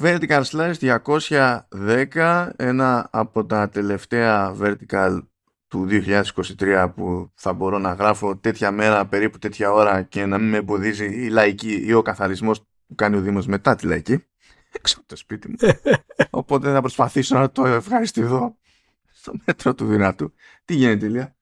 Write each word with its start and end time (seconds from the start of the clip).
Vertical 0.00 0.42
Slice 0.42 1.00
210, 1.08 2.50
ένα 2.56 3.08
από 3.10 3.46
τα 3.46 3.68
τελευταία 3.68 4.56
Vertical 4.60 5.22
του 5.68 5.88
2023 5.90 6.92
που 6.94 7.30
θα 7.34 7.52
μπορώ 7.52 7.78
να 7.78 7.92
γράφω 7.92 8.36
τέτοια 8.36 8.70
μέρα, 8.70 9.06
περίπου 9.06 9.38
τέτοια 9.38 9.72
ώρα 9.72 10.02
και 10.02 10.26
να 10.26 10.38
μην 10.38 10.48
με 10.48 10.56
εμποδίζει 10.56 11.04
η 11.04 11.28
λαϊκή 11.28 11.82
ή 11.86 11.92
ο 11.92 12.02
καθαρισμός 12.02 12.60
που 12.60 12.94
κάνει 12.94 13.16
ο 13.16 13.20
Δήμος 13.20 13.46
μετά 13.46 13.74
τη 13.74 13.86
λαϊκή 13.86 14.24
έξω 14.72 14.96
από 14.98 15.08
το 15.08 15.16
σπίτι 15.16 15.48
μου. 15.48 15.56
Οπότε 16.40 16.72
θα 16.72 16.80
προσπαθήσω 16.80 17.38
να 17.38 17.50
το 17.50 17.66
ευχαριστηθώ 17.66 18.56
στο 19.12 19.32
μέτρο 19.44 19.74
του 19.74 19.86
δυνατού. 19.86 20.34
Τι 20.64 20.74
γίνεται, 20.74 21.06
Ηλία; 21.06 21.36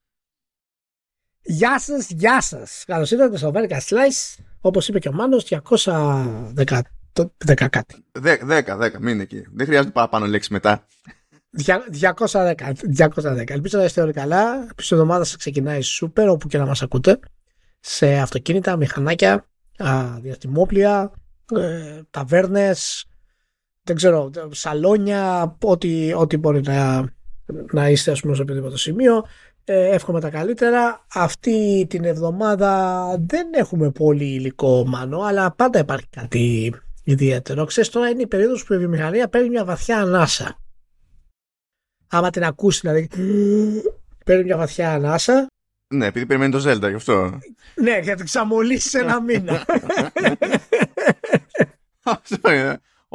Γεια 1.41 1.79
σας, 1.79 2.09
γεια 2.09 2.41
σας. 2.41 2.83
Καλώς 2.87 3.11
ήρθατε 3.11 3.37
στο 3.37 3.51
Vertical 3.55 3.79
Slice. 3.79 4.43
Όπως 4.61 4.87
είπε 4.87 4.99
και 4.99 5.09
ο 5.09 5.13
Μάνος, 5.13 5.43
210 5.43 6.79
κάτι. 7.69 8.05
10, 8.23 8.37
10, 8.47 8.91
μην 8.99 9.13
είναι 9.13 9.23
εκεί. 9.23 9.43
Δεν 9.53 9.65
χρειάζεται 9.65 9.91
παραπάνω 9.91 10.25
λέξη 10.25 10.53
μετά. 10.53 10.85
210, 11.55 12.73
210. 12.97 13.49
Ελπίζω 13.49 13.77
να 13.77 13.83
είστε 13.83 14.01
όλοι 14.01 14.13
καλά. 14.13 14.53
Ελπίζω 14.53 14.95
η 14.95 14.99
εβδομάδα 14.99 15.23
σας 15.23 15.35
ξεκινάει 15.35 15.81
σούπερ 15.81 16.29
όπου 16.29 16.47
και 16.47 16.57
να 16.57 16.65
μας 16.65 16.81
ακούτε. 16.81 17.19
Σε 17.79 18.17
αυτοκίνητα, 18.17 18.75
μηχανάκια, 18.75 19.45
διαστημόπλια, 20.21 21.11
ε, 21.55 22.01
ταβέρνες, 22.09 23.05
δεν 23.83 23.95
ξέρω, 23.95 24.29
σαλόνια, 24.51 25.55
ό,τι, 25.63 26.13
ό,τι 26.13 26.37
μπορεί 26.37 26.61
να, 26.61 27.05
να 27.71 27.89
είστε 27.89 28.11
ας 28.11 28.19
πούμε 28.19 28.35
σε 28.35 28.41
οποιοδήποτε 28.41 28.77
σημείο. 28.77 29.25
Ε, 29.65 29.89
εύχομαι 29.89 30.19
τα 30.19 30.29
καλύτερα. 30.29 31.05
Αυτή 31.13 31.85
την 31.89 32.03
εβδομάδα 32.03 33.05
δεν 33.19 33.47
έχουμε 33.53 33.91
πολύ 33.91 34.33
υλικό 34.33 34.85
μάνο, 34.87 35.21
αλλά 35.21 35.51
πάντα 35.51 35.79
υπάρχει 35.79 36.07
κάτι 36.09 36.73
ιδιαίτερο. 37.03 37.65
Ξέρεις 37.65 37.89
τώρα 37.89 38.09
είναι 38.09 38.21
η 38.21 38.27
περίοδος 38.27 38.63
που 38.63 38.73
η 38.73 38.77
βιομηχανία 38.77 39.27
παίρνει 39.27 39.49
μια 39.49 39.65
βαθιά 39.65 40.01
ανάσα. 40.01 40.57
Άμα 42.07 42.29
την 42.29 42.43
ακούσεις 42.43 42.81
δηλαδή, 42.81 43.09
παίρνει 44.25 44.43
μια 44.43 44.57
βαθιά 44.57 44.93
ανάσα. 44.93 45.47
Ναι, 45.87 46.05
επειδή 46.05 46.25
περιμένει 46.25 46.51
το 46.51 46.69
Zelda 46.69 46.89
γι' 46.89 46.95
αυτό. 46.95 47.39
ναι, 47.75 47.99
γιατί 47.99 48.23
ξαμολύσεις 48.23 48.93
ένα 48.93 49.21
μήνα. 49.21 49.63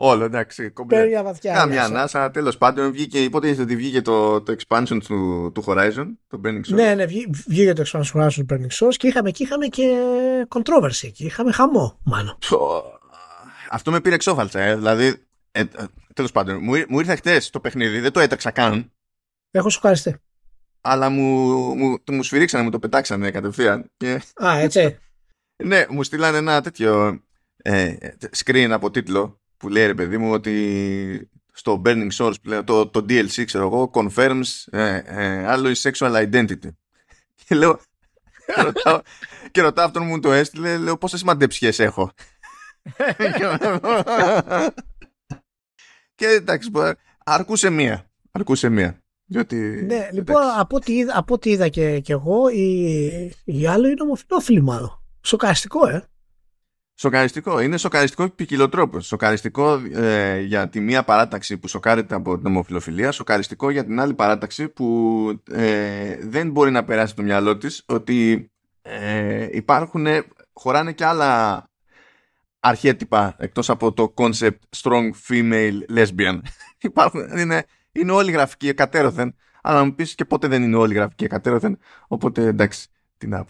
Όλο 0.01 0.25
εντάξει. 0.25 0.73
Παίρνει 0.87 1.09
μια 1.09 1.23
βαθιά. 1.23 1.55
Κάμια 1.55 1.85
ανάσα. 1.85 2.31
Τέλος 2.31 2.59
πάντων, 2.59 2.93
βγήκε, 2.93 3.23
υποτίθεται 3.23 3.63
ότι 3.63 3.77
βγήκε 3.77 4.03
το, 4.03 4.41
το 4.41 4.55
expansion 4.59 4.99
του, 5.07 5.51
του 5.55 5.65
Horizon, 5.67 6.07
το 6.29 6.41
Burning 6.45 6.49
Source. 6.49 6.75
Ναι, 6.75 6.95
ναι, 6.95 7.07
βγήκε 7.49 7.73
το 7.73 7.83
expansion 7.87 8.07
του 8.13 8.19
Horizon 8.19 8.33
του 8.33 8.47
Burning 8.51 8.87
Source 8.87 8.95
και 8.97 9.07
είχαμε, 9.07 9.31
και 9.31 9.43
είχαμε 9.43 9.67
και 9.67 9.97
controversy 10.49 11.05
εκεί. 11.05 11.25
Είχαμε 11.25 11.53
χαμό, 11.53 11.99
μάλλον. 12.05 12.39
Αυτό 13.71 13.91
με 13.91 14.01
πήρε 14.01 14.15
εξόφαλτσα, 14.15 14.61
ε. 14.61 14.77
Δηλαδή, 14.77 15.07
ε, 15.51 15.61
ε, 15.61 15.67
τέλος 16.15 16.33
πάντων, 16.33 16.59
μου, 16.63 16.85
μου 16.89 16.99
ήρθε 16.99 17.17
χτες 17.17 17.51
το 17.51 17.61
παιχνίδι, 17.61 18.01
δεν 18.01 18.13
το 18.13 18.21
έτρεξα 18.21 18.51
καν. 18.51 18.93
Έχω 19.51 19.71
σοκαριστεί. 19.71 20.17
Αλλά 20.81 21.09
μου, 21.09 21.25
μου, 21.75 22.03
το, 22.05 22.13
μου 22.13 22.23
σφυρίξανε, 22.23 22.65
μου 22.65 22.71
το 22.71 22.79
πετάξανε 22.79 23.31
κατευθείαν. 23.31 23.91
Και... 23.97 24.23
Α, 24.45 24.59
έτσι. 24.59 24.99
ναι, 25.65 25.85
μου 25.89 26.03
στείλανε 26.03 26.37
ένα 26.37 26.61
τέτοιο 26.61 27.23
ε, 27.57 27.97
screen 28.37 28.69
από 28.71 28.91
τίτλο 28.91 29.41
που 29.57 29.69
λέει 29.69 29.87
ρε 29.87 29.95
παιδί 29.95 30.19
μου 30.19 30.33
ότι 30.33 31.31
στο 31.53 31.83
Burning 31.85 32.09
Source 32.17 32.63
το, 32.65 32.87
το 32.87 33.01
DLC 33.09 33.45
ξέρω 33.45 33.65
εγώ 33.65 33.91
confirms 33.95 34.65
ε, 34.71 35.03
ε, 35.05 35.45
alloy 35.49 35.75
sexual 35.83 36.29
identity 36.29 36.69
και 37.35 37.55
λέω 37.55 37.81
ρωτάω, 38.65 39.01
και 39.51 39.61
ρωτάω 39.61 39.87
αυτόν 39.87 40.07
μου 40.07 40.21
το 40.21 40.33
έστειλε 40.33 40.77
λέω 40.77 40.99
πόσες 40.99 41.23
μαντεψιές 41.23 41.79
έχω 41.79 42.13
και 46.15 46.27
εντάξει 46.27 46.71
αρκούσε 47.25 47.71
μία 47.71 48.11
αρκούσε 48.31 48.69
μία 48.69 49.03
διότι, 49.31 49.57
ναι, 49.87 50.09
λοιπόν, 50.13 50.43
από 50.57 50.77
ό,τι 50.77 50.93
είδα, 50.97 51.13
από 51.17 51.35
ό,τι 51.35 51.51
είδα 51.51 51.69
και, 51.69 52.01
και 52.01 52.13
εγώ, 52.13 52.49
η, 52.49 53.33
η 53.45 53.67
άλλο 53.67 53.89
είναι 53.89 54.03
ομοφυλόφιλη 54.03 54.63
μάλλον. 54.63 55.03
Σοκαριστικό, 55.21 55.89
ε. 55.89 56.05
Σοκαριστικό. 56.95 57.61
Είναι 57.61 57.77
σοκαριστικό 57.77 58.29
ποικιλοτρόπος. 58.29 59.07
Σοκαριστικό 59.07 59.81
ε, 59.95 60.41
για 60.41 60.69
τη 60.69 60.81
μία 60.81 61.03
παράταξη 61.03 61.59
που 61.59 61.69
σοκάρεται 61.69 62.15
από 62.15 62.37
την 62.37 62.47
ομοφιλοφιλία. 62.47 63.13
Σοκαριστικό 63.13 63.71
για 63.71 63.85
την 63.85 64.01
άλλη 64.01 64.15
παράταξη 64.15 64.69
που 64.69 65.27
ε, 65.51 66.17
δεν 66.23 66.51
μπορεί 66.51 66.71
να 66.71 66.85
περάσει 66.85 67.15
το 67.15 67.23
μυαλό 67.23 67.57
της 67.57 67.83
ότι 67.87 68.51
ε, 68.83 69.49
υπάρχουν, 69.51 70.07
χωράνε 70.53 70.93
και 70.93 71.05
άλλα 71.05 71.65
αρχέτυπα 72.61 73.37
εκτός 73.39 73.71
από 73.71 73.93
το 73.93 74.15
concept 74.17 74.59
strong 74.77 75.11
female 75.29 75.81
lesbian. 75.97 76.39
υπάρχουν, 76.81 77.39
είναι, 77.39 77.65
είναι 77.93 78.13
όλοι 78.13 78.33
γραφικοί 78.33 78.69
εκατέρωθεν, 78.69 79.35
αλλά 79.63 79.85
μου 79.85 79.95
πεις 79.95 80.15
και 80.15 80.25
πότε 80.25 80.47
δεν 80.47 80.63
είναι 80.63 80.77
όλοι 80.77 80.95
γραφικοί 80.95 81.25
εκατέρωθεν, 81.25 81.79
οπότε 82.09 82.47
εντάξει. 82.47 82.89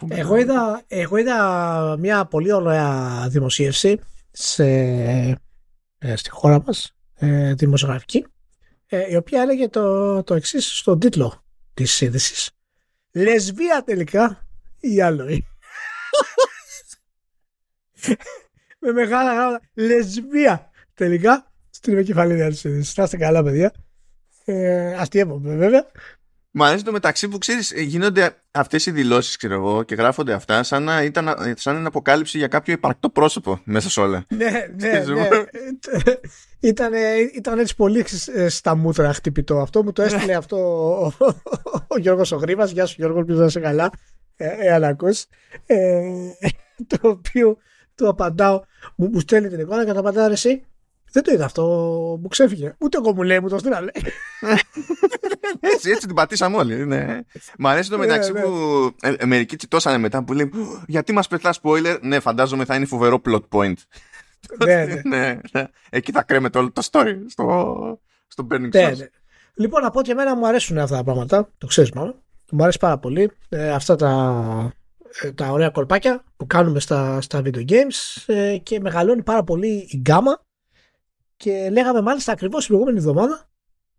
Εγώ 0.07 0.35
είδα, 0.35 0.83
εγώ 0.87 1.17
είδα 1.17 1.95
μια 1.99 2.25
πολύ 2.25 2.51
ωραία 2.51 3.25
δημοσίευση 3.29 3.99
σε, 4.31 4.65
ε, 5.97 6.15
στη 6.15 6.29
χώρα 6.29 6.61
μας, 6.65 6.95
ε, 7.15 7.53
δημοσιογραφική, 7.53 8.25
ε, 8.85 9.11
η 9.11 9.15
οποία 9.15 9.41
έλεγε 9.41 9.67
το, 9.67 10.23
το 10.23 10.33
εξής 10.33 10.77
στον 10.77 10.99
τίτλο 10.99 11.43
της 11.73 12.01
είδησης. 12.01 12.51
Λεσβία 13.11 13.83
τελικά 13.85 14.47
ή 14.79 15.01
άλλο. 15.01 15.25
Με 18.79 18.91
μεγάλα 18.91 19.33
γράμματα. 19.33 19.61
Λεσβία 19.73 20.69
τελικά 20.93 21.51
στην 21.69 21.93
επικεφαλή 21.93 22.47
της 22.49 22.63
είδησης. 22.63 22.97
Να 22.97 23.03
είστε 23.03 23.17
καλά 23.17 23.43
παιδιά. 23.43 23.73
Ε, 24.45 24.93
αστείευομαι 24.93 25.55
βέβαια. 25.55 25.85
Μ' 26.51 26.63
αρέσει 26.63 26.83
το 26.83 26.91
μεταξύ 26.91 27.27
που 27.27 27.37
ξέρεις, 27.37 27.71
ε, 27.71 27.81
γίνονται 27.81 28.35
αυτές 28.51 28.85
οι 28.85 28.91
δηλώσεις, 28.91 29.35
ξέρω 29.35 29.53
εγώ, 29.53 29.83
και 29.83 29.95
γράφονται 29.95 30.33
αυτά 30.33 30.63
σαν 30.63 30.83
να 30.83 31.03
ήταν 31.03 31.35
σαν 31.55 31.77
είναι 31.77 31.87
αποκάλυψη 31.87 32.37
για 32.37 32.47
κάποιο 32.47 32.73
υπαρκτό 32.73 33.09
πρόσωπο 33.09 33.61
μέσα 33.63 33.89
σε 33.89 33.99
όλα. 33.99 34.25
ναι, 34.29 34.49
ναι, 34.75 35.03
ναι. 35.13 35.27
ήταν, 36.59 36.93
ήταν 37.35 37.59
έτσι 37.59 37.75
πολύ 37.75 38.05
ε, 38.33 38.49
στα 38.49 38.75
μούτρα 38.75 39.13
χτυπητό 39.13 39.59
αυτό. 39.59 39.83
Μου 39.83 39.91
το 39.91 40.01
έστειλε 40.01 40.35
αυτό 40.35 40.57
ο, 41.03 41.13
ο 41.87 41.97
Γιώργο 41.97 42.21
ο 42.31 42.35
Γρήβα. 42.35 42.65
Γεια 42.65 42.85
σου, 42.85 42.95
Γιώργο, 42.97 43.19
ελπίζω 43.19 43.39
να 43.39 43.45
είσαι 43.45 43.59
καλά. 43.59 43.89
Ε, 44.35 44.47
ε, 45.65 45.75
ε, 45.75 46.49
το 46.87 47.07
οποίο 47.09 47.57
του 47.99 48.07
απαντάω, 48.07 48.61
μου, 48.95 49.09
μου 49.09 49.19
στέλνει 49.19 49.49
την 49.49 49.59
εικόνα 49.59 49.85
και 49.85 49.91
το 49.91 49.99
απαντάω 49.99 50.31
εσύ. 50.31 50.63
Δεν 51.11 51.23
το 51.23 51.31
είδα 51.31 51.45
αυτό, 51.45 51.63
μου 52.21 52.27
ξέφυγε. 52.27 52.75
Ούτε 52.77 52.97
εγώ 52.97 53.13
μου 53.13 53.21
λέει, 53.21 53.39
μου 53.39 53.49
το 53.49 53.57
στείλανε. 53.57 53.91
έτσι, 55.73 55.89
έτσι 55.89 56.07
την 56.07 56.15
πατήσαμε 56.15 56.57
όλοι. 56.57 56.85
Ναι. 56.85 57.19
Μ' 57.57 57.67
αρέσει 57.67 57.89
το 57.89 57.97
ναι, 57.97 58.05
μεταξύ 58.05 58.31
ναι. 58.31 58.41
που 58.41 58.49
ε, 59.01 59.13
ε, 59.17 59.25
μερικοί 59.25 59.55
τσιτώσανε 59.55 59.97
μετά 59.97 60.23
που 60.23 60.33
λέει 60.33 60.49
Γιατί 60.87 61.13
μας 61.13 61.27
πετάς 61.27 61.59
spoiler; 61.63 61.97
Ναι, 62.01 62.19
φαντάζομαι 62.19 62.65
θα 62.65 62.75
είναι 62.75 62.85
φοβερό 62.85 63.21
plot 63.25 63.41
point. 63.49 63.73
ναι, 64.65 64.85
ναι. 64.85 65.01
ναι, 65.17 65.39
ναι. 65.51 65.67
Εκεί 65.89 66.11
θα 66.11 66.23
κρέμεται 66.23 66.57
όλο 66.57 66.71
το 66.71 66.87
story 66.91 67.15
στο, 67.27 67.99
στο 68.27 68.47
Burning 68.51 68.69
ναι, 68.73 68.91
ναι. 68.97 69.07
Λοιπόν, 69.53 69.85
από 69.85 69.99
ό,τι 69.99 70.11
εμένα 70.11 70.35
μου 70.35 70.47
αρέσουν 70.47 70.77
αυτά 70.77 70.95
τα 70.95 71.03
πράγματα. 71.03 71.49
Το 71.57 71.67
ξέρεις 71.67 71.91
μάλλον. 71.91 72.15
Μου 72.51 72.63
αρέσει 72.63 72.79
πάρα 72.79 72.97
πολύ. 72.97 73.31
Ε, 73.49 73.71
αυτά 73.71 73.95
τα, 73.95 74.09
ε, 74.65 74.78
τα 75.35 75.51
ωραία 75.51 75.69
κολπάκια 75.69 76.23
που 76.37 76.47
κάνουμε 76.47 76.79
στα, 76.79 77.21
στα 77.21 77.41
video 77.45 77.69
games 77.69 78.23
ε, 78.25 78.57
και 78.57 78.79
μεγαλώνει 78.79 79.23
πάρα 79.23 79.43
πολύ 79.43 79.87
η 79.89 79.97
γκάμα 79.97 80.45
και 81.35 81.69
λέγαμε 81.71 82.01
μάλιστα 82.01 82.31
ακριβώς 82.31 82.59
την 82.59 82.67
προηγούμενη 82.67 82.97
εβδομάδα 82.97 83.49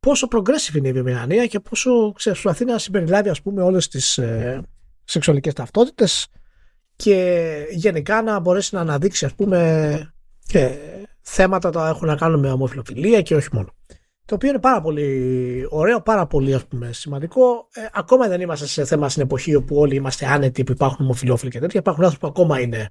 πόσο 0.00 0.28
progressive 0.30 0.74
είναι 0.74 0.88
η 0.88 0.92
βιομηχανία 0.92 1.46
και 1.46 1.60
πόσο 1.60 2.12
προσπαθεί 2.12 2.64
να 2.64 2.78
συμπεριλάβει 2.78 3.28
ας 3.28 3.42
πούμε 3.42 3.62
όλες 3.62 3.88
τις 3.88 4.18
ε, 4.18 4.62
σεξουαλικές 5.04 5.52
ταυτότητες 5.52 6.28
και 6.96 7.66
γενικά 7.70 8.22
να 8.22 8.40
μπορέσει 8.40 8.74
να 8.74 8.80
αναδείξει 8.80 9.24
ας 9.24 9.34
πούμε 9.34 10.12
και 10.46 10.78
θέματα 11.20 11.70
τα 11.70 11.88
έχουν 11.88 12.06
να 12.06 12.16
κάνουν 12.16 12.40
με 12.40 12.50
ομοφιλοφιλία 12.50 13.22
και 13.22 13.34
όχι 13.34 13.48
μόνο. 13.52 13.74
Το 14.30 14.36
οποίο 14.36 14.48
είναι 14.48 14.58
πάρα 14.58 14.80
πολύ 14.80 15.66
ωραίο, 15.68 16.00
πάρα 16.00 16.26
πολύ 16.26 16.54
ας 16.54 16.66
πούμε, 16.66 16.92
σημαντικό. 16.92 17.68
Ε, 17.72 17.86
ακόμα 17.92 18.28
δεν 18.28 18.40
είμαστε 18.40 18.66
σε 18.66 18.84
θέμα 18.84 19.08
στην 19.08 19.22
εποχή 19.22 19.54
όπου 19.54 19.76
όλοι 19.76 19.94
είμαστε 19.94 20.26
άνετοι 20.26 20.64
που 20.64 20.72
υπάρχουν 20.72 21.04
ομοφιλόφιλοι 21.04 21.50
και 21.50 21.58
τέτοια. 21.58 21.80
Υπάρχουν 21.80 22.04
άνθρωποι 22.04 22.24
που 22.24 22.30
ακόμα 22.30 22.60
είναι 22.60 22.90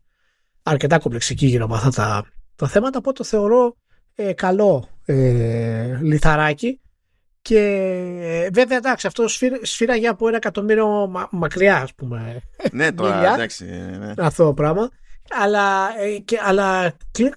αρκετά 0.64 1.00
κομπλεξικοί 1.00 1.46
γύρω 1.46 1.66
από 1.66 1.74
αυτά 1.74 1.90
τα, 1.90 2.26
τα 2.56 2.68
θέματα. 2.68 2.98
Οπότε 2.98 3.18
το 3.18 3.24
θεωρώ 3.24 3.76
ε, 4.16 4.34
καλό 4.34 4.88
ε, 5.06 5.98
λιθαράκι 6.02 6.82
και 7.42 7.60
ε, 8.20 8.50
βέβαια 8.54 8.78
εντάξει 8.78 9.08
αυτό 9.08 9.28
σφύραγε 9.62 10.08
από 10.08 10.28
ένα 10.28 10.38
εκατομμύριο 10.38 11.08
μα, 11.08 11.28
μακριά 11.32 11.78
ας 11.78 11.94
πούμε 11.94 12.42
ναι 12.72 12.92
τώρα 12.92 13.26
εντάξει 13.34 13.66
ναι. 14.00 14.14
αυτό 14.18 14.46
το 14.46 14.54
πράγμα 14.54 14.90
αλλά, 15.30 16.00
ε, 16.00 16.18
και, 16.18 16.40
αλλά 16.44 16.94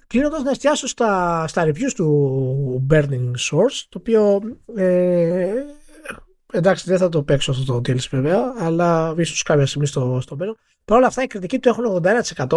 κλείνοντας 0.07 0.43
να 0.43 0.49
εστιάσω 0.49 0.87
στα, 0.87 1.45
στα 1.47 1.65
reviews 1.65 1.91
του 1.95 2.87
Burning 2.89 3.31
Source 3.51 3.85
το 3.89 3.97
οποίο 3.97 4.41
ε, 4.75 5.53
εντάξει 6.51 6.89
δεν 6.89 6.97
θα 6.97 7.09
το 7.09 7.23
παίξω 7.23 7.51
αυτό 7.51 7.73
το 7.73 7.75
DLC 7.77 8.07
βέβαια 8.11 8.53
αλλά 8.59 9.13
ίσως 9.17 9.43
κάποια 9.43 9.65
στιγμή 9.65 9.87
στο, 9.87 10.19
στο 10.21 10.35
Παρ' 10.85 10.97
όλα 10.97 11.07
αυτά 11.07 11.23
η 11.23 11.27
κριτική 11.27 11.59
του 11.59 11.69
έχουν 11.69 12.01
81% 12.37 12.47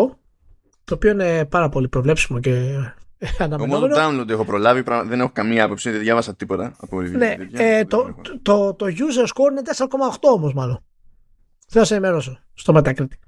το 0.85 0.95
οποίο 0.95 1.11
είναι 1.11 1.45
πάρα 1.45 1.69
πολύ 1.69 1.89
προβλέψιμο 1.89 2.41
και 2.41 2.79
Μόνο 3.67 3.87
download 3.97 4.29
έχω 4.29 4.45
προλάβει, 4.45 4.83
δεν 5.07 5.21
έχω 5.21 5.31
καμία 5.33 5.65
άποψη, 5.65 5.91
δεν 5.91 6.01
διάβασα 6.01 6.35
τίποτα 6.35 6.75
από 6.81 7.01
ναι, 7.01 7.37
ε, 7.53 7.85
το, 7.85 8.15
το, 8.43 8.75
το, 8.75 8.87
user 8.87 9.27
score 9.27 9.51
είναι 9.51 9.63
4,8 9.77 10.17
όμως 10.21 10.55
μάλλον. 10.55 10.85
Θέλω 11.69 11.81
να 11.81 11.85
σε 11.85 11.95
ενημερώσω 11.95 12.39
στο 12.55 12.75
Metacritic. 12.77 13.26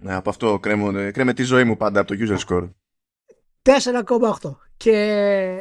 Ναι, 0.00 0.14
από 0.14 0.30
αυτό 0.30 0.58
κρέμω, 0.58 1.10
κρέμε 1.12 1.32
τη 1.32 1.42
ζωή 1.42 1.64
μου 1.64 1.76
πάντα 1.76 2.00
από 2.00 2.16
το 2.16 2.18
user 2.20 2.38
score. 2.46 2.70
4,8. 3.62 4.56
Και 4.76 4.92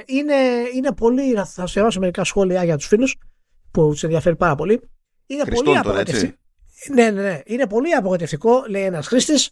είναι, 0.05 0.35
είναι 0.73 0.93
πολύ, 0.93 1.33
θα 1.33 1.65
σου 1.65 1.73
διαβάσω 1.73 1.99
μερικά 1.99 2.23
σχόλια 2.23 2.63
για 2.63 2.77
τους 2.77 2.87
φίλους 2.87 3.17
που 3.71 3.89
τους 3.89 4.03
ενδιαφέρει 4.03 4.35
πάρα 4.35 4.55
πολύ. 4.55 4.81
Είναι 5.25 5.43
πολύ 5.43 5.77
απογοητευτικό. 5.77 6.35
Ναι, 6.93 7.09
ναι, 7.09 7.21
ναι. 7.21 7.41
Είναι 7.45 7.67
πολύ 7.67 7.93
απογοητευτικό, 7.93 8.65
λέει 8.67 8.83
ένας 8.83 9.07
χρήστης, 9.07 9.51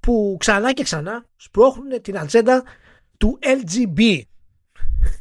που 0.00 0.36
ξανά 0.38 0.72
και 0.72 0.82
ξανά 0.82 1.24
σπρώχνουν 1.36 2.02
την 2.02 2.18
ατζέντα 2.18 2.62
του 3.16 3.38
LGB. 3.42 4.20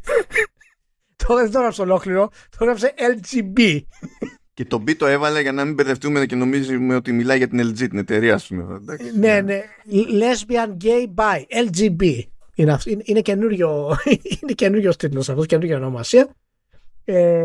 το 1.25 1.35
δεν 1.35 1.51
το 1.51 1.57
έγραψε 1.57 1.81
ολόκληρο, 1.81 2.29
το 2.49 2.57
έγραψε 2.59 2.93
LGB. 2.97 3.79
Και 4.61 4.67
το 4.67 4.83
B 4.87 4.95
το 4.95 5.05
έβαλε 5.05 5.41
για 5.41 5.51
να 5.51 5.65
μην 5.65 5.73
μπερδευτούμε 5.73 6.25
και 6.25 6.35
νομίζουμε 6.35 6.95
ότι 6.95 7.11
μιλάει 7.11 7.37
για 7.37 7.47
την 7.47 7.69
LG, 7.69 7.77
την 7.77 7.97
εταιρεία, 7.97 8.35
α 8.35 8.39
πούμε. 8.47 8.81
Ναι, 9.15 9.41
ναι. 9.41 9.61
Lesbian, 9.91 10.83
gay, 10.83 11.13
bi, 11.15 11.67
LGB. 11.67 12.19
Είναι, 12.55 12.77
είναι, 12.85 13.01
είναι 13.05 13.21
καινούριο, 13.21 13.97
είναι 14.41 14.53
καινούριος 14.55 14.95
τίτλος 14.95 15.29
αυτός, 15.29 15.45
καινούργια 15.45 15.77
ονομασία. 15.77 16.35
Ε, 17.05 17.43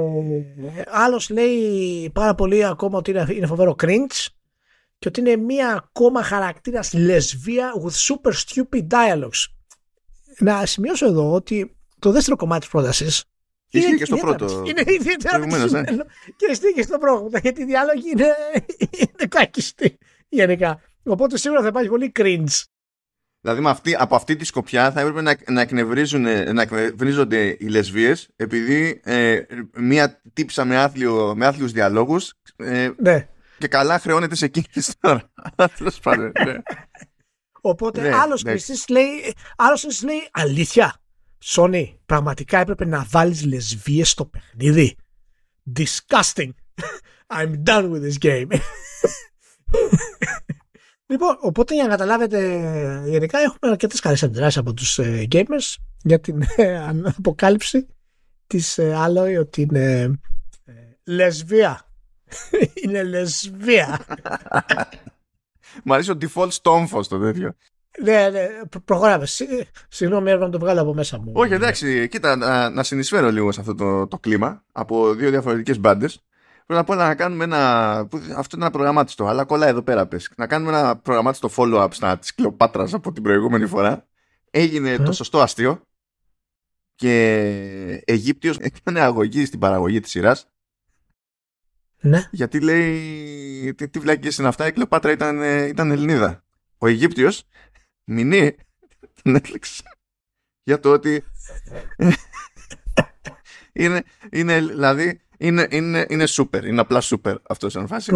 άλλος 0.87 1.31
λέει 1.31 2.11
πάρα 2.13 2.35
πολύ 2.35 2.65
ακόμα 2.65 2.99
ότι 2.99 3.11
είναι, 3.11 3.27
είναι 3.31 3.47
φοβερό 3.47 3.77
cringe 3.83 4.27
και 4.99 5.09
ότι 5.09 5.21
είναι 5.21 5.37
μία 5.37 5.73
ακόμα 5.73 6.23
χαρακτήρας 6.23 6.93
λεσβία 6.93 7.73
with 7.85 8.15
super 8.15 8.33
stupid 8.33 8.87
dialogues. 8.87 9.45
Να 10.39 10.67
σημειώσω 10.67 11.07
εδώ 11.07 11.33
ότι 11.33 11.77
το 11.99 12.11
δεύτερο 12.11 12.37
κομμάτι 12.37 12.61
της 12.61 12.69
πρότασης 12.69 13.25
είναι 13.71 13.97
και 13.97 14.05
στο 14.05 14.17
πρώτο. 14.17 14.63
Είναι 14.67 14.83
ιδιαίτερα 14.87 15.39
ναι. 15.39 15.85
Και 16.37 16.47
ισχύει 16.51 16.73
και 16.75 16.83
στο 16.83 16.99
πρώτο. 16.99 17.39
Γιατί 17.43 17.63
οι 17.63 17.65
διάλογοι 17.65 18.11
είναι, 18.11 18.35
είναι 18.79 19.27
κάκιστοι 19.29 19.99
γενικά. 20.29 20.81
Οπότε 21.05 21.39
σίγουρα 21.39 21.63
θα 21.63 21.69
υπάρχει 21.69 21.89
πολύ 21.89 22.13
cringe. 22.19 22.65
Δηλαδή 23.41 23.67
αυτή, 23.67 23.95
από 23.99 24.17
αυτή 24.17 24.37
τη 24.37 24.45
σκοπιά 24.45 24.93
θα 24.93 25.01
έπρεπε 25.01 25.21
να, 25.21 25.37
να, 25.47 25.67
να 26.53 26.63
εκνευρίζονται 26.63 27.57
οι 27.59 27.67
λεσβίες 27.69 28.29
επειδή 28.37 29.01
ε, 29.05 29.41
μία 29.75 30.21
τύψα 30.33 30.65
με, 30.65 30.77
άθλιο, 30.77 31.35
με 31.37 31.47
άθλιους 31.47 31.73
διαλόγους 31.73 32.35
ε, 32.57 32.91
ναι. 32.97 33.29
και 33.59 33.69
καλά 33.69 33.99
χρεώνεται 33.99 34.35
σε 34.35 34.45
εκείνες 34.45 34.95
τώρα. 35.01 35.31
ναι. 36.45 36.62
Οπότε 37.61 38.01
ναι, 38.01 38.15
άλλος 38.15 38.43
ναι. 38.43 38.55
λέει, 38.89 39.35
άλλος 39.57 40.03
λέει 40.03 40.29
αλήθεια. 40.31 41.01
Σόνι, 41.49 42.01
πραγματικά 42.07 42.59
έπρεπε 42.59 42.85
να 42.85 43.07
βάλεις 43.11 43.45
λεσβίες 43.45 44.11
στο 44.11 44.25
παιχνίδι. 44.25 44.97
Disgusting. 45.77 46.51
I'm 47.37 47.63
done 47.65 47.91
with 47.91 48.03
this 48.03 48.19
game. 48.23 48.47
Λοιπόν, 51.09 51.37
οπότε 51.41 51.75
για 51.75 51.83
να 51.83 51.89
καταλάβετε, 51.89 52.39
γενικά 53.07 53.39
έχουμε 53.39 53.71
αρκετές 53.71 54.01
καλές 54.01 54.23
αντιδράσεις 54.23 54.59
από 54.59 54.73
τους 54.75 54.99
ε, 54.99 55.27
gamers 55.31 55.75
για 56.03 56.21
την 56.21 56.43
ε, 56.57 56.89
αποκάλυψη 57.19 57.87
της 58.47 58.79
ε, 58.79 58.95
Alloy 58.97 59.37
ότι 59.41 59.63
είναι 59.63 60.19
λεσβία. 61.05 61.91
είναι 62.85 63.03
λεσβία. 63.03 64.05
Μ' 65.85 65.93
αρέσει 65.93 66.11
ο 66.11 66.19
default 66.21 66.51
στόμφος 66.51 67.09
το 67.09 67.19
τέτοιο. 67.19 67.55
Ναι, 68.03 68.29
ναι, 68.29 68.49
προχωράμε. 68.85 69.27
Συγγνώμη, 69.89 70.27
έπρεπε 70.31 70.45
να 70.45 70.51
το 70.51 70.59
βγάλω 70.59 70.81
από 70.81 70.95
μέσα 70.95 71.19
μου. 71.19 71.33
Όχι, 71.35 71.53
εντάξει, 71.53 72.09
κοίτα, 72.09 72.37
να, 72.37 72.71
να 72.71 72.83
συνεισφέρω 72.83 73.31
λίγο 73.31 73.53
σε 73.53 73.61
αυτό 73.61 73.75
το, 73.75 74.07
το 74.07 74.19
κλίμα 74.19 74.65
από 74.73 75.15
δύο 75.15 75.31
διαφορετικές 75.31 75.79
μπάντες. 75.79 76.21
Πρώτα 76.67 76.81
απ' 76.81 76.91
όλα 76.91 77.07
να 77.07 77.15
κάνουμε 77.15 77.45
ένα. 77.45 77.99
Αυτό 78.37 78.57
είναι 78.57 78.65
ένα 78.65 78.71
προγραμμάτιστο, 78.71 79.27
αλλά 79.27 79.45
κολλάει 79.45 79.69
εδώ 79.69 79.83
πέρα 79.83 80.07
πες. 80.07 80.31
Να 80.37 80.47
κάνουμε 80.47 80.79
ένα 80.79 80.97
προγραμμάτιστο 80.97 81.51
follow-up 81.57 81.89
στα 81.91 82.19
της 82.19 82.35
Κλεοπάτρας 82.35 82.95
από 82.95 83.13
την 83.13 83.23
προηγούμενη 83.23 83.67
φορά. 83.67 84.07
Έγινε 84.51 84.97
το 84.97 85.13
σωστό 85.13 85.41
αστείο 85.41 85.81
και 86.95 88.03
Αιγύπτιος 88.05 88.57
έκανε 88.59 89.01
αγωγή 89.01 89.45
στην 89.45 89.59
παραγωγή 89.59 90.01
της 90.01 90.11
σειράς 90.11 90.49
ναι. 92.01 92.29
γιατί 92.31 92.61
λέει 92.61 93.75
τι, 93.75 93.89
τι 93.89 93.99
βλάκες 93.99 94.39
είναι 94.39 94.49
αυτά 94.49 94.67
η 94.67 94.73
Κλεοπάτρα 94.73 95.11
ήταν, 95.11 95.43
ήταν 95.69 95.91
Ελληνίδα 95.91 96.45
ο 96.79 96.87
Αιγύπτιος 96.87 97.45
μηνύει 98.06 98.56
τον 99.23 99.37
Netflix 99.37 99.81
για 100.62 100.81
το 100.81 100.93
ότι 100.93 101.25
είναι, 103.73 104.03
είναι 104.31 104.61
δηλαδή 104.61 105.20
είναι, 105.38 105.67
είναι, 105.70 106.06
είναι 106.08 106.25
super, 106.29 106.64
είναι 106.64 106.81
απλά 106.81 107.03
super 107.03 107.37
αυτός 107.49 107.73
σαν 107.73 107.87
φάση. 107.87 108.12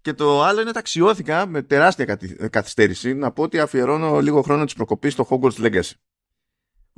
Και 0.00 0.12
το 0.12 0.42
άλλο 0.42 0.60
είναι 0.60 0.72
ταξιώθηκα 0.72 1.46
με 1.46 1.62
τεράστια 1.62 2.18
καθυστέρηση 2.50 3.14
να 3.14 3.32
πω 3.32 3.42
ότι 3.42 3.58
αφιερώνω 3.58 4.20
λίγο 4.20 4.42
χρόνο 4.42 4.64
της 4.64 4.74
προκοπής 4.74 5.12
στο 5.12 5.26
Hogwarts 5.30 5.58
Legacy. 5.58 5.92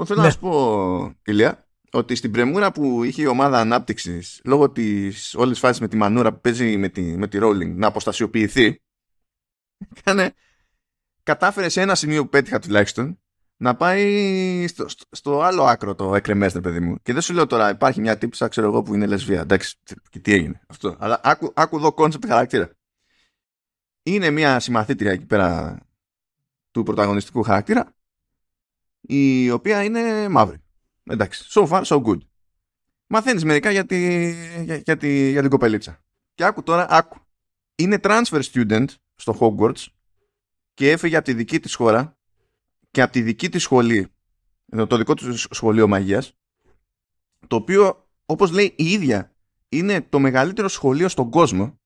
Θέλω 0.04 0.20
ναι. 0.20 0.26
να 0.26 0.30
σου 0.30 0.38
πω, 0.38 1.14
Ηλία, 1.24 1.68
ότι 1.90 2.14
στην 2.14 2.30
πρεμούρα 2.30 2.72
που 2.72 3.04
είχε 3.04 3.22
η 3.22 3.26
ομάδα 3.26 3.58
ανάπτυξης 3.58 4.40
λόγω 4.44 4.70
της 4.70 5.34
όλης 5.34 5.58
φάσης 5.58 5.80
με 5.80 5.88
τη 5.88 5.96
μανούρα 5.96 6.32
που 6.32 6.40
παίζει 6.40 6.76
με 6.76 6.88
τη, 6.88 7.02
με 7.02 7.28
τη 7.28 7.38
Rolling 7.40 7.74
να 7.74 7.86
αποστασιοποιηθεί, 7.86 8.82
κάνε, 10.02 10.34
κατάφερε 11.24 11.68
σε 11.68 11.80
ένα 11.80 11.94
σημείο 11.94 12.22
που 12.22 12.28
πέτυχα 12.28 12.58
τουλάχιστον 12.58 13.18
να 13.56 13.76
πάει 13.76 14.66
στο, 14.68 14.86
στο, 15.10 15.40
άλλο 15.40 15.64
άκρο 15.64 15.94
το 15.94 16.14
εκκρεμές, 16.14 16.60
παιδί 16.60 16.80
μου. 16.80 16.96
Και 17.02 17.12
δεν 17.12 17.22
σου 17.22 17.34
λέω 17.34 17.46
τώρα, 17.46 17.70
υπάρχει 17.70 18.00
μια 18.00 18.18
τύπισσα, 18.18 18.48
ξέρω 18.48 18.66
εγώ, 18.66 18.82
που 18.82 18.94
είναι 18.94 19.06
λεσβία. 19.06 19.40
Εντάξει, 19.40 19.76
και 20.10 20.18
τι 20.18 20.32
έγινε 20.32 20.60
αυτό. 20.66 20.96
Αλλά 20.98 21.20
άκου, 21.22 21.52
άκου 21.54 21.76
εδώ 21.76 21.92
concept 21.92 22.26
χαρακτήρα. 22.26 22.70
Είναι 24.02 24.30
μια 24.30 24.60
συμμαθήτρια 24.60 25.10
εκεί 25.10 25.26
πέρα 25.26 25.78
του 26.70 26.82
πρωταγωνιστικού 26.82 27.42
χαρακτήρα, 27.42 27.94
η 29.00 29.50
οποία 29.50 29.82
είναι 29.84 30.28
μαύρη. 30.28 30.56
Εντάξει, 31.04 31.44
so 31.48 31.68
far, 31.68 31.82
so 31.82 32.02
good. 32.02 32.18
Μαθαίνεις 33.06 33.44
μερικά 33.44 33.70
για, 33.70 33.86
τη, 33.86 34.30
για, 34.62 34.76
για, 34.76 34.96
τη, 34.96 35.30
για 35.30 35.40
την 35.40 35.50
κοπελίτσα. 35.50 36.04
Και 36.34 36.44
άκου 36.44 36.62
τώρα, 36.62 36.86
άκου. 36.90 37.18
Είναι 37.74 37.98
transfer 38.02 38.42
student 38.52 38.86
στο 39.14 39.36
Hogwarts 39.40 39.86
και 40.74 40.90
έφυγε 40.90 41.16
από 41.16 41.24
τη 41.24 41.34
δική 41.34 41.60
της 41.60 41.74
χώρα 41.74 42.16
και 42.90 43.02
από 43.02 43.12
τη 43.12 43.22
δική 43.22 43.48
της 43.48 43.62
σχολή, 43.62 44.08
το 44.88 44.96
δικό 44.96 45.14
του 45.14 45.36
σχολείο 45.36 45.88
μαγείας, 45.88 46.36
το 47.46 47.56
οποίο, 47.56 48.08
όπως 48.26 48.50
λέει 48.50 48.74
η 48.76 48.90
ίδια, 48.90 49.34
είναι 49.68 50.02
το 50.02 50.18
μεγαλύτερο 50.18 50.68
σχολείο 50.68 51.08
στον 51.08 51.30
κόσμο 51.30 51.78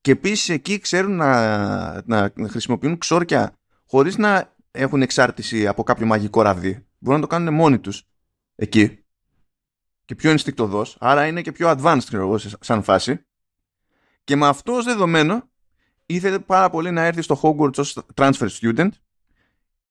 και 0.00 0.10
επίσης 0.10 0.48
εκεί 0.48 0.78
ξέρουν 0.78 1.16
να, 1.16 2.02
να 2.06 2.32
χρησιμοποιούν 2.48 2.98
ξόρκια 2.98 3.58
χωρίς 3.86 4.16
να 4.16 4.56
έχουν 4.70 5.02
εξάρτηση 5.02 5.66
από 5.66 5.82
κάποιο 5.82 6.06
μαγικό 6.06 6.42
ραβδί. 6.42 6.86
Μπορούν 6.98 7.20
να 7.20 7.26
το 7.26 7.34
κάνουν 7.34 7.54
μόνοι 7.54 7.78
τους 7.78 8.08
εκεί 8.54 9.04
και 10.04 10.14
πιο 10.14 10.30
ενστικτοδός, 10.30 10.96
άρα 11.00 11.26
είναι 11.26 11.42
και 11.42 11.52
πιο 11.52 11.70
advanced 11.70 12.02
ξέρω, 12.06 12.38
σαν 12.60 12.82
φάση. 12.82 13.26
Και 14.24 14.36
με 14.36 14.46
αυτό 14.46 14.72
ως 14.72 14.84
δεδομένο 14.84 15.50
ήθελε 16.08 16.38
πάρα 16.38 16.70
πολύ 16.70 16.90
να 16.90 17.02
έρθει 17.04 17.22
στο 17.22 17.40
Hogwarts 17.42 17.78
ως 17.78 17.98
transfer 18.14 18.48
student 18.60 18.88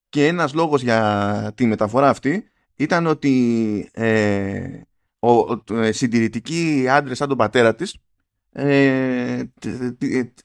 και 0.10 0.28
ένας 0.28 0.54
λόγος 0.54 0.82
για 0.82 1.52
τη 1.56 1.66
μεταφορά 1.66 2.10
αυτή 2.10 2.52
ήταν 2.76 3.06
ότι 3.06 3.90
ε, 3.94 4.82
ο, 5.20 5.32
ο, 5.32 5.64
ε, 5.72 5.92
συντηρητικοί 5.92 6.86
άντρες 6.90 7.18
σαν 7.18 7.28
τον 7.28 7.38
πατέρα 7.38 7.76
της 7.76 7.98
ε, 8.52 9.44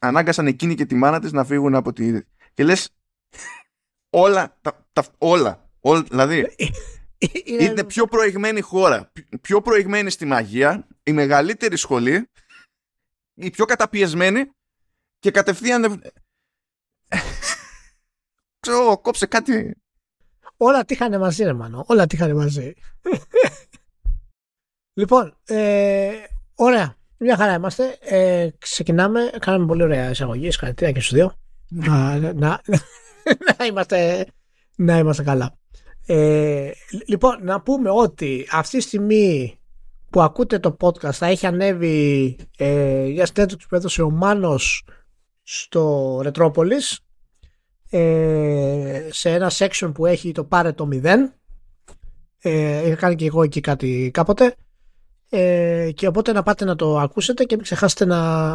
ανάγκασαν 0.00 0.46
εκείνη 0.46 0.74
και 0.74 0.86
τη 0.86 0.94
μάνα 0.94 1.20
της 1.20 1.32
να 1.32 1.44
φύγουν 1.44 1.74
από 1.74 1.92
τη... 1.92 2.20
Και 2.54 2.64
λες 2.64 2.90
όλα, 4.10 4.58
τα, 4.60 4.86
τα, 4.92 5.04
όλα, 5.18 5.70
όλα, 5.80 6.02
δηλαδή 6.02 6.56
είναι 7.44 7.84
πιο 7.84 8.06
προηγμένη 8.06 8.60
χώρα, 8.60 9.12
πιο 9.40 9.60
προηγμένη 9.60 10.10
στη 10.10 10.24
μαγεία, 10.24 10.86
η 11.02 11.12
μεγαλύτερη 11.12 11.76
σχολή, 11.76 12.30
η 13.34 13.50
πιο 13.50 13.64
καταπιεσμένη 13.64 14.50
και 15.22 15.30
κατευθείαν 15.30 16.02
ξέρω, 18.60 18.98
κόψε 18.98 19.26
κάτι. 19.26 19.76
Όλα 20.56 20.84
τύχανε 20.84 21.18
μαζί, 21.18 21.44
ρε 21.44 21.52
Μανώ. 21.52 21.84
Όλα 21.86 22.06
τύχανε 22.06 22.34
μαζί. 22.34 22.72
λοιπόν, 25.00 25.36
ε, 25.44 26.10
ωραία. 26.54 26.96
Μια 27.18 27.36
χαρά 27.36 27.54
είμαστε. 27.54 27.98
Ε, 28.00 28.48
ξεκινάμε. 28.58 29.30
Κάναμε 29.38 29.66
πολύ 29.66 29.82
ωραία 29.82 30.10
εισαγωγή. 30.10 30.50
Συγχαρητήρια 30.50 30.92
και 30.92 31.00
στους 31.00 31.12
δύο. 31.12 31.34
να, 31.68 32.18
να, 32.18 32.60
να, 33.58 33.64
είμαστε, 33.64 34.26
να 34.76 34.98
είμαστε 34.98 35.22
καλά. 35.22 35.58
Ε, 36.06 36.70
λοιπόν, 37.06 37.44
να 37.44 37.60
πούμε 37.60 37.90
ότι 37.90 38.48
αυτή 38.52 38.76
τη 38.76 38.82
στιγμή 38.82 39.58
που 40.10 40.22
ακούτε 40.22 40.58
το 40.58 40.76
podcast 40.80 41.12
θα 41.12 41.26
έχει 41.26 41.46
ανέβει 41.46 42.36
ε, 42.56 43.04
για 43.04 43.26
συνέντευξη 43.26 43.68
που 43.68 43.74
έδωσε 43.74 44.02
ο 44.02 44.10
Μάνος 44.10 44.84
στο 45.54 46.20
Ρετρόπολης 46.22 47.00
ε, 47.90 49.08
σε 49.10 49.30
ένα 49.30 49.50
section 49.54 49.90
που 49.94 50.06
έχει 50.06 50.32
το 50.32 50.44
πάρε 50.44 50.72
το 50.72 50.88
0 50.92 51.04
Ε, 52.38 52.86
είχα 52.86 52.96
κάνει 52.96 53.14
και 53.14 53.26
εγώ 53.26 53.42
εκεί 53.42 53.60
κάτι 53.60 54.10
κάποτε. 54.12 54.56
Ε, 55.28 55.90
και 55.94 56.06
οπότε 56.06 56.32
να 56.32 56.42
πάτε 56.42 56.64
να 56.64 56.76
το 56.76 56.98
ακούσετε 56.98 57.44
και 57.44 57.54
μην 57.54 57.64
ξεχάσετε 57.64 58.04
να, 58.04 58.52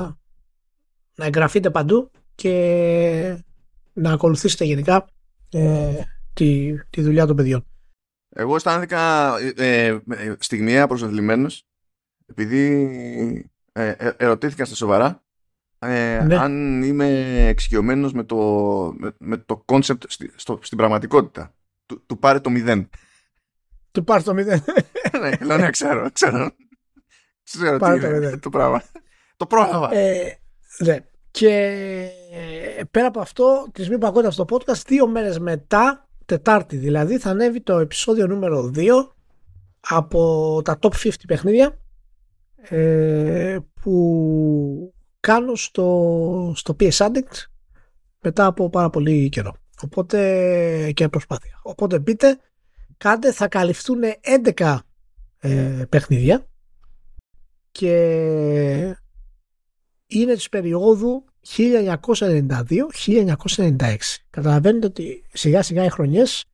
να 1.16 1.25
εγγραφείτε 1.25 1.70
παντού 1.70 2.12
και 2.36 3.44
να 3.94 4.12
ακολουθήσετε 4.12 4.66
γενικά 4.66 5.10
ε, 5.51 6.01
τη, 6.34 6.74
τη 6.89 7.01
δουλειά 7.01 7.25
των 7.25 7.36
παιδιών. 7.36 7.66
Εγώ 8.30 8.56
αισθάνθηκα 8.56 9.34
ε, 9.56 9.88
ε, 9.88 10.36
στιγμιαία 10.39 10.88
προσβεβλημένος 10.88 11.63
επειδή 12.25 12.72
ε, 13.72 13.89
ε, 13.89 14.12
ερωτήθηκα 14.18 14.66
στα 14.66 14.75
σοβαρά 14.75 15.26
ε, 15.79 16.24
Ναι. 16.25 16.36
αν 16.38 16.84
είμαι 16.84 17.07
εξοικειωμένος 17.48 18.13
με 18.13 18.24
το, 18.24 18.36
με, 18.98 19.15
με 19.19 19.38
το 19.38 19.63
concept 19.65 19.98
στη- 20.07 20.31
στο- 20.36 20.60
στην 20.62 20.77
πραγματικότητα. 20.77 21.53
Του, 21.86 22.03
του 22.05 22.19
πάρε 22.19 22.39
το 22.39 22.50
μηδέν. 22.50 22.89
Του 23.91 24.03
πάρει 24.03 24.24
το 24.24 24.34
μηδέν. 24.34 24.63
ναι, 25.22 25.46
λέω 25.46 25.57
ναι, 25.57 25.69
ξέρω, 25.69 26.12
ξέρω. 26.12 26.50
Ξέρω 27.43 27.77
Πάρε 27.77 27.96
τι 27.96 28.01
το 28.01 28.07
είναι 28.07 28.19
μηδέν. 28.19 28.39
το 28.39 28.50
πράγμα. 28.50 28.84
Το 29.38 29.46
πρόλαβα. 29.46 29.93
Ε, 29.96 30.39
ναι. 30.79 30.98
Και 31.31 31.50
ε, 32.77 32.84
πέρα 32.91 33.07
από 33.07 33.19
αυτό, 33.19 33.67
της 33.72 33.84
στιγμή 33.84 34.01
που 34.01 34.07
ακούτε 34.07 34.27
αυτό 34.27 34.46
το 34.46 34.55
podcast, 34.57 34.81
δύο 34.88 35.07
μέρες 35.07 35.39
μετά, 35.39 36.01
Τετάρτη 36.25 36.77
δηλαδή, 36.77 37.17
θα 37.19 37.29
ανέβει 37.29 37.62
το 37.62 37.77
επεισόδιο 37.77 38.27
νούμερο 38.27 38.72
2 38.75 38.89
από 39.79 40.62
τα 40.63 40.79
top 40.81 40.91
50 41.03 41.10
παιχνίδια 41.27 41.77
ε, 42.55 43.57
που 43.81 44.93
κάνω 45.27 45.55
στο, 45.55 46.53
στο 46.55 46.75
PS 46.79 46.91
Addict 46.91 47.46
μετά 48.22 48.46
από 48.46 48.69
πάρα 48.69 48.89
πολύ 48.89 49.29
καιρό. 49.29 49.55
Οπότε 49.81 50.91
και 50.96 51.10
προσπάθεια. 51.10 51.60
Οπότε 51.63 52.00
μπείτε, 52.00 52.39
κάντε, 52.98 53.31
θα 53.31 53.48
καλυφθούν 53.48 54.00
11 54.55 54.77
ε, 55.39 55.84
παιχνίδια 55.89 56.48
και 57.72 57.96
είναι 60.07 60.34
της 60.34 60.50
περίοδου 60.50 61.25
1992-1996. 61.57 61.67
Καταλαβαίνετε 64.29 64.86
ότι 64.86 65.25
σιγά 65.34 65.62
σιγά 65.62 65.84
οι 65.84 65.89
χρονιές 65.89 66.46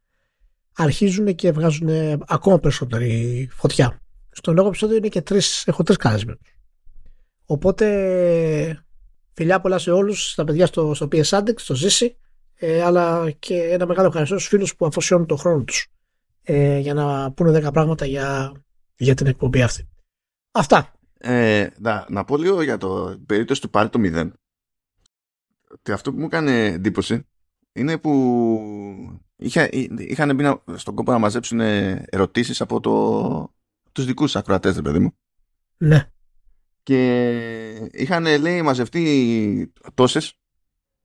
αρχίζουν 0.75 1.35
και 1.35 1.51
βγάζουν 1.51 1.89
ακόμα 2.27 2.59
περισσότερη 2.59 3.47
φωτιά. 3.51 4.01
Στον 4.31 4.55
λόγο 4.55 4.67
επεισόδιο 4.67 4.97
είναι 4.97 5.07
και 5.07 5.21
τρεις, 5.21 5.67
έχω 5.67 5.83
τρεις 5.83 5.97
καλεσμένους. 5.97 6.53
Οπότε 7.53 8.85
φιλιά 9.31 9.61
πολλά 9.61 9.77
σε 9.77 9.91
όλους, 9.91 10.31
στα 10.31 10.43
παιδιά 10.43 10.65
στο, 10.65 10.93
στο 10.93 11.07
PS 11.11 11.23
Addict, 11.23 11.59
στο 11.59 11.75
Ζήση, 11.75 12.17
ε, 12.55 12.81
αλλά 12.81 13.31
και 13.39 13.61
ένα 13.61 13.85
μεγάλο 13.85 14.07
ευχαριστώ 14.07 14.35
στους 14.37 14.49
φίλους 14.49 14.75
που 14.75 14.85
αφοσιώνουν 14.85 15.27
τον 15.27 15.37
χρόνο 15.37 15.63
τους 15.63 15.87
ε, 16.43 16.77
για 16.77 16.93
να 16.93 17.31
πούνε 17.31 17.67
10 17.67 17.73
πράγματα 17.73 18.05
για, 18.05 18.51
για 18.95 19.13
την 19.15 19.27
εκπομπή 19.27 19.61
αυτή. 19.61 19.87
Αυτά. 20.51 20.91
Ε, 21.17 21.67
να, 21.79 22.05
να 22.09 22.23
πω 22.23 22.37
λίγο 22.37 22.61
για 22.61 22.77
το 22.77 23.19
περίπτωση 23.25 23.61
του 23.61 23.69
πάρει 23.69 23.89
το 23.89 23.99
μηδέν. 23.99 24.33
Ότι 25.71 25.91
αυτό 25.91 26.11
που 26.13 26.19
μου 26.19 26.25
έκανε 26.25 26.65
εντύπωση 26.65 27.27
είναι 27.73 27.97
που 27.97 28.11
είχα, 29.35 29.69
είχαν 29.97 30.35
μπει 30.35 30.43
να- 30.43 30.63
στον 30.75 30.95
κόπο 30.95 31.11
να 31.11 31.17
μαζέψουν 31.17 31.59
ερωτήσεις 31.59 32.61
από 32.61 32.79
το, 32.79 33.53
τους 33.91 34.05
δικούς 34.05 34.35
ακροατές, 34.35 34.75
ρε 34.75 34.81
παιδί 34.81 34.99
μου. 34.99 35.17
Ναι. 35.77 36.07
Και 36.83 37.89
είχαν, 37.91 38.25
λέει, 38.39 38.61
μαζευτεί 38.61 39.73
τόσες 39.93 40.33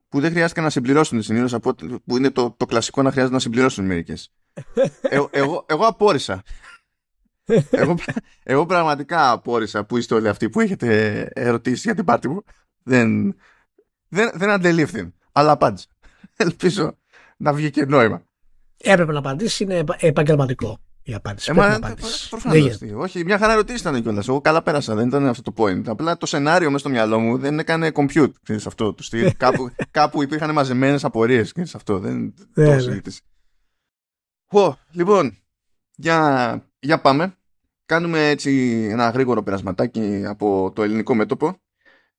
που 0.07 0.19
δεν 0.19 0.31
χρειάστηκε 0.31 0.61
να 0.61 0.69
συμπληρώσουν 0.69 1.21
συνήθως 1.21 1.53
από 1.53 1.69
ό,τι- 1.69 1.87
που 2.05 2.17
είναι 2.17 2.31
το, 2.31 2.53
το 2.57 2.65
κλασικό 2.65 3.01
να 3.01 3.09
χρειάζεται 3.11 3.33
να 3.35 3.39
συμπληρώσουν 3.41 3.85
μερικές. 3.85 4.31
Ε, 5.01 5.19
εγώ, 5.31 5.65
εγώ 5.67 5.85
απόρρισα. 5.85 6.43
εγώ, 7.69 7.95
εγώ 8.43 8.65
πραγματικά 8.65 9.31
απόρρισα 9.31 9.85
που 9.85 9.97
είστε 9.97 10.15
όλοι 10.15 10.27
αυτοί 10.27 10.49
που 10.49 10.59
έχετε 10.59 11.21
ερωτήσεις 11.33 11.83
για 11.83 11.95
την 11.95 12.05
πάρτι 12.05 12.27
μου. 12.27 12.43
Δεν, 12.83 13.35
δεν, 14.07 14.31
δεν 14.33 14.49
αντελήφθη. 14.49 15.13
Αλλά 15.31 15.51
απάντησα. 15.51 15.87
Ελπίζω 16.35 16.97
να 17.37 17.53
βγει 17.53 17.69
και 17.69 17.85
νόημα. 17.85 18.23
Έπρεπε 18.77 19.11
να 19.11 19.19
απαντήσει, 19.19 19.63
είναι 19.63 19.77
επα- 19.77 19.97
επαγγελματικό 19.99 20.79
η 21.03 21.13
απάντηση. 21.13 21.51
Ε, 21.51 21.53
Πρέπει 21.53 21.69
μα, 21.69 21.79
να 21.79 21.87
απαντήσεις. 21.87 22.29
προφανώς, 22.29 22.57
Δεν 22.57 22.67
γίνεται. 22.67 22.85
τι. 22.85 22.93
Όχι, 22.93 23.23
μια 23.23 23.37
χαρά 23.37 23.53
ερωτήσεις 23.53 23.81
ήταν 23.81 24.01
κιόλας. 24.01 24.27
Εγώ 24.27 24.41
καλά 24.41 24.61
πέρασα, 24.61 24.95
δεν 24.95 25.07
ήταν 25.07 25.25
αυτό 25.25 25.51
το 25.51 25.63
point. 25.63 25.83
Απλά 25.87 26.17
το 26.17 26.25
σενάριο 26.25 26.67
μέσα 26.67 26.79
στο 26.79 26.89
μυαλό 26.89 27.19
μου 27.19 27.37
δεν 27.37 27.59
έκανε 27.59 27.91
compute. 27.93 28.31
Ξέρεις, 28.43 28.65
αυτό 28.65 28.93
το 28.93 29.03
στυλ. 29.03 29.31
κάπου, 29.37 29.71
κάπου 29.91 30.21
υπήρχαν 30.23 30.53
μαζεμένες 30.53 31.03
απορίες. 31.03 31.53
Αυτό 31.73 31.99
δεν. 31.99 32.33
Ναι, 32.53 32.65
το 32.65 32.73
ναι. 32.73 32.79
συζήτηση. 32.79 33.21
Χω, 34.51 34.77
λοιπόν, 34.91 35.37
για, 35.95 36.69
για 36.79 37.01
πάμε. 37.01 37.33
Κάνουμε 37.85 38.29
έτσι 38.29 38.51
ένα 38.91 39.09
γρήγορο 39.09 39.43
περασματάκι 39.43 40.23
από 40.25 40.71
το 40.75 40.83
ελληνικό 40.83 41.15
μέτωπο, 41.15 41.57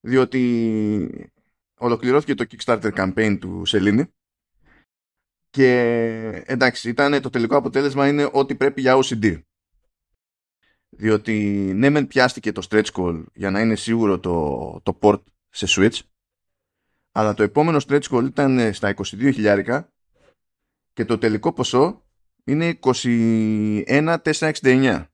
διότι 0.01 1.31
ολοκληρώθηκε 1.79 2.35
το 2.35 2.47
Kickstarter 2.51 2.93
campaign 2.95 3.37
του 3.41 3.63
Σελήνη 3.65 4.13
και 5.51 6.43
εντάξει, 6.47 6.89
ήταν, 6.89 7.23
το 7.23 7.31
τελικό 7.31 7.57
αποτέλεσμα 7.57 8.09
είναι 8.09 8.29
ότι 8.33 8.55
πρέπει 8.55 8.81
για 8.81 8.99
OCD. 9.05 9.41
Διότι 10.89 11.35
ναι 11.75 11.91
μεν 11.91 12.07
πιάστηκε 12.07 12.53
το 12.53 12.67
stretch 12.71 12.85
goal 12.93 13.25
για 13.35 13.51
να 13.51 13.61
είναι 13.61 13.75
σίγουρο 13.75 14.19
το, 14.19 14.81
το 14.83 14.99
port 15.03 15.23
σε 15.49 15.67
Switch 15.69 15.99
αλλά 17.13 17.35
το 17.35 17.43
επόμενο 17.43 17.81
stretch 17.89 18.03
goal 18.11 18.25
ήταν 18.25 18.75
στα 18.75 18.95
22 18.97 19.03
χιλιάρικα 19.19 19.93
και 20.93 21.05
το 21.05 21.19
τελικό 21.19 21.53
ποσό 21.53 22.05
είναι 22.45 22.79
21,469 22.81 25.05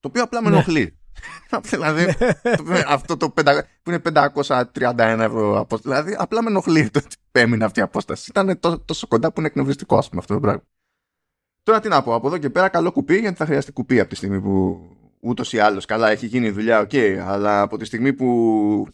το 0.00 0.08
οποίο 0.08 0.22
απλά 0.22 0.42
με 0.42 0.48
Ναι. 0.48 0.54
ενοχλεί. 0.56 0.98
δηλαδή 1.70 2.14
αυτό 2.86 3.16
το 3.16 3.34
500 3.44 3.60
που 3.82 3.90
είναι 3.90 4.02
531 4.04 4.98
ευρώ 4.98 5.58
από, 5.58 5.76
δηλαδή 5.76 6.14
απλά 6.18 6.42
με 6.42 6.50
ενοχλεί 6.50 6.90
το 6.90 7.00
ότι 7.04 7.16
έμεινε 7.40 7.64
αυτή 7.64 7.78
η 7.78 7.82
απόσταση. 7.82 8.30
Ήταν 8.30 8.60
τόσο, 8.60 8.78
τόσο 8.80 9.06
κοντά 9.06 9.32
που 9.32 9.34
είναι 9.38 9.48
εκνευριστικό 9.48 9.96
ας 9.98 10.08
πούμε 10.08 10.20
αυτό 10.20 10.34
το 10.34 10.40
πράγμα. 10.40 10.62
Τώρα 11.62 11.80
τι 11.80 11.88
να 11.88 12.02
πω, 12.02 12.14
από 12.14 12.26
εδώ 12.26 12.38
και 12.38 12.50
πέρα 12.50 12.68
καλό 12.68 12.92
κουπί 12.92 13.18
γιατί 13.18 13.36
θα 13.36 13.46
χρειαστεί 13.46 13.72
κουπί 13.72 14.00
από 14.00 14.08
τη 14.08 14.14
στιγμή 14.16 14.40
που 14.40 14.80
ούτως 15.20 15.52
ή 15.52 15.58
άλλως 15.58 15.84
καλά 15.84 16.10
έχει 16.10 16.26
γίνει 16.26 16.46
η 16.46 16.50
δουλειά, 16.50 16.80
οκ, 16.80 16.94
αλλά 17.20 17.60
από 17.60 17.76
τη 17.76 17.84
στιγμή 17.84 18.12
που 18.12 18.88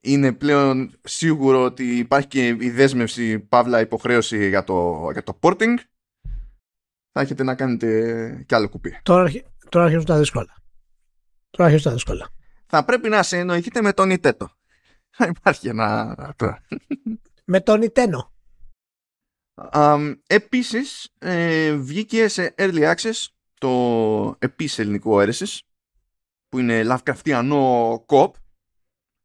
είναι 0.00 0.32
πλέον 0.32 0.92
σίγουρο 1.04 1.64
ότι 1.64 1.96
υπάρχει 1.98 2.26
και 2.28 2.46
η 2.46 2.70
δέσμευση, 2.70 3.38
παύλα 3.38 3.80
υποχρέωση 3.80 4.48
για 4.48 4.64
το, 4.64 5.08
για 5.12 5.22
το 5.22 5.38
porting, 5.40 5.74
θα 7.12 7.20
έχετε 7.20 7.42
να 7.42 7.54
κάνετε 7.54 8.44
κι 8.48 8.54
άλλο 8.54 8.68
κουπί. 8.68 8.98
Τώρα, 9.02 9.22
αρχι- 9.22 9.46
τώρα 9.68 9.84
αρχίζουν 9.84 10.06
τα 10.06 10.18
δύσκολα. 10.18 10.54
Τώρα 11.50 11.64
αρχίζουν 11.64 11.90
τα 11.90 11.92
δύσκολα. 11.92 12.28
Θα 12.66 12.84
πρέπει 12.84 13.08
να 13.08 13.22
σε 13.22 13.38
εννοηθείτε 13.38 13.82
με 13.82 13.92
τον 13.92 14.10
Ιτέτο. 14.10 14.50
Θα 15.10 15.26
υπάρχει 15.26 15.68
ένα... 15.68 16.16
τώρα. 17.44 17.52
Με 17.52 17.60
τον 17.60 17.80
Nintendo. 17.82 18.28
Αμ, 19.54 20.12
επίσης, 20.26 21.08
ε, 21.18 21.72
βγήκε 21.72 22.28
σε 22.28 22.54
Early 22.58 22.94
Access 22.94 23.26
το 23.60 24.36
επίσης 24.38 24.78
ελληνικό 24.78 25.20
αίρεσης 25.20 25.62
που 26.48 26.58
είναι 26.58 26.82
Lovecraftiano 26.86 27.94
Coop. 28.06 28.30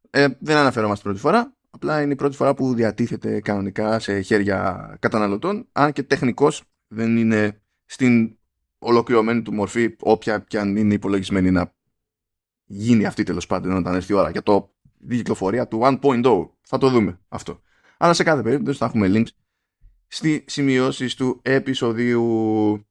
Ε, 0.09 0.27
δεν 0.39 0.57
αναφερόμαστε 0.57 1.03
πρώτη 1.03 1.19
φορά, 1.19 1.53
απλά 1.69 2.01
είναι 2.01 2.13
η 2.13 2.15
πρώτη 2.15 2.35
φορά 2.35 2.53
που 2.53 2.73
διατίθεται 2.73 3.41
κανονικά 3.41 3.99
σε 3.99 4.21
χέρια 4.21 4.97
καταναλωτών, 4.99 5.67
αν 5.71 5.91
και 5.91 6.03
τεχνικός 6.03 6.63
δεν 6.87 7.17
είναι 7.17 7.61
στην 7.85 8.37
ολοκληρωμένη 8.79 9.41
του 9.41 9.53
μορφή, 9.53 9.95
όποια 9.99 10.39
και 10.39 10.59
αν 10.59 10.75
είναι 10.75 10.93
υπολογισμένη 10.93 11.51
να 11.51 11.73
γίνει 12.65 13.05
αυτή 13.05 13.23
τέλος 13.23 13.45
πάντων 13.45 13.75
όταν 13.75 13.95
έρθει 13.95 14.11
η 14.11 14.15
ώρα 14.15 14.29
για 14.29 14.43
το 14.43 14.73
η 15.07 15.15
κυκλοφορία 15.15 15.67
του 15.67 15.79
1.0. 16.01 16.49
Θα 16.61 16.77
το 16.77 16.89
δούμε 16.89 17.19
αυτό. 17.27 17.61
Αλλά 18.01 18.13
σε 18.13 18.23
κάθε 18.23 18.41
περίπτωση 18.41 18.77
θα 18.77 18.85
έχουμε 18.85 19.07
links 19.11 19.27
στις 20.07 20.43
σημειώσεις 20.45 21.15
του 21.15 21.39
επεισοδίου. 21.41 22.87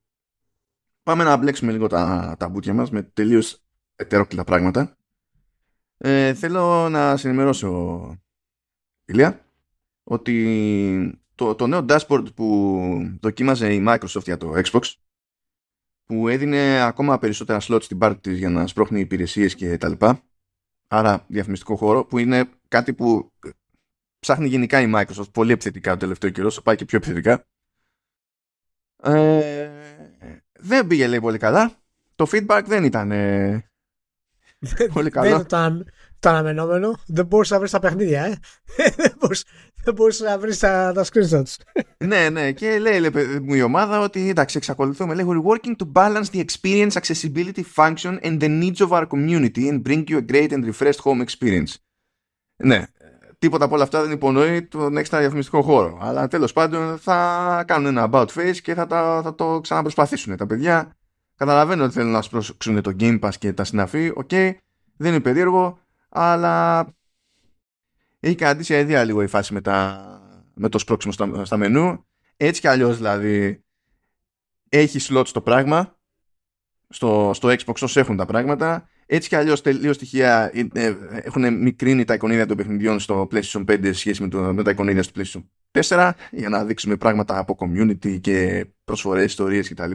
Πάμε 1.02 1.24
να 1.24 1.36
μπλέξουμε 1.36 1.72
λίγο 1.72 1.86
τα, 1.86 2.34
τα 2.38 2.48
μπουτια 2.48 2.74
μας 2.74 2.90
με 2.90 3.02
τελείως 3.02 3.62
ετερόκλητα 3.96 4.44
πράγματα. 4.44 4.96
Ε, 5.96 6.34
θέλω 6.34 6.88
να 6.88 7.16
συνημερώσω, 7.16 8.22
Ηλία, 9.04 9.46
ότι 10.02 11.20
το, 11.34 11.54
το 11.54 11.66
νέο 11.66 11.84
dashboard 11.88 12.34
που 12.34 13.18
δοκίμαζε 13.20 13.74
η 13.74 13.84
Microsoft 13.88 14.24
για 14.24 14.36
το 14.36 14.52
Xbox 14.64 14.82
που 16.04 16.28
έδινε 16.28 16.80
ακόμα 16.80 17.18
περισσότερα 17.18 17.58
slots 17.62 17.82
στην 17.82 17.98
πάρτη 17.98 18.20
της 18.20 18.38
για 18.38 18.50
να 18.50 18.66
σπρώχνει 18.66 19.00
υπηρεσίες 19.00 19.54
και 19.54 19.78
τα 19.78 19.88
λοιπά 19.88 20.22
άρα 20.88 21.24
διαφημιστικό 21.28 21.76
χώρο 21.76 22.04
που 22.04 22.18
είναι 22.18 22.50
κάτι 22.68 22.94
που 22.94 23.32
ψάχνει 24.18 24.48
γενικά 24.48 24.80
η 24.80 24.92
Microsoft 24.94 25.32
πολύ 25.32 25.52
επιθετικά 25.52 25.92
το 25.92 25.98
τελευταίο 25.98 26.30
καιρό, 26.30 26.50
σου 26.50 26.62
πάει 26.62 26.76
και 26.76 26.84
πιο 26.84 26.98
επιθετικά 26.98 27.46
ε, 29.02 29.70
δεν 30.58 30.86
πήγε 30.86 31.06
λέει 31.06 31.20
πολύ 31.20 31.38
καλά 31.38 31.72
το 32.14 32.26
feedback 32.32 32.62
δεν 32.66 32.84
ήταν 32.84 33.10
ε, 33.12 33.68
πολύ 34.92 35.10
Δεν 35.10 35.10
καλό 35.10 35.40
ήταν, 35.40 35.86
το 36.18 36.28
αναμενόμενο. 36.28 36.98
Δεν 37.06 37.26
μπορούσες 37.26 37.52
να 37.52 37.58
βρεις 37.58 37.70
τα 37.70 37.78
παιχνίδια, 37.78 38.24
ε. 38.24 38.38
δεν 39.84 39.94
μπορούσε 39.94 40.24
να 40.24 40.38
βρεις 40.38 40.58
τα, 40.58 40.92
τα 40.94 41.04
screenshots. 41.04 41.54
ναι, 42.04 42.30
ναι. 42.30 42.52
Και 42.52 42.78
λέει, 42.78 43.00
λέει 43.00 43.40
μου 43.42 43.54
η 43.54 43.62
ομάδα 43.62 44.00
ότι 44.00 44.28
εντάξει, 44.28 44.56
εξακολουθούμε. 44.56 45.14
Λέει, 45.14 45.26
we're 45.28 45.54
working 45.54 45.74
to 45.76 45.92
balance 45.92 46.24
the 46.32 46.44
experience, 46.44 46.90
accessibility, 46.90 47.62
function 47.76 48.18
and 48.22 48.40
the 48.40 48.48
needs 48.62 48.80
of 48.80 48.92
our 48.92 49.06
community 49.06 49.68
and 49.68 49.82
bring 49.82 50.04
you 50.08 50.16
a 50.16 50.32
great 50.32 50.52
and 50.52 50.64
refreshed 50.64 51.00
home 51.00 51.24
experience. 51.26 51.74
Ναι, 52.56 52.86
τίποτα 53.38 53.64
από 53.64 53.74
όλα 53.74 53.82
αυτά 53.82 54.02
δεν 54.02 54.10
υπονοεί 54.10 54.62
τον 54.62 54.96
έξτρα 54.96 55.18
διαφημιστικό 55.18 55.62
χώρο. 55.62 55.98
Αλλά 56.00 56.28
τέλος 56.28 56.52
πάντων 56.52 56.98
θα 56.98 57.64
κάνουν 57.66 57.86
ένα 57.86 58.10
about 58.12 58.26
face 58.26 58.56
και 58.62 58.74
θα, 58.74 58.86
τα, 58.86 59.20
θα 59.22 59.34
το 59.34 59.60
ξαναπροσπαθήσουν. 59.60 60.36
Τα 60.36 60.46
παιδιά 60.46 60.96
καταλαβαίνω 61.36 61.84
ότι 61.84 61.92
θέλουν 61.92 62.10
να 62.10 62.22
σπρώξουν 62.22 62.82
το 62.82 62.96
Game 63.00 63.20
Pass 63.20 63.34
και 63.38 63.52
τα 63.52 63.64
συναφή. 63.64 64.12
OK, 64.14 64.28
okay, 64.30 64.52
δεν 64.96 65.12
είναι 65.12 65.20
περίεργο, 65.20 65.78
αλλά 66.08 66.86
έχει 68.20 68.34
κρατήσει 68.34 68.74
αιδία 68.74 69.04
λίγο 69.04 69.22
η 69.22 69.26
φάση 69.26 69.52
με, 69.52 69.60
τα, 69.60 70.04
με 70.54 70.68
το 70.68 70.78
σπρώξιμο 70.78 71.12
στα, 71.12 71.44
στα 71.44 71.56
μενού. 71.56 72.06
Έτσι 72.36 72.60
κι 72.60 72.68
αλλιώς 72.68 72.96
δηλαδή 72.96 73.64
έχει 74.68 74.98
slot 75.08 75.26
στο 75.26 75.40
πράγμα 75.40 75.96
στο, 76.88 77.30
στο 77.34 77.48
Xbox 77.48 77.74
όσο 77.80 78.00
έχουν 78.00 78.16
τα 78.16 78.26
πράγματα 78.26 78.88
έτσι 79.10 79.28
κι 79.28 79.36
αλλιώς 79.36 79.62
τελείως 79.62 79.96
στοιχεία 79.96 80.50
ε, 80.54 80.68
ε, 80.72 80.94
έχουν 81.10 81.58
μικρύνει 81.58 82.04
τα 82.04 82.14
εικονίδια 82.14 82.46
των 82.46 82.56
παιχνιδιών 82.56 83.00
στο 83.00 83.28
PlayStation 83.30 83.64
5 83.64 83.78
σε 83.82 83.92
σχέση 83.92 84.22
με, 84.22 84.28
το, 84.28 84.38
με 84.38 84.62
τα 84.62 84.70
εικονίδια 84.70 85.02
στο 85.02 85.12
PlayStation 85.16 85.42
4 85.88 86.10
για 86.30 86.48
να 86.48 86.64
δείξουμε 86.64 86.96
πράγματα 86.96 87.38
από 87.38 87.56
community 87.58 88.20
και 88.20 88.66
προσφορές, 88.84 89.24
ιστορίες 89.24 89.68
κτλ. 89.68 89.90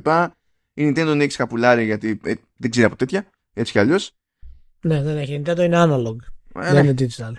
Η 0.73 0.87
Nintendo 0.87 1.05
δεν 1.05 1.21
έχει 1.21 1.31
σκαπουλάρει 1.31 1.85
γιατί 1.85 2.19
ε, 2.23 2.33
δεν 2.57 2.71
ξέρει 2.71 2.85
από 2.85 2.95
τέτοια. 2.95 3.25
Έτσι 3.53 3.71
κι 3.71 3.79
αλλιώς. 3.79 4.11
Ναι, 4.81 5.01
δεν 5.03 5.17
έχει. 5.17 5.33
Η 5.33 5.43
Nintendo 5.45 5.59
είναι 5.59 5.83
analog. 5.83 6.15
Ε, 6.55 6.71
δεν 6.71 6.73
ναι. 6.73 6.79
είναι 6.79 6.95
digital. 6.99 7.33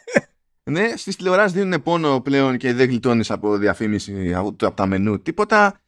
ναι, 0.70 0.96
στις 0.96 1.16
τηλεοράσεις 1.16 1.52
δίνουν 1.52 1.82
πόνο 1.82 2.20
πλέον 2.20 2.56
και 2.56 2.72
δεν 2.72 2.88
γλιτώνεις 2.88 3.30
από 3.30 3.56
διαφήμιση 3.56 4.34
από 4.34 4.72
τα 4.74 4.86
μενού 4.86 5.20
τίποτα. 5.22 5.80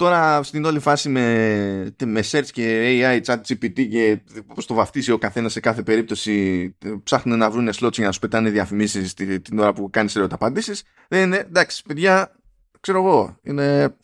Τώρα 0.00 0.42
στην 0.42 0.64
όλη 0.64 0.78
φάση 0.78 1.08
με, 1.08 1.94
με 2.04 2.20
search 2.30 2.46
και 2.52 2.98
AI, 3.00 3.20
chat 3.24 3.40
GPT 3.48 3.88
και 3.88 4.20
όπως 4.46 4.66
το 4.66 4.74
βαφτίσει 4.74 5.12
ο 5.12 5.18
καθένας 5.18 5.52
σε 5.52 5.60
κάθε 5.60 5.82
περίπτωση 5.82 6.76
ψάχνουν 7.02 7.38
να 7.38 7.50
βρουν 7.50 7.68
slots 7.68 7.92
για 7.92 8.06
να 8.06 8.12
σου 8.12 8.18
πετάνε 8.18 8.50
διαφημίσεις 8.50 9.14
την 9.14 9.58
ώρα 9.58 9.72
που 9.72 9.90
κάνεις 9.90 10.16
ερωταπαντήσεις 10.16 10.82
δεν 11.08 11.22
είναι, 11.22 11.36
εντάξει 11.36 11.82
παιδιά, 11.86 12.36
ξέρω 12.80 12.98
εγώ, 12.98 13.38
είναι, 13.42 13.96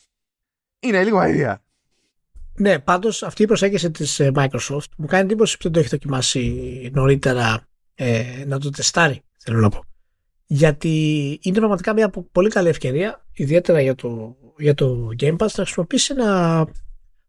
είναι 0.79 1.05
λίγο 1.05 1.19
αηδία. 1.19 1.63
Ναι, 2.57 2.79
πάντως 2.79 3.23
αυτή 3.23 3.43
η 3.43 3.47
προσέγγιση 3.47 3.91
της 3.91 4.21
ε, 4.21 4.31
Microsoft 4.35 4.91
μου 4.97 5.07
κάνει 5.07 5.25
εντύπωση 5.25 5.57
που 5.57 5.63
δεν 5.63 5.73
το 5.73 5.79
έχει 5.79 5.89
δοκιμάσει 5.89 6.91
νωρίτερα 6.95 7.67
ε, 7.95 8.45
να 8.47 8.59
το 8.59 8.71
τεστάρει, 8.71 9.23
θέλω 9.39 9.61
να 9.61 9.69
πω. 9.69 9.85
Γιατί 10.47 11.39
είναι 11.43 11.57
πραγματικά 11.59 11.93
μια 11.93 12.11
πολύ 12.33 12.49
καλή 12.49 12.69
ευκαιρία, 12.69 13.27
ιδιαίτερα 13.33 13.81
για 13.81 13.95
το 13.95 14.37
για 14.59 14.75
το 14.75 15.09
Game 15.19 15.37
Pass 15.37 15.39
να 15.39 15.49
χρησιμοποιήσει 15.49 16.13
ένα 16.17 16.67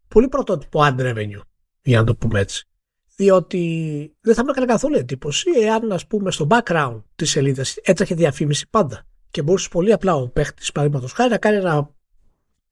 πολύ 0.08 0.28
πρωτότυπο 0.28 0.80
ad 0.82 1.00
revenue, 1.00 1.40
για 1.82 1.98
να 1.98 2.04
το 2.04 2.16
πούμε 2.16 2.40
έτσι. 2.40 2.68
Διότι 3.16 4.16
δεν 4.20 4.34
θα 4.34 4.44
με 4.44 4.50
έκανε 4.50 4.66
καθόλου 4.66 4.96
εντύπωση 4.96 5.50
εάν, 5.60 5.92
ας 5.92 6.06
πούμε, 6.06 6.30
στο 6.30 6.46
background 6.50 7.02
της 7.14 7.30
σελίδας 7.30 7.76
έτρεχε 7.82 8.14
διαφήμιση 8.14 8.68
πάντα 8.70 9.06
και 9.30 9.42
μπορούσε 9.42 9.68
πολύ 9.68 9.92
απλά 9.92 10.14
ο 10.14 10.28
παίχτης, 10.28 10.72
παραδείγματος 10.72 11.12
χάρη, 11.12 11.30
να 11.30 11.38
κάνει 11.38 11.56
ένα, 11.56 11.94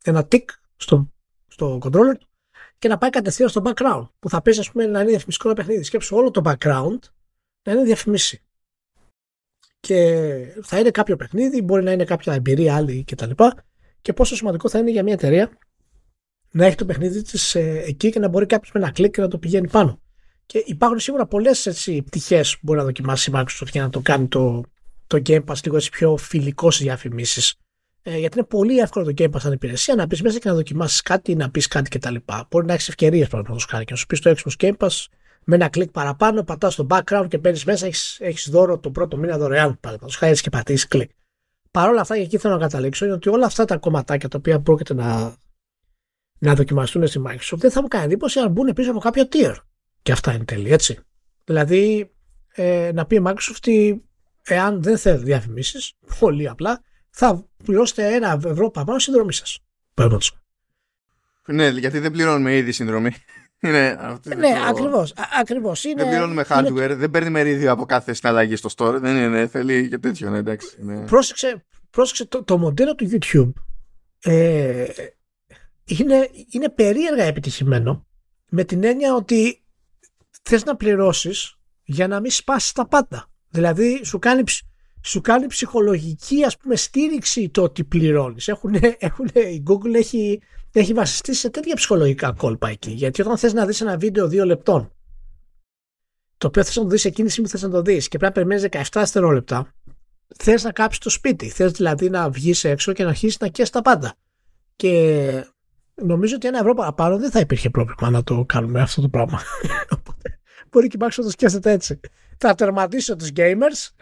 ένα 0.05 0.29
tick 0.31 0.45
στο, 0.77 1.13
στο 1.47 1.79
controller 1.83 2.17
του 2.19 2.29
και 2.79 2.89
να 2.89 2.99
πάει 2.99 3.11
κατευθείαν 3.11 3.49
στο 3.49 3.63
background. 3.65 4.09
Που 4.19 4.29
θα 4.29 4.43
παίζει, 4.43 4.61
ας 4.61 4.71
πούμε, 4.71 4.87
να 4.87 5.01
είναι 5.01 5.11
διαφημιστικό 5.11 5.49
ένα 5.49 5.57
παιχνίδι. 5.57 5.83
Σκέψου 5.83 6.17
όλο 6.17 6.31
το 6.31 6.41
background 6.45 6.99
να 7.63 7.73
είναι 7.73 7.83
διαφημίσει. 7.83 8.46
Και 9.87 10.37
θα 10.63 10.79
είναι 10.79 10.91
κάποιο 10.91 11.17
παιχνίδι, 11.17 11.63
μπορεί 11.63 11.83
να 11.83 11.93
είναι 11.93 12.05
κάποια 12.05 12.35
εμπειρία 12.35 12.77
άλλη 12.77 13.05
κτλ 13.07 13.31
και 14.01 14.13
πόσο 14.13 14.37
σημαντικό 14.37 14.69
θα 14.69 14.79
είναι 14.79 14.91
για 14.91 15.03
μια 15.03 15.13
εταιρεία 15.13 15.51
να 16.51 16.67
έχει 16.67 16.77
το 16.77 16.85
παιχνίδι 16.85 17.23
της 17.23 17.55
ε, 17.55 17.83
εκεί 17.87 18.11
και 18.11 18.19
να 18.19 18.29
μπορεί 18.29 18.47
κάποιος 18.47 18.73
με 18.73 18.81
ένα 18.81 18.91
κλικ 18.91 19.15
και 19.15 19.21
να 19.21 19.29
το 19.29 19.39
πηγαίνει 19.39 19.69
πάνω. 19.69 20.01
Και 20.47 20.63
υπάρχουν 20.67 20.99
σίγουρα 20.99 21.27
πολλές 21.27 21.89
πτυχές 22.05 22.53
που 22.53 22.61
μπορεί 22.63 22.79
να 22.79 22.85
δοκιμάσει 22.85 23.31
η 23.31 23.35
Microsoft 23.37 23.71
για 23.73 23.83
να 23.83 23.91
το 23.91 24.01
κάνει 24.01 24.29
το, 24.29 24.65
το 25.07 25.23
Game 25.27 25.45
Pass 25.45 25.57
λίγο 25.65 25.77
έτσι 25.77 25.91
πιο 25.91 26.17
φιλικό 26.17 26.71
στι 26.71 26.83
διαφημίσεις. 26.83 27.55
Ε, 28.03 28.19
γιατί 28.19 28.39
είναι 28.39 28.47
πολύ 28.47 28.79
εύκολο 28.79 29.05
το 29.05 29.13
Game 29.19 29.31
Pass 29.31 29.41
σαν 29.41 29.53
υπηρεσία 29.53 29.95
να 29.95 30.07
πει 30.07 30.23
μέσα 30.23 30.39
και 30.39 30.49
να 30.49 30.55
δοκιμάσεις 30.55 31.03
κάτι, 31.03 31.35
να 31.35 31.51
πεις 31.51 31.69
κάτι 31.69 31.99
κτλ. 31.99 32.15
Μπορεί 32.51 32.67
να 32.67 32.73
έχεις 32.73 32.89
ευκαιρίες 32.89 33.29
παραδείγματος 33.29 33.67
χάρη 33.71 33.85
και 33.85 33.93
να 33.93 33.99
σου 33.99 34.07
πεις 34.07 34.21
το 34.21 34.35
Xbox 34.37 34.65
Game 34.65 34.77
Pass 34.77 35.05
με 35.49 35.55
ένα 35.55 35.69
κλικ 35.69 35.91
παραπάνω, 35.91 36.43
πατάς 36.43 36.73
στο 36.73 36.87
background 36.91 37.27
και 37.29 37.39
παίρνει 37.39 37.61
μέσα, 37.67 37.87
έχεις 38.19 38.49
δώρο 38.51 38.79
το 38.79 38.91
πρώτο 38.91 39.17
μήνα 39.17 39.39
δωρεάν. 39.39 39.79
Παραδείγματος 39.81 40.17
χάρη 40.17 40.41
και 40.41 40.51
πατήσεις 40.51 40.89
κλικ. 40.89 41.11
Παρ' 41.71 41.89
όλα 41.89 42.01
αυτά, 42.01 42.17
και 42.17 42.23
εκεί 42.23 42.39
θέλω 42.39 42.55
να 42.55 42.61
καταλήξω, 42.61 43.05
είναι 43.05 43.15
ότι 43.15 43.29
όλα 43.29 43.47
αυτά 43.47 43.65
τα 43.65 43.77
κομματάκια 43.77 44.29
τα 44.29 44.39
οποία 44.39 44.61
πρόκειται 44.61 44.95
να, 44.95 45.37
να 46.39 46.55
δοκιμαστούν 46.55 47.07
στη 47.07 47.23
Microsoft 47.27 47.59
δεν 47.59 47.71
θα 47.71 47.83
μου 47.83 47.89
κάνει 47.89 48.05
εντύπωση 48.05 48.39
αν 48.39 48.51
μπουν 48.51 48.73
πίσω 48.73 48.91
από 48.91 49.01
κάποιο 49.01 49.29
tier. 49.33 49.55
Και 50.03 50.13
αυτά 50.13 50.33
είναι 50.33 50.45
τέλεια, 50.45 50.73
έτσι. 50.73 50.99
Δηλαδή, 51.45 52.11
ε, 52.53 52.91
να 52.95 53.07
πει 53.07 53.17
η 53.17 53.23
Microsoft 53.27 53.55
ότι 53.57 54.05
εάν 54.43 54.83
δεν 54.83 54.99
θέλει 54.99 55.25
διαφημίσεις, 55.25 55.93
πολύ 56.19 56.49
απλά, 56.49 56.81
θα 57.11 57.49
πληρώσετε 57.65 58.15
ένα 58.15 58.41
ευρώ 58.45 58.71
παραπάνω 58.71 58.99
συνδρομή 58.99 59.33
σας. 59.33 59.59
Ναι, 61.47 61.69
γιατί 61.69 61.99
δεν 61.99 62.13
πληρώνουμε 62.13 62.57
ήδη 62.57 62.73
συνδρομή. 62.73 63.11
Είναι 63.61 63.97
αυτή 64.01 64.35
ναι, 64.35 64.53
το... 64.53 64.63
ακριβώς. 64.69 65.15
Ακριβώς. 65.41 65.85
Είναι... 65.85 66.03
Δεν 66.03 66.09
πληρώνουμε 66.09 66.45
hardware, 66.49 66.67
είναι... 66.67 66.95
δεν 66.95 67.11
παίρνει 67.11 67.31
μερίδιο 67.31 67.73
από 67.73 67.85
κάθε 67.85 68.13
συναλλαγή 68.13 68.57
στο 68.57 68.69
store. 68.77 68.99
Δεν 69.01 69.17
είναι, 69.17 69.47
θέλει 69.47 69.89
και 69.89 69.99
τέτοιο, 69.99 70.31
ναι, 70.31 70.39
εντάξει. 70.39 70.77
Ναι. 70.81 71.05
Πρόσεξε, 71.05 71.65
πρόσεξε 71.91 72.25
το, 72.25 72.45
το 72.45 72.59
μοντέλο 72.59 72.95
του 72.95 73.11
YouTube. 73.11 73.53
Ε, 74.23 74.85
είναι, 75.85 76.31
είναι 76.51 76.69
περίεργα 76.69 77.25
επιτυχημένο 77.25 78.07
με 78.51 78.65
την 78.65 78.85
έννοια 78.85 79.15
ότι 79.15 79.65
θες 80.43 80.65
να 80.65 80.77
πληρώσεις 80.77 81.59
για 81.85 82.09
να 82.09 82.21
μην 82.21 82.31
σπάσεις 82.31 82.73
τα 82.73 82.87
πάντα. 82.87 83.31
Δηλαδή 83.49 84.01
σου 84.05 84.19
κάνει, 84.19 84.43
σου 85.03 85.21
κάνει 85.21 85.47
ψυχολογική 85.47 86.45
ας 86.45 86.57
πούμε 86.57 86.77
στήριξη 86.77 87.49
το 87.49 87.63
ότι 87.63 87.85
πληρώνεις. 87.85 88.49
Έχουν, 88.49 88.77
έχουν, 88.99 89.31
η 89.35 89.63
Google 89.67 89.95
έχει 89.95 90.41
έχει 90.81 90.93
βασιστεί 90.93 91.35
σε 91.35 91.51
τέτοια 91.51 91.75
ψυχολογικά 91.75 92.33
κόλπα 92.33 92.69
εκεί. 92.69 92.91
Γιατί 92.91 93.21
όταν 93.21 93.39
θες 93.39 93.53
να 93.53 93.67
δεις 93.67 93.81
ένα 93.81 93.97
βίντεο 93.97 94.29
δύο 94.29 94.45
λεπτών, 94.45 94.93
το 96.39 96.47
οποίο 96.47 96.65
θες 96.65 96.77
να 96.77 96.83
το 96.83 96.89
δεις 96.89 97.05
εκείνη 97.05 97.27
τη 97.27 97.33
στιγμή 97.33 97.51
που 97.51 97.59
θες 97.59 97.69
να 97.69 97.75
το 97.75 97.83
δεις 97.83 98.09
και 98.09 98.19
πρέπει 98.19 98.39
να 98.39 98.45
περιμένεις 98.45 98.91
17 98.91 99.01
δευτερόλεπτα, 99.01 99.75
θες 100.37 100.63
να 100.63 100.73
κάψεις 100.73 101.01
το 101.01 101.11
σπίτι. 101.11 101.49
Θες 101.49 101.73
δηλαδή 101.73 102.11
να 102.11 102.31
βγεις 102.31 102.65
έξω 102.65 102.93
και 102.93 103.03
να 103.03 103.09
αρχίσεις 103.09 103.39
να 103.39 103.49
καίει 103.49 103.67
τα 103.73 103.83
πάντα. 103.83 104.15
Και 104.77 105.45
νομίζω 105.95 106.35
ότι 106.37 106.47
ένα 106.47 106.59
ευρώ 106.59 106.75
παραπάνω 106.75 107.19
δεν 107.19 107.31
θα 107.31 107.41
υπήρχε 107.41 107.71
πρόβλημα 107.71 108.11
να 108.11 108.23
το 108.23 108.45
κάνουμε 108.45 108.81
αυτό 108.81 109.01
το 109.01 109.09
πράγμα. 109.09 109.41
Οπότε 109.99 110.39
μπορεί 110.71 110.89
και 110.89 110.97
η 111.01 111.07
να 111.17 111.25
το 111.25 111.31
σκέφτεται 111.31 111.71
έτσι. 111.71 112.01
Θα 112.39 112.55
τερματίσω 112.55 113.17
τους 113.17 113.31
gamers. 113.37 113.95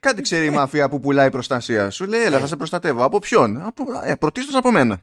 Κάτι 0.00 0.22
ξέρει 0.22 0.46
η 0.46 0.50
μαφία 0.50 0.88
που 0.88 1.00
πουλάει 1.00 1.30
προστασία. 1.30 1.90
Σου 1.90 2.06
λέει, 2.06 2.22
έλα, 2.22 2.38
θα 2.38 2.46
σε 2.46 2.56
προστατεύω. 2.56 3.04
Από 3.04 3.18
ποιον; 3.18 3.62
Από, 3.62 3.84
ε, 4.04 4.14
πρωτίστως 4.14 4.54
από 4.54 4.70
μένα. 4.70 5.02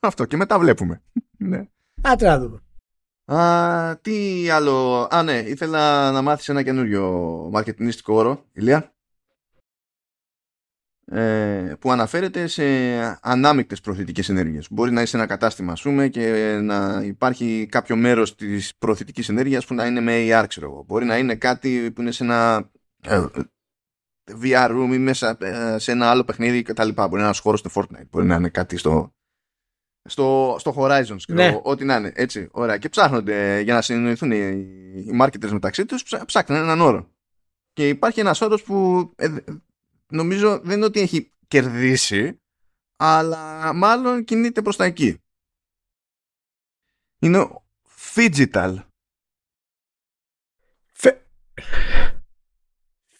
Αυτό 0.00 0.24
και 0.24 0.36
μετά 0.36 0.58
βλέπουμε. 0.58 1.02
ναι. 1.50 1.68
Άτε 2.02 2.26
να 2.26 2.38
δούμε. 2.38 2.60
Α, 3.24 3.98
τι 4.00 4.48
άλλο; 4.50 5.08
Α, 5.10 5.22
ναι, 5.22 5.38
ήθελα 5.38 6.10
να 6.10 6.22
μάθεις 6.22 6.48
ένα 6.48 6.62
καινούριο 6.62 7.10
μαρκετινίστικο 7.52 8.14
όρο, 8.14 8.44
Ηλία. 8.52 8.94
Ε, 11.12 11.74
που 11.78 11.92
αναφέρεται 11.92 12.46
σε 12.46 12.64
ανάμεικτες 13.22 13.80
προθετικές 13.80 14.28
ενέργειες. 14.28 14.66
Μπορεί 14.70 14.90
να 14.90 15.02
είσαι 15.02 15.16
ένα 15.16 15.26
κατάστημα, 15.26 15.72
ας 15.72 15.82
πούμε, 15.82 16.08
και 16.08 16.58
να 16.62 17.02
υπάρχει 17.04 17.66
κάποιο 17.70 17.96
μέρος 17.96 18.34
της 18.34 18.76
προθετικής 18.78 19.28
ενέργειας 19.28 19.66
που 19.66 19.74
να 19.74 19.86
είναι 19.86 20.00
με 20.00 20.12
AR, 20.28 20.44
ξέρω 20.48 20.66
εγώ. 20.66 20.84
Μπορεί 20.86 21.04
να 21.04 21.18
είναι 21.18 21.34
κάτι 21.34 21.90
που 21.94 22.00
είναι 22.00 22.10
σε 22.10 22.24
ένα 22.24 22.70
ε, 23.02 23.24
VR 24.42 24.70
room 24.70 24.90
ή 24.92 24.98
μέσα 24.98 25.36
ε, 25.40 25.78
σε 25.78 25.92
ένα 25.92 26.10
άλλο 26.10 26.24
παιχνίδι 26.24 26.62
κτλ. 26.62 26.88
Μπορεί 26.88 27.10
να 27.10 27.16
είναι 27.16 27.22
ένας 27.22 27.38
χώρος 27.38 27.60
στο 27.60 27.70
Fortnite. 27.74 28.08
Μπορεί 28.10 28.26
να 28.26 28.34
είναι 28.34 28.48
κάτι 28.48 28.76
στο, 28.76 29.14
στο, 30.08 30.56
στο 30.58 30.74
Horizon, 30.76 31.16
ναι. 31.28 31.60
ό,τι 31.62 31.84
να 31.84 31.96
είναι. 31.96 32.12
Έτσι, 32.14 32.48
ωραία. 32.50 32.78
Και 32.78 32.88
ψάχνονται 32.88 33.60
για 33.60 33.74
να 33.74 33.82
συνεννοηθούν 33.82 34.30
οι, 34.30 34.36
οι 35.06 35.18
marketers 35.20 35.50
μεταξύ 35.50 35.84
τους, 35.84 36.02
ψάχνουν 36.26 36.58
έναν 36.58 36.80
όρο. 36.80 37.10
Και 37.72 37.88
υπάρχει 37.88 38.20
ένας 38.20 38.40
όρος 38.40 38.62
που 38.62 39.10
ε, 39.16 39.34
νομίζω 40.12 40.60
δεν 40.60 40.76
είναι 40.76 40.84
ότι 40.84 41.00
έχει 41.00 41.32
κερδίσει, 41.48 42.40
αλλά 42.96 43.72
μάλλον 43.72 44.24
κινείται 44.24 44.62
προς 44.62 44.76
τα 44.76 44.84
εκεί. 44.84 45.18
Είναι 47.18 47.48
Figital. 48.14 48.76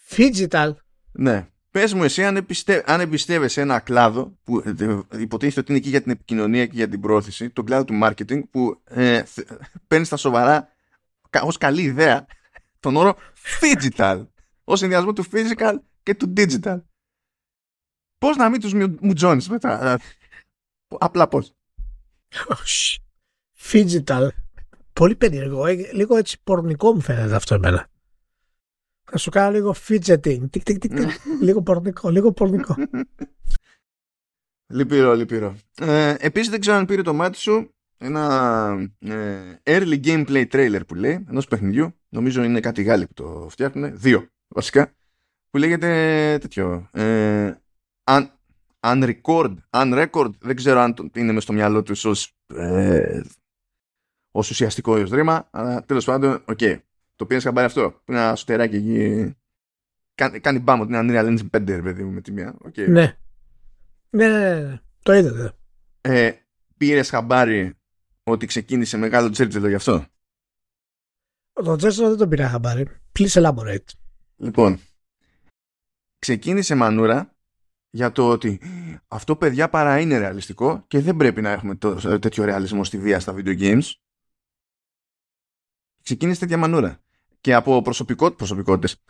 Figital. 0.08 0.74
Ναι. 1.12 1.49
Πες 1.70 1.94
μου 1.94 2.04
εσύ 2.04 2.24
αν, 2.24 2.36
επιστε... 2.36 2.84
αν 2.86 3.00
εμπιστεύεσαι 3.00 3.60
ένα 3.60 3.80
κλάδο 3.80 4.38
που 4.44 4.58
ε, 4.58 5.00
υποτίθεται 5.18 5.60
ότι 5.60 5.70
είναι 5.70 5.78
εκεί 5.78 5.88
για 5.88 6.02
την 6.02 6.10
επικοινωνία 6.10 6.66
και 6.66 6.76
για 6.76 6.88
την 6.88 7.00
πρόθεση, 7.00 7.50
τον 7.50 7.64
κλάδο 7.64 7.84
του 7.84 8.00
marketing 8.02 8.48
που 8.50 8.80
ε, 8.84 9.22
παίρνεις 9.86 10.06
στα 10.06 10.16
σοβαρά 10.16 10.68
ως 11.42 11.56
καλή 11.56 11.82
ιδέα 11.82 12.26
τον 12.80 12.96
όρο 12.96 13.16
digital 13.60 14.26
ως 14.64 14.78
συνδυασμό 14.78 15.12
του 15.12 15.24
physical 15.32 15.74
και 16.02 16.14
του 16.14 16.32
digital. 16.36 16.82
Πώς 18.18 18.36
να 18.36 18.48
μην 18.48 18.60
τους 18.60 18.72
μουτζώνεις 19.00 19.48
μετά. 19.48 19.98
Απλά 20.98 21.28
πώς. 21.28 21.52
Digital. 23.72 24.28
Πολύ 24.92 25.16
περίεργο. 25.16 25.66
Ε, 25.66 25.92
λίγο 25.92 26.16
έτσι 26.16 26.40
πορνικό 26.42 26.94
μου 26.94 27.00
φαίνεται 27.00 27.34
αυτό 27.34 27.54
εμένα. 27.54 27.89
Θα 29.10 29.18
σου 29.18 29.30
κάνω 29.30 29.50
λίγο 29.50 29.74
fidgeting. 29.88 30.50
Τικ, 30.50 30.62
τικ, 30.62 30.78
τικ, 30.78 30.92
λίγο 31.40 31.62
πορνικό, 31.62 32.10
λίγο 32.10 32.32
πορνικό. 32.32 32.76
Λυπηρό, 34.72 35.14
λυπηρό. 35.14 35.56
Ε, 35.78 36.14
επίσης 36.18 36.50
δεν 36.50 36.60
ξέρω 36.60 36.76
αν 36.76 36.86
πήρε 36.86 37.02
το 37.02 37.14
μάτι 37.14 37.38
σου 37.38 37.74
ένα 37.96 38.90
ε, 38.98 39.54
early 39.62 40.04
gameplay 40.04 40.46
trailer 40.50 40.80
που 40.86 40.94
λέει 40.94 41.24
ενός 41.28 41.46
παιχνιδιού. 41.46 41.94
Νομίζω 42.08 42.42
είναι 42.42 42.60
κάτι 42.60 42.82
Γάλλοι 42.82 43.06
που 43.06 43.14
το 43.14 43.46
φτιάχνουν. 43.50 43.98
Δύο 43.98 44.28
βασικά. 44.48 44.92
Που 45.50 45.58
λέγεται 45.58 45.88
τέτοιο. 46.40 46.88
Ε, 46.92 47.54
un, 48.04 48.26
unrecord, 48.80 49.54
unrecord. 49.70 50.30
Δεν 50.40 50.56
ξέρω 50.56 50.80
αν 50.80 51.10
είναι 51.14 51.32
μες 51.32 51.42
στο 51.42 51.52
μυαλό 51.52 51.82
τους 51.82 52.04
ως, 52.04 52.32
ε, 52.54 53.20
ως 54.30 54.50
ουσιαστικό 54.50 54.94
ρήμα. 54.94 55.48
Αλλά 55.50 55.84
τέλος 55.84 56.04
πάντων, 56.04 56.42
OK. 56.46 56.58
Okay. 56.60 56.78
Το 57.20 57.26
πήρε 57.26 57.40
χαμπάρι 57.40 57.66
αυτό. 57.66 58.02
Ένα 58.04 58.34
shooter 58.34 58.64
άκι 58.64 58.76
εκεί. 58.76 59.34
Κάνει, 60.14 60.40
κάνει 60.40 60.58
μπαμ 60.58 60.80
ότι 60.80 60.92
είναι 60.94 61.00
Unreal 61.02 61.26
Engine 61.26 61.50
5, 61.56 61.80
παιδί 61.82 62.02
μου, 62.02 62.10
με 62.10 62.20
τη 62.20 62.32
μία. 62.32 62.58
Okay. 62.64 62.88
Ναι. 62.88 63.18
Ναι, 64.10 64.28
ναι, 64.28 64.54
ναι, 64.54 64.62
ναι. 64.62 64.80
Το 65.02 65.12
είδατε. 65.12 65.52
Ε, 66.00 66.32
πήρες 66.76 67.10
χαμπάρι 67.10 67.78
ότι 68.22 68.46
ξεκίνησε 68.46 68.96
μεγάλο 68.96 69.30
τζέρτζελο 69.30 69.68
γι' 69.68 69.74
αυτό; 69.74 70.06
Το 71.52 71.76
τζέρτζελο 71.76 72.08
δεν 72.08 72.18
τον 72.18 72.28
πήρα 72.28 72.48
χαμπάρι. 72.48 72.86
Please 73.18 73.42
elaborate. 73.42 73.84
Λοιπόν, 74.36 74.80
ξεκίνησε 76.18 76.74
μανούρα 76.74 77.36
για 77.90 78.12
το 78.12 78.28
ότι 78.28 78.60
αυτό 79.08 79.36
παιδιά 79.36 79.68
παρά 79.68 80.00
είναι 80.00 80.18
ρεαλιστικό 80.18 80.84
και 80.86 81.00
δεν 81.00 81.16
πρέπει 81.16 81.40
να 81.40 81.50
έχουμε 81.50 81.74
το, 81.74 82.18
τέτοιο 82.18 82.44
ρεαλισμό 82.44 82.84
στη 82.84 82.98
βία 82.98 83.20
στα 83.20 83.34
video 83.36 83.60
games. 83.60 83.92
Ξεκίνησε 86.02 86.40
τέτοια 86.40 86.56
μανούρα. 86.56 87.00
Και 87.40 87.54
από 87.54 87.82
προσωπικό, 87.82 88.30
προσωπικότητες. 88.30 89.02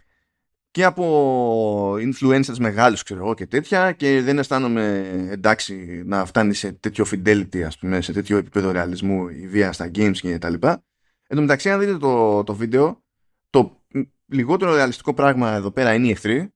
Και 0.70 0.84
από 0.84 1.94
influencers 1.94 2.56
μεγάλους 2.58 3.02
ξέρω 3.02 3.20
εγώ 3.20 3.34
και 3.34 3.46
τέτοια 3.46 3.92
και 3.92 4.22
δεν 4.22 4.38
αισθάνομαι 4.38 5.08
εντάξει 5.30 6.02
να 6.04 6.24
φτάνει 6.24 6.54
σε 6.54 6.72
τέτοιο 6.72 7.04
fidelity 7.10 7.60
ας 7.60 7.78
πούμε 7.78 8.00
σε 8.00 8.12
τέτοιο 8.12 8.36
επίπεδο 8.36 8.70
ρεαλισμού 8.70 9.28
η 9.28 9.48
βία 9.48 9.72
στα 9.72 9.90
games 9.94 10.16
και 10.16 10.38
τα 10.38 10.50
λοιπά. 10.50 10.84
Εν 11.26 11.36
τω 11.36 11.42
μεταξύ 11.42 11.70
αν 11.70 11.80
δείτε 11.80 11.96
το, 11.96 12.44
το 12.44 12.54
βίντεο 12.54 13.04
το 13.50 13.84
λιγότερο 14.26 14.74
ρεαλιστικό 14.74 15.14
πράγμα 15.14 15.54
εδώ 15.54 15.70
πέρα 15.70 15.94
είναι 15.94 16.06
η 16.06 16.10
εχθρή. 16.10 16.52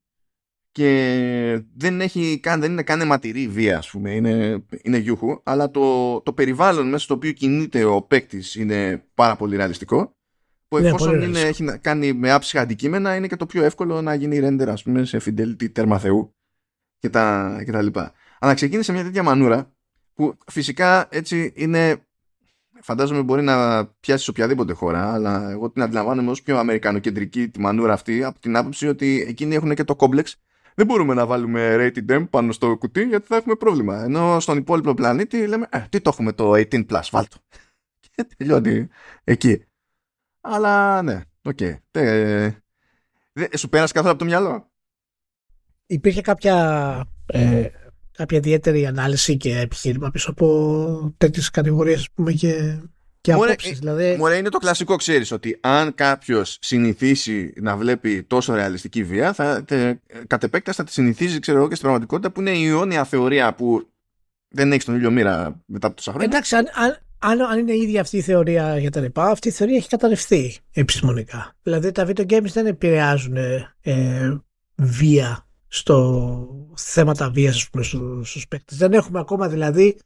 Και 0.73 1.65
δεν, 1.77 2.01
έχει 2.01 2.41
καν, 2.43 2.61
δεν 2.61 2.73
είναι 2.73 2.83
καν 2.83 3.01
αιματηρή 3.01 3.49
βία 3.49 3.79
ας 3.79 3.91
πούμε 3.91 4.11
είναι, 4.11 4.65
είναι 4.83 4.99
γιούχου. 4.99 5.41
Αλλά 5.43 5.71
το, 5.71 6.21
το 6.21 6.33
περιβάλλον 6.33 6.89
μέσα 6.89 7.05
στο 7.05 7.15
οποίο 7.15 7.33
κινείται 7.33 7.85
ο 7.85 8.03
παίκτης 8.03 8.55
είναι 8.55 9.07
πάρα 9.15 9.37
πολύ 9.37 9.57
ρεαλιστικό 9.57 10.14
που 10.77 10.83
ναι, 10.83 10.89
εφόσον 10.89 11.23
είναι, 11.23 11.41
έχει 11.41 11.63
να 11.63 11.77
κάνει 11.77 12.13
με 12.13 12.31
άψυχα 12.31 12.61
αντικείμενα 12.61 13.15
είναι 13.15 13.27
και 13.27 13.37
το 13.37 13.47
πιο 13.47 13.65
εύκολο 13.65 14.03
να 14.03 14.15
γίνει 14.15 14.41
render 14.43 14.67
ας 14.69 14.83
πούμε 14.83 15.05
σε 15.05 15.21
fidelity 15.25 15.73
τέρμα 15.73 15.99
θεού 15.99 16.35
και 16.99 17.09
τα, 17.09 17.57
και 17.65 17.73
τα 17.73 17.83
λοιπά. 17.83 18.13
Αλλά 18.39 18.55
ξεκίνησε 18.55 18.93
μια 18.93 19.03
τέτοια 19.03 19.23
μανούρα 19.23 19.73
που 20.15 20.39
φυσικά 20.47 21.09
έτσι 21.11 21.53
είναι 21.57 21.97
φαντάζομαι 22.81 23.23
μπορεί 23.23 23.43
να 23.43 23.87
πιάσει 23.87 24.31
οποιαδήποτε 24.31 24.73
χώρα 24.73 25.13
αλλά 25.13 25.51
εγώ 25.51 25.71
την 25.71 25.83
αντιλαμβάνομαι 25.83 26.31
ως 26.31 26.43
πιο 26.43 26.59
αμερικανοκεντρική 26.59 27.49
τη 27.49 27.61
μανούρα 27.61 27.93
αυτή 27.93 28.25
από 28.25 28.41
την 28.41 28.57
άποψη 28.57 28.89
ότι 28.89 29.25
εκείνοι 29.29 29.55
έχουν 29.55 29.75
και 29.75 29.85
το 29.85 29.97
κόμπλεξ 29.97 30.39
δεν 30.75 30.87
μπορούμε 30.87 31.15
να 31.15 31.27
βάλουμε 31.27 31.77
rated 31.79 32.11
M 32.11 32.27
πάνω 32.31 32.53
στο 32.53 32.77
κουτί 32.77 33.03
γιατί 33.03 33.27
θα 33.27 33.37
έχουμε 33.37 33.55
πρόβλημα. 33.55 34.03
Ενώ 34.03 34.41
στον 34.41 34.59
υπόλοιπο 34.59 34.95
πλανήτη 34.95 35.47
λέμε, 35.47 35.67
ε, 35.71 35.85
τι 35.89 36.01
το 36.01 36.11
έχουμε 36.13 36.33
το 36.33 36.53
18 36.53 36.87
plus, 36.87 37.03
βάλ' 37.11 37.25
το. 37.25 37.37
Και 38.15 38.25
τελειώνει 38.37 38.89
εκεί. 39.25 39.65
Αλλά 40.47 41.03
ναι, 41.03 41.21
OK. 41.43 41.59
Okay. 41.61 42.51
σου 43.57 43.69
πέρασε 43.69 43.93
καθόλου 43.93 44.11
από 44.11 44.19
το 44.19 44.25
μυαλό; 44.25 44.71
Υπήρχε 45.87 46.21
κάποια, 46.21 47.07
ε, 47.27 47.67
κάποια 48.13 48.39
ιδιαίτερη 48.39 48.87
ανάλυση 48.87 49.37
και 49.37 49.59
επιχείρημα 49.59 50.11
πίσω 50.11 50.31
από 50.31 51.15
τέτοιες 51.17 51.51
κατηγορίες 51.51 52.09
πούμε, 52.15 52.33
και, 52.33 52.79
και 53.21 53.33
απόψεις. 53.33 53.79
Δηλαδή... 53.79 54.17
Μωρέ, 54.19 54.37
είναι 54.37 54.49
το 54.49 54.59
κλασικό, 54.59 54.97
ξέρεις, 54.97 55.33
ότι 55.33 55.59
αν 55.61 55.95
κάποιος 55.95 56.59
συνηθίσει 56.61 57.53
να 57.57 57.77
βλέπει 57.77 58.23
τόσο 58.23 58.55
ρεαλιστική 58.55 59.05
βία, 59.05 59.33
θα, 59.33 59.65
τε, 59.65 59.95
κατ' 60.27 60.43
επέκταση 60.43 60.77
θα 60.77 60.85
τη 60.85 60.93
συνηθίζει, 60.93 61.39
ξέρω 61.39 61.59
εγώ, 61.59 61.69
και 61.69 61.75
στην 61.75 61.87
πραγματικότητα 61.87 62.33
που 62.33 62.41
είναι 62.41 62.51
η 62.51 62.67
αιώνια 62.67 63.05
θεωρία 63.05 63.55
που 63.55 63.89
δεν 64.49 64.73
έχει 64.73 64.85
τον 64.85 64.95
ήλιο 64.95 65.11
μοίρα 65.11 65.63
μετά 65.67 65.87
από 65.87 65.97
τόσα 65.97 66.11
χρόνια. 66.11 66.29
Εντάξει, 66.29 66.57
αν, 66.57 66.67
αν, 66.75 66.99
αν 67.29 67.59
είναι 67.59 67.73
η 67.73 67.81
ίδια 67.81 68.01
αυτή 68.01 68.17
η 68.17 68.21
θεωρία 68.21 68.79
για 68.79 68.91
τα 68.91 69.01
λοιπά, 69.01 69.25
αυτή 69.31 69.49
η 69.49 69.51
θεωρία 69.51 69.77
έχει 69.77 69.89
καταρρευθεί 69.89 70.57
επιστημονικά. 70.73 71.55
Δηλαδή 71.63 71.93
τα 71.93 72.07
video 72.07 72.27
games 72.31 72.51
δεν 72.53 72.67
επηρεάζουν 72.67 73.37
ε, 73.81 74.41
βία 74.75 75.47
στο 75.69 76.49
θέματα 76.77 77.31
βίας 77.31 77.69
πούμε, 77.71 77.85
στους 78.25 78.49
παίκτες. 78.49 78.79
Δεν 78.79 78.93
έχουμε 78.93 79.19
ακόμα 79.19 79.49
δηλαδή 79.49 79.99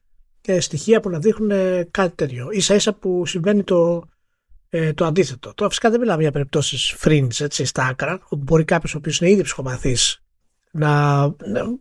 ε, 0.46 0.60
στοιχεία 0.60 1.00
που 1.00 1.10
να 1.10 1.18
δείχνουν 1.18 1.50
ε, 1.50 1.88
κάτι 1.90 2.14
τέτοιο. 2.14 2.48
Ίσα 2.50 2.74
ίσα 2.74 2.92
που 2.92 3.26
συμβαίνει 3.26 3.62
το, 3.62 4.02
ε, 4.68 4.92
το 4.92 5.04
αντίθετο. 5.04 5.54
Τώρα 5.54 5.68
φυσικά 5.68 5.90
δεν 5.90 6.00
μιλάμε 6.00 6.22
για 6.22 6.32
περιπτώσεις 6.32 6.96
fringe 7.00 7.40
έτσι, 7.40 7.64
στα 7.64 7.84
άκρα, 7.84 8.20
όπου 8.22 8.42
μπορεί 8.42 8.64
κάποιος 8.64 8.94
ο 8.94 8.98
οποίος 8.98 9.20
είναι 9.20 9.30
ήδη 9.30 9.42
ψυχομαθής 9.42 10.22
να, 10.70 11.20
να, 11.26 11.78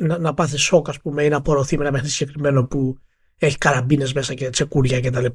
να, 0.00 0.18
να 0.18 0.34
πάθει 0.34 0.56
σοκ 0.56 0.88
ας 0.88 1.00
πούμε 1.00 1.24
ή 1.24 1.28
να 1.28 1.36
απορροθεί 1.36 1.76
με 1.76 1.82
ένα 1.82 1.92
παιχνίδι 1.92 2.12
συγκεκριμένο 2.12 2.64
που 2.64 2.98
έχει 3.42 3.58
καραμπίνες 3.58 4.12
μέσα 4.12 4.34
και 4.34 4.50
τσεκούρια 4.50 5.00
κτλ. 5.00 5.26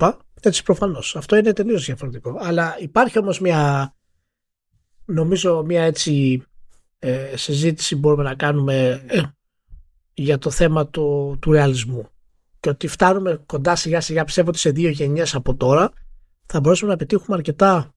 Έτσι 0.42 0.64
προφανώς. 0.64 1.16
Αυτό 1.16 1.36
είναι 1.36 1.54
τελείως 1.54 1.86
διαφορετικό. 1.86 2.38
Αλλά 2.40 2.76
υπάρχει 2.80 3.20
όμως 3.20 3.40
μια, 3.40 3.94
νομίζω, 5.06 5.64
μια 5.66 5.84
έτσι 5.84 6.44
ε, 7.00 7.38
συζήτηση 7.38 7.96
μπορούμε 7.96 8.24
να 8.24 8.36
κάνουμε 8.36 9.04
ε, 9.08 9.22
για 10.14 10.38
το 10.38 10.50
θέμα 10.50 10.88
του, 10.88 11.38
του 11.42 11.52
ρεαλισμού. 11.52 12.08
Και 12.60 12.70
ότι 12.70 12.88
φτάνουμε 12.88 13.44
κοντά 13.46 13.76
σιγά 13.76 14.02
σιγά 14.02 14.24
πιστεύω 14.24 14.50
ότι 14.50 14.58
σε 14.58 14.70
δύο 14.70 14.90
γενιές 14.90 15.36
από 15.36 15.56
τώρα 15.56 15.92
θα 16.46 16.60
μπορέσουμε 16.60 16.92
να 16.92 16.98
πετύχουμε 16.98 17.36
αρκετά 17.36 17.94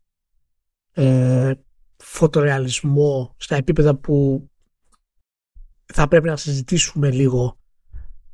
ε, 0.92 1.52
φωτορεαλισμό 1.96 3.34
στα 3.36 3.56
επίπεδα 3.56 3.94
που 3.94 4.48
θα 5.84 6.08
πρέπει 6.08 6.26
να 6.26 6.36
συζητήσουμε 6.36 7.10
λίγο 7.10 7.58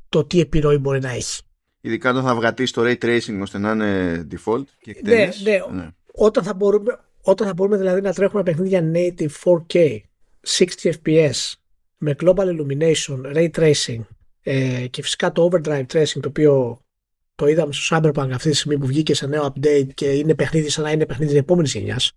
το 0.09 0.25
τι 0.25 0.39
επιρροή 0.39 0.77
μπορεί 0.77 0.99
να 0.99 1.09
έχει. 1.09 1.44
Ειδικά 1.85 2.09
όταν 2.09 2.23
θα 2.23 2.35
βγατεί 2.35 2.71
το 2.71 2.81
ray 2.85 2.97
tracing 3.05 3.39
ώστε 3.41 3.57
να 3.57 3.71
είναι 3.71 4.27
default 4.31 4.63
και 4.81 5.01
ναι, 5.03 5.29
ναι, 5.43 5.59
ναι. 5.71 5.89
Όταν, 6.11 6.43
θα 6.43 6.53
μπορούμε, 6.53 6.99
όταν 7.21 7.47
θα 7.47 7.53
μπορούμε 7.53 7.77
δηλαδή 7.77 8.01
να 8.01 8.13
τρέχουμε 8.13 8.43
παιχνίδια 8.43 8.91
native 8.93 9.29
4K 9.43 9.97
60 10.47 10.91
fps 11.03 11.53
με 11.97 12.15
global 12.23 12.35
illumination, 12.35 13.35
ray 13.35 13.49
tracing 13.51 14.01
ε, 14.41 14.87
και 14.89 15.01
φυσικά 15.01 15.31
το 15.31 15.49
overdrive 15.51 15.85
tracing 15.93 16.19
το 16.21 16.27
οποίο 16.27 16.79
το 17.35 17.47
είδαμε 17.47 17.73
στο 17.73 17.97
Cyberpunk 17.97 18.29
αυτή 18.33 18.49
τη 18.49 18.55
στιγμή 18.55 18.77
που 18.77 18.85
βγήκε 18.85 19.15
σε 19.15 19.27
νέο 19.27 19.53
update 19.53 19.87
και 19.93 20.05
είναι 20.05 20.35
παιχνίδι 20.35 20.69
σαν 20.69 20.83
να 20.83 20.91
είναι 20.91 21.05
παιχνίδι 21.05 21.31
της 21.31 21.39
επόμενης 21.39 21.73
γενιάς 21.73 22.11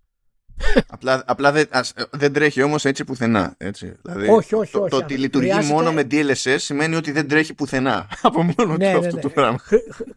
απλά 0.87 1.23
απλά 1.27 1.53
δεν, 1.53 1.67
ας, 1.71 1.93
δεν 2.11 2.33
τρέχει 2.33 2.63
όμως 2.63 2.85
έτσι 2.85 3.05
πουθενά. 3.05 3.55
Έτσι. 3.59 3.97
Δηλαδή, 4.03 4.29
όχι, 4.29 4.55
όχι, 4.55 4.73
το, 4.73 4.81
όχι. 4.81 4.91
Το 4.91 4.97
ότι 4.97 5.17
λειτουργεί 5.17 5.51
χρειάζεται... 5.51 5.75
μόνο 5.75 5.93
με 5.93 6.07
DLSS 6.11 6.57
σημαίνει 6.57 6.97
ότι 6.97 7.13
δεν 7.13 7.29
τρέχει 7.29 7.55
πουθενά 7.55 8.09
από 8.23 8.43
μόνο 8.43 8.77
ναι, 8.77 8.93
του 8.93 9.01
ναι, 9.01 9.07
αυτό 9.07 9.17
ναι. 9.17 9.23
το 9.23 9.29
πράγμα. 9.29 9.59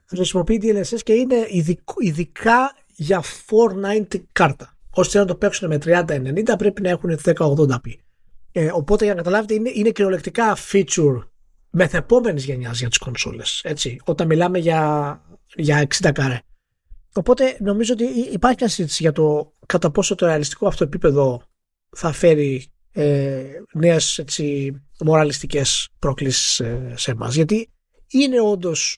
Χρησιμοποιεί 0.06 0.62
DLSS 0.64 1.00
και 1.04 1.14
είναι 1.14 1.36
ειδικά 2.00 2.76
για 2.96 3.24
490 4.12 4.22
κάρτα. 4.32 4.76
Ώστε 4.90 5.20
να 5.20 5.26
το 5.26 5.36
παίξουν 5.36 5.68
με 5.68 5.78
3090 5.86 6.58
πρέπει 6.58 6.82
να 6.82 6.90
έχουν 6.90 7.20
1080p. 7.24 7.94
Ε, 8.52 8.70
οπότε 8.74 9.06
για 9.06 9.14
να 9.14 9.20
καταλάβετε 9.20 9.54
είναι, 9.54 9.72
είναι 9.74 9.90
κυριολεκτικά 9.90 10.58
feature 10.72 11.24
μεθεπόμενης 11.70 12.46
γενιάς 12.46 12.80
για 12.80 12.88
τις 12.88 12.98
κονσόλες. 12.98 13.62
Έτσι, 13.64 14.00
όταν 14.04 14.28
μιλάμε 14.28 14.58
για, 14.58 15.22
για 15.56 15.88
60 16.02 16.10
καρέ. 16.14 16.42
Οπότε 17.14 17.58
νομίζω 17.60 17.94
ότι 17.94 18.04
υπάρχει 18.32 18.58
μια 18.60 18.70
συζήτηση 18.70 19.04
για 19.04 19.12
το 19.12 19.54
κατά 19.66 19.92
πόσο 19.92 20.16
το 20.16 20.26
ρεαλιστικό 20.26 20.68
αυτό 20.68 20.84
επίπεδο 20.84 21.42
θα 21.96 22.12
φέρει 22.12 22.72
ε, 22.92 23.44
νέες 23.74 24.18
έτσι, 24.18 24.76
μοραλιστικές 25.00 25.90
προκλήσεις 26.00 26.60
ε, 26.60 26.94
σε 26.96 27.12
εμάς. 27.12 27.36
Γιατί 27.36 27.72
είναι 28.08 28.42
όντως 28.42 28.98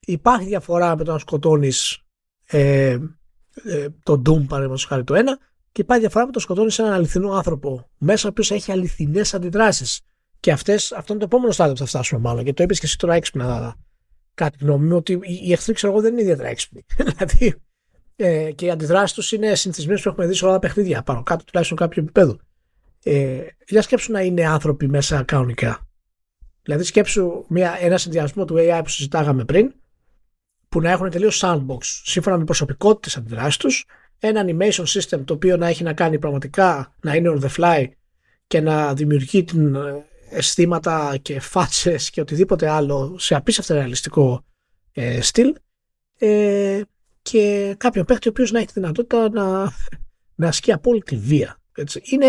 υπάρχει 0.00 0.46
διαφορά 0.46 0.96
με 0.96 1.04
το 1.04 1.12
να 1.12 1.18
σκοτώνεις 1.18 1.98
ε, 2.44 2.98
ε, 3.64 3.88
τον 4.02 4.20
Doom 4.20 4.46
παραδείγματος 4.48 4.84
χάρη 4.84 5.04
το 5.04 5.14
ένα 5.14 5.38
και 5.72 5.80
υπάρχει 5.80 6.02
διαφορά 6.02 6.26
με 6.26 6.32
το 6.32 6.38
να 6.38 6.44
σκοτώνεις 6.44 6.78
έναν 6.78 6.92
αληθινό 6.92 7.32
άνθρωπο 7.32 7.90
μέσα 7.98 8.26
ο 8.26 8.30
οποίος 8.30 8.50
έχει 8.50 8.72
αληθινές 8.72 9.34
αντιδράσεις. 9.34 10.00
Και 10.40 10.52
αυτές, 10.52 10.92
αυτό 10.92 11.12
είναι 11.12 11.20
το 11.20 11.28
επόμενο 11.30 11.52
στάδιο 11.52 11.72
που 11.72 11.78
θα 11.78 11.86
φτάσουμε 11.86 12.20
μάλλον. 12.20 12.44
Και 12.44 12.52
το 12.52 12.62
είπες 12.62 12.78
και 12.78 12.86
εσύ 12.86 12.98
τώρα 12.98 13.14
έξυπνα 13.14 13.76
κάτι 14.34 14.58
γνώμη 14.60 14.86
μου 14.86 14.96
ότι 14.96 15.20
οι 15.22 15.52
εχθροί 15.52 15.72
ξέρω 15.72 15.92
εγώ 15.92 16.02
δεν 16.02 16.12
είναι 16.12 16.22
ιδιαίτερα 16.22 16.48
έξυπνοι. 16.48 16.84
δηλαδή 17.08 17.54
ε, 18.16 18.52
και 18.52 18.64
οι 18.64 18.70
αντιδράσεις 18.70 19.12
τους 19.12 19.32
είναι 19.32 19.54
συνηθισμένες 19.54 20.02
που 20.02 20.08
έχουμε 20.08 20.26
δει 20.26 20.34
σε 20.34 20.44
όλα 20.44 20.54
τα 20.54 20.58
παιχνίδια, 20.58 21.02
πάνω 21.02 21.22
κάτω 21.22 21.44
τουλάχιστον 21.44 21.78
κάποιο 21.78 22.02
επίπεδο. 22.02 22.38
Ε, 23.02 23.40
για 23.68 23.82
σκέψου 23.82 24.12
να 24.12 24.20
είναι 24.20 24.46
άνθρωποι 24.46 24.88
μέσα 24.88 25.22
κανονικά. 25.22 25.86
Δηλαδή 26.62 26.84
σκέψου 26.84 27.44
μια, 27.48 27.76
ένα 27.80 27.98
συνδυασμό 27.98 28.44
του 28.44 28.54
AI 28.58 28.80
που 28.82 28.88
συζητάγαμε 28.88 29.44
πριν, 29.44 29.74
που 30.68 30.80
να 30.80 30.90
έχουν 30.90 31.10
τελείως 31.10 31.40
sandbox 31.44 31.78
σύμφωνα 31.82 32.38
με 32.38 32.44
προσωπικότητες 32.44 33.16
αντιδράσεις 33.16 33.56
τους, 33.56 33.86
ένα 34.18 34.44
animation 34.46 34.84
system 34.84 35.24
το 35.24 35.34
οποίο 35.34 35.56
να 35.56 35.66
έχει 35.66 35.82
να 35.82 35.92
κάνει 35.92 36.18
πραγματικά 36.18 36.94
να 37.00 37.14
είναι 37.14 37.34
on 37.36 37.44
the 37.44 37.48
fly 37.56 37.86
και 38.46 38.60
να 38.60 38.94
δημιουργεί 38.94 39.44
την 39.44 39.74
ε, 39.74 40.04
αισθήματα 40.32 41.16
και 41.22 41.40
φάτσες 41.40 42.10
και 42.10 42.20
οτιδήποτε 42.20 42.68
άλλο 42.68 43.16
σε 43.18 43.34
απίστευτα 43.34 43.74
ρεαλιστικό 43.74 44.44
ε, 44.92 45.20
στυλ 45.20 45.54
ε, 46.18 46.80
και 47.22 47.74
κάποιον 47.78 48.04
παίχτη 48.04 48.28
ο 48.28 48.30
οποίος 48.30 48.50
να 48.52 48.58
έχει 48.58 48.66
τη 48.66 48.72
δυνατότητα 48.72 49.28
να, 49.30 49.72
να 50.42 50.48
ασκεί 50.48 50.72
απόλυτη 50.72 51.16
βία. 51.16 51.60
Έτσι. 51.74 52.02
Είναι, 52.04 52.26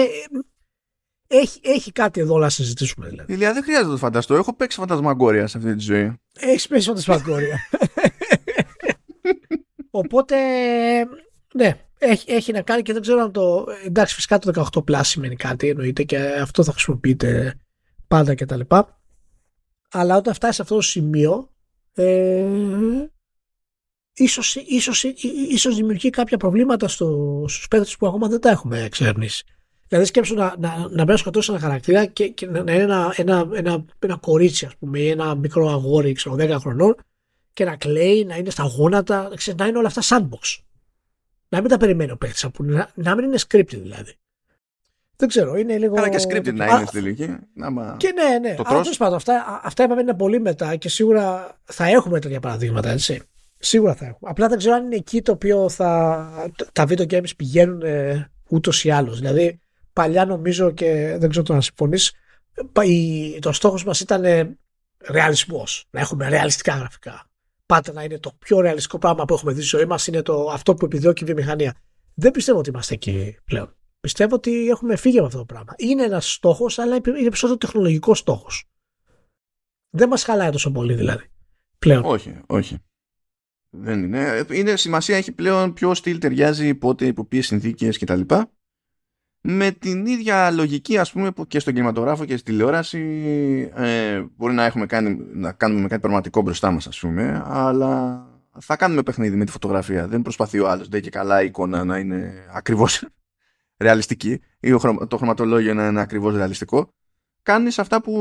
έχει, 1.28 1.60
έχει 1.64 1.92
κάτι 1.92 2.20
εδώ 2.20 2.38
να 2.38 2.50
συζητήσουμε 2.50 3.08
δηλαδή. 3.08 3.34
Ηλία, 3.34 3.54
δεν 3.54 3.64
χρειάζεται 3.64 3.88
να 3.88 3.94
το 3.94 4.00
φανταστώ. 4.00 4.36
Έχω 4.36 4.56
παίξει 4.56 4.78
φαντασμαγκόρια 4.78 5.48
σε 5.48 5.58
αυτή 5.58 5.76
τη 5.76 5.82
ζωή. 5.82 6.14
Έχεις 6.40 6.68
παίξει 6.68 6.88
φαντασμαγκόρια. 6.88 7.60
Οπότε, 9.96 10.36
ναι, 11.54 11.78
έχει, 11.98 12.32
έχει 12.32 12.52
να 12.52 12.62
κάνει 12.62 12.82
και 12.82 12.94
δεν 12.94 13.02
ξέρω 13.02 13.22
αν 13.22 13.32
το. 13.32 13.66
Εντάξει, 13.86 14.16
φυσικά 14.16 14.40
το 14.40 14.70
18 14.74 14.92
Plus 14.92 15.02
σημαίνει 15.04 15.36
κάτι, 15.36 15.68
εννοείται 15.68 16.04
και 16.04 16.18
αυτό 16.18 16.64
θα 16.64 16.72
χρησιμοποιείται 16.72 17.56
πάντα 18.14 18.36
κτλ. 18.36 18.62
Αλλά 19.92 20.18
όταν 20.18 20.34
φτάσει 20.34 20.54
σε 20.54 20.62
αυτό 20.62 20.76
το 20.76 20.82
σημείο, 20.82 21.50
ε, 21.94 22.46
ίσως, 24.14 24.56
ίσως, 24.56 25.04
ίσως 25.50 25.76
δημιουργεί 25.76 26.10
κάποια 26.10 26.38
προβλήματα 26.38 26.88
στο, 26.88 27.08
στους 27.48 27.68
παίκτες 27.68 27.98
που 27.98 28.08
ακόμα 28.08 28.28
δεν 28.28 28.40
τα 28.40 28.50
έχουμε 28.50 28.82
εξερευνήσει. 28.82 29.46
Δηλαδή 29.88 30.08
σκέψου 30.08 30.36
να, 30.36 30.56
να, 30.60 30.78
να 30.78 30.88
πρέπει 30.88 31.10
να 31.10 31.18
σκοτώσει 31.18 31.52
ένα 31.52 31.60
χαρακτήρα 31.60 32.06
και, 32.06 32.28
και 32.28 32.46
να 32.46 32.60
είναι 32.60 32.74
ένα, 32.74 33.14
ένα, 33.16 33.50
ένα, 33.54 33.86
ένα 34.00 34.18
κορίτσι, 34.18 34.66
ας 34.66 34.76
πούμε, 34.76 35.00
ή 35.00 35.10
ένα 35.10 35.36
μικρό 35.36 35.70
αγόρι, 35.70 36.14
ξέρω, 36.14 36.36
10 36.40 36.58
χρονών 36.60 36.96
και 37.54 37.66
να 37.66 37.76
κλαίει, 37.76 38.26
να 38.26 38.36
είναι 38.36 38.50
στα 38.50 38.64
γόνατα, 38.64 39.32
ξέρεις, 39.36 39.60
να 39.60 39.68
είναι 39.68 39.78
όλα 39.78 39.88
αυτά 39.88 40.02
sandbox. 40.02 40.62
Να 41.50 41.60
μην 41.62 41.70
τα 41.70 41.78
περιμένει 41.78 42.12
ο 42.12 42.18
παίκτης, 42.18 42.48
να, 42.60 42.92
να 42.96 43.16
μην 43.16 43.26
είναι 43.26 43.38
scripted 43.48 43.82
δηλαδή. 43.82 44.16
Δεν 45.16 45.28
ξέρω, 45.28 45.56
είναι 45.56 45.78
λίγο. 45.78 45.96
Καλά 45.96 46.10
και 46.10 46.26
scripted 46.30 46.54
να 46.54 46.66
είναι 46.66 46.86
στη 46.86 47.02
τελική. 47.02 47.36
Και 47.98 48.14
ναι, 48.16 48.38
ναι. 48.40 48.56
Αλλά 48.66 48.82
τέλος 48.82 48.98
πάντων, 48.98 49.16
αυτά, 49.16 49.62
αυτά 49.64 49.84
είπαμε 49.84 50.02
είναι 50.02 50.14
πολύ 50.14 50.40
μετά 50.40 50.76
και 50.76 50.90
σίγουρα 50.90 51.58
θα 51.64 51.86
έχουμε 51.86 52.20
τέτοια 52.20 52.40
παραδείγματα, 52.40 52.90
έτσι. 52.90 53.22
Σίγουρα 53.58 53.96
θα 53.96 54.06
έχουμε. 54.06 54.30
Απλά 54.30 54.48
δεν 54.48 54.58
ξέρω 54.58 54.76
αν 54.76 54.86
είναι 54.86 54.96
εκεί 54.96 55.22
το 55.22 55.32
οποίο 55.32 55.70
θα, 55.70 56.30
τα 56.72 56.86
video 56.88 57.08
games 57.08 57.36
πηγαίνουν 57.38 57.82
ε, 57.82 58.32
ούτως 58.50 58.84
ή 58.84 58.90
άλλως. 58.90 59.20
Δηλαδή, 59.20 59.60
παλιά 59.94 60.26
νομίζω 60.26 60.72
και 60.72 61.16
δεν 61.20 61.30
ξέρω 61.30 61.46
το 61.46 61.54
να 61.54 61.62
συμφωνείς, 61.62 62.12
το 63.40 63.52
στόχος 63.52 63.84
μας 63.84 64.00
ήταν 64.00 64.26
ε, 64.26 64.58
ρεαλισμός. 65.10 65.86
Να 65.90 66.00
έχουμε 66.00 66.30
ρεαλιστικά 66.30 66.76
γραφικά. 66.76 67.30
Πάτε 67.66 67.92
να 67.92 68.04
είναι 68.04 68.20
το 68.20 68.32
πιο 68.40 68.60
ρεαλιστικό 68.60 68.98
πράγμα 68.98 69.26
που 69.26 69.34
έχουμε 69.34 69.52
δει 69.52 69.62
στη 69.62 69.78
ζωή 69.78 69.86
μας, 69.86 70.08
είναι 70.08 70.22
το, 70.22 70.50
αυτό 70.54 70.74
που 70.74 70.86
επιδιώκει 70.86 71.24
η 71.24 71.26
βιομηχανία. 71.26 71.74
Δεν 72.14 72.32
πιστεύω 72.32 72.60
ότι 72.60 72.70
είμαστε 72.70 72.94
εκεί 72.94 73.38
πλέον. 73.46 73.76
Πιστεύω 74.04 74.36
ότι 74.36 74.68
έχουμε 74.68 74.96
φύγει 74.96 75.18
από 75.18 75.28
αυτό 75.28 75.38
το 75.38 75.46
πράγμα. 75.46 75.74
Είναι 75.78 76.04
ένας 76.04 76.34
στόχος, 76.34 76.80
αλλά 76.80 76.96
είναι 76.96 77.22
περισσότερο 77.22 77.58
τεχνολογικός 77.58 78.20
στόχος. 78.20 78.70
Δεν 79.90 80.10
μας 80.10 80.24
χαλάει 80.24 80.50
τόσο 80.50 80.72
πολύ 80.72 80.94
δηλαδή. 80.94 81.24
Πλέον. 81.80 82.06
Όχι, 82.06 82.40
όχι. 82.48 82.78
Δεν 83.70 84.04
είναι. 84.04 84.46
είναι. 84.52 84.76
Σημασία 84.76 85.18
έχει 85.18 85.32
πλέον 85.32 85.74
ποιο 85.74 85.94
στυλ 85.94 86.18
ταιριάζει, 86.18 86.76
πότε, 86.76 87.06
υπό 87.06 87.26
ποιες 87.26 87.46
συνθήκες 87.46 87.98
κτλ. 87.98 88.22
Με 89.42 89.72
την 89.72 90.06
ίδια 90.06 90.52
λογική, 90.52 90.98
ας 90.98 91.12
πούμε, 91.12 91.32
που 91.32 91.48
και 91.48 91.60
στον 91.60 91.74
κινηματογράφο 91.74 92.26
και 92.26 92.38
στη 92.38 92.52
τηλεόραση 92.52 93.00
ε, 93.76 94.24
μπορεί 94.36 94.54
να, 94.54 94.64
έχουμε 94.64 94.86
κάνει, 94.86 95.18
να 95.34 95.52
κάνουμε 95.52 95.88
κάτι 95.88 96.02
πραγματικό 96.02 96.42
μπροστά 96.42 96.72
μας, 96.72 96.88
ας 96.88 97.00
πούμε, 97.00 97.44
αλλά 97.46 98.26
θα 98.60 98.76
κάνουμε 98.76 99.04
παιχνίδι 99.04 99.36
με 99.36 99.46
τη 99.46 99.52
φωτογραφία. 99.52 100.08
Δεν 100.08 100.22
προσπαθεί 100.22 100.60
ο 100.60 100.70
άλλος, 100.70 100.88
δεν 100.88 101.02
και 101.02 101.10
καλά 101.10 101.44
η 101.44 101.46
εικόνα 101.46 101.84
να 101.84 101.98
είναι 101.98 102.34
ακριβώς 102.54 103.04
ρεαλιστική 103.84 104.42
ή 104.60 104.70
το 105.08 105.18
χρωματολόγιο 105.18 105.74
να 105.74 105.88
είναι 105.88 106.02
ακριβώς 106.02 106.36
ρεαλιστικό. 106.36 106.94
Κάνεις 107.42 107.80
αυτά 107.80 108.02
που, 108.02 108.14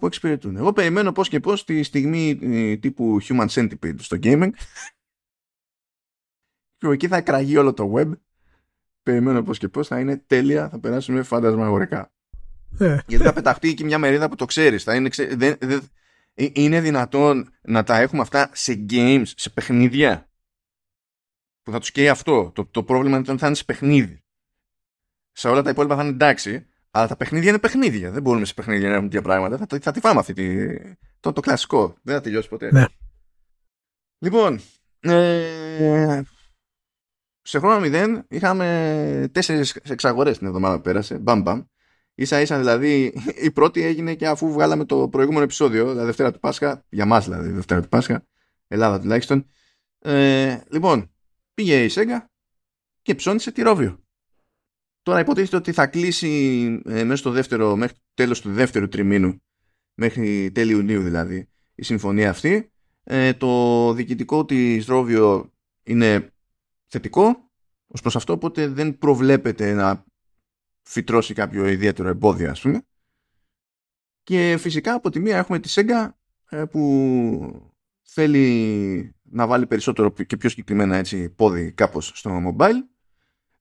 που 0.00 0.06
εξυπηρετούν. 0.06 0.56
Εγώ 0.56 0.72
περιμένω 0.72 1.12
πώς 1.12 1.28
και 1.28 1.40
πώς 1.40 1.64
τη 1.64 1.82
στιγμή 1.82 2.38
ε, 2.42 2.76
τύπου 2.76 3.18
Human 3.22 3.46
Centipede 3.48 3.98
στο 3.98 4.16
gaming. 4.22 4.50
και 6.76 6.86
εκεί 6.86 7.08
θα 7.08 7.20
κραγεί 7.20 7.56
όλο 7.56 7.72
το 7.72 7.92
web. 7.96 8.10
Περιμένω 9.02 9.42
πώς 9.42 9.58
και 9.58 9.68
πώς 9.68 9.86
θα 9.86 10.00
είναι 10.00 10.16
τέλεια, 10.16 10.68
θα 10.68 10.78
περάσουμε 10.78 11.22
φαντασμαγορικά. 11.22 12.12
Ε. 12.78 12.98
Γιατί 13.06 13.24
θα 13.24 13.32
πεταχτεί 13.32 13.74
και 13.74 13.84
μια 13.84 13.98
μερίδα 13.98 14.28
που 14.28 14.34
το 14.34 14.44
ξέρεις. 14.44 14.84
είναι, 14.84 15.10
δεν, 15.34 15.56
δεν, 15.60 15.88
ε, 16.34 16.46
είναι 16.52 16.80
δυνατόν 16.80 17.50
να 17.60 17.82
τα 17.82 17.96
έχουμε 17.96 18.22
αυτά 18.22 18.50
σε 18.52 18.84
games, 18.90 19.26
σε 19.36 19.50
παιχνίδια; 19.50 20.28
Που 21.62 21.70
θα 21.70 21.78
τους 21.78 21.90
καίει 21.90 22.08
αυτό. 22.08 22.50
Το, 22.54 22.66
το 22.66 22.82
πρόβλημα 22.82 23.16
είναι 23.16 23.30
ότι 23.30 23.40
θα 23.40 23.46
είναι 23.46 23.56
σε 23.56 23.64
παιχνίδι 23.64 24.22
σε 25.38 25.48
όλα 25.48 25.62
τα 25.62 25.70
υπόλοιπα 25.70 25.96
θα 25.96 26.02
είναι 26.02 26.10
εντάξει. 26.10 26.66
Αλλά 26.90 27.06
τα 27.06 27.16
παιχνίδια 27.16 27.48
είναι 27.48 27.58
παιχνίδια. 27.58 28.10
Δεν 28.10 28.22
μπορούμε 28.22 28.44
σε 28.44 28.54
παιχνίδια 28.54 28.88
να 28.88 28.94
έχουμε 28.94 29.08
τέτοια 29.08 29.22
πράγματα. 29.22 29.56
Θα, 29.56 29.78
θα 29.80 29.92
τη 29.92 30.00
φάμε 30.00 30.20
αυτή 30.20 30.32
τη, 30.32 30.76
το, 31.20 31.32
το 31.32 31.40
κλασικό. 31.40 31.96
Δεν 32.02 32.14
θα 32.14 32.20
τελειώσει 32.20 32.48
ποτέ. 32.48 32.72
Ναι. 32.72 32.84
Λοιπόν, 34.18 34.60
ε, 35.00 36.22
σε 37.42 37.58
χρόνο 37.58 37.80
μηδέν 37.80 38.24
είχαμε 38.28 39.28
τέσσερις 39.32 39.76
εξαγορές 39.76 40.38
την 40.38 40.46
εβδομάδα 40.46 40.76
που 40.76 40.82
πέρασε. 40.82 41.18
Μπαμ 41.18 41.42
μπαμ. 41.42 41.62
σα 42.14 42.40
ίσα 42.40 42.58
δηλαδή 42.58 43.14
η 43.46 43.50
πρώτη 43.50 43.82
έγινε 43.82 44.14
και 44.14 44.26
αφού 44.26 44.52
βγάλαμε 44.52 44.84
το 44.84 45.08
προηγούμενο 45.08 45.44
επεισόδιο, 45.44 45.88
δηλαδή 45.88 46.06
Δευτέρα 46.06 46.32
του 46.32 46.38
Πάσχα, 46.38 46.84
για 46.88 47.06
μας 47.06 47.24
δηλαδή 47.24 47.50
Δευτέρα 47.50 47.80
του 47.80 47.88
Πάσχα, 47.88 48.26
Ελλάδα 48.68 49.00
τουλάχιστον. 49.00 49.46
Ε, 49.98 50.58
λοιπόν, 50.70 51.10
πήγε 51.54 51.84
η 51.84 51.88
Σέγγα 51.88 52.30
και 53.02 53.14
ψώνισε 53.14 53.52
τη 53.52 53.62
Ρόβιο. 53.62 54.02
Τώρα 55.08 55.20
υποτίθεται 55.20 55.56
ότι 55.56 55.72
θα 55.72 55.86
κλείσει 55.86 56.64
ε, 56.84 57.04
μέσα 57.04 57.16
στο 57.16 57.30
δεύτερο, 57.30 57.76
μέχρι 57.76 57.94
το 57.96 58.02
τέλος 58.14 58.40
του 58.40 58.52
δεύτερου 58.52 58.88
τριμήνου, 58.88 59.42
μέχρι 59.94 60.50
τέλη 60.54 60.72
Ιουνίου 60.72 61.02
δηλαδή, 61.02 61.48
η 61.74 61.82
συμφωνία 61.82 62.30
αυτή. 62.30 62.72
Ε, 63.04 63.32
το 63.32 63.92
διοικητικό 63.92 64.44
της 64.44 64.86
Ρόβιο 64.86 65.52
είναι 65.82 66.32
θετικό 66.86 67.50
ως 67.86 68.00
προς 68.00 68.16
αυτό, 68.16 68.32
οπότε 68.32 68.68
δεν 68.68 68.98
προβλέπεται 68.98 69.72
να 69.72 70.04
φυτρώσει 70.82 71.34
κάποιο 71.34 71.66
ιδιαίτερο 71.66 72.08
εμπόδιο, 72.08 72.50
ας 72.50 72.60
πούμε. 72.60 72.82
Και 74.22 74.56
φυσικά 74.58 74.92
από 74.92 75.10
τη 75.10 75.20
μία 75.20 75.38
έχουμε 75.38 75.58
τη 75.58 75.72
Sega 75.74 76.08
ε, 76.48 76.64
που 76.64 77.72
θέλει 78.02 79.14
να 79.22 79.46
βάλει 79.46 79.66
περισσότερο 79.66 80.10
και 80.10 80.36
πιο 80.36 80.48
συγκεκριμένα 80.48 80.96
έτσι 80.96 81.28
πόδι 81.30 81.72
κάπως 81.72 82.12
στο 82.14 82.42
mobile 82.46 82.82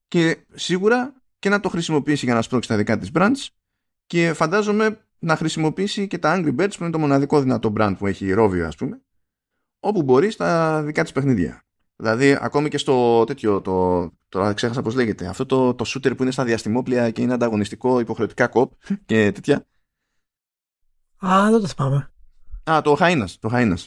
και 0.08 0.38
σίγουρα 0.54 1.22
και 1.40 1.50
να 1.50 1.60
το 1.60 1.70
χρησιμοποιήσει 1.70 2.26
για 2.26 2.34
να 2.34 2.42
σπρώξει 2.42 2.70
τα 2.70 2.78
δικά 2.78 2.98
της 2.98 3.10
brands 3.14 3.48
και 4.06 4.34
φαντάζομαι 4.34 5.02
να 5.20 5.36
χρησιμοποιήσει 5.36 6.08
και 6.08 6.18
τα 6.18 6.36
Angry 6.38 6.56
Birds 6.56 6.72
που 6.78 6.84
είναι 6.84 6.92
το 6.92 7.00
μοναδικό 7.00 7.42
δυνατό 7.42 7.74
brand 7.78 7.96
που 7.98 8.08
έχει 8.08 8.26
η 8.26 8.34
Rovio 8.38 8.60
ας 8.60 8.76
πούμε 8.76 9.02
όπου 9.80 10.04
μπορεί 10.04 10.32
στα 10.32 10.82
δικά 10.84 11.04
της 11.04 11.12
παιχνίδια. 11.12 11.62
Δηλαδή 11.96 12.38
ακόμη 12.42 12.70
και 12.70 12.78
στο 12.78 13.24
τέτοιο, 13.24 13.62
το, 13.62 14.10
τώρα 14.30 14.54
ξέχασα 14.54 14.82
πώς 14.82 14.96
λέγεται, 14.96 15.28
αυτό 15.28 15.46
το, 15.46 15.74
το 15.74 15.86
shooter 15.88 16.18
που 16.18 16.24
είναι 16.24 16.32
στα 16.32 16.44
διαστημόπλια 16.44 17.12
και 17.12 17.22
είναι 17.22 17.34
ανταγωνιστικό 17.34 18.00
υποχρεωτικά 18.00 18.48
κοπ 18.48 18.72
και 19.06 19.32
τέτοια. 19.32 19.66
Α, 21.26 21.52
δεν 21.52 21.60
το 21.60 21.68
θυμάμαι. 21.68 22.12
Α, 22.70 22.82
το 22.82 22.98
Χαΐνας, 23.00 23.36
το 23.40 23.50
Χαΐνας. 23.54 23.86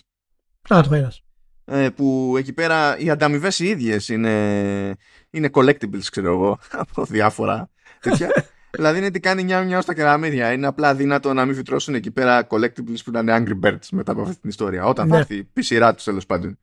Α, 0.74 0.82
το 0.82 0.88
Χαΐνας. 0.92 1.18
Ε, 1.64 1.90
που 1.90 2.34
εκεί 2.36 2.52
πέρα 2.52 2.98
οι 2.98 3.10
ανταμοιβές 3.10 3.58
οι 3.58 3.66
ίδιες 3.66 4.08
είναι, 4.08 4.96
είναι 5.30 5.50
collectibles 5.52 6.04
ξέρω 6.10 6.32
εγώ 6.32 6.58
από 6.82 7.04
διάφορα 7.04 7.70
τέτοια. 8.00 8.30
Δηλαδή 8.70 8.98
είναι 8.98 9.10
τι 9.10 9.20
κάνει 9.20 9.44
μια 9.44 9.64
μια 9.64 9.80
στα 9.80 9.94
κεραμίδια. 9.94 10.52
Είναι 10.52 10.66
απλά 10.66 10.94
δύνατο 10.94 11.32
να 11.32 11.44
μην 11.44 11.54
φυτρώσουν 11.54 11.94
εκεί 11.94 12.10
πέρα 12.10 12.46
collectibles 12.50 12.98
που 13.04 13.10
ήταν 13.10 13.26
Angry 13.28 13.66
Birds 13.66 13.88
μετά 13.90 14.12
από 14.12 14.22
αυτή 14.22 14.40
την 14.40 14.48
ιστορία 14.50 14.84
όταν 14.84 15.06
ναι. 15.06 15.12
θα 15.12 15.18
έρθει 15.18 15.48
η 15.52 15.62
σειρά 15.62 15.94
τους 15.94 16.04
τέλος 16.04 16.26
πάντων. 16.26 16.58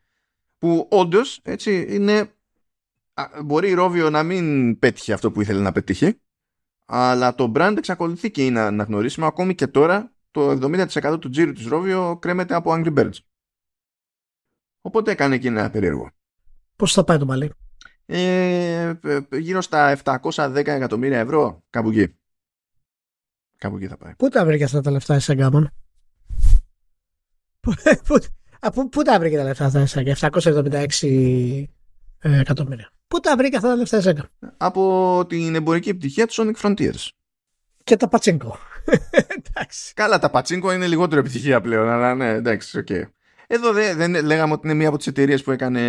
Που 0.57 0.87
όντως 0.91 1.39
έτσι 1.43 1.85
είναι 1.89 2.31
μπορεί 3.43 3.69
η 3.69 3.73
Ρόβιο 3.73 4.09
να 4.09 4.23
μην 4.23 4.79
πέτυχε 4.79 5.13
αυτό 5.13 5.31
που 5.31 5.41
ήθελε 5.41 5.61
να 5.61 5.71
πετύχει 5.71 6.19
αλλά 6.85 7.35
το 7.35 7.51
brand 7.55 7.73
εξακολουθεί 7.77 8.31
και 8.31 8.45
είναι 8.45 8.59
αναγνωρίσιμο. 8.59 9.27
Ακόμη 9.27 9.55
και 9.55 9.67
τώρα 9.67 10.11
το 10.31 10.49
70% 10.49 11.17
του 11.19 11.29
τζίρου 11.29 11.51
της 11.51 11.65
Ρόβιο 11.65 12.17
κρέμεται 12.21 12.55
από 12.55 12.71
Angry 12.73 12.93
Birds. 12.97 13.17
Οπότε 14.81 15.11
έκανε 15.11 15.37
και 15.37 15.47
ένα 15.47 15.69
περίεργο. 15.69 16.09
Πώς 16.75 16.93
θα 16.93 17.03
πάει 17.03 17.17
το 17.17 17.25
μαλλί; 17.25 17.51
Ε, 18.09 18.93
γύρω 19.31 19.61
στα 19.61 19.97
710 20.03 20.55
εκατομμύρια 20.55 21.19
ευρώ, 21.19 21.63
κάπου 21.69 21.89
εκεί. 21.89 22.15
Κάπου 23.57 23.75
εκεί 23.75 23.87
θα 23.87 23.97
πάει. 23.97 24.15
Πού 24.17 24.29
τα 24.29 24.45
βρήκε 24.45 24.63
αυτά 24.63 24.81
τα 24.81 24.91
λεφτά 24.91 25.15
εσύ 25.15 25.33
Γκάμον; 25.33 25.73
πού, 27.59 27.73
πού, 28.07 28.89
πού 28.89 29.01
τα 29.01 29.19
βρήκε 29.19 29.37
τα 29.37 29.43
λεφτά 29.43 29.65
αυτά 29.65 29.79
εσύ 29.79 30.15
776 30.19 31.65
ε, 32.19 32.39
εκατομμύρια. 32.39 32.91
Πού 33.07 33.19
τα 33.19 33.35
βρήκε 33.37 33.55
αυτά 33.55 33.67
τα 33.67 33.75
λεφτά 33.75 34.01
Sega. 34.03 34.49
Από 34.57 35.25
την 35.27 35.55
εμπορική 35.55 35.89
επιτυχία 35.89 36.27
του 36.27 36.33
Sonic 36.33 36.61
Frontiers. 36.61 37.07
Και 37.83 37.95
τα 37.95 38.07
πατσίνκο. 38.07 38.57
εντάξει. 39.37 39.93
Καλά, 39.93 40.19
τα 40.19 40.29
πατσίνκο 40.29 40.71
είναι 40.71 40.87
λιγότερο 40.87 41.19
επιτυχία 41.19 41.61
πλέον, 41.61 41.89
αλλά 41.89 42.15
ναι, 42.15 42.29
εντάξει, 42.29 42.77
OK. 42.77 42.85
Okay. 42.89 43.03
Εδώ 43.47 43.73
δεν, 43.73 43.97
δεν 43.97 44.25
λέγαμε 44.25 44.53
ότι 44.53 44.67
είναι 44.67 44.75
μία 44.75 44.87
από 44.87 44.97
τις 44.97 45.07
εταιρείες 45.07 45.43
που 45.43 45.51
έκανε 45.51 45.81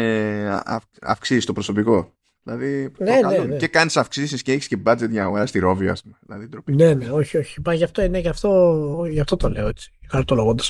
αυξήσεις 1.01 1.42
στο 1.42 1.53
προσωπικό. 1.53 2.12
Δηλαδή, 2.42 2.92
ναι, 2.99 3.21
ναι, 3.21 3.44
ναι. 3.44 3.57
και 3.57 3.66
κάνεις 3.66 3.97
αυξήσεις 3.97 4.42
και 4.42 4.53
έχεις 4.53 4.68
και 4.68 4.79
budget 4.85 5.09
για 5.11 5.21
να 5.21 5.23
αγοράσεις 5.23 5.51
τη 5.51 5.59
Rovio, 5.59 5.91
ας 5.90 6.03
πούμε. 6.03 6.16
Δηλαδή, 6.27 6.49
ναι, 6.64 6.94
ναι, 6.94 7.11
όχι, 7.11 7.37
όχι. 7.37 7.61
Μα 7.64 7.75
γι' 7.75 7.85
αυτό, 7.85 8.03
είναι, 8.03 8.18
γι 8.18 8.29
αυτό, 8.29 9.05
γι 9.11 9.21
αυτό 9.21 9.37
το 9.37 9.49
λέω 9.49 9.68
έτσι, 9.68 9.90
χαριτολογώντας. 10.09 10.64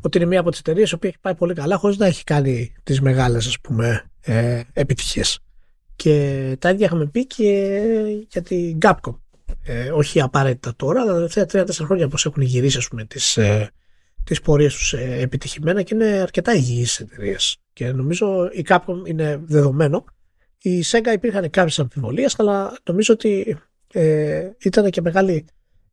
Ότι 0.00 0.18
είναι 0.18 0.26
μία 0.26 0.40
από 0.40 0.50
τις 0.50 0.58
εταιρείες 0.58 0.90
που 0.90 1.06
έχει 1.06 1.18
πάει 1.20 1.34
πολύ 1.34 1.54
καλά 1.54 1.76
χωρίς 1.76 1.96
να 1.96 2.06
έχει 2.06 2.24
κάνει 2.24 2.74
τις 2.82 3.00
μεγάλες 3.00 3.58
ε, 4.20 4.60
επιτυχίες. 4.72 5.38
Και 5.96 6.56
τα 6.58 6.70
ίδια 6.70 6.86
είχαμε 6.86 7.06
πει 7.06 7.26
και 7.26 7.80
για 8.28 8.42
την 8.42 8.78
Capcom. 8.80 9.18
Ε, 9.64 9.90
όχι 9.90 10.20
απαραίτητα 10.20 10.72
τώρα, 10.76 11.00
αλλά 11.00 11.10
τα 11.10 11.14
τελευταία 11.14 11.46
τρία-τέσσερα 11.46 11.86
χρόνια 11.86 12.08
πώς 12.08 12.26
έχουν 12.26 12.42
γυρίσει 12.42 12.78
ας 12.78 12.88
πούμε, 12.88 13.04
τις, 13.04 13.36
ε, 13.36 13.70
τις 14.24 14.40
πορείες 14.40 14.74
τους 14.74 14.92
ε, 14.92 15.18
επιτυχημένα 15.20 15.82
και 15.82 15.94
είναι 15.94 16.06
αρκετά 16.06 16.54
υγιείς 16.54 17.00
εταιρείες. 17.00 17.56
Και 17.72 17.92
νομίζω 17.92 18.48
η 18.52 18.64
Capcom 18.68 19.06
είναι 19.06 19.40
δεδομένο. 19.44 20.04
Η 20.58 20.82
Sega 20.86 21.12
υπήρχαν 21.14 21.50
κάποιες 21.50 21.78
αμφιβολίες, 21.78 22.38
αλλά 22.38 22.78
νομίζω 22.84 23.14
ότι 23.14 23.58
ε, 23.92 24.50
ήταν 24.58 24.90
και 24.90 25.00
μεγάλη 25.00 25.44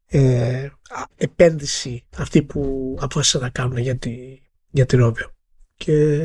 ε, 0.07 0.67
επένδυση 1.15 2.03
αυτή 2.17 2.43
που 2.43 2.95
αποφάσισαν 2.99 3.41
να 3.41 3.49
κάνουν 3.49 3.77
για 3.77 3.97
τη, 3.97 4.39
για 4.69 4.85
τη 4.85 4.97
Rovio. 4.99 5.29
Και 5.75 6.17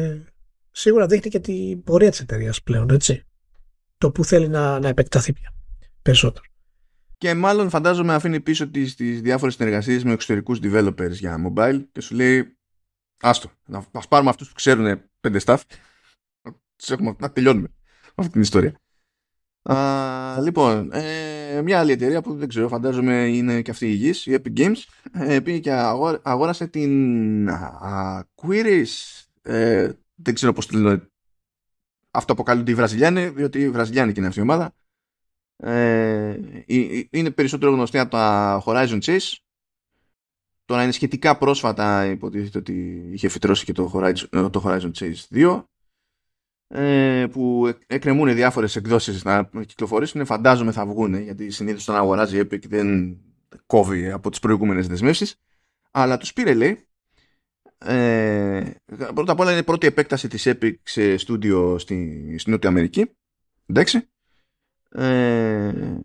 σίγουρα 0.70 1.06
δείχνει 1.06 1.30
και 1.30 1.40
την 1.40 1.82
πορεία 1.82 2.10
της 2.10 2.20
εταιρείας 2.20 2.62
πλέον, 2.62 2.90
έτσι. 2.90 3.22
Το 3.98 4.10
που 4.10 4.24
θέλει 4.24 4.48
να, 4.48 4.78
να 4.78 4.88
επεκταθεί 4.88 5.32
πια 5.32 5.54
περισσότερο. 6.02 6.44
Και 7.18 7.34
μάλλον 7.34 7.70
φαντάζομαι 7.70 8.14
αφήνει 8.14 8.40
πίσω 8.40 8.68
τις, 8.68 8.94
τις 8.94 9.20
διάφορες 9.20 9.54
συνεργασίες 9.54 10.04
με 10.04 10.12
εξωτερικούς 10.12 10.58
developers 10.62 11.10
για 11.10 11.52
mobile 11.54 11.84
και 11.92 12.00
σου 12.00 12.14
λέει 12.14 12.56
άστο, 13.20 13.50
να 13.66 13.84
μας 13.92 14.08
πάρουμε 14.08 14.30
αυτούς 14.30 14.48
που 14.48 14.54
ξέρουν 14.54 15.02
πέντε 15.20 15.40
staff 15.44 15.58
έχουμε, 16.88 17.16
να 17.18 17.32
τελειώνουμε 17.32 17.68
αυτή 18.14 18.32
την 18.32 18.40
ιστορία. 18.40 18.80
Α, 19.62 20.40
λοιπόν, 20.40 20.90
ε, 20.92 21.62
μια 21.62 21.78
άλλη 21.78 21.92
εταιρεία 21.92 22.22
που 22.22 22.34
δεν 22.34 22.48
ξέρω, 22.48 22.68
φαντάζομαι 22.68 23.28
είναι 23.28 23.62
και 23.62 23.70
αυτή 23.70 23.86
η 23.86 23.90
υγιής, 23.92 24.26
η 24.26 24.40
Epic 24.42 24.58
Games, 24.58 24.76
ε, 25.12 25.40
πήγε 25.40 25.58
και 25.58 25.72
αγόρασε 26.22 26.66
την 26.66 27.48
Quiris, 28.34 29.24
ε, 29.42 29.92
δεν 30.14 30.34
ξέρω 30.34 30.52
πώς 30.52 30.66
τη 30.66 30.76
λένε, 30.76 31.10
αυτό 32.10 32.32
αποκαλούνται 32.32 32.70
οι 32.70 32.74
Βραζιλιάνοι, 32.74 33.28
διότι 33.28 33.60
οι 33.60 33.70
Βραζιλιάνοι 33.70 34.12
είναι 34.16 34.26
αυτή 34.26 34.38
η 34.38 34.42
ομάδα, 34.42 34.74
ε, 35.56 36.38
είναι 37.10 37.30
περισσότερο 37.30 37.72
γνωστή 37.72 37.98
από 37.98 38.10
τα 38.10 38.62
Horizon 38.66 39.00
Chase. 39.00 39.32
Τώρα 40.64 40.82
είναι 40.82 40.92
σχετικά 40.92 41.38
πρόσφατα 41.38 42.06
υποτίθεται 42.06 42.58
ότι 42.58 43.08
είχε 43.12 43.28
φυτρώσει 43.28 43.64
και 43.64 43.72
το 43.72 43.90
Horizon, 43.94 44.50
το 44.52 44.62
Horizon 44.64 44.90
Chase 44.98 45.14
2 45.34 45.64
ε, 46.68 47.26
που 47.30 47.72
εκκρεμούν 47.86 48.34
διάφορες 48.34 48.76
εκδόσεις 48.76 49.24
να 49.24 49.50
κυκλοφορήσουν. 49.66 50.24
Φαντάζομαι 50.24 50.72
θα 50.72 50.86
βγουν 50.86 51.14
γιατί 51.14 51.50
συνήθως 51.50 51.88
όταν 51.88 52.00
αγοράζει 52.00 52.40
Epic 52.40 52.68
δεν 52.68 53.18
κόβει 53.66 54.10
από 54.10 54.30
τις 54.30 54.38
προηγούμενες 54.38 54.86
δεσμεύσεις. 54.86 55.36
Αλλά 55.90 56.16
τους 56.16 56.32
πήρε 56.32 56.54
λέει. 56.54 56.80
Ε, 57.78 58.70
πρώτα 59.14 59.32
απ' 59.32 59.40
όλα 59.40 59.50
είναι 59.50 59.60
η 59.60 59.64
πρώτη 59.64 59.86
επέκταση 59.86 60.28
της 60.28 60.42
Epic 60.46 60.74
σε 60.82 61.16
στούντιο 61.16 61.78
στη, 61.78 62.34
στη 62.38 62.50
Νότια 62.50 62.68
Αμερική. 62.68 63.10
Εντάξει 63.66 64.08
ε, 64.96 65.98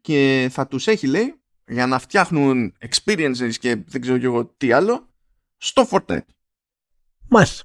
και 0.00 0.48
θα 0.50 0.66
τους 0.66 0.86
έχει 0.86 1.06
λέει 1.06 1.34
για 1.66 1.86
να 1.86 1.98
φτιάχνουν 1.98 2.74
experiences 2.88 3.52
και 3.58 3.76
δεν 3.86 4.00
ξέρω 4.00 4.18
και 4.18 4.26
εγώ 4.26 4.46
τι 4.56 4.72
άλλο 4.72 5.08
στο 5.56 5.88
Fortnite. 5.90 6.26
Μάλιστα. 7.28 7.64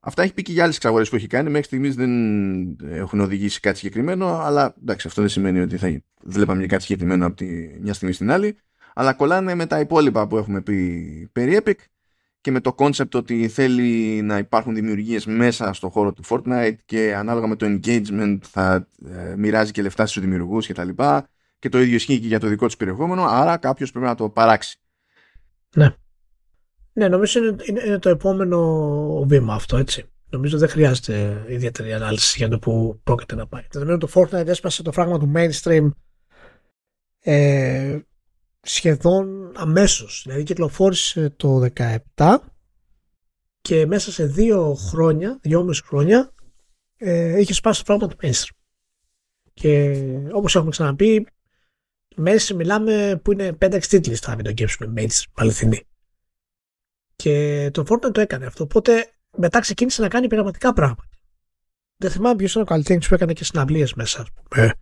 Αυτά 0.00 0.22
έχει 0.22 0.34
πει 0.34 0.42
και 0.42 0.52
για 0.52 0.62
άλλες 0.62 0.76
εξαγορές 0.76 1.08
που 1.08 1.16
έχει 1.16 1.26
κάνει. 1.26 1.50
Μέχρι 1.50 1.66
στιγμής 1.66 1.94
δεν 1.94 2.12
έχουν 2.80 3.20
οδηγήσει 3.20 3.60
κάτι 3.60 3.76
συγκεκριμένο, 3.78 4.38
αλλά 4.38 4.74
εντάξει, 4.82 5.06
αυτό 5.06 5.20
δεν 5.20 5.30
σημαίνει 5.30 5.60
ότι 5.60 5.76
θα 5.76 6.02
βλέπαμε 6.22 6.66
κάτι 6.66 6.82
συγκεκριμένο 6.82 7.26
από 7.26 7.36
τη 7.36 7.46
μια 7.80 7.94
στιγμή 7.94 8.14
στην 8.14 8.30
άλλη. 8.30 8.58
Αλλά 8.94 9.12
κολλάνε 9.12 9.54
με 9.54 9.66
τα 9.66 9.80
υπόλοιπα 9.80 10.26
που 10.26 10.36
έχουμε 10.36 10.60
πει 10.62 11.28
περί 11.32 11.60
Epic 11.64 11.74
και 12.40 12.50
με 12.50 12.60
το 12.60 12.74
concept 12.78 13.14
ότι 13.14 13.48
θέλει 13.48 14.22
να 14.22 14.38
υπάρχουν 14.38 14.74
δημιουργίες 14.74 15.26
μέσα 15.26 15.72
στο 15.72 15.88
χώρο 15.88 16.12
του 16.12 16.22
Fortnite 16.28 16.76
και 16.84 17.14
ανάλογα 17.14 17.46
με 17.46 17.56
το 17.56 17.66
engagement 17.66 18.38
θα 18.42 18.88
ε, 19.06 19.34
μοιράζει 19.36 19.70
και 19.72 19.82
λεφτά 19.82 20.06
στους 20.06 20.22
δημιουργούς 20.22 20.66
και 20.66 20.74
τα 20.74 20.84
λοιπά 20.84 21.28
και 21.58 21.68
το 21.68 21.80
ίδιο 21.80 21.94
ισχύει 21.94 22.20
και 22.20 22.26
για 22.26 22.40
το 22.40 22.46
δικό 22.46 22.66
τους 22.66 22.76
περιεχόμενο 22.76 23.24
άρα 23.24 23.56
κάποιος 23.56 23.90
πρέπει 23.90 24.06
να 24.06 24.14
το 24.14 24.30
παράξει. 24.30 24.78
Ναι. 25.74 25.94
Ναι, 26.92 27.08
νομίζω 27.08 27.44
είναι, 27.44 27.56
είναι, 27.64 27.82
είναι 27.86 27.98
το 27.98 28.08
επόμενο 28.08 29.24
βήμα 29.26 29.54
αυτό, 29.54 29.76
έτσι. 29.76 30.10
Νομίζω 30.30 30.58
δεν 30.58 30.68
χρειάζεται 30.68 31.44
ιδιαίτερη 31.48 31.92
ανάλυση 31.92 32.34
για 32.38 32.48
το 32.48 32.58
που 32.58 33.00
πρόκειται 33.04 33.34
να 33.34 33.46
πάει. 33.46 33.62
Δεδομένου 33.70 33.98
το 33.98 34.08
Fortnite 34.14 34.46
έσπασε 34.46 34.82
το 34.82 34.92
φράγμα 34.92 35.18
του 35.18 35.32
mainstream 35.34 35.90
ε, 37.20 37.98
σχεδόν 38.66 39.52
αμέσως. 39.56 40.22
Δηλαδή 40.24 40.42
κυκλοφόρησε 40.42 41.30
το 41.30 41.66
17 42.14 42.36
και 43.60 43.86
μέσα 43.86 44.12
σε 44.12 44.26
δύο 44.26 44.74
χρόνια, 44.74 45.38
δυόμιση 45.42 45.82
χρόνια, 45.84 46.34
ε, 46.96 47.40
είχε 47.40 47.52
σπάσει 47.52 47.84
το 47.84 47.96
πράγμα 47.96 48.14
του 48.14 48.16
mainstream. 48.22 48.56
Και 49.54 49.94
όπως 50.32 50.54
έχουμε 50.54 50.70
ξαναπεί, 50.70 51.26
μέσα 52.16 52.54
μιλάμε 52.54 53.20
που 53.24 53.32
είναι 53.32 53.52
5-6 53.52 53.86
τίτλοι 53.88 54.14
στα 54.14 54.36
video 54.38 54.50
games 54.50 54.74
που 54.78 54.84
είναι 54.84 55.02
mainstream, 55.02 55.30
αληθινή. 55.34 55.86
Και 57.16 57.68
το 57.72 57.84
Fortnite 57.88 58.12
το 58.12 58.20
έκανε 58.20 58.46
αυτό. 58.46 58.64
Οπότε 58.64 59.10
μετά 59.36 59.58
ξεκίνησε 59.58 60.02
να 60.02 60.08
κάνει 60.08 60.26
πειραματικά 60.26 60.72
πράγματα. 60.72 61.08
Δεν 61.96 62.10
θυμάμαι 62.10 62.36
ποιος 62.36 62.50
ήταν 62.50 62.62
ο 62.62 62.66
καλλιτέχνης 62.66 63.08
που 63.08 63.14
έκανε 63.14 63.32
και 63.32 63.44
συναυλίες 63.44 63.94
μέσα 63.94 64.26
πούμε, 64.44 64.72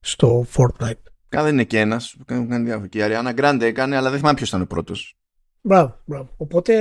στο 0.00 0.46
Fortnite. 0.54 1.02
Καλά 1.28 1.44
δεν 1.44 1.52
είναι 1.52 1.64
και 1.64 1.80
ένας. 1.80 2.16
Και 2.88 2.98
η 2.98 3.02
Αριάννα 3.02 3.32
Γκράντε 3.32 3.66
έκανε, 3.66 3.96
αλλά 3.96 4.08
δεν 4.08 4.18
θυμάμαι 4.18 4.36
ποιος 4.36 4.48
ήταν 4.48 4.60
ο 4.60 4.66
πρώτος. 4.66 5.16
Μπράβο, 5.60 6.00
μπράβο. 6.04 6.34
Οπότε 6.36 6.74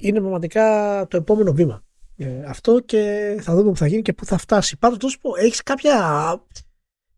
είναι 0.00 0.20
πραγματικά 0.20 1.06
το 1.10 1.16
επόμενο 1.16 1.52
βήμα. 1.52 1.82
Ε, 2.16 2.44
αυτό 2.44 2.80
και 2.80 3.36
θα 3.40 3.54
δούμε 3.54 3.70
που 3.70 3.76
θα 3.76 3.86
γίνει 3.86 4.02
και 4.02 4.12
πού 4.12 4.24
θα 4.24 4.38
φτάσει. 4.38 4.78
Πάντως 4.78 4.98
να 4.98 5.08
σου 5.08 5.18
πω, 5.18 5.36
έχεις 5.36 5.62
κάποια. 5.62 5.96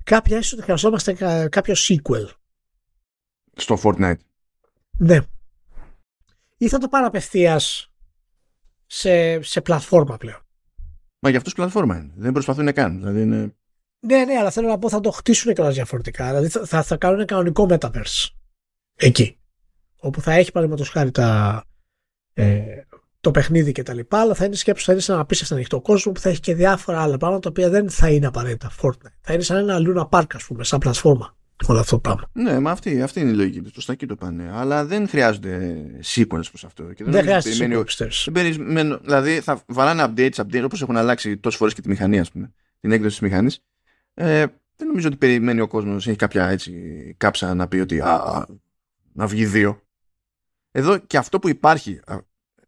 Κάποια 0.04 0.38
ίσως 0.38 0.52
ότι 0.52 0.62
χρειαζόμαστε 0.62 1.12
κάποιο 1.48 1.74
sequel. 1.76 2.28
Στο 3.54 3.78
Fortnite. 3.82 4.14
Ναι. 4.98 5.18
Ή 6.56 6.68
θα 6.68 6.78
το 6.78 6.88
πάρω 6.88 7.06
απευθείας 7.06 7.92
σε, 8.86 9.42
σε 9.42 9.60
πλατφόρμα 9.60 10.16
πλέον. 10.16 10.40
Μα 11.18 11.28
για 11.28 11.38
αυτούς 11.38 11.54
πλατφόρμα 11.54 11.96
είναι. 11.96 12.12
Δεν 12.16 12.32
προσπαθούν 12.32 12.64
να 12.64 12.72
κάνουν. 12.72 12.98
Δηλαδή 12.98 13.22
είναι 13.22 13.54
ναι, 14.00 14.24
ναι, 14.24 14.36
αλλά 14.38 14.50
θέλω 14.50 14.68
να 14.68 14.78
πω 14.78 14.88
θα 14.88 15.00
το 15.00 15.10
χτίσουν 15.10 15.54
κιόλας 15.54 15.74
διαφορετικά. 15.74 16.26
Δηλαδή 16.26 16.48
θα, 16.48 16.64
θα, 16.64 16.82
θα 16.82 16.96
κάνουν 16.96 17.26
κανονικό 17.26 17.66
metaverse. 17.70 18.28
Εκεί. 18.96 19.38
Όπου 19.96 20.20
θα 20.20 20.32
έχει 20.32 20.52
παραδείγματος 20.52 20.90
χάρη 20.90 21.10
τα, 21.10 21.62
ε, 22.32 22.62
το 23.20 23.30
παιχνίδι 23.30 23.72
και 23.72 23.82
τα 23.82 23.94
λοιπά, 23.94 24.20
αλλά 24.20 24.34
θα 24.34 24.44
είναι 24.44 24.54
σκέψη, 24.54 24.84
θα 24.84 24.92
είναι 24.92 25.00
σε 25.00 25.12
ένα 25.12 25.20
απίστευτο 25.20 25.54
ανοιχτό 25.54 25.80
κόσμο 25.80 26.12
που 26.12 26.20
θα 26.20 26.28
έχει 26.28 26.40
και 26.40 26.54
διάφορα 26.54 27.02
άλλα 27.02 27.16
πράγματα 27.16 27.40
τα 27.40 27.48
οποία 27.48 27.70
δεν 27.70 27.90
θα 27.90 28.10
είναι 28.10 28.26
απαραίτητα 28.26 28.70
Fortnite. 28.80 29.12
Θα 29.20 29.32
είναι 29.32 29.42
σαν 29.42 29.56
ένα 29.68 29.78
Luna 29.80 30.08
Park, 30.08 30.34
ας 30.34 30.44
πούμε, 30.44 30.64
σαν 30.64 30.78
πλατφόρμα. 30.78 31.34
Όλο 31.66 31.78
αυτό 31.78 31.94
το 31.94 32.00
πράγμα. 32.00 32.30
Ναι, 32.32 32.60
μα 32.60 32.70
αυτή, 32.70 33.02
αυτή 33.02 33.20
είναι 33.20 33.30
η 33.30 33.34
λογική 33.34 33.60
του. 33.60 33.70
Προ 33.70 33.82
τα 33.86 33.92
εκεί 33.92 34.06
το 34.06 34.16
πάνε. 34.16 34.50
Αλλά 34.52 34.84
δεν 34.84 35.08
χρειάζονται 35.08 35.76
sequence 36.14 36.26
προς 36.28 36.64
αυτό. 36.64 36.82
Και 36.82 37.04
δεν, 37.04 37.12
δεν 37.12 37.22
χρειάζεται 37.22 37.66
sequence. 37.66 38.98
Δηλαδή 39.02 39.40
θα 39.40 39.62
βαράνε 39.66 40.04
updates, 40.06 40.34
updates 40.34 40.62
όπως 40.64 40.82
έχουν 40.82 40.96
αλλάξει 40.96 41.36
τόσες 41.36 41.58
φορές 41.58 41.74
και 41.74 41.80
τη 41.80 41.88
μηχανή, 41.88 42.20
ας 42.20 42.30
πούμε. 42.30 42.52
Την 42.80 42.92
έκδοση 42.92 43.18
της 43.18 43.28
μηχανής. 43.28 43.62
Ε, 44.22 44.46
δεν 44.76 44.86
νομίζω 44.86 45.08
ότι 45.08 45.16
περιμένει 45.16 45.60
ο 45.60 45.66
κόσμος 45.66 46.06
έχει 46.06 46.16
κάποια 46.16 46.48
έτσι 46.48 47.14
κάψα 47.16 47.54
να 47.54 47.68
πει 47.68 47.78
ότι 47.78 48.00
α, 48.00 48.46
να 49.12 49.26
βγει 49.26 49.46
δύο. 49.46 49.82
Εδώ 50.70 50.98
και 50.98 51.16
αυτό 51.16 51.38
που 51.38 51.48
υπάρχει 51.48 52.00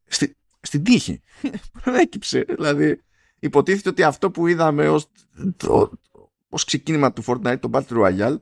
στη, 0.05 0.36
στην 0.61 0.82
τύχη 0.82 1.20
προέκυψε. 1.82 2.44
Δηλαδή 2.48 3.03
υποτίθεται 3.38 3.88
ότι 3.88 4.03
αυτό 4.03 4.30
που 4.30 4.46
είδαμε 4.46 4.88
ως, 4.88 5.07
το, 5.57 5.90
ως 6.48 6.64
ξεκίνημα 6.64 7.12
του 7.12 7.24
Fortnite, 7.26 7.59
το 7.61 7.70
Battle 7.72 8.05
Royale, 8.05 8.36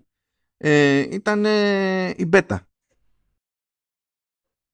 ε, 0.56 0.98
ήταν 0.98 1.44
ε, 1.44 2.08
η 2.08 2.28
beta. 2.32 2.58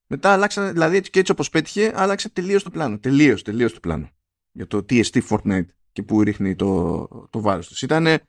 Μετά 0.06 0.32
αλλάξαν, 0.32 0.72
δηλαδή 0.72 0.96
έτσι 0.96 1.10
και 1.10 1.18
έτσι 1.18 1.32
όπως 1.32 1.50
πέτυχε, 1.50 1.92
άλλαξε 1.94 2.28
τελείως 2.28 2.62
το 2.62 2.70
πλάνο. 2.70 2.98
Τελείως, 2.98 3.42
τελείως 3.42 3.72
το 3.72 3.80
πλάνο. 3.80 4.10
Για 4.52 4.66
το 4.66 4.84
TST 4.88 5.22
Fortnite 5.28 5.66
και 5.96 6.02
που 6.02 6.22
ρίχνει 6.22 6.56
το, 6.56 7.06
το 7.30 7.40
βάρος 7.40 7.68
τους. 7.68 7.82
Ήτανε, 7.82 8.22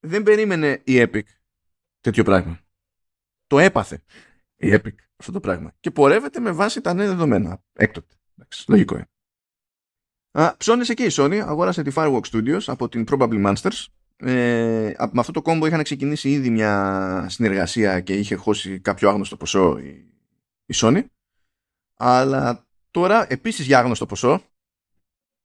δεν 0.00 0.22
περίμενε 0.22 0.82
η 0.84 0.94
Epic 0.96 1.22
τέτοιο 2.00 2.24
πράγμα. 2.24 2.60
Το 3.46 3.58
έπαθε 3.58 4.02
η 4.56 4.72
Epic 4.72 4.94
αυτό 5.16 5.32
το 5.32 5.40
πράγμα. 5.40 5.72
Και 5.80 5.90
πορεύεται 5.90 6.40
με 6.40 6.50
βάση 6.52 6.80
τα 6.80 6.94
νέα 6.94 7.06
δεδομένα. 7.06 7.62
Έκτοτε. 7.72 8.14
Εντάξει, 8.36 8.64
λογικό 8.70 8.94
είναι. 8.94 9.08
Α, 10.30 10.56
ψώνισε 10.56 10.94
και 10.94 11.04
η 11.04 11.10
Sony, 11.12 11.36
αγόρασε 11.36 11.82
τη 11.82 11.90
Fireworks 11.94 12.30
Studios 12.32 12.62
από 12.66 12.88
την 12.88 13.04
Probably 13.10 13.46
Monsters. 13.46 13.86
Ε, 14.16 14.92
με 15.12 15.20
αυτό 15.20 15.32
το 15.32 15.42
κόμπο 15.42 15.66
είχαν 15.66 15.82
ξεκινήσει 15.82 16.30
ήδη 16.30 16.50
μια 16.50 17.26
συνεργασία 17.28 18.00
και 18.00 18.14
είχε 18.14 18.34
χώσει 18.34 18.80
κάποιο 18.80 19.08
άγνωστο 19.08 19.36
ποσό 19.36 19.78
η, 19.78 20.12
η 20.66 20.74
Sony. 20.74 21.04
Αλλά 21.94 22.66
τώρα, 22.90 23.32
επίσης 23.32 23.66
για 23.66 23.78
άγνωστο 23.78 24.06
ποσό, 24.06 24.42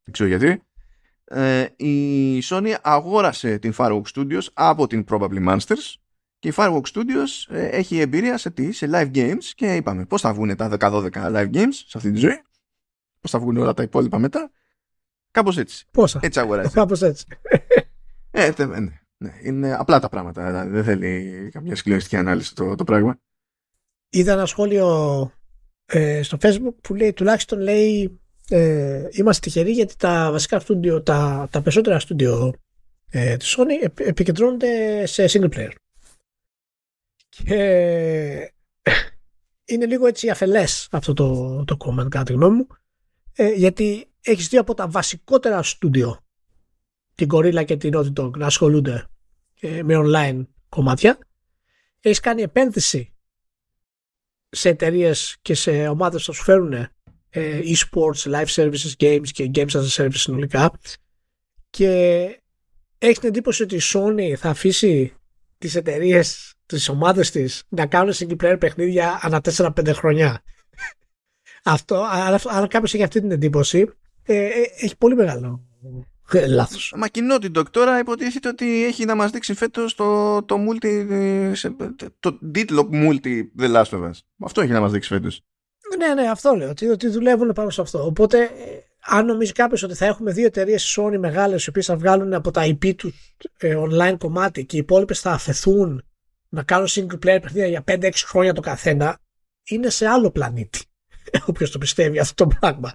δεν 0.03 0.13
ξέρω 0.13 0.29
γιατί, 0.29 0.63
ε, 1.25 1.65
η 1.75 2.41
Sony 2.43 2.73
αγόρασε 2.81 3.57
την 3.57 3.73
Fireworks 3.77 4.11
Studios 4.15 4.43
από 4.53 4.87
την 4.87 5.05
Probably 5.09 5.47
Monsters 5.47 5.95
και 6.39 6.47
η 6.47 6.53
Fireworks 6.55 6.91
Studios 6.93 7.49
ε, 7.49 7.65
έχει 7.65 7.99
εμπειρία 7.99 8.37
σε 8.37 8.49
τι, 8.49 8.71
σε 8.71 8.89
live 8.91 9.11
games 9.15 9.43
και 9.55 9.75
είπαμε 9.75 10.05
πώς 10.05 10.21
θα 10.21 10.33
βγουν 10.33 10.55
τα 10.55 10.77
10-12 10.79 11.09
live 11.11 11.53
games 11.53 11.73
σε 11.87 11.97
αυτή 11.97 12.11
τη 12.11 12.17
ζωή, 12.17 12.41
πώς 13.21 13.31
θα 13.31 13.39
βγουν 13.39 13.57
όλα 13.57 13.73
τα 13.73 13.83
υπόλοιπα 13.83 14.17
μετά. 14.17 14.51
Κάπως 15.31 15.57
έτσι. 15.57 15.87
Πόσα; 15.91 16.19
Έτσι 16.23 16.39
αγοράζει. 16.39 16.73
Κάπως 16.79 17.01
έτσι. 17.01 17.25
Ε, 18.31 18.51
ναι, 18.57 19.01
ναι, 19.17 19.33
είναι 19.43 19.73
απλά 19.73 19.99
τα 19.99 20.09
πράγματα. 20.09 20.45
Δηλαδή 20.45 20.69
δεν 20.69 20.83
θέλει 20.83 21.49
καμιά 21.51 21.75
συγκλονιστική 21.75 22.15
ανάλυση 22.15 22.55
το, 22.55 22.75
το 22.75 22.83
πράγμα. 22.83 23.19
Είδα 24.09 24.31
ένα 24.31 24.45
σχόλιο 24.45 25.31
ε, 25.85 26.23
στο 26.23 26.37
facebook 26.41 26.75
που 26.81 26.95
λέει 26.95 27.13
τουλάχιστον 27.13 27.59
λέει 27.59 28.21
ε, 28.49 29.07
είμαστε 29.11 29.49
τυχεροί 29.49 29.71
γιατί 29.71 29.95
τα 29.97 30.31
βασικά 30.31 30.59
στούντιο, 30.59 31.01
τα, 31.01 31.47
τα 31.51 31.61
περισσότερα 31.61 31.99
στούντιο 31.99 32.53
ε, 33.09 33.37
της 33.37 33.57
Sony 33.57 33.89
επικεντρώνονται 33.99 35.05
σε 35.05 35.25
single 35.29 35.49
player. 35.49 35.71
Και 37.29 38.53
είναι 39.65 39.85
λίγο 39.85 40.07
έτσι 40.07 40.29
αφελές 40.29 40.87
αυτό 40.91 41.13
το, 41.13 41.63
το 41.63 41.77
comment 41.79 42.09
κατά 42.09 42.23
τη 42.23 42.33
γνώμη 42.33 42.55
μου 42.55 42.67
ε, 43.33 43.51
γιατί 43.51 44.11
έχεις 44.21 44.47
δύο 44.47 44.61
από 44.61 44.73
τα 44.73 44.87
βασικότερα 44.87 45.63
στούντιο 45.63 46.17
την 47.15 47.27
Gorilla 47.33 47.65
και 47.65 47.77
την 47.77 47.91
Naughty 47.95 48.13
Dog 48.13 48.37
να 48.37 48.45
ασχολούνται 48.45 49.07
ε, 49.59 49.83
με 49.83 49.93
online 49.97 50.45
κομμάτια 50.69 51.17
έχεις 51.99 52.19
κάνει 52.19 52.41
επένδυση 52.41 53.13
σε 54.49 54.69
εταιρείες 54.69 55.37
και 55.41 55.53
σε 55.53 55.87
ομάδες 55.87 56.25
που 56.25 56.33
σου 56.33 56.43
φέρουν 56.43 56.73
ε, 56.73 56.92
e-sports, 57.33 58.31
live 58.31 58.47
services, 58.47 58.91
games 58.99 59.27
και 59.31 59.51
games 59.53 59.71
as 59.71 59.81
a 59.81 60.03
service 60.03 60.11
συνολικά 60.13 60.71
και 61.69 61.89
έχει 62.97 63.19
την 63.19 63.29
εντύπωση 63.29 63.63
ότι 63.63 63.75
η 63.75 63.81
Sony 63.83 64.33
θα 64.37 64.49
αφήσει 64.49 65.13
τις 65.57 65.75
εταιρείε, 65.75 66.21
τις 66.65 66.89
ομάδες 66.89 67.31
της 67.31 67.63
να 67.69 67.85
κάνουν 67.85 68.13
single 68.13 68.35
player 68.43 68.59
παιχνίδια 68.59 69.19
ανά 69.21 69.41
4-5 69.57 69.93
χρόνια. 69.93 70.43
Αυτό, 71.63 72.03
αν 72.49 72.67
κάποιο 72.67 72.91
έχει 72.93 73.03
αυτή 73.03 73.19
την 73.19 73.31
εντύπωση, 73.31 73.89
ε, 74.23 74.35
ε, 74.35 74.51
έχει 74.79 74.97
πολύ 74.97 75.15
μεγάλο 75.15 75.63
ε, 76.31 76.47
λάθος. 76.47 76.93
Μα 76.97 77.07
κοινότητα 77.07 77.63
τώρα 77.71 77.99
υποτίθεται 77.99 78.47
ότι 78.47 78.85
έχει 78.85 79.05
να 79.05 79.15
μας 79.15 79.31
δείξει 79.31 79.53
φέτος 79.53 79.95
το, 79.95 80.43
το, 80.43 80.57
multi, 80.69 81.53
το 82.19 82.39
τίτλο 82.51 82.89
multi 82.91 83.41
The 83.59 83.73
Last 83.75 83.89
of 83.89 84.09
Us. 84.09 84.17
Αυτό 84.39 84.61
έχει 84.61 84.71
να 84.71 84.79
μας 84.79 84.91
δείξει 84.91 85.09
φέτος. 85.09 85.41
Ναι, 85.97 86.13
ναι, 86.13 86.29
αυτό 86.29 86.53
λέω. 86.53 86.69
Ότι, 86.69 86.87
ότι 86.87 87.07
δουλεύουν 87.07 87.53
πάνω 87.53 87.69
σε 87.69 87.81
αυτό. 87.81 88.05
Οπότε, 88.05 88.49
αν 89.05 89.25
νομίζεις 89.25 89.53
κάποιος 89.53 89.83
ότι 89.83 89.93
θα 89.93 90.05
έχουμε 90.05 90.31
δύο 90.31 90.45
εταιρείες 90.45 90.97
Sony 90.97 91.17
μεγάλες, 91.17 91.65
οι 91.65 91.69
οποίες 91.69 91.85
θα 91.85 91.97
βγάλουν 91.97 92.33
από 92.33 92.51
τα 92.51 92.61
IP 92.65 92.95
τους 92.95 93.13
ε, 93.57 93.75
online 93.77 94.15
κομμάτι 94.17 94.65
και 94.65 94.75
οι 94.75 94.79
υπόλοιπες 94.79 95.19
θα 95.19 95.31
αφαιθούν 95.31 96.03
να 96.49 96.63
κάνουν 96.63 96.87
single 96.89 97.15
player 97.15 97.39
παιχνίδια 97.41 97.67
για 97.67 97.83
5-6 97.87 98.11
χρόνια 98.25 98.53
το 98.53 98.61
καθένα, 98.61 99.19
είναι 99.63 99.89
σε 99.89 100.07
άλλο 100.07 100.31
πλανήτη. 100.31 100.79
Όποιος 101.47 101.71
το 101.71 101.77
πιστεύει 101.77 102.19
αυτό 102.19 102.47
το 102.47 102.55
πράγμα. 102.59 102.93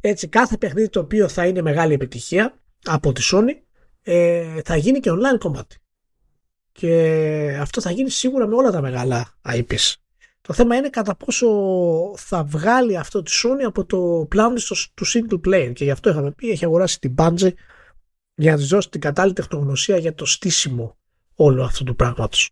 Έτσι, 0.00 0.28
κάθε 0.28 0.56
παιχνίδι 0.56 0.88
το 0.88 1.00
οποίο 1.00 1.28
θα 1.28 1.46
είναι 1.46 1.62
μεγάλη 1.62 1.92
επιτυχία 1.92 2.54
από 2.84 3.12
τη 3.12 3.22
Sony 3.32 3.52
ε, 4.02 4.60
θα 4.64 4.76
γίνει 4.76 5.00
και 5.00 5.10
online 5.10 5.38
κομμάτι. 5.38 5.76
Και 6.72 7.56
αυτό 7.60 7.80
θα 7.80 7.90
γίνει 7.90 8.10
σίγουρα 8.10 8.46
με 8.46 8.54
όλα 8.54 8.70
τα 8.70 8.80
μεγάλα 8.80 9.34
IPs. 9.48 9.94
Το 10.50 10.56
θέμα 10.56 10.76
είναι 10.76 10.88
κατά 10.88 11.14
πόσο 11.14 11.48
θα 12.16 12.44
βγάλει 12.44 12.96
αυτό 12.96 13.22
τη 13.22 13.32
Sony 13.34 13.62
από 13.66 13.84
το 13.84 14.26
πλάνο 14.28 14.54
του 14.94 15.06
single 15.06 15.40
player. 15.46 15.72
Και 15.74 15.84
γι' 15.84 15.90
αυτό 15.90 16.10
είχαμε 16.10 16.30
πει, 16.30 16.50
έχει 16.50 16.64
αγοράσει 16.64 16.98
την 16.98 17.14
Bungie 17.18 17.52
για 18.34 18.50
να 18.50 18.56
της 18.56 18.68
δώσει 18.68 18.88
την 18.90 19.00
κατάλληλη 19.00 19.34
τεχνογνωσία 19.34 19.96
για 19.96 20.14
το 20.14 20.24
στήσιμο 20.24 20.96
όλου 21.34 21.62
αυτού 21.62 21.84
του 21.84 21.96
πράγματος. 21.96 22.50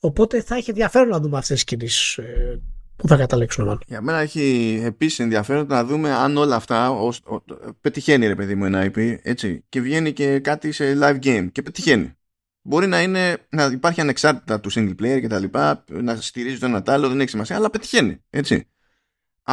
Οπότε 0.00 0.42
θα 0.42 0.56
έχει 0.56 0.70
ενδιαφέρον 0.70 1.08
να 1.08 1.20
δούμε 1.20 1.38
αυτές 1.38 1.54
τις 1.54 1.64
κινήσεις 1.64 2.16
ε, 2.18 2.60
που 2.96 3.08
θα 3.08 3.16
καταλήξουν 3.16 3.64
μάλλον. 3.64 3.80
Για 3.86 4.00
μένα 4.00 4.18
έχει 4.18 4.80
επίσης 4.84 5.18
ενδιαφέρον 5.18 5.66
να 5.66 5.84
δούμε 5.84 6.10
αν 6.10 6.36
όλα 6.36 6.56
αυτά 6.56 6.90
ως, 6.90 7.20
ο, 7.24 7.42
πετυχαίνει 7.80 8.26
ρε 8.26 8.34
παιδί 8.34 8.54
μου 8.54 8.64
ένα 8.64 8.90
IP 8.92 9.16
έτσι, 9.22 9.64
και 9.68 9.80
βγαίνει 9.80 10.12
και 10.12 10.38
κάτι 10.38 10.72
σε 10.72 10.98
live 11.00 11.18
game 11.24 11.48
και 11.52 11.62
πετυχαίνει. 11.62 12.16
Μπορεί 12.62 12.86
να, 12.86 13.02
είναι, 13.02 13.46
να 13.48 13.64
υπάρχει 13.64 14.00
ανεξάρτητα 14.00 14.60
του 14.60 14.72
single 14.72 14.94
player 15.00 15.20
και 15.20 15.26
τα 15.26 15.38
λοιπά, 15.38 15.84
να 15.88 16.16
στηρίζει 16.16 16.58
το 16.58 16.66
ένα 16.66 16.82
τ' 16.82 16.88
άλλο, 16.88 17.08
δεν 17.08 17.20
έχει 17.20 17.30
σημασία, 17.30 17.56
αλλά 17.56 17.70
πετυχαίνει. 17.70 18.24
Έτσι. 18.30 18.66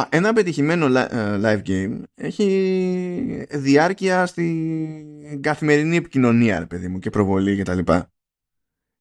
Ένα 0.08 0.32
πετυχημένο 0.32 0.98
ε, 0.98 1.40
live 1.42 1.62
game 1.68 2.02
έχει 2.14 3.46
διάρκεια 3.50 4.26
στην 4.26 5.42
καθημερινή 5.42 5.96
επικοινωνία, 5.96 6.58
ρε 6.58 6.66
παιδί 6.66 6.88
μου, 6.88 6.98
και 6.98 7.10
προβολή 7.10 7.56
και 7.56 7.62
τα 7.62 7.74
λοιπά. 7.74 8.12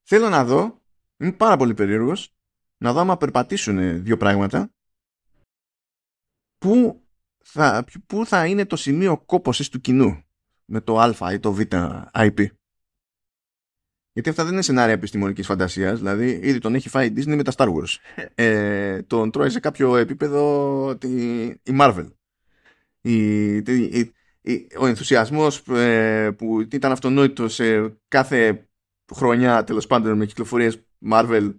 Θέλω 0.03 0.30
να 0.30 0.45
δω, 0.45 0.82
είμαι 1.18 1.32
πάρα 1.32 1.57
πολύ 1.57 1.74
περίεργος, 1.74 2.34
να 2.78 2.93
δω 2.93 2.99
άμα 2.99 3.18
περπατήσουν 3.18 4.03
δύο 4.03 4.18
πράγματα 4.18 4.72
πού 6.57 7.03
θα, 7.43 7.86
πού 8.07 8.26
θα 8.26 8.45
είναι 8.45 8.66
το 8.66 8.76
σημείο 8.76 9.18
κόπωσης 9.18 9.70
του 9.70 9.82
κοινού 9.82 10.24
με 10.66 10.82
το 10.82 10.99
α 10.99 11.34
ή 11.34 11.39
το 11.39 11.53
β 11.53 11.60
IP. 12.14 12.45
Γιατί 14.20 14.34
αυτά 14.34 14.43
δεν 14.43 14.53
είναι 14.53 14.61
σενάρια 14.61 14.93
επιστημονικής 14.93 15.45
φαντασίας, 15.45 15.97
δηλαδή 15.97 16.39
ήδη 16.41 16.59
τον 16.59 16.76
έχει 16.76 16.89
φάει 16.89 17.07
η 17.07 17.13
Disney 17.15 17.36
με 17.36 17.43
τα 17.43 17.51
Star 17.55 17.67
Wars. 17.67 17.95
Ε, 18.36 19.01
τον 19.01 19.32
τρώει 19.32 19.49
σε 19.49 19.59
κάποιο 19.59 19.97
επίπεδο 19.97 20.95
τη, 20.97 21.07
η 21.45 21.78
Marvel. 21.80 22.05
Η, 23.01 23.57
ο 24.80 24.88
ενθουσιασμός 24.88 25.63
ε, 25.67 26.32
που 26.38 26.61
ήταν 26.72 26.91
αυτονόητο 26.91 27.47
σε 27.47 27.97
κάθε 28.07 28.67
χρονιά 29.15 29.63
τέλος 29.63 29.88
πάντων 29.88 30.17
με 30.17 30.26
κυκλοφορίες 30.26 30.82
Marvel 31.11 31.53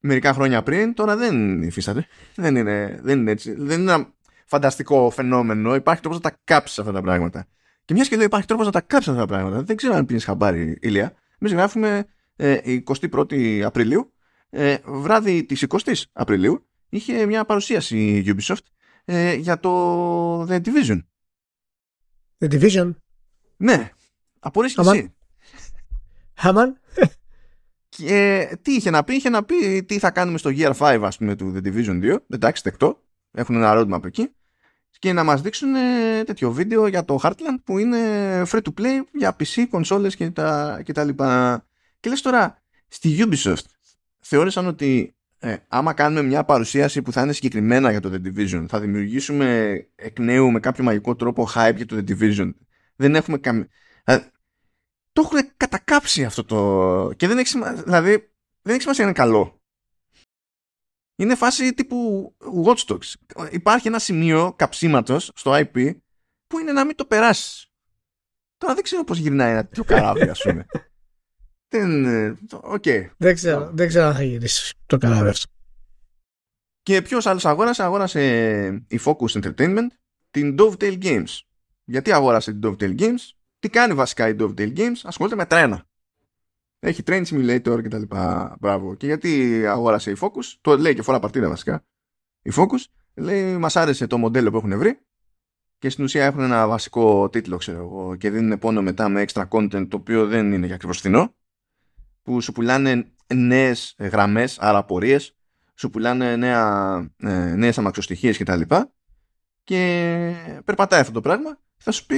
μερικά 0.00 0.32
χρόνια 0.32 0.62
πριν, 0.62 0.94
τώρα 0.94 1.16
δεν 1.16 1.62
υφίσταται. 1.62 2.06
Δεν 2.34 2.56
είναι, 2.56 3.00
δεν 3.02 3.18
είναι 3.18 3.30
έτσι. 3.30 3.54
Δεν 3.54 3.80
είναι 3.80 3.92
ένα 3.92 4.12
φανταστικό 4.46 5.10
φαινόμενο. 5.10 5.74
Υπάρχει 5.74 6.00
τρόπος 6.00 6.20
να 6.22 6.30
τα 6.30 6.38
κάψεις 6.44 6.78
αυτά 6.78 6.92
τα 6.92 7.02
πράγματα. 7.02 7.46
Και 7.84 7.94
μιας 7.94 8.08
και 8.08 8.14
εδώ 8.14 8.24
υπάρχει 8.24 8.46
τρόπος 8.46 8.66
να 8.66 8.72
τα 8.72 8.80
κάψεις 8.80 9.08
αυτά 9.08 9.20
τα 9.20 9.26
πράγματα. 9.26 9.62
Δεν 9.62 9.76
ξέρω 9.76 9.94
αν 9.94 10.06
πίνεις 10.06 10.24
χαμπάρι, 10.24 10.78
Ηλία. 10.80 11.14
Εμεί 11.40 11.54
γράφουμε 11.54 12.06
ε, 12.36 12.78
21η 13.10 13.60
Απριλίου. 13.60 14.12
Ε, 14.50 14.76
βράδυ 14.84 15.44
της 15.44 15.66
20η 15.68 15.92
Απριλίου 16.12 16.68
είχε 16.88 17.26
μια 17.26 17.44
παρουσίαση 17.44 17.98
η 17.98 18.34
Ubisoft 18.36 18.64
ε, 19.04 19.34
για 19.34 19.60
το 19.60 20.42
The 20.42 20.60
Division. 20.60 21.00
The 22.38 22.50
Division; 22.50 22.94
Ναι. 23.56 23.90
Απορρίσεις 24.40 24.78
εσύ. 24.78 25.14
Χαμάν. 26.34 26.80
Και 27.88 28.48
τι 28.62 28.72
είχε 28.72 28.90
να 28.90 29.04
πει, 29.04 29.14
είχε 29.14 29.28
να 29.28 29.44
πει 29.44 29.82
τι 29.82 29.98
θα 29.98 30.10
κάνουμε 30.10 30.38
στο 30.38 30.50
Gear 30.54 30.72
5 30.78 31.00
ας 31.02 31.16
πούμε 31.16 31.36
του 31.36 31.52
The 31.56 31.66
Division 31.66 32.14
2. 32.14 32.16
Εντάξει, 32.28 32.62
δεκτό. 32.64 33.02
Έχουν 33.32 33.54
ένα 33.54 33.72
roadmap 33.74 34.04
εκεί. 34.04 34.34
Και 35.00 35.12
να 35.12 35.24
μας 35.24 35.40
δείξουν 35.40 35.74
ε, 35.74 36.24
τέτοιο 36.24 36.52
βίντεο 36.52 36.86
για 36.86 37.04
το 37.04 37.20
Heartland 37.22 37.58
που 37.64 37.78
είναι 37.78 37.98
free 38.46 38.60
to 38.62 38.80
play 38.80 39.00
για 39.12 39.36
PC, 39.38 39.64
κονσόλες 39.70 40.16
και 40.16 40.30
τα, 40.30 40.80
και 40.84 40.92
τα 40.92 41.04
λοιπά. 41.04 41.64
Και 42.00 42.08
λες 42.08 42.20
τώρα, 42.20 42.62
στη 42.88 43.16
Ubisoft 43.18 43.64
θεώρησαν 44.20 44.66
ότι 44.66 45.14
ε, 45.38 45.56
άμα 45.68 45.92
κάνουμε 45.92 46.22
μια 46.22 46.44
παρουσίαση 46.44 47.02
που 47.02 47.12
θα 47.12 47.22
είναι 47.22 47.32
συγκεκριμένα 47.32 47.90
για 47.90 48.00
το 48.00 48.10
The 48.12 48.26
Division, 48.26 48.64
θα 48.68 48.80
δημιουργήσουμε 48.80 49.78
εκ 49.94 50.18
νέου 50.18 50.50
με 50.50 50.60
κάποιο 50.60 50.84
μαγικό 50.84 51.16
τρόπο 51.16 51.48
hype 51.54 51.76
για 51.76 51.86
το 51.86 51.96
The 51.96 52.10
Division. 52.10 52.50
Δεν 52.96 53.14
έχουμε 53.14 53.38
καμία 53.38 53.68
το 55.12 55.22
έχουν 55.24 55.50
κατακάψει 55.56 56.24
αυτό 56.24 56.44
το. 56.44 57.12
Και 57.16 57.26
δεν 57.26 57.38
έχει 57.38 57.48
σημασία. 57.48 57.82
Δηλαδή, 57.82 58.10
δεν 58.62 58.72
έχει 58.72 58.80
σημασία 58.80 59.04
να 59.04 59.10
είναι 59.10 59.18
καλό. 59.18 59.59
Είναι 61.20 61.34
φάση 61.34 61.74
τύπου 61.74 62.32
Watch 62.64 62.84
Dogs. 62.86 63.14
Υπάρχει 63.50 63.88
ένα 63.88 63.98
σημείο 63.98 64.54
καψίματος 64.56 65.30
στο 65.34 65.52
IP 65.54 65.94
που 66.46 66.58
είναι 66.58 66.72
να 66.72 66.84
μην 66.84 66.96
το 66.96 67.04
περάσεις. 67.04 67.66
Τώρα 68.56 68.74
δεν 68.74 68.82
ξέρω 68.82 69.04
πώς 69.04 69.18
γυρνάει 69.18 69.50
ένα 69.50 69.62
τέτοιο 69.62 69.84
καράβι, 69.84 70.28
ας 70.28 70.42
πούμε. 70.42 70.66
δεν. 71.72 72.04
Okay. 72.50 73.10
Δεν 73.16 73.34
ξέρω, 73.34 73.70
δεν 73.72 73.88
ξέρω 73.88 74.06
αν 74.06 74.14
θα 74.14 74.22
γυρίσει 74.22 74.74
το 74.86 74.98
καράβι 74.98 75.28
αυτό. 75.28 75.52
Και 76.82 77.02
ποιος 77.02 77.26
άλλος 77.26 77.46
αγόρασε, 77.46 77.82
αγόρασε 77.82 78.66
η 78.88 79.00
Focus 79.04 79.42
Entertainment 79.42 79.86
την 80.30 80.56
Dovetail 80.58 81.02
Games. 81.02 81.38
Γιατί 81.84 82.12
αγόρασε 82.12 82.52
την 82.52 82.60
Dovetail 82.64 82.98
Games, 83.00 83.30
τι 83.58 83.68
κάνει 83.68 83.94
βασικά 83.94 84.28
η 84.28 84.36
Dovetail 84.38 84.76
Games, 84.76 85.00
ασχολείται 85.02 85.36
με 85.36 85.46
τρένα. 85.46 85.88
Έχει 86.80 87.02
train 87.06 87.24
simulator 87.24 87.80
κτλ. 87.82 88.02
Μπράβο. 88.60 88.94
Και 88.94 89.06
γιατί 89.06 89.62
αγόρασε 89.66 90.10
η 90.10 90.16
Focus, 90.20 90.58
το 90.60 90.76
λέει 90.76 90.94
και 90.94 91.02
φορά 91.02 91.18
παρτίδα 91.18 91.48
βασικά. 91.48 91.84
Η 92.42 92.50
Focus 92.56 92.84
λέει, 93.14 93.56
μας 93.56 93.76
άρεσε 93.76 94.06
το 94.06 94.18
μοντέλο 94.18 94.50
που 94.50 94.56
έχουν 94.56 94.78
βρει 94.78 95.00
και 95.78 95.88
στην 95.90 96.04
ουσία 96.04 96.24
έχουν 96.24 96.40
ένα 96.40 96.68
βασικό 96.68 97.28
τίτλο, 97.28 97.56
ξέρω 97.56 97.78
εγώ, 97.78 98.16
και 98.16 98.30
δίνουν 98.30 98.58
πόνο 98.58 98.82
μετά 98.82 99.08
με 99.08 99.24
extra 99.26 99.48
content 99.48 99.88
το 99.88 99.96
οποίο 99.96 100.26
δεν 100.26 100.52
είναι 100.52 100.66
για 100.66 100.74
ακριβώς 100.74 100.98
φθηνό, 100.98 101.34
που 102.22 102.40
σου 102.40 102.52
πουλάνε 102.52 103.12
νέες 103.34 103.94
γραμμές, 103.98 104.58
άρα 104.58 104.84
πορείε, 104.84 105.18
σου 105.74 105.90
πουλάνε 105.90 106.36
νέα, 106.36 106.96
ε, 107.16 107.54
νέες 107.54 107.78
αμαξοστοιχίες 107.78 108.36
και 108.36 108.44
τα 108.44 108.56
λοιπά 108.56 108.92
και 109.64 110.32
περπατάει 110.64 111.00
αυτό 111.00 111.12
το 111.12 111.20
πράγμα 111.20 111.58
θα 111.76 111.90
σου 111.90 112.06
πει 112.06 112.16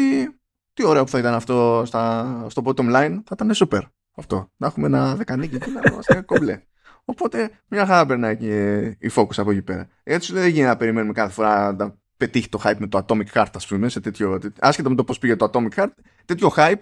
τι 0.72 0.84
ωραίο 0.84 1.04
που 1.04 1.10
θα 1.10 1.18
ήταν 1.18 1.34
αυτό 1.34 1.82
στα, 1.86 2.46
στο 2.48 2.62
bottom 2.64 2.94
line 2.94 3.22
θα 3.24 3.34
ήταν 3.34 3.50
super 3.54 3.82
αυτό 4.14 4.50
να 4.56 4.66
έχουμε 4.66 4.86
ένα 4.86 5.16
δεκανίκι 5.16 5.58
και 5.58 5.70
να 5.70 5.80
είμαστε 5.92 6.20
κομπλέ 6.20 6.62
οπότε 7.04 7.50
μια 7.68 7.86
χαρά 7.86 8.06
περνάει 8.06 8.36
και 8.36 8.80
η 8.98 9.10
focus 9.14 9.36
από 9.36 9.50
εκεί 9.50 9.62
πέρα 9.62 9.88
έτσι 10.02 10.32
δεν 10.32 10.48
γίνεται 10.48 10.68
να 10.68 10.76
περιμένουμε 10.76 11.12
κάθε 11.12 11.32
φορά 11.32 11.72
να 11.72 11.94
πετύχει 12.16 12.48
το 12.48 12.60
hype 12.64 12.76
με 12.78 12.86
το 12.86 13.04
Atomic 13.06 13.26
Heart 13.32 13.50
ας 13.54 13.66
πούμε 13.66 13.88
σε 13.88 14.00
τέτοιο, 14.00 14.38
άσχετα 14.58 14.88
με 14.88 14.94
το 14.94 15.04
πως 15.04 15.18
πήγε 15.18 15.36
το 15.36 15.50
Atomic 15.52 15.80
Heart 15.80 15.92
τέτοιο 16.24 16.52
hype 16.56 16.80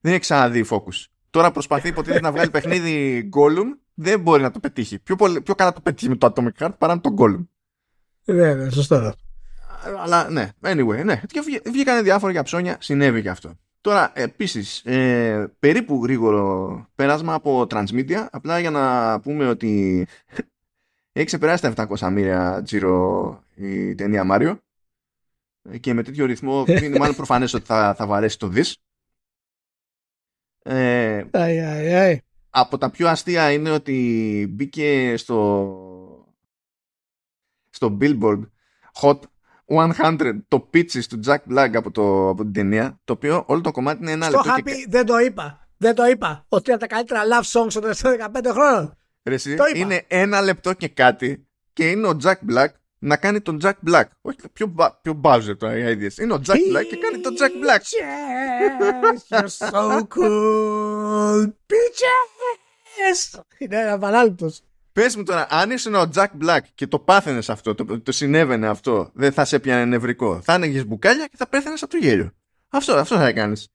δεν 0.00 0.12
έχει 0.12 0.20
ξαναδεί 0.20 0.58
η 0.58 0.66
focus 0.70 1.06
τώρα 1.30 1.50
προσπαθεί 1.50 1.88
υποτίθεται 1.88 2.20
να 2.20 2.32
βγάλει 2.32 2.50
παιχνίδι 2.50 3.28
Gollum 3.36 3.84
δεν 3.94 4.20
μπορεί 4.20 4.42
να 4.42 4.50
το 4.50 4.60
πετύχει. 4.60 4.98
Πιο, 4.98 5.16
πολύ, 5.16 5.40
πιο 5.40 5.54
καλά 5.54 5.72
το 5.72 5.80
πετύχει 5.80 6.08
με 6.08 6.16
το 6.16 6.32
Atomic 6.34 6.64
Heart 6.64 6.72
παρά 6.78 6.94
με 6.94 7.00
τον 7.00 7.16
Gollum. 7.18 7.46
Ναι, 8.24 8.54
ναι, 8.54 8.70
σωστό. 8.70 9.14
Αλλά 10.02 10.30
ναι, 10.30 10.50
anyway, 10.60 11.04
ναι. 11.04 11.20
Και 11.26 11.42
βγήκαν 11.70 12.02
διάφορα 12.02 12.32
για 12.32 12.42
ψώνια, 12.42 12.76
συνέβη 12.80 13.22
και 13.22 13.30
αυτό. 13.30 13.58
Τώρα, 13.84 14.12
επίσης, 14.14 14.84
ε, 14.84 15.54
περίπου 15.58 16.02
γρήγορο 16.02 16.86
πέρασμα 16.94 17.34
από 17.34 17.66
Transmedia, 17.70 18.26
απλά 18.30 18.58
για 18.58 18.70
να 18.70 19.20
πούμε 19.20 19.48
ότι 19.48 20.06
έχει 21.12 21.26
ξεπεράσει 21.26 21.74
τα 21.74 21.86
700 21.98 22.10
μοίρια 22.12 22.62
τζίρο 22.64 23.42
η 23.54 23.94
ταινία 23.94 24.24
Μάριο 24.24 24.60
και 25.80 25.94
με 25.94 26.02
τέτοιο 26.02 26.26
ρυθμό 26.26 26.64
είναι 26.82 26.98
μάλλον 26.98 27.16
προφανές 27.16 27.54
ότι 27.54 27.64
θα, 27.64 27.94
θα 27.94 28.06
βαρέσει 28.06 28.38
το 28.38 28.48
δις. 28.48 28.78
Ε, 30.62 31.24
αι, 31.30 31.38
αι, 31.38 32.10
αι 32.10 32.22
από 32.50 32.78
τα 32.78 32.90
πιο 32.90 33.08
αστεία 33.08 33.52
είναι 33.52 33.70
ότι 33.70 34.46
μπήκε 34.50 35.16
στο 35.16 36.26
στο 37.70 37.98
Billboard 38.00 38.42
Hot 39.00 39.18
100 39.66 40.36
το 40.48 40.70
pitches 40.74 41.04
του 41.08 41.20
Jack 41.26 41.54
Black 41.54 41.70
από, 41.74 41.90
το, 41.90 42.28
από 42.28 42.42
την 42.42 42.52
ταινία 42.52 43.00
το 43.04 43.12
οποίο 43.12 43.44
όλο 43.46 43.60
το 43.60 43.70
κομμάτι 43.70 44.02
είναι 44.02 44.10
ένα 44.10 44.24
στο 44.24 44.36
λεπτό 44.36 44.52
happy, 44.56 44.62
και... 44.62 44.86
δεν 44.88 45.06
το 45.06 45.18
είπα 45.18 45.68
δεν 45.76 45.94
το 45.94 46.04
είπα 46.04 46.44
ότι 46.48 46.70
είναι 46.70 46.78
τα 46.78 46.86
καλύτερα 46.86 47.22
love 47.22 47.60
songs 47.60 47.72
των 47.72 47.92
15 47.92 48.50
χρόνων 48.52 48.96
Ρε, 49.22 49.36
είναι 49.74 50.04
ένα 50.08 50.40
λεπτό 50.40 50.72
και 50.72 50.88
κάτι 50.88 51.46
και 51.72 51.90
είναι 51.90 52.06
ο 52.06 52.16
Jack 52.22 52.52
Black 52.52 52.68
να 53.04 53.16
κάνει 53.16 53.40
τον 53.40 53.60
Jack 53.62 53.72
Black. 53.90 54.04
Όχι, 54.20 54.36
πιο, 54.52 54.74
πιο 55.02 55.20
Bowser 55.24 55.56
τώρα 55.58 55.78
οι 55.78 55.98
ideas. 55.98 56.18
Είναι 56.22 56.32
ο 56.32 56.40
Jack 56.46 56.52
Black 56.52 56.84
και 56.88 56.96
κάνει 56.96 57.18
τον 57.22 57.34
Jack 57.38 57.54
Black. 57.64 57.80
Yes, 57.80 59.38
you're 59.38 59.68
so 59.68 60.00
cool. 60.14 61.46
Bitches. 61.66 63.40
Είναι 63.58 63.90
απαράληπτος. 63.90 64.62
Πες 64.94 65.16
μου 65.16 65.22
τώρα, 65.22 65.46
αν 65.50 65.70
ήσουν 65.70 65.94
ο 65.94 66.10
Jack 66.14 66.26
Black 66.42 66.60
και 66.74 66.86
το 66.86 66.98
πάθαινες 66.98 67.50
αυτό, 67.50 67.74
το, 67.74 68.00
το 68.00 68.12
συνέβαινε 68.12 68.66
αυτό, 68.66 69.10
δεν 69.14 69.32
θα 69.32 69.44
σε 69.44 69.58
πιάνε 69.58 69.84
νευρικό. 69.84 70.40
Θα 70.40 70.52
άνοιγες 70.52 70.86
μπουκάλια 70.86 71.26
και 71.26 71.36
θα 71.36 71.48
πέθανε 71.48 71.76
από 71.80 71.90
το 71.90 71.96
γέλιο. 71.96 72.30
Αυτό, 72.68 72.94
αυτό 72.94 73.16
θα 73.16 73.26
έκανες. 73.26 73.72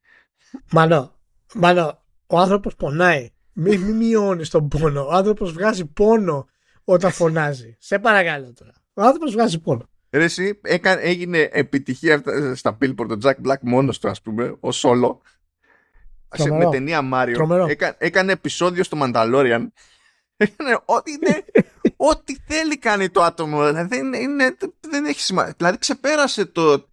Μανώ, 0.72 1.16
μανώ, 1.54 2.04
ο 2.28 2.40
άνθρωπος 2.40 2.76
πονάει. 2.76 3.30
Μην 3.54 3.82
μη 3.82 3.92
μειώνεις 3.92 4.50
τον 4.50 4.68
πόνο. 4.68 5.06
Ο 5.06 5.12
άνθρωπος 5.12 5.52
βγάζει 5.52 5.86
πόνο 5.86 6.48
όταν 6.84 7.12
φωνάζει. 7.12 7.78
Σε 7.80 8.00
παρακαλώ 8.00 8.54
τώρα. 8.54 8.72
Ο 8.94 9.02
άνθρωπος 9.02 9.32
βγάζει 9.32 9.60
πόνο. 9.60 9.90
Ρε 10.10 10.24
εσύ, 10.24 10.60
έγινε 11.00 11.50
επιτυχία 11.52 12.24
στα 12.56 12.78
Billboard 12.82 13.08
το 13.08 13.18
Jack 13.24 13.48
Black 13.48 13.60
μόνος 13.62 14.00
του 14.00 14.10
ας 14.10 14.22
πούμε, 14.22 14.46
ο 14.60 14.70
solo. 14.74 15.18
Σε, 16.34 16.52
με 16.52 16.70
ταινία 16.70 17.02
Μάριο. 17.02 17.66
Έκα, 17.70 17.96
έκανε 17.98 18.32
επεισόδιο 18.32 18.84
στο 18.84 18.98
Mandalorian. 19.02 19.68
Έκανε 20.42 20.80
ό,τι, 20.86 21.12
είναι, 21.12 21.46
ό,τι 21.96 22.38
θέλει 22.48 22.78
κάνει 22.78 23.10
το 23.10 23.24
άτομο. 23.24 23.66
Δηλαδή 23.68 23.98
είναι, 23.98 24.18
είναι, 24.18 24.58
δεν 24.80 25.06
έχει 25.06 25.20
σημασία. 25.20 25.54
Δηλαδή 25.58 25.78
ξεπέρασε 25.78 26.46
το, 26.46 26.90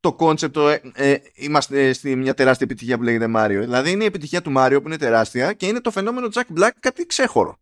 το 0.00 0.14
concept 0.14 0.56
ε, 0.56 0.80
ε, 0.94 1.18
είμαστε 1.34 1.92
στη 1.92 2.16
μια 2.16 2.34
τεράστια 2.34 2.66
επιτυχία 2.70 2.96
που 2.96 3.02
λέγεται 3.02 3.26
Μάριο. 3.26 3.60
Δηλαδή 3.60 3.90
είναι 3.90 4.02
η 4.02 4.06
επιτυχία 4.06 4.42
του 4.42 4.50
Μάριο 4.50 4.80
που 4.80 4.88
είναι 4.88 4.96
τεράστια 4.96 5.52
και 5.52 5.66
είναι 5.66 5.80
το 5.80 5.90
φαινόμενο 5.90 6.28
Jack 6.32 6.58
Black 6.58 6.70
κάτι 6.80 7.06
ξέχωρο. 7.06 7.58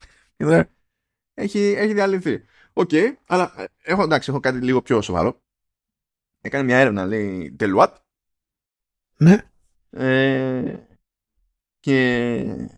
Έχει, 1.34 1.74
έχει 1.76 1.92
διαλυθεί. 1.92 2.44
OK, 2.72 2.88
okay, 2.92 3.12
αλλά 3.26 3.54
ε, 3.56 3.64
έχω, 3.82 4.02
εντάξει, 4.02 4.30
έχω 4.30 4.40
κάτι 4.40 4.58
λίγο 4.58 4.82
πιο 4.82 5.02
σοβαρό. 5.02 5.40
Έκανε 6.40 6.64
μια 6.64 6.78
έρευνα, 6.78 7.06
λέει, 7.06 7.56
Deloitte. 7.60 7.94
Ναι. 9.16 9.42
Ε, 9.90 10.76
και 11.80 12.68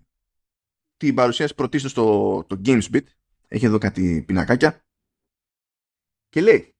την 0.98 1.14
παρουσίαση 1.14 1.54
πρωτίστως 1.54 1.90
στο 1.90 2.44
το 2.46 2.60
GamesBit. 2.64 3.02
Έχει 3.48 3.64
εδώ 3.66 3.78
κάτι 3.78 4.22
πινακάκια. 4.26 4.82
Και 6.28 6.40
λέει 6.40 6.76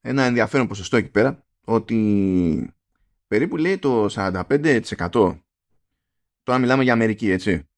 ένα 0.00 0.22
ενδιαφέρον 0.24 0.68
ποσοστό 0.68 0.96
εκεί 0.96 1.10
πέρα 1.10 1.46
ότι 1.64 2.74
περίπου 3.26 3.56
λέει 3.56 3.78
το 3.78 4.06
45% 4.10 5.40
τώρα 6.42 6.58
μιλάμε 6.58 6.82
για 6.82 6.92
Αμερική 6.92 7.30
έτσι 7.30 7.68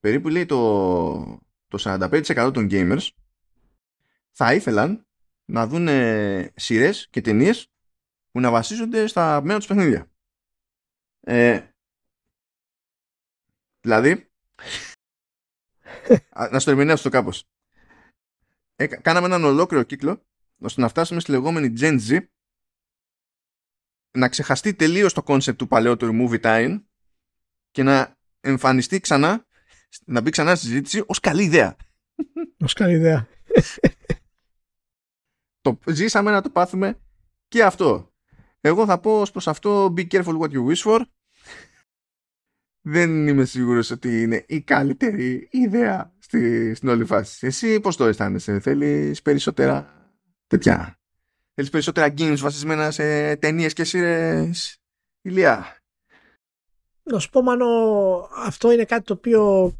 περίπου 0.00 0.28
λέει 0.28 0.46
το 0.46 1.46
το 1.68 1.78
45% 1.84 2.50
των 2.54 2.68
gamers 2.70 3.08
θα 4.30 4.54
ήθελαν 4.54 5.06
να 5.44 5.66
δουν 5.66 5.88
σειρές 6.54 7.08
και 7.10 7.20
ταινίες 7.20 7.72
που 8.30 8.40
να 8.40 8.50
βασίζονται 8.50 9.06
στα 9.06 9.40
αγαπημένα 9.42 9.58
τους 9.58 9.66
παιχνίδια. 9.66 10.10
Ε, 11.20 11.67
δηλαδή, 13.80 14.30
να 16.50 16.58
στο 16.58 16.70
ερμηνεύσω 16.70 17.02
το 17.02 17.10
κάπως. 17.10 17.44
Ε, 18.76 18.86
κάναμε 18.86 19.26
έναν 19.26 19.44
ολόκληρο 19.44 19.82
κύκλο 19.82 20.26
ώστε 20.58 20.80
να 20.80 20.88
φτάσουμε 20.88 21.20
στη 21.20 21.30
λεγόμενη 21.30 21.72
Gen 21.80 21.98
Z 22.08 22.18
να 24.18 24.28
ξεχαστεί 24.28 24.74
τελείως 24.74 25.12
το 25.12 25.22
concept 25.22 25.58
του 25.58 25.68
παλαιότερου 25.68 26.12
movie 26.14 26.40
tie-in 26.40 26.82
και 27.70 27.82
να 27.82 28.16
εμφανιστεί 28.40 29.00
ξανά 29.00 29.46
να 30.04 30.20
μπει 30.20 30.30
ξανά 30.30 30.54
στη 30.54 30.66
συζήτηση 30.66 31.02
ως 31.06 31.20
καλή 31.20 31.42
ιδέα. 31.42 31.76
Ως 32.60 32.72
καλή 32.72 32.94
ιδέα. 32.94 33.28
το, 35.60 35.78
ζήσαμε 35.86 36.30
να 36.30 36.42
το 36.42 36.50
πάθουμε 36.50 37.00
και 37.48 37.64
αυτό. 37.64 38.12
Εγώ 38.60 38.86
θα 38.86 39.00
πω 39.00 39.20
ως 39.20 39.30
προς 39.30 39.48
αυτό 39.48 39.94
be 39.96 40.06
careful 40.08 40.38
what 40.38 40.50
you 40.50 40.66
wish 40.66 40.82
for. 40.82 41.00
Δεν 42.90 43.28
είμαι 43.28 43.44
σίγουρος 43.44 43.90
ότι 43.90 44.22
είναι 44.22 44.44
η 44.48 44.60
καλύτερη 44.60 45.48
ιδέα 45.50 46.12
στη, 46.18 46.74
στην 46.74 46.88
όλη 46.88 47.04
φάση. 47.04 47.46
Εσύ 47.46 47.80
πώς 47.80 47.96
το 47.96 48.04
αισθάνεσαι, 48.04 48.60
θέλεις 48.60 49.22
περισσότερα 49.22 49.92
τέτοια; 50.46 50.98
Θέλεις 51.54 51.70
περισσότερα 51.70 52.14
games 52.18 52.36
βασισμένα 52.38 52.90
σε 52.90 53.36
ταινίες 53.36 53.72
και 53.72 53.84
σειρές; 53.84 54.78
Ηλία. 55.22 55.76
Να 57.02 57.18
σου 57.18 57.30
πω, 57.30 57.42
Μάνο, 57.42 57.66
αυτό 58.44 58.72
είναι 58.72 58.84
κάτι 58.84 59.04
το 59.04 59.12
οποίο 59.12 59.72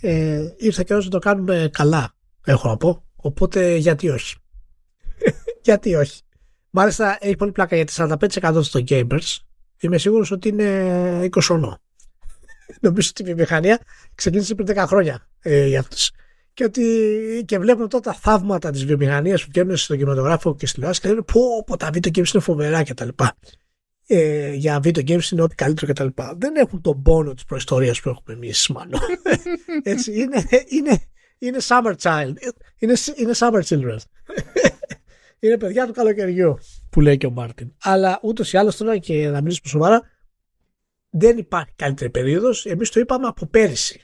ε, 0.00 0.54
ήρθε 0.56 0.84
καιρός 0.86 1.04
να 1.04 1.10
το 1.10 1.18
κάνουμε 1.18 1.70
καλά, 1.72 2.14
έχω 2.44 2.68
να 2.68 2.76
πω. 2.76 3.04
Οπότε 3.16 3.76
γιατί 3.76 4.08
όχι; 4.08 4.36
γιατί 5.64 5.94
όχι; 5.94 6.22
Μάλιστα 6.70 7.16
έχει 7.20 7.36
πολύ 7.36 7.52
πλάκα 7.52 7.76
γιατί 7.76 7.92
45% 7.96 8.58
στο 8.62 8.80
gamers 8.88 9.36
είμαι 9.80 9.98
σίγουρος 9.98 10.30
ότι 10.30 10.48
είναι 10.48 11.28
20 11.32 11.40
ονό. 11.48 11.80
Νομίζω 12.80 13.08
ότι 13.10 13.22
η 13.22 13.24
βιομηχανία 13.24 13.80
ξεκίνησε 14.14 14.54
πριν 14.54 14.76
10 14.78 14.84
χρόνια 14.86 15.28
ε, 15.40 15.66
για 15.66 15.80
αυτούς. 15.80 16.10
Και 16.52 16.64
ότι 16.64 17.44
και 17.46 17.58
βλέπουν 17.58 17.88
τότε 17.88 18.10
τα 18.10 18.16
θαύματα 18.16 18.70
της 18.70 18.84
βιομηχανίας 18.84 19.44
που 19.44 19.48
βγαίνουν 19.50 19.76
στον 19.76 19.96
κινηματογράφο 19.96 20.56
και 20.56 20.66
στη 20.66 20.74
τηλεόραση 20.74 21.00
και 21.00 21.08
λένε 21.08 21.22
Πω, 21.22 21.64
πω 21.66 21.76
τα 21.76 21.90
video 21.92 22.18
games 22.18 22.32
είναι 22.34 22.42
φοβερά 22.42 22.82
κτλ 22.82 23.08
ε, 24.06 24.52
για 24.52 24.80
video 24.82 25.08
games 25.08 25.30
είναι 25.32 25.42
ό,τι 25.42 25.54
καλύτερο 25.54 25.92
κτλ. 25.92 26.22
Δεν 26.36 26.56
έχουν 26.56 26.80
τον 26.80 27.02
πόνο 27.02 27.34
της 27.34 27.44
προϊστορίας 27.44 28.00
που 28.00 28.08
έχουμε 28.08 28.36
εμείς, 28.36 28.68
μάλλον. 28.68 29.00
Έτσι, 29.82 30.20
είναι, 30.20 30.44
είναι, 30.68 31.02
είναι 31.38 31.58
summer 31.62 31.94
child. 32.02 32.32
Είναι, 32.78 32.94
είναι 33.16 33.32
summer 33.36 33.62
children. 33.62 33.96
είναι 35.40 35.58
παιδιά 35.58 35.86
του 35.86 35.92
καλοκαιριού, 35.92 36.58
που 36.90 37.00
λέει 37.00 37.16
και 37.16 37.26
ο 37.26 37.30
Μάρτιν. 37.30 37.72
Αλλά 37.82 38.18
ούτως 38.22 38.52
ή 38.52 38.56
άλλως 38.56 38.76
τώρα 38.76 38.98
και 38.98 39.28
να 39.28 39.40
μιλήσουμε 39.40 39.68
σοβαρά, 39.68 40.02
δεν 41.10 41.38
υπάρχει 41.38 41.72
καλύτερη 41.76 42.10
περίοδος. 42.10 42.66
Εμείς 42.66 42.90
το 42.90 43.00
είπαμε 43.00 43.26
από 43.26 43.46
πέρυσι. 43.46 44.00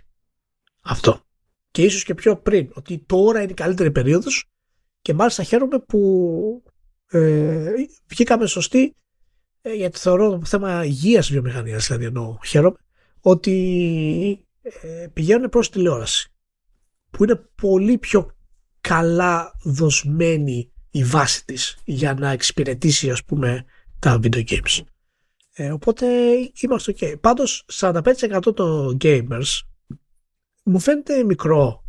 Αυτό. 0.80 1.20
Και 1.70 1.82
ίσως 1.82 2.04
και 2.04 2.14
πιο 2.14 2.36
πριν. 2.36 2.70
Ότι 2.74 2.98
τώρα 2.98 3.42
είναι 3.42 3.50
η 3.50 3.54
καλύτερη 3.54 3.90
περίοδος 3.90 4.50
και 5.00 5.14
μάλιστα 5.14 5.42
χαίρομαι 5.42 5.78
που 5.78 6.62
ε, 7.06 7.72
βγήκαμε 8.06 8.46
σωστοί 8.46 8.96
ε, 9.62 9.72
γιατί 9.72 9.98
θεωρώ 9.98 10.38
το 10.38 10.44
θέμα 10.44 10.84
υγείας 10.84 11.30
βιομηχανίας, 11.30 11.86
δηλαδή 11.86 12.04
εννοώ, 12.04 12.38
χαίρομαι, 12.44 12.76
ότι 13.20 14.46
ε, 14.62 15.06
πηγαίνουν 15.12 15.48
προς 15.48 15.70
τηλεόραση, 15.70 16.32
που 17.10 17.24
είναι 17.24 17.48
πολύ 17.54 17.98
πιο 17.98 18.36
καλά 18.80 19.52
δοσμένη 19.62 20.72
η 20.90 21.04
βάση 21.04 21.44
της 21.44 21.78
για 21.84 22.14
να 22.14 22.30
εξυπηρετήσει 22.30 23.10
ας 23.10 23.24
πούμε 23.24 23.64
τα 23.98 24.20
video 24.22 24.44
games. 24.44 24.80
Ε, 25.54 25.70
οπότε 25.70 26.06
είμαστε 26.60 26.94
ok. 26.96 27.20
Πάντως 27.20 27.64
45% 27.72 28.54
των 28.54 28.96
gamers 29.00 29.60
μου 30.64 30.78
φαίνεται 30.78 31.24
μικρό. 31.24 31.84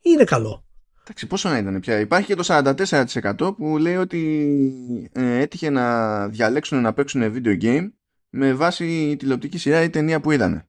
Είναι 0.00 0.24
καλό. 0.24 0.64
Εντάξει, 1.00 1.26
πόσο 1.26 1.48
να 1.48 1.58
ήταν 1.58 1.80
πια; 1.80 2.00
Υπάρχει 2.00 2.26
και 2.26 2.34
το 2.34 2.44
44% 2.46 3.56
που 3.56 3.78
λέει 3.78 3.96
ότι 3.96 5.10
ε, 5.12 5.38
έτυχε 5.38 5.70
να 5.70 6.28
διαλέξουν 6.28 6.80
να 6.80 6.92
παίξουν 6.92 7.22
video 7.34 7.62
game 7.62 7.90
με 8.30 8.54
βάση 8.54 9.16
τηλεοπτική 9.18 9.58
σειρά 9.58 9.82
ή 9.82 9.90
ταινία 9.90 10.20
που 10.20 10.30
είδανε. 10.30 10.68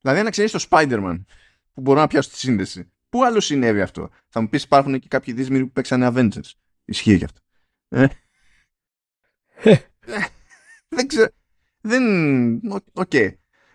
Δηλαδή, 0.00 0.22
να 0.22 0.30
ξέρεις 0.30 0.52
το 0.52 0.66
Spider-Man 0.70 1.24
που 1.72 1.80
μπορώ 1.80 2.00
να 2.00 2.06
πιάσω 2.06 2.30
τη 2.30 2.38
σύνδεση. 2.38 2.92
Πού 3.08 3.24
άλλο 3.24 3.40
συνέβη 3.40 3.80
αυτό; 3.80 4.10
Θα 4.28 4.40
μου 4.40 4.48
πεις 4.48 4.62
υπάρχουν 4.62 4.98
και 4.98 5.08
κάποιοι 5.08 5.34
δύσμηροι 5.34 5.64
που 5.64 5.72
παίξανε 5.72 6.10
Avengers. 6.14 6.50
Ισχύει 6.84 7.18
και 7.18 7.24
αυτό. 7.24 7.40
Ε. 7.88 8.06
ε. 9.62 9.74
δεν 10.88 11.06
ξέρω. 11.06 11.28
Δεν. 11.80 12.02
OK. 12.92 13.10
Okay. 13.10 13.28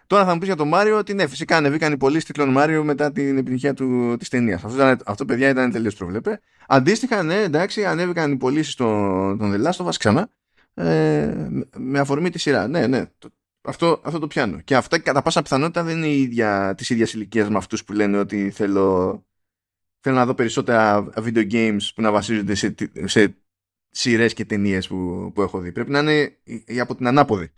Τώρα 0.07 0.25
θα 0.25 0.33
μου 0.33 0.37
πεις 0.37 0.47
για 0.47 0.55
τον 0.55 0.67
Μάριο 0.67 0.97
ότι 0.97 1.13
ναι, 1.13 1.27
φυσικά 1.27 1.57
ανεβήκαν 1.57 1.93
οι 1.93 1.97
πωλήσεις 1.97 2.25
τίτλων 2.25 2.49
Μάριο 2.49 2.83
μετά 2.83 3.11
την 3.11 3.37
επιτυχία 3.37 3.73
της 4.17 4.29
ταινίας. 4.29 4.63
Αυτό, 4.63 4.95
αυτό, 5.05 5.25
παιδιά, 5.25 5.49
ήταν 5.49 5.71
τελείως 5.71 5.95
προβλεπέ. 5.95 6.39
Αντίστοιχα, 6.67 7.23
ναι, 7.23 7.35
εντάξει, 7.35 7.85
ανέβηκαν 7.85 8.31
οι 8.31 8.35
πωλήσεις 8.35 8.75
των, 8.75 9.37
των 9.37 9.53
The 9.53 9.67
Last 9.67 9.85
of 9.85 9.87
Us 9.87 9.95
ξανά. 9.97 10.29
Ε, 10.73 11.47
με 11.77 11.99
αφορμή 11.99 12.29
τη 12.29 12.39
σειρά. 12.39 12.67
Ναι, 12.67 12.87
ναι, 12.87 13.05
αυτό, 13.61 14.01
αυτό 14.03 14.19
το 14.19 14.27
πιάνω. 14.27 14.59
Και 14.59 14.75
αυτά 14.75 14.99
κατά 14.99 15.21
πάσα 15.21 15.41
πιθανότητα 15.41 15.83
δεν 15.83 15.97
είναι 15.97 16.07
η 16.07 16.21
ίδια, 16.21 16.73
της 16.77 16.89
ίδιας 16.89 17.13
ηλικίας 17.13 17.49
με 17.49 17.57
αυτούς 17.57 17.83
που 17.83 17.93
λένε 17.93 18.17
ότι 18.17 18.49
θέλω, 18.49 19.23
θέλω 19.99 20.15
να 20.15 20.25
δω 20.25 20.33
περισσότερα 20.33 21.09
video 21.15 21.51
games 21.51 21.89
που 21.95 22.01
να 22.01 22.11
βασίζονται 22.11 22.55
σε, 22.55 22.75
σε 23.03 23.35
σειρές 23.91 24.33
και 24.33 24.45
ταινίες 24.45 24.87
που, 24.87 25.31
που 25.35 25.41
έχω 25.41 25.59
δει. 25.59 25.71
Πρέπει 25.71 25.91
να 25.91 25.99
είναι 25.99 26.37
από 26.81 26.95
την 26.95 27.07
ανάποδη. 27.07 27.51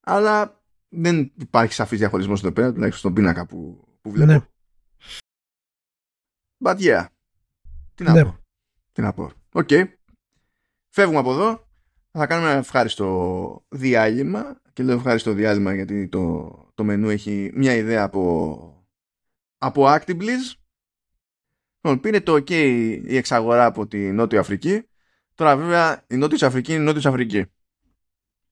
Αλλά 0.00 0.62
δεν 0.88 1.32
υπάρχει 1.36 1.72
σαφής 1.72 1.98
διαχωρισμός 1.98 2.40
εδώ 2.40 2.52
πέρα, 2.52 2.72
τουλάχιστον 2.72 2.98
στον 3.00 3.14
πίνακα 3.14 3.46
που, 3.46 3.88
που 4.00 4.10
βλέπω. 4.10 4.32
Ναι. 4.32 4.40
But 6.64 6.76
yeah. 6.78 7.06
Τι 7.94 8.04
να 8.04 8.12
ναι. 8.12 8.24
πω. 8.24 8.38
Τι 8.92 9.00
να 9.00 9.12
πω. 9.12 9.32
OK. 9.52 9.68
Okay. 9.70 9.84
Φεύγουμε 10.88 11.18
από 11.18 11.30
εδώ. 11.32 11.68
Θα 12.12 12.26
κάνουμε 12.26 12.50
ένα 12.50 12.58
ευχάριστο 12.58 13.64
διάλειμμα 13.68 14.60
και 14.72 14.82
λέω 14.82 14.96
ευχάριστο 14.96 15.32
διάλειμμα 15.32 15.74
γιατί 15.74 16.08
το, 16.08 16.50
το 16.74 16.84
μενού 16.84 17.08
έχει 17.08 17.50
μια 17.54 17.74
ιδέα 17.74 18.02
από, 18.04 18.86
από 19.58 19.84
Actibliz. 19.86 20.54
Λοιπόν, 21.80 22.00
πήρε 22.00 22.20
το 22.20 22.34
OK 22.34 22.50
η 23.06 23.16
εξαγορά 23.16 23.64
από 23.64 23.86
τη 23.86 24.12
Νότια 24.12 24.40
Αφρική. 24.40 24.89
Τώρα 25.40 25.56
βέβαια 25.56 26.04
η 26.06 26.16
Νότια 26.16 26.46
Αφρική 26.46 26.72
είναι 26.72 26.82
η 26.82 26.84
Νότια 26.84 27.10
Αφρική. 27.10 27.44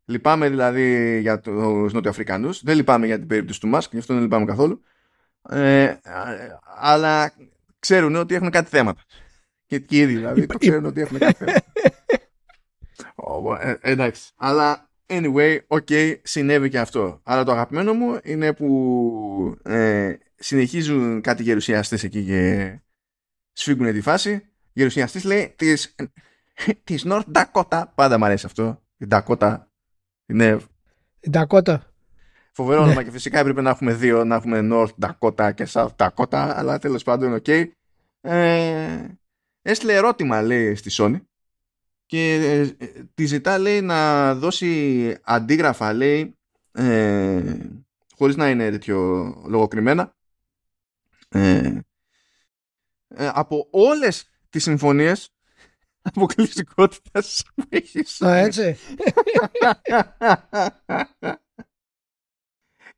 Λυπάμαι 0.05 0.49
δηλαδή 0.49 1.19
για 1.21 1.41
τους 1.41 1.93
Νότιο-Αφρικανούς. 1.93 2.63
Δεν 2.63 2.77
λυπάμαι 2.77 3.07
για 3.07 3.19
την 3.19 3.27
περίπτωση 3.27 3.61
του 3.61 3.69
Μάσκ, 3.69 3.93
γι' 3.93 3.99
αυτό 3.99 4.15
δεν 4.15 4.23
λυπάμαι 4.23 4.45
καθόλου. 4.45 4.83
Ε, 5.49 5.95
αλλά 6.77 7.33
ξέρουν 7.79 8.17
ότι 8.17 8.35
έχουν 8.35 8.51
κάτι 8.51 8.69
θέματα. 8.69 9.03
Και, 9.67 9.79
και 9.79 9.97
ήδη 9.97 10.15
δηλαδή 10.15 10.47
το 10.47 10.59
ξέρουν 10.59 10.85
ότι 10.85 11.01
έχουν 11.01 11.19
κάτι 11.19 11.45
θέματα. 11.45 11.65
Ε, 13.61 13.75
εντάξει. 13.81 14.33
Αλλά 14.37 14.91
anyway, 15.07 15.59
ok, 15.69 16.15
συνέβη 16.23 16.69
και 16.69 16.79
αυτό. 16.79 17.21
Αλλά 17.23 17.45
το 17.45 17.53
αγαπημένο 17.53 17.93
μου 17.95 18.19
είναι 18.23 18.53
που 18.53 19.59
ε, 19.63 20.15
συνεχίζουν 20.37 21.21
κάτι 21.21 21.43
γερουσιαστές 21.43 22.05
εκεί 22.05 22.25
και 22.25 22.73
σφίγγουν 23.53 23.93
τη 23.93 24.01
φάση. 24.01 24.49
Γερουσιαστής 24.73 25.25
λέει 25.25 25.55
της, 25.57 25.95
της 26.85 27.05
North 27.07 27.25
Dakota. 27.33 27.85
Πάντα 27.95 28.19
μου 28.19 28.25
αρέσει 28.25 28.47
αυτό. 28.47 28.83
Η 28.97 29.07
Dakota. 29.11 29.59
Είναι... 30.27 30.59
Η 31.21 31.31
Dakota. 31.33 31.79
Φοβερό 32.53 32.81
όνομα 32.81 32.95
ναι. 32.95 33.05
και 33.05 33.11
φυσικά 33.11 33.39
έπρεπε 33.39 33.61
να 33.61 33.71
έχουμε 33.71 33.95
δύο, 33.95 34.25
να 34.25 34.35
έχουμε 34.35 34.69
North 34.73 35.07
Dakota 35.07 35.55
και 35.55 35.69
South 35.71 35.97
Dakota, 35.97 36.53
αλλά 36.57 36.79
τέλος 36.79 37.03
πάντων, 37.03 37.33
OK. 37.33 37.45
Okay. 37.47 37.65
Ε, 38.21 39.07
έστειλε 39.63 39.95
ερώτημα, 39.95 40.43
λέει, 40.43 40.75
στη 40.75 40.91
Sony 40.93 41.21
και 42.09 42.35
ε, 42.79 42.87
τη 43.15 43.27
ζητά 43.27 43.59
λέει 43.59 43.81
να 43.81 44.35
δώσει 44.35 45.17
αντίγραφα 45.23 45.93
λέει 45.93 46.35
ε, 46.73 47.57
χωρίς 48.17 48.37
να 48.37 48.51
είναι 48.51 48.71
τέτοιο 48.71 48.99
λογοκριμένα 49.47 50.17
ε, 51.29 51.81
ε, 53.09 53.31
από 53.33 53.69
όλες 53.71 54.31
τις 54.49 54.63
συμφωνίες 54.63 55.31
αποκλειστικότητας 56.15 57.45
που 57.55 57.65
έχεις. 57.69 58.23
Α, 58.23 58.37
έτσι. 58.37 58.77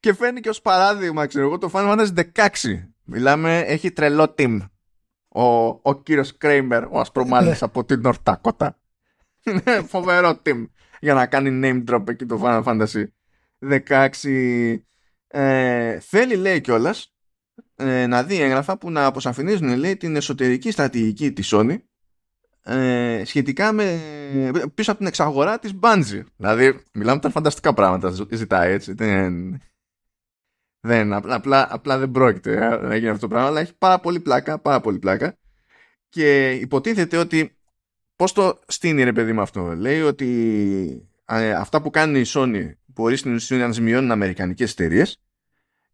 Και 0.00 0.14
φαίνει 0.14 0.40
και 0.40 0.48
ως 0.48 0.60
παράδειγμα 0.60 1.26
ξέρω 1.26 1.44
εγώ 1.46 1.58
το 1.58 1.70
Final 1.72 1.98
Fantasy 1.98 2.30
16 2.34 2.88
μιλάμε 3.04 3.58
έχει 3.58 3.92
τρελό 3.92 4.34
team. 4.38 4.58
Ο, 5.28 5.42
ο 5.66 6.02
κύριος 6.02 6.36
Κρέιμερ 6.36 6.84
ο 6.84 7.00
Ασπρομάλης 7.00 7.62
από 7.62 7.84
την 7.84 8.00
Νορτάκοτα 8.00 8.78
είναι 9.44 9.82
φοβερό 9.82 10.40
team 10.44 10.66
για 11.00 11.14
να 11.14 11.26
κάνει 11.26 11.60
name 11.62 11.94
drop 11.94 12.08
εκεί 12.08 12.26
το 12.26 12.40
Final 12.44 12.62
Fantasy 12.64 13.04
16. 13.88 14.76
Ε, 15.26 16.00
θέλει 16.00 16.36
λέει 16.36 16.60
κιόλας 16.60 17.14
ε, 17.76 18.06
να 18.06 18.22
δει 18.22 18.40
έγγραφα 18.40 18.78
που 18.78 18.90
να 18.90 19.04
αποσαφηνίζουν 19.04 19.76
λέει 19.76 19.96
την 19.96 20.16
εσωτερική 20.16 20.70
στρατηγική 20.70 21.32
της 21.32 21.50
Sony 21.54 21.76
ε, 22.62 23.22
σχετικά 23.24 23.72
με 23.72 24.00
πίσω 24.74 24.90
από 24.90 24.98
την 24.98 25.08
εξαγορά 25.08 25.58
της 25.58 25.72
Bungie. 25.80 26.22
Δηλαδή 26.36 26.80
μιλάμε 26.92 27.20
τα 27.20 27.30
φανταστικά 27.30 27.74
πράγματα 27.74 28.26
ζητάει 28.30 28.72
έτσι. 28.72 28.92
Δεν, 28.92 29.60
δεν, 30.80 31.12
απλά, 31.12 31.66
απλά 31.70 31.98
δεν 31.98 32.10
πρόκειται 32.10 32.78
να 32.82 32.96
γίνει 32.96 33.08
αυτό 33.08 33.20
το 33.20 33.28
πράγμα 33.28 33.48
αλλά 33.48 33.60
έχει 33.60 33.74
πάρα 33.78 34.00
πολύ 34.00 34.20
πλάκα, 34.20 34.58
πάρα 34.58 34.80
πολύ 34.80 34.98
πλάκα 34.98 35.36
και 36.08 36.50
υποτίθεται 36.50 37.16
ότι 37.16 37.54
Πώς 38.20 38.32
το 38.32 38.60
στείνει 38.66 39.02
ρε 39.02 39.12
παιδί 39.12 39.32
με 39.32 39.42
αυτό; 39.42 39.74
Λέει 39.76 40.00
ότι 40.00 41.08
αυτά 41.56 41.82
που 41.82 41.90
κάνει 41.90 42.20
η 42.20 42.24
Sony 42.26 42.70
μπορεί 42.86 43.16
στην 43.16 43.34
ουσία 43.34 43.66
να 43.66 43.72
ζημιώνουν 43.72 44.10
αμερικανικές 44.10 44.70
εταιρείες 44.70 45.20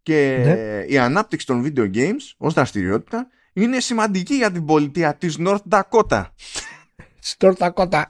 και 0.02 0.42
ναι. 0.44 0.84
η 0.86 0.98
ανάπτυξη 0.98 1.46
των 1.46 1.64
video 1.64 1.94
games 1.94 2.34
ως 2.36 2.54
δραστηριότητα 2.54 3.28
είναι 3.56 3.80
σημαντική 3.80 4.34
για 4.34 4.50
την 4.50 4.64
πολιτεία 4.64 5.16
της 5.16 5.36
North 5.38 5.62
Dakota. 5.70 6.24
North 7.38 7.56
Dakota. 7.56 8.02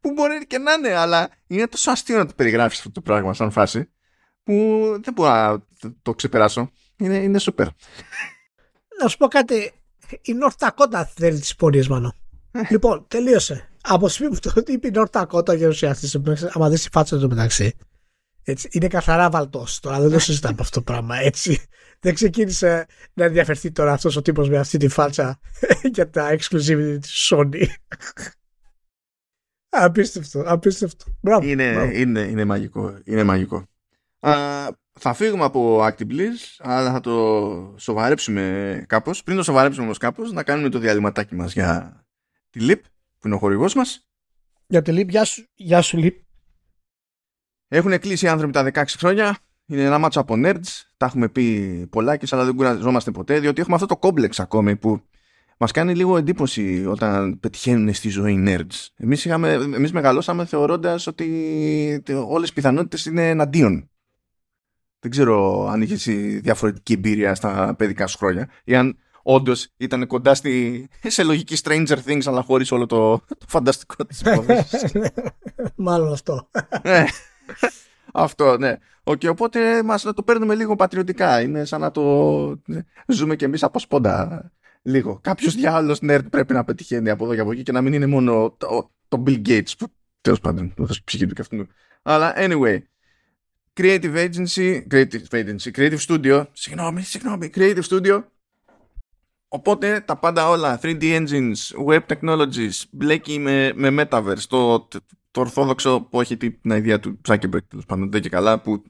που 0.00 0.12
μπορεί 0.12 0.46
και 0.46 0.58
να 0.58 0.72
είναι, 0.72 0.94
αλλά 0.94 1.30
είναι 1.46 1.66
τόσο 1.66 1.90
αστείο 1.90 2.18
να 2.18 2.26
το 2.26 2.32
περιγράφει 2.36 2.76
αυτό 2.76 2.90
το 2.90 3.00
πράγμα 3.00 3.34
σαν 3.34 3.50
φάση 3.50 3.90
που 4.42 4.54
δεν 5.02 5.12
μπορώ 5.14 5.30
να 5.30 5.62
το 6.02 6.14
ξεπεράσω. 6.14 6.70
Είναι, 6.96 7.16
είναι 7.16 7.38
super. 7.42 7.66
Να 9.00 9.08
σου 9.08 9.16
πω 9.16 9.28
κάτι 9.28 9.72
η 10.22 10.32
North 10.42 10.68
Dakota 10.68 11.04
θέλει 11.14 11.38
τις 11.38 11.54
πορείες 11.54 11.88
μάλλον. 11.88 12.14
λοιπόν, 12.70 13.04
τελείωσε. 13.08 13.68
Από 13.80 14.06
τη 14.06 14.12
στιγμή 14.12 14.34
που 14.34 14.40
το 14.40 14.62
είπε 14.66 14.86
η 14.86 14.92
North 14.94 15.22
Dakota 15.22 15.56
γερουσιαστή, 15.56 16.22
άμα 16.52 16.68
δεις 16.68 16.82
τη 16.82 16.88
φάτσα 16.92 17.18
του 17.18 17.28
μεταξύ, 17.28 17.76
έτσι, 18.42 18.68
είναι 18.72 18.86
καθαρά 18.88 19.30
βαλτός. 19.30 19.80
Τώρα 19.80 20.00
δεν 20.00 20.10
το 20.10 20.18
συζητάμε 20.18 20.56
αυτό 20.60 20.78
το 20.78 20.84
πράγμα. 20.84 21.16
Έτσι. 21.16 21.68
Δεν 22.00 22.14
ξεκίνησε 22.14 22.86
να 23.12 23.24
ενδιαφερθεί 23.24 23.72
τώρα 23.72 23.92
αυτός 23.92 24.16
ο 24.16 24.22
τύπος 24.22 24.48
με 24.48 24.58
αυτή 24.58 24.78
τη 24.78 24.88
φάτσα 24.88 25.40
για 25.94 26.10
τα 26.10 26.36
exclusivity 26.36 26.98
της 27.00 27.32
Sony. 27.32 27.64
Απίστευτο, 29.72 30.42
απίστευτο. 30.46 31.04
Μπράβο, 31.20 31.48
είναι, 31.48 31.72
μπράβο. 31.72 31.90
Είναι, 31.90 32.20
είναι 32.20 32.44
μαγικό. 32.44 32.98
Είναι 33.04 33.24
μαγικό. 33.24 33.64
Α, 34.20 34.34
θα 34.92 35.12
φύγουμε 35.12 35.44
από 35.44 35.86
Actibliz, 35.86 36.56
αλλά 36.58 36.92
θα 36.92 37.00
το 37.00 37.74
σοβαρέψουμε 37.78 38.84
κάπως. 38.88 39.22
Πριν 39.22 39.36
το 39.36 39.42
σοβαρέψουμε 39.42 39.84
όμως 39.84 39.98
κάπως, 39.98 40.32
να 40.32 40.42
κάνουμε 40.42 40.68
το 40.68 40.78
διαλυματάκι 40.78 41.34
μας 41.34 41.52
για 41.52 42.02
τη 42.50 42.60
LIP, 42.62 42.80
που 43.18 43.26
είναι 43.26 43.34
ο 43.34 43.38
χορηγός 43.38 43.74
μας. 43.74 44.08
Για 44.66 44.82
τη 44.82 44.92
LIP, 44.94 45.08
γεια 45.08 45.24
σου, 45.24 45.44
γεια 45.54 45.82
σου 45.82 45.98
LIP. 46.00 46.14
Έχουν 47.68 47.98
κλείσει 47.98 48.24
οι 48.24 48.28
άνθρωποι 48.28 48.52
τα 48.52 48.70
16 48.72 48.84
χρόνια. 48.98 49.38
Είναι 49.70 49.82
ένα 49.82 49.98
μάτσο 49.98 50.20
από 50.20 50.34
nerds. 50.36 50.84
Τα 50.96 51.06
έχουμε 51.06 51.28
πει 51.28 51.86
πολλά 51.90 52.16
και 52.16 52.26
αλλά 52.30 52.44
δεν 52.44 52.54
κουραζόμαστε 52.54 53.10
ποτέ, 53.10 53.38
διότι 53.38 53.60
έχουμε 53.60 53.74
αυτό 53.74 53.86
το 53.86 53.96
κόμπλεξ 53.96 54.40
ακόμη 54.40 54.76
που 54.76 55.00
μας 55.58 55.70
κάνει 55.70 55.94
λίγο 55.94 56.16
εντύπωση 56.16 56.86
όταν 56.86 57.40
πετυχαίνουν 57.40 57.94
στη 57.94 58.08
ζωή 58.08 58.44
nerds. 58.46 58.86
Εμείς 58.96 59.26
εμείς 59.26 59.92
μεγαλώσαμε 59.92 60.44
θεωρώντας 60.44 61.06
ότι 61.06 62.02
όλες 62.26 62.48
οι 62.48 62.52
πιθανότητες 62.52 63.04
είναι 63.04 63.28
εναντίον 63.28 63.90
δεν 65.00 65.10
ξέρω 65.10 65.66
αν 65.68 65.82
είχες 65.82 66.04
διαφορετική 66.40 66.92
εμπειρία 66.92 67.34
στα 67.34 67.74
παιδικά 67.78 68.06
σου 68.06 68.18
χρόνια 68.18 68.50
ή 68.64 68.74
αν 68.76 68.98
όντως 69.22 69.68
ήταν 69.76 70.06
κοντά 70.06 70.34
στη, 70.34 70.88
σε 71.02 71.22
λογική 71.22 71.56
Stranger 71.62 71.96
Things 72.06 72.22
αλλά 72.24 72.42
χωρίς 72.42 72.72
όλο 72.72 72.86
το, 72.86 73.18
το 73.18 73.46
φανταστικό 73.48 74.06
της 74.06 74.20
υπόθεσης. 74.26 74.92
Μάλλον 75.74 76.12
αυτό. 76.12 76.48
Ναι. 78.14 78.22
Αυτό, 78.22 78.58
ναι. 78.58 78.76
Okay, 79.04 79.30
οπότε 79.30 79.82
μας 79.82 80.04
να 80.04 80.12
το 80.12 80.22
παίρνουμε 80.22 80.54
λίγο 80.54 80.76
πατριωτικά. 80.76 81.40
Είναι 81.40 81.64
σαν 81.64 81.80
να 81.80 81.90
το 81.90 82.02
ναι, 82.66 82.84
ζούμε 83.06 83.36
κι 83.36 83.44
εμείς 83.44 83.62
από 83.62 83.78
σπόντα 83.78 84.50
λίγο. 84.82 85.18
Κάποιος 85.22 85.54
διάλογος 85.54 85.98
nerd 86.02 86.30
πρέπει 86.30 86.52
να 86.52 86.64
πετυχαίνει 86.64 87.10
από 87.10 87.24
εδώ 87.24 87.34
και 87.34 87.40
από 87.40 87.52
εκεί 87.52 87.62
και 87.62 87.72
να 87.72 87.80
μην 87.80 87.92
είναι 87.92 88.06
μόνο 88.06 88.54
το, 88.58 88.90
το 89.08 89.22
Bill 89.26 89.48
Gates 89.48 89.72
που 89.78 89.86
τέλος 90.20 90.40
πάντων 90.40 90.74
θα 90.76 90.94
ψυχή 91.04 91.26
του 91.26 91.34
και 91.34 91.40
αυτού. 91.40 91.66
Αλλά 92.02 92.34
anyway, 92.36 92.78
creative 93.80 94.14
agency, 94.14 94.82
creative 94.90 95.28
agency, 95.30 95.70
creative 95.76 95.98
studio, 96.08 96.44
συγγνώμη, 96.52 97.02
συγγνώμη, 97.02 97.50
creative 97.54 97.82
studio. 97.82 98.22
Οπότε 99.48 100.00
τα 100.00 100.16
πάντα 100.16 100.48
όλα, 100.48 100.80
3D 100.82 101.02
engines, 101.02 101.86
web 101.86 102.00
technologies, 102.06 102.82
μπλέκει 102.90 103.38
με, 103.38 103.72
με 103.74 104.04
metaverse, 104.10 104.44
το, 104.48 104.88
το 105.30 105.40
ορθόδοξο 105.40 106.00
που 106.00 106.20
έχει 106.20 106.36
την 106.36 106.70
ιδέα 106.70 107.00
του 107.00 107.20
Zuckerberg 107.28 107.64
τέλος 107.68 107.86
πάντων 107.86 108.10
δεν 108.10 108.20
και 108.20 108.28
καλά 108.28 108.60
που 108.60 108.82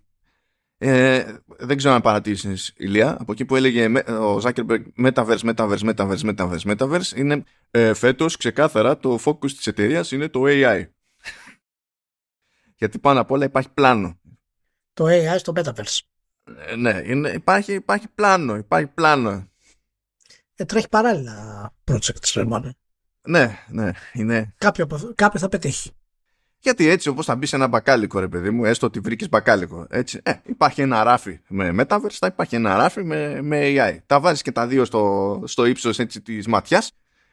ε, 0.78 1.36
δεν 1.46 1.76
ξέρω 1.76 1.94
αν 1.94 2.00
παρατήσει 2.00 2.54
ηλία 2.76 3.16
από 3.20 3.32
εκεί 3.32 3.44
που 3.44 3.56
έλεγε 3.56 3.86
ο 4.08 4.40
Zuckerberg 4.42 4.82
Metaverse, 4.96 5.54
Metaverse, 5.54 5.94
Metaverse, 5.94 6.34
Metaverse, 6.34 6.76
Metaverse 6.76 7.16
είναι 7.16 7.44
ε, 7.70 7.94
φέτος 7.94 8.36
ξεκάθαρα 8.36 8.98
το 8.98 9.18
focus 9.24 9.50
της 9.50 9.66
εταιρείας 9.66 10.12
είναι 10.12 10.28
το 10.28 10.42
AI 10.44 10.84
γιατί 12.80 12.98
πάνω 12.98 13.20
απ' 13.20 13.30
όλα 13.30 13.44
υπάρχει 13.44 13.70
πλάνο. 13.70 14.20
Το 14.92 15.04
AI 15.08 15.38
στο 15.38 15.52
Metaverse. 15.56 15.98
Ε, 16.66 16.76
ναι, 16.76 17.02
είναι, 17.04 17.30
υπάρχει, 17.30 17.72
υπάρχει 17.72 18.08
πλάνο 18.08 18.56
υπάρχει 18.56 18.86
πλάνο. 18.86 19.48
Ε, 20.54 20.64
τρέχει 20.64 20.88
παράλληλα 20.88 21.72
project 21.84 22.44
ναι, 23.22 23.58
ναι, 23.68 23.90
είναι. 24.12 24.54
Κάποιο, 24.58 25.12
κάποιο 25.14 25.40
θα 25.40 25.48
πετύχει. 25.48 25.90
Γιατί 26.62 26.88
έτσι 26.88 27.08
όπως 27.08 27.26
θα 27.26 27.36
μπει 27.36 27.46
σε 27.46 27.56
ένα 27.56 27.66
μπακάλικο 27.66 28.18
ρε 28.18 28.28
παιδί 28.28 28.50
μου, 28.50 28.64
έστω 28.64 28.86
ότι 28.86 29.00
βρήκες 29.00 29.28
μπακάλικο. 29.28 29.86
Έτσι, 29.90 30.20
ε, 30.22 30.32
υπάρχει 30.46 30.80
ένα 30.80 31.02
ράφι 31.02 31.40
με 31.48 31.74
Metaverse, 31.78 32.16
θα 32.18 32.26
υπάρχει 32.26 32.54
ένα 32.54 32.76
ράφι 32.76 33.04
με, 33.04 33.42
με 33.42 33.60
AI. 33.62 33.98
Τα 34.06 34.20
βάζεις 34.20 34.42
και 34.42 34.52
τα 34.52 34.66
δύο 34.66 34.84
στο, 34.84 35.42
στο 35.46 35.64
ύψος 35.64 35.98
έτσι, 35.98 36.20
της 36.20 36.46
ματιάς 36.46 36.92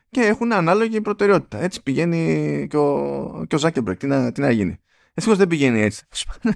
και 0.10 0.22
έχουν 0.22 0.54
ανάλογη 0.54 1.02
προτεραιότητα. 1.02 1.62
Έτσι 1.62 1.84
πηγαίνει 1.84 2.68
και 2.70 2.78
ο, 2.78 3.46
και 3.48 3.56
ο 3.56 3.60
Zuckerberg. 3.62 3.98
Τι 3.98 4.08
να, 4.08 4.32
τι 4.32 4.42
να 4.42 4.52
γίνει. 4.52 4.80
Ευτυχώς 5.14 5.38
δεν 5.38 5.48
πηγαίνει 5.48 5.82
έτσι. 5.82 6.06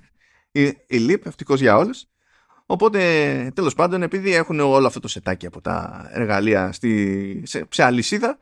η, 0.52 0.64
η 0.88 1.08
Leap, 1.10 1.26
ευτυχώς 1.26 1.60
για 1.60 1.78
όλους. 1.78 2.06
Οπότε, 2.66 3.52
τέλος 3.56 3.74
πάντων, 3.74 4.02
επειδή 4.02 4.34
έχουν 4.34 4.60
όλο 4.60 4.88
αυτό 4.88 5.00
το 5.00 5.08
σετάκι 5.08 5.46
από 5.46 5.62
τα 5.62 6.08
εργαλεία 6.12 6.72
στη, 6.72 7.44
σε, 7.46 7.66
σε 7.70 7.84
αλυσίδα, 7.84 8.40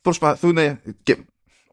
προσπαθούν 0.00 0.56
και 1.02 1.16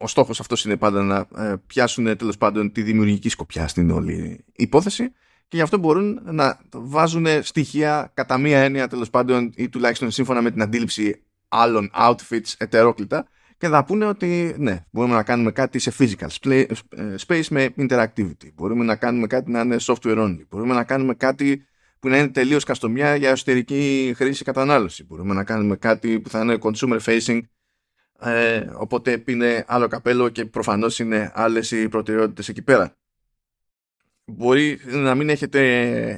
ο 0.02 0.06
στόχος 0.06 0.40
αυτός 0.40 0.64
είναι 0.64 0.76
πάντα 0.76 1.02
να 1.02 1.44
ε, 1.44 1.54
πιάσουν 1.66 2.16
τέλος 2.16 2.36
πάντων 2.36 2.72
τη 2.72 2.82
δημιουργική 2.82 3.28
σκοπιά 3.28 3.68
στην 3.68 3.90
όλη 3.90 4.44
υπόθεση 4.56 5.12
και 5.48 5.56
γι' 5.56 5.62
αυτό 5.62 5.78
μπορούν 5.78 6.20
να 6.24 6.60
βάζουν 6.72 7.26
στοιχεία 7.42 8.10
κατά 8.14 8.38
μία 8.38 8.58
έννοια 8.60 8.88
τέλος 8.88 9.10
πάντων 9.10 9.52
ή 9.56 9.68
τουλάχιστον 9.68 10.10
σύμφωνα 10.10 10.42
με 10.42 10.50
την 10.50 10.62
αντίληψη 10.62 11.22
άλλων 11.48 11.90
outfits 11.94 12.54
ετερόκλητα 12.58 13.28
και 13.58 13.68
θα 13.68 13.84
πούνε 13.84 14.06
ότι 14.06 14.54
ναι, 14.58 14.84
μπορούμε 14.90 15.14
να 15.14 15.22
κάνουμε 15.22 15.52
κάτι 15.52 15.78
σε 15.78 15.92
physical 15.98 16.50
ε, 16.50 16.64
space 17.26 17.46
με 17.50 17.74
interactivity. 17.76 18.52
Μπορούμε 18.54 18.84
να 18.84 18.96
κάνουμε 18.96 19.26
κάτι 19.26 19.50
να 19.50 19.60
είναι 19.60 19.76
software 19.80 20.18
only. 20.18 20.46
Μπορούμε 20.48 20.74
να 20.74 20.84
κάνουμε 20.84 21.14
κάτι 21.14 21.64
που 21.98 22.08
να 22.08 22.18
είναι 22.18 22.28
τελείως 22.28 22.64
καστομιά 22.64 23.16
για 23.16 23.30
εσωτερική 23.30 24.12
χρήση 24.16 24.44
κατανάλωση. 24.44 25.04
Μπορούμε 25.04 25.34
να 25.34 25.44
κάνουμε 25.44 25.76
κάτι 25.76 26.20
που 26.20 26.28
θα 26.28 26.40
είναι 26.40 26.58
consumer 26.60 26.98
facing 27.00 27.40
ε, 28.22 28.70
οπότε 28.74 29.22
είναι 29.26 29.64
άλλο 29.68 29.88
καπέλο 29.88 30.28
και 30.28 30.44
προφανώς 30.44 30.98
είναι 30.98 31.30
άλλες 31.34 31.70
οι 31.70 31.88
προτεραιότητες 31.88 32.48
εκεί 32.48 32.62
πέρα. 32.62 32.94
Μπορεί 34.24 34.78
να 34.84 35.14
μην 35.14 35.28
έχετε 35.28 35.60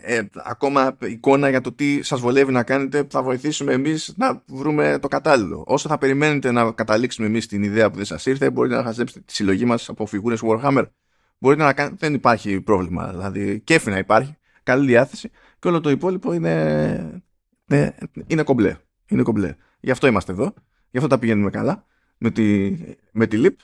ε, 0.03 0.23
ακόμα 0.33 0.97
εικόνα 1.01 1.49
για 1.49 1.61
το 1.61 1.73
τι 1.73 2.03
σας 2.03 2.21
βολεύει 2.21 2.53
να 2.53 2.63
κάνετε 2.63 3.07
θα 3.11 3.23
βοηθήσουμε 3.23 3.73
εμείς 3.73 4.15
να 4.17 4.43
βρούμε 4.47 4.99
το 4.99 5.09
κατάλληλο. 5.09 5.65
Όσο 5.67 5.89
θα 5.89 5.99
περιμένετε 5.99 6.51
να 6.51 6.73
καταλήξουμε 6.73 7.27
εμείς 7.27 7.47
την 7.47 7.63
ιδέα 7.63 7.91
που 7.91 7.97
δεν 7.97 8.05
σας 8.05 8.27
ήρθε 8.27 8.51
μπορείτε 8.51 8.75
να 8.75 8.83
χαζέψετε 8.83 9.21
τη 9.27 9.35
συλλογή 9.35 9.65
μας 9.65 9.89
από 9.89 10.07
φιγούρες 10.07 10.41
Warhammer. 10.43 10.85
Μπορείτε 11.39 11.63
να 11.63 11.73
κάνετε, 11.73 11.97
δεν 11.99 12.15
υπάρχει 12.15 12.61
πρόβλημα. 12.61 13.11
Δηλαδή 13.11 13.61
κέφι 13.61 13.91
να 13.91 13.99
υπάρχει, 13.99 14.37
καλή 14.63 14.87
διάθεση 14.87 15.31
και 15.59 15.69
όλο 15.69 15.81
το 15.81 15.91
υπόλοιπο 15.91 16.33
είναι, 16.33 17.23
είναι, 17.67 17.95
είναι 18.27 18.43
κομπλέ. 18.43 18.77
Είναι 19.07 19.23
κομπλέ. 19.23 19.57
Γι' 19.81 19.91
αυτό 19.91 20.07
είμαστε 20.07 20.33
εδώ. 20.33 20.55
Γι' 20.91 20.97
αυτό 20.97 21.09
τα 21.09 21.19
πηγαίνουμε 21.19 21.51
καλά 21.51 21.87
με 22.23 22.31
τη, 22.31 22.77
με 23.13 23.27
τη 23.27 23.43
LIP 23.45 23.57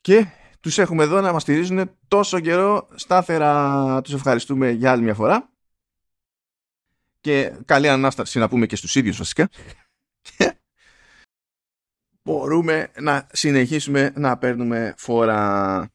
και 0.00 0.26
τους 0.60 0.78
έχουμε 0.78 1.02
εδώ 1.02 1.20
να 1.20 1.32
μας 1.32 1.42
στηρίζουν 1.42 1.90
τόσο 2.08 2.40
καιρό. 2.40 2.88
Στάθερα 2.94 4.00
τους 4.02 4.12
ευχαριστούμε 4.12 4.70
για 4.70 4.90
άλλη 4.90 5.02
μια 5.02 5.14
φορά. 5.14 5.50
Και 7.20 7.52
καλή 7.64 7.88
ανάσταση 7.88 8.38
να 8.38 8.48
πούμε 8.48 8.66
και 8.66 8.76
στους 8.76 8.94
ίδιους 8.94 9.16
βασικά. 9.16 9.48
Και 10.20 10.58
μπορούμε 12.22 12.90
να 13.00 13.26
συνεχίσουμε 13.32 14.12
να 14.16 14.38
παίρνουμε 14.38 14.94
φορά. 14.96 15.88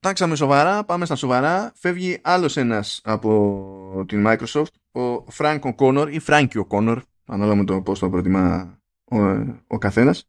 Τάξαμε 0.00 0.36
σοβαρά, 0.36 0.84
πάμε 0.84 1.04
στα 1.04 1.14
σοβαρά. 1.14 1.72
Φεύγει 1.74 2.20
άλλος 2.22 2.56
ένας 2.56 3.00
από 3.04 4.04
την 4.08 4.24
Microsoft, 4.26 5.00
ο 5.00 5.24
Frank 5.36 5.60
O'Connor 5.60 6.08
ή 6.10 6.20
Frankie 6.26 6.66
O'Connor, 6.68 6.98
ανάλογα 7.26 7.56
με 7.56 7.64
το 7.64 7.82
πώς 7.82 7.98
το 7.98 8.10
προτιμά 8.10 8.81
ο, 9.12 9.18
ο 9.66 9.78
καθένας. 9.78 10.28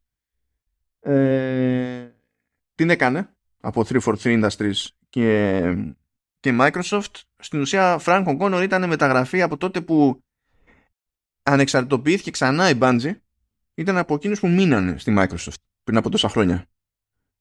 Ε, 0.99 2.07
την 2.75 2.89
έκανε 2.89 3.29
από 3.59 3.85
343 3.87 4.15
Industries 4.15 4.87
και, 5.09 5.61
και 6.39 6.57
Microsoft. 6.59 7.21
Στην 7.37 7.61
ουσία 7.61 7.99
Frank 8.05 8.25
O'Connor 8.25 8.61
ήταν 8.63 8.87
μεταγραφή 8.87 9.41
από 9.41 9.57
τότε 9.57 9.81
που 9.81 10.23
ανεξαρτητοποιήθηκε 11.43 12.31
ξανά 12.31 12.69
η 12.69 12.77
Bungie 12.81 13.15
ήταν 13.73 13.97
από 13.97 14.13
εκείνους 14.15 14.39
που 14.39 14.47
μείνανε 14.47 14.97
στη 14.97 15.15
Microsoft 15.17 15.61
πριν 15.83 15.97
από 15.97 16.09
τόσα 16.09 16.29
χρόνια. 16.29 16.67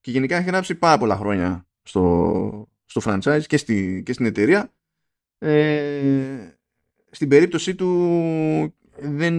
Και 0.00 0.10
γενικά 0.10 0.36
έχει 0.36 0.46
γράψει 0.46 0.74
πάρα 0.74 0.98
πολλά 0.98 1.16
χρόνια 1.16 1.66
στο, 1.82 2.68
στο 2.84 3.00
franchise 3.04 3.42
και, 3.46 3.56
στη, 3.56 4.02
και 4.04 4.12
στην 4.12 4.26
εταιρεία. 4.26 4.72
Ε, 5.38 6.48
στην 7.10 7.28
περίπτωση 7.28 7.74
του 7.74 8.74
δεν 9.02 9.34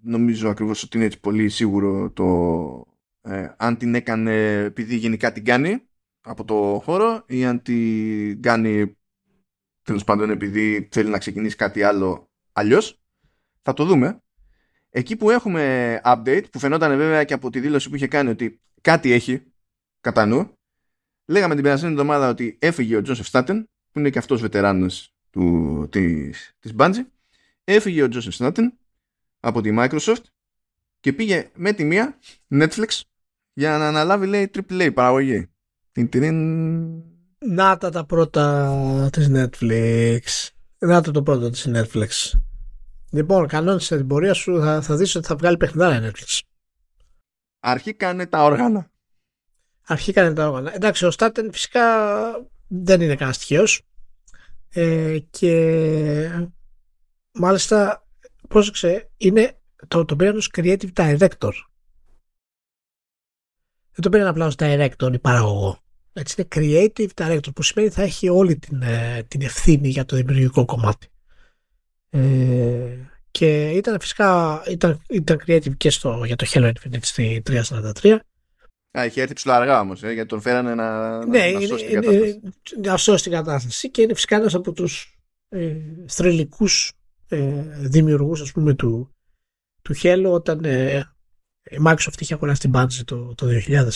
νομίζω 0.00 0.48
ακριβώς 0.48 0.82
ότι 0.82 0.96
είναι 0.96 1.06
έτσι 1.06 1.20
πολύ 1.20 1.48
σίγουρο 1.48 2.10
το 2.10 2.26
ε, 3.22 3.54
αν 3.56 3.76
την 3.76 3.94
έκανε 3.94 4.54
επειδή 4.54 4.96
γενικά 4.96 5.32
την 5.32 5.44
κάνει 5.44 5.82
από 6.20 6.44
το 6.44 6.80
χώρο 6.84 7.24
ή 7.26 7.44
αν 7.44 7.62
την 7.62 8.42
κάνει 8.42 8.96
τέλος 9.82 10.04
πάντων 10.04 10.30
επειδή 10.30 10.88
θέλει 10.90 11.10
να 11.10 11.18
ξεκινήσει 11.18 11.56
κάτι 11.56 11.82
άλλο 11.82 12.30
αλλιώς. 12.52 13.00
Θα 13.62 13.72
το 13.72 13.84
δούμε. 13.84 14.22
Εκεί 14.90 15.16
που 15.16 15.30
έχουμε 15.30 16.00
update 16.04 16.44
που 16.52 16.58
φαινόταν 16.58 16.96
βέβαια 16.96 17.24
και 17.24 17.34
από 17.34 17.50
τη 17.50 17.60
δήλωση 17.60 17.88
που 17.88 17.96
είχε 17.96 18.06
κάνει 18.06 18.30
ότι 18.30 18.60
κάτι 18.80 19.12
έχει 19.12 19.42
κατά 20.00 20.26
νου 20.26 20.52
λέγαμε 21.26 21.54
την 21.54 21.62
περασμένη 21.62 21.92
εβδομάδα 21.92 22.28
ότι 22.28 22.58
έφυγε 22.60 22.96
ο 22.96 23.02
Τζόσεφ 23.02 23.26
Στάτεν 23.26 23.68
που 23.90 23.98
είναι 23.98 24.10
και 24.10 24.18
αυτός 24.18 24.40
βετεράνος 24.40 25.14
του, 25.30 25.88
της, 25.90 26.56
της 26.58 26.74
Bungie 26.78 27.06
έφυγε 27.64 28.02
ο 28.02 28.08
Joseph 28.12 28.36
Snowden 28.38 28.66
από 29.40 29.60
τη 29.60 29.70
Microsoft 29.78 30.22
και 31.00 31.12
πήγε 31.12 31.50
με 31.54 31.72
τη 31.72 31.84
μία 31.84 32.18
Netflix 32.50 33.00
για 33.52 33.78
να 33.78 33.88
αναλάβει 33.88 34.26
λέει 34.26 34.50
AAA 34.54 34.90
παραγωγή. 34.94 35.50
Να 37.38 37.76
τα 37.78 37.90
τα 37.90 38.04
πρώτα 38.04 39.08
της 39.12 39.30
Netflix. 39.32 40.48
Να 40.78 41.02
τα 41.02 41.10
το 41.10 41.22
πρώτο 41.22 41.50
της 41.50 41.68
Netflix. 41.74 42.38
Λοιπόν, 43.10 43.46
κανόνες 43.46 43.88
της 43.88 43.90
εμπορία 43.90 44.34
σου 44.34 44.60
θα, 44.60 44.82
θα 44.82 44.96
δεις 44.96 45.14
ότι 45.14 45.26
θα 45.26 45.36
βγάλει 45.36 45.56
παιχνιδάρα 45.56 46.10
Netflix. 46.10 46.40
Αρχή 47.60 47.92
κάνε 47.92 48.26
τα 48.26 48.44
όργανα. 48.44 48.90
Αρχή 49.86 50.12
κάνε 50.12 50.32
τα 50.32 50.48
όργανα. 50.48 50.74
Εντάξει, 50.74 51.04
ο 51.04 51.10
Στάτεν 51.10 51.52
φυσικά 51.52 51.84
δεν 52.68 53.00
είναι 53.00 53.14
κανένα 53.14 53.36
τυχαίο. 53.36 53.64
Ε, 54.68 55.18
και 55.30 56.48
μάλιστα, 57.32 58.06
πρόσεξε, 58.48 59.10
είναι 59.16 59.60
το, 59.88 60.04
το 60.04 60.16
πήραν 60.16 60.36
ως 60.36 60.50
creative 60.56 60.92
director. 60.94 61.52
Δεν 63.92 64.02
το 64.02 64.08
πήραν 64.08 64.26
απλά 64.26 64.46
ως 64.46 64.54
director 64.58 65.12
ή 65.12 65.18
παραγωγό. 65.18 65.82
Έτσι 66.12 66.34
είναι 66.38 66.48
creative 66.54 67.08
director 67.14 67.54
που 67.54 67.62
σημαίνει 67.62 67.90
θα 67.90 68.02
έχει 68.02 68.28
όλη 68.28 68.56
την, 68.58 68.82
ε, 68.82 69.22
την 69.28 69.42
ευθύνη 69.42 69.88
για 69.88 70.04
το 70.04 70.16
δημιουργικό 70.16 70.64
κομμάτι. 70.64 71.06
Ε, 72.10 72.96
και 73.30 73.70
ήταν 73.70 74.00
φυσικά 74.00 74.62
ήταν, 74.68 75.00
ήταν 75.08 75.40
creative 75.46 75.76
και 75.76 75.90
στο, 75.90 76.22
για 76.24 76.36
το 76.36 76.46
Halo 76.48 76.72
Infinite 76.72 76.98
στη 77.00 77.42
343. 77.46 78.18
Α, 78.98 79.04
είχε 79.04 79.20
έρθει 79.22 79.34
ψηλά 79.34 79.56
αργά 79.56 79.80
όμως, 79.80 80.02
ε, 80.02 80.12
γιατί 80.12 80.28
τον 80.28 80.40
φέρανε 80.40 80.74
να, 80.74 81.18
ναι, 81.26 81.50
να, 81.50 81.60
σώσει 81.60 81.86
την 81.86 82.00
κατάσταση. 82.00 82.40
Να 82.82 82.96
σώσει 82.96 83.22
την 83.22 83.32
κατάσταση 83.32 83.90
και 83.90 84.02
είναι 84.02 84.14
φυσικά 84.14 84.36
ένας 84.36 84.54
από 84.54 84.72
τους 84.72 85.18
ε, 85.48 85.76
θρελικούς 86.06 86.92
ε, 87.32 87.66
δημιουργούς 87.78 88.40
ας 88.40 88.52
πούμε 88.52 88.74
του, 88.74 89.14
του 89.82 89.94
Halo 90.02 90.30
όταν 90.30 90.64
ε, 90.64 91.12
η 91.70 91.76
Microsoft 91.86 92.20
είχε 92.20 92.34
αγοράσει 92.34 92.60
την 92.60 92.72
Bungie 92.74 93.04
το, 93.04 93.34
το 93.34 93.46
2000 93.66 93.88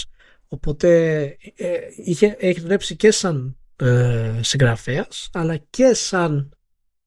οπότε 0.49 1.22
ε, 1.55 1.78
είχε, 1.97 2.37
έχει 2.39 2.61
δουλέψει 2.61 2.97
και 2.97 3.11
σαν 3.11 3.57
ε, 3.76 4.41
συγγραφέας 4.41 5.30
αλλά 5.32 5.57
και 5.57 5.95
σαν 5.95 6.57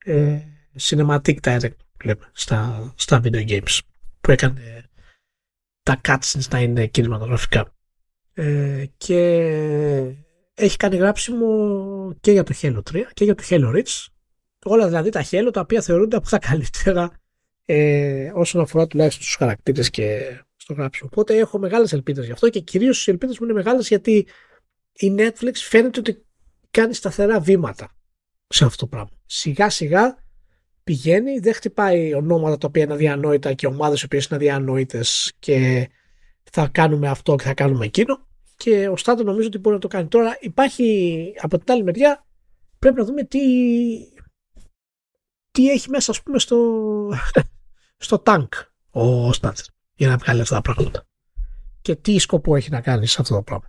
ε, 0.05 0.39
cinematic 0.79 1.35
director 1.41 1.71
λέμε, 2.03 2.29
στα, 2.31 2.93
στα 2.95 3.21
video 3.23 3.47
games 3.47 3.79
που 4.21 4.31
έκανε 4.31 4.89
τα 5.83 6.01
cutscenes 6.07 6.47
να 6.49 6.59
είναι 6.59 6.87
κινηματογραφικά. 6.87 7.73
Ε, 8.33 8.85
και 8.97 9.17
έχει 10.53 10.77
κάνει 10.77 10.95
γράψιμο 10.95 12.13
και 12.19 12.31
για 12.31 12.43
το 12.43 12.53
Halo 12.61 12.81
3 12.91 13.01
και 13.13 13.23
για 13.23 13.35
το 13.35 13.43
Halo 13.49 13.75
Reach. 13.75 14.05
Όλα 14.65 14.87
δηλαδή 14.87 15.09
τα 15.09 15.25
Halo 15.31 15.49
τα 15.53 15.61
οποία 15.61 15.81
θεωρούνται 15.81 16.15
από 16.15 16.29
τα 16.29 16.37
καλύτερα 16.49 17.11
ε, 17.65 18.31
όσον 18.33 18.61
αφορά 18.61 18.87
τουλάχιστον 18.87 19.23
στους 19.23 19.35
χαρακτήρες 19.35 19.89
και 19.89 20.19
στο 20.55 20.73
γράψιμο. 20.73 21.09
Οπότε 21.11 21.37
έχω 21.37 21.59
μεγάλες 21.59 21.93
ελπίδες 21.93 22.25
γι' 22.25 22.31
αυτό 22.31 22.49
και 22.49 22.59
κυρίως 22.59 23.07
οι 23.07 23.11
ελπίδες 23.11 23.39
μου 23.39 23.45
είναι 23.45 23.53
μεγάλες 23.53 23.87
γιατί 23.87 24.27
η 24.93 25.15
Netflix 25.17 25.53
φαίνεται 25.53 25.99
ότι 25.99 26.25
κάνει 26.71 26.93
σταθερά 26.93 27.39
βήματα 27.39 27.95
σε 28.47 28.65
αυτό 28.65 28.77
το 28.77 28.87
πράγμα. 28.87 29.17
Σιγά 29.25 29.69
σιγά 29.69 30.17
πηγαίνει, 30.83 31.39
δεν 31.39 31.53
χτυπάει 31.53 32.13
ονόματα 32.13 32.57
τα 32.57 32.67
οποία 32.67 32.83
είναι 32.83 32.93
αδιανόητα 32.93 33.53
και 33.53 33.67
ομάδες 33.67 34.01
οι 34.01 34.05
οποίες 34.05 34.25
είναι 34.25 34.35
αδιανόητες 34.35 35.33
και 35.39 35.89
θα 36.51 36.69
κάνουμε 36.71 37.07
αυτό 37.07 37.35
και 37.35 37.43
θα 37.43 37.53
κάνουμε 37.53 37.85
εκείνο 37.85 38.27
και 38.55 38.87
ο 38.87 38.97
Στάτο 38.97 39.23
νομίζω 39.23 39.47
ότι 39.47 39.57
μπορεί 39.57 39.75
να 39.75 39.81
το 39.81 39.87
κάνει. 39.87 40.07
Τώρα 40.07 40.37
υπάρχει 40.39 41.33
από 41.41 41.57
την 41.57 41.73
άλλη 41.73 41.83
μεριά 41.83 42.25
πρέπει 42.79 42.95
να 42.95 43.05
δούμε 43.05 43.23
τι, 43.23 43.39
τι 45.51 45.69
έχει 45.69 45.89
μέσα 45.89 46.11
ας 46.11 46.23
πούμε 46.23 46.39
στο, 46.39 46.57
στο 47.97 48.19
τάγκ 48.19 48.47
ο 48.89 49.33
Στάτο 49.33 49.61
για 49.95 50.07
να 50.07 50.17
βγάλει 50.17 50.41
αυτά 50.41 50.55
τα 50.55 50.61
πράγματα 50.61 51.07
και 51.81 51.95
τι 51.95 52.19
σκοπό 52.19 52.55
έχει 52.55 52.69
να 52.69 52.81
κάνει 52.81 53.07
σε 53.07 53.17
αυτό 53.21 53.35
το 53.35 53.41
πράγμα. 53.41 53.65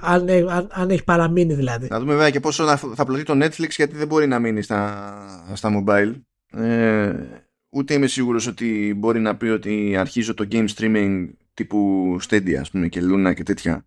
Αν, 0.00 0.28
αν, 0.28 0.68
αν, 0.70 0.90
έχει 0.90 1.04
παραμείνει 1.04 1.54
δηλαδή. 1.54 1.88
Να 1.90 1.98
δούμε 1.98 2.12
βέβαια 2.12 2.30
και 2.30 2.40
πόσο 2.40 2.66
θα, 2.66 2.76
θα 2.76 3.04
πλωθεί 3.04 3.22
το 3.22 3.44
Netflix 3.44 3.70
γιατί 3.70 3.96
δεν 3.96 4.06
μπορεί 4.06 4.26
να 4.26 4.38
μείνει 4.38 4.62
στα, 4.62 5.52
στα 5.54 5.84
mobile. 5.84 6.20
Ε, 6.52 7.12
ούτε 7.68 7.94
είμαι 7.94 8.06
σίγουρος 8.06 8.46
ότι 8.46 8.94
μπορεί 8.96 9.20
να 9.20 9.36
πει 9.36 9.46
ότι 9.46 9.96
αρχίζω 9.96 10.34
το 10.34 10.48
game 10.50 10.68
streaming 10.76 11.28
τύπου 11.54 12.16
Stadia 12.28 12.54
ας 12.54 12.70
πούμε 12.70 12.88
και 12.88 13.00
Luna 13.02 13.32
και 13.34 13.42
τέτοια 13.42 13.86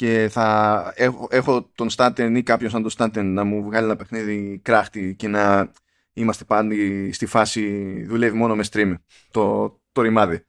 και 0.00 0.28
θα 0.30 0.92
έχω, 0.96 1.28
έχω 1.30 1.70
τον 1.74 1.88
Staten 1.96 2.32
ή 2.36 2.42
κάποιον 2.42 2.70
σαν 2.70 2.82
τον 2.82 2.92
Staten 2.96 3.22
να 3.24 3.44
μου 3.44 3.64
βγάλει 3.64 3.84
ένα 3.84 3.96
παιχνίδι 3.96 4.60
κράχτη 4.62 5.14
και 5.14 5.28
να 5.28 5.72
είμαστε 6.12 6.44
πάλι 6.44 7.10
στη 7.12 7.26
φάση 7.26 8.04
δουλεύει 8.04 8.36
μόνο 8.36 8.56
με 8.56 8.64
stream 8.70 8.94
το, 9.30 9.68
το 9.92 10.02
ρημάδι. 10.02 10.46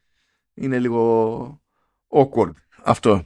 Είναι 0.54 0.80
λίγο 0.80 1.62
awkward 2.08 2.52
αυτό. 2.84 3.26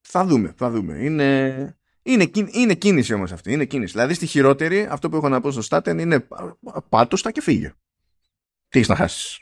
Θα 0.00 0.24
δούμε, 0.24 0.54
θα 0.56 0.70
δούμε. 0.70 0.94
Είναι, 0.98 1.78
είναι, 2.02 2.30
είναι 2.52 2.74
κίνηση 2.74 3.14
όμως 3.14 3.32
αυτή. 3.32 3.52
Είναι 3.52 3.64
κίνηση. 3.64 3.92
Δηλαδή 3.92 4.14
στη 4.14 4.26
χειρότερη 4.26 4.86
αυτό 4.90 5.08
που 5.08 5.16
έχω 5.16 5.28
να 5.28 5.40
πω 5.40 5.50
στο 5.50 5.62
Staten 5.68 5.98
είναι 5.98 6.28
πάτωστα 6.88 7.30
και 7.30 7.40
φύγε. 7.40 7.74
Τι 8.68 8.78
έχεις 8.78 8.88
να 8.88 8.96
χάσεις. 8.96 9.40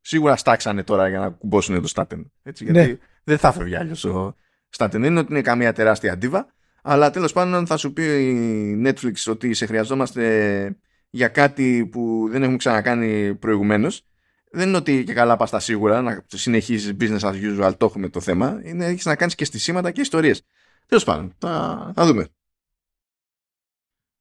Σίγουρα 0.00 0.36
στάξανε 0.36 0.82
τώρα 0.82 1.08
για 1.08 1.18
να 1.18 1.30
κουμπώσουν 1.30 1.82
το 1.82 1.92
Staten. 1.94 2.24
Έτσι, 2.42 2.64
γιατί 2.64 2.78
ναι. 2.78 2.98
δεν 3.24 3.38
θα 3.38 3.52
φεύγει 3.52 3.76
άλλος 3.76 4.04
ο 4.04 4.36
Staten. 4.76 4.90
Δεν 4.90 5.04
είναι 5.04 5.18
ότι 5.18 5.32
είναι 5.32 5.42
καμία 5.42 5.72
τεράστια 5.72 6.12
αντίβα. 6.12 6.52
Αλλά 6.82 7.10
τέλος 7.10 7.32
πάντων 7.32 7.66
θα 7.66 7.76
σου 7.76 7.92
πει 7.92 8.02
η 8.02 8.82
Netflix 8.86 9.12
ότι 9.26 9.54
σε 9.54 9.66
χρειαζόμαστε 9.66 10.76
για 11.10 11.28
κάτι 11.28 11.88
που 11.92 12.28
δεν 12.30 12.42
έχουμε 12.42 12.56
ξανακάνει 12.56 13.34
προηγουμένως. 13.34 14.02
Δεν 14.50 14.68
είναι 14.68 14.76
ότι 14.76 15.04
και 15.04 15.12
καλά 15.12 15.36
πας 15.36 15.48
στα 15.48 15.60
σίγουρα 15.60 16.02
να 16.02 16.24
συνεχίζεις 16.26 16.96
business 17.00 17.18
as 17.18 17.34
usual, 17.34 17.72
το 17.76 17.86
έχουμε 17.86 18.08
το 18.08 18.20
θέμα. 18.20 18.60
Είναι 18.64 18.86
έχεις 18.86 19.04
να 19.04 19.16
κάνεις 19.16 19.34
και 19.34 19.44
στισίματα 19.44 19.90
και 19.90 20.00
ιστορίες. 20.00 20.42
Τέλος 20.86 21.04
πάντων, 21.04 21.34
θα, 21.38 21.92
θα 21.94 22.06
δούμε. 22.06 22.28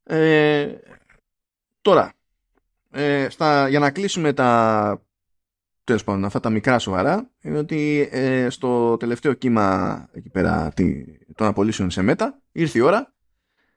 Ε, 0.03 0.73
τώρα, 1.81 2.13
ε, 2.91 3.27
στα, 3.29 3.67
για 3.69 3.79
να 3.79 3.91
κλείσουμε 3.91 4.33
τα 4.33 5.01
τέλος 5.87 6.03
πάντων 6.03 6.25
αυτά 6.25 6.39
τα 6.39 6.49
μικρά 6.49 6.79
σοβαρά 6.79 7.29
είναι 7.41 7.57
ότι 7.57 8.09
ε, 8.11 8.49
στο 8.49 8.97
τελευταίο 8.97 9.33
κύμα 9.33 10.09
εκεί 10.11 10.29
πέρα 10.29 10.71
τη, 10.73 11.03
των 11.35 11.47
απολύσεων 11.47 11.89
σε 11.89 12.01
ΜΕΤΑ 12.01 12.41
ήρθε 12.51 12.77
η 12.77 12.81
ώρα 12.81 13.13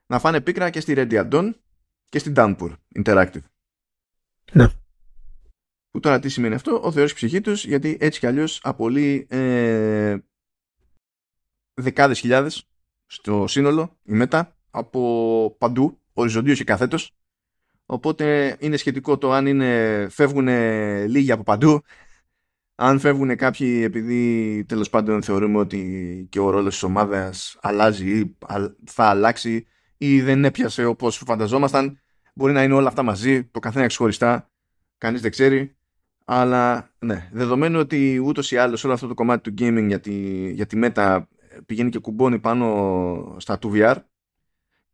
να 0.06 0.18
φάνε 0.18 0.40
πίκρα 0.40 0.70
και 0.70 0.80
στη 0.80 0.94
Ready 0.96 1.30
Dawn 1.30 1.52
και 2.08 2.18
στην 2.18 2.34
Downpour 2.36 2.72
Interactive. 3.02 3.42
Ναι. 4.52 4.68
Που 5.90 6.00
τώρα 6.00 6.18
τι 6.18 6.28
σημαίνει 6.28 6.54
αυτό, 6.54 6.80
ο 6.82 6.92
Θεός 6.92 7.14
ψυχή 7.14 7.40
τους 7.40 7.64
γιατί 7.64 7.96
έτσι 8.00 8.20
κι 8.20 8.26
αλλιώς 8.26 8.60
απολύει 8.62 9.26
ε, 9.30 10.16
δεκάδες 11.74 12.20
χιλιάδες 12.20 12.68
στο 13.06 13.46
σύνολο 13.46 13.98
η 14.02 14.12
ΜΕΤΑ 14.12 14.56
από 14.70 15.56
παντού, 15.58 16.00
οριζοντίως 16.12 16.58
και 16.58 16.64
καθέτος 16.64 17.14
Οπότε 17.92 18.56
είναι 18.58 18.76
σχετικό 18.76 19.18
το 19.18 19.32
αν 19.32 19.46
είναι, 19.46 20.06
φεύγουν 20.10 20.48
λίγοι 21.08 21.32
από 21.32 21.42
παντού, 21.42 21.82
αν 22.74 22.98
φεύγουν 22.98 23.36
κάποιοι 23.36 23.80
επειδή 23.84 24.64
τέλος 24.68 24.90
πάντων 24.90 25.22
θεωρούμε 25.22 25.58
ότι 25.58 26.26
και 26.30 26.40
ο 26.40 26.50
ρόλος 26.50 26.72
της 26.72 26.82
ομάδας 26.82 27.58
αλλάζει 27.60 28.18
ή 28.18 28.36
θα 28.84 29.04
αλλάξει 29.04 29.66
ή 29.96 30.20
δεν 30.20 30.44
έπιασε 30.44 30.84
όπως 30.84 31.22
φανταζόμασταν, 31.26 32.00
μπορεί 32.34 32.52
να 32.52 32.62
είναι 32.62 32.74
όλα 32.74 32.88
αυτά 32.88 33.02
μαζί, 33.02 33.44
το 33.44 33.58
καθένα 33.58 33.86
ξεχωριστά, 33.86 34.50
κανείς 34.98 35.20
δεν 35.20 35.30
ξέρει. 35.30 35.76
Αλλά 36.24 36.90
ναι, 36.98 37.28
δεδομένου 37.32 37.78
ότι 37.78 38.18
ούτως 38.18 38.50
ή 38.52 38.56
άλλως 38.56 38.84
όλο 38.84 38.92
αυτό 38.92 39.06
το 39.06 39.14
κομμάτι 39.14 39.50
του 39.50 39.64
gaming 39.64 39.84
για 39.86 40.00
τη, 40.00 40.12
για 40.52 40.66
τη 40.66 40.80
Meta 40.82 41.22
πηγαίνει 41.66 41.90
και 41.90 41.98
κουμπώνει 41.98 42.38
πάνω 42.38 43.36
στα 43.38 43.58
2VR 43.62 43.96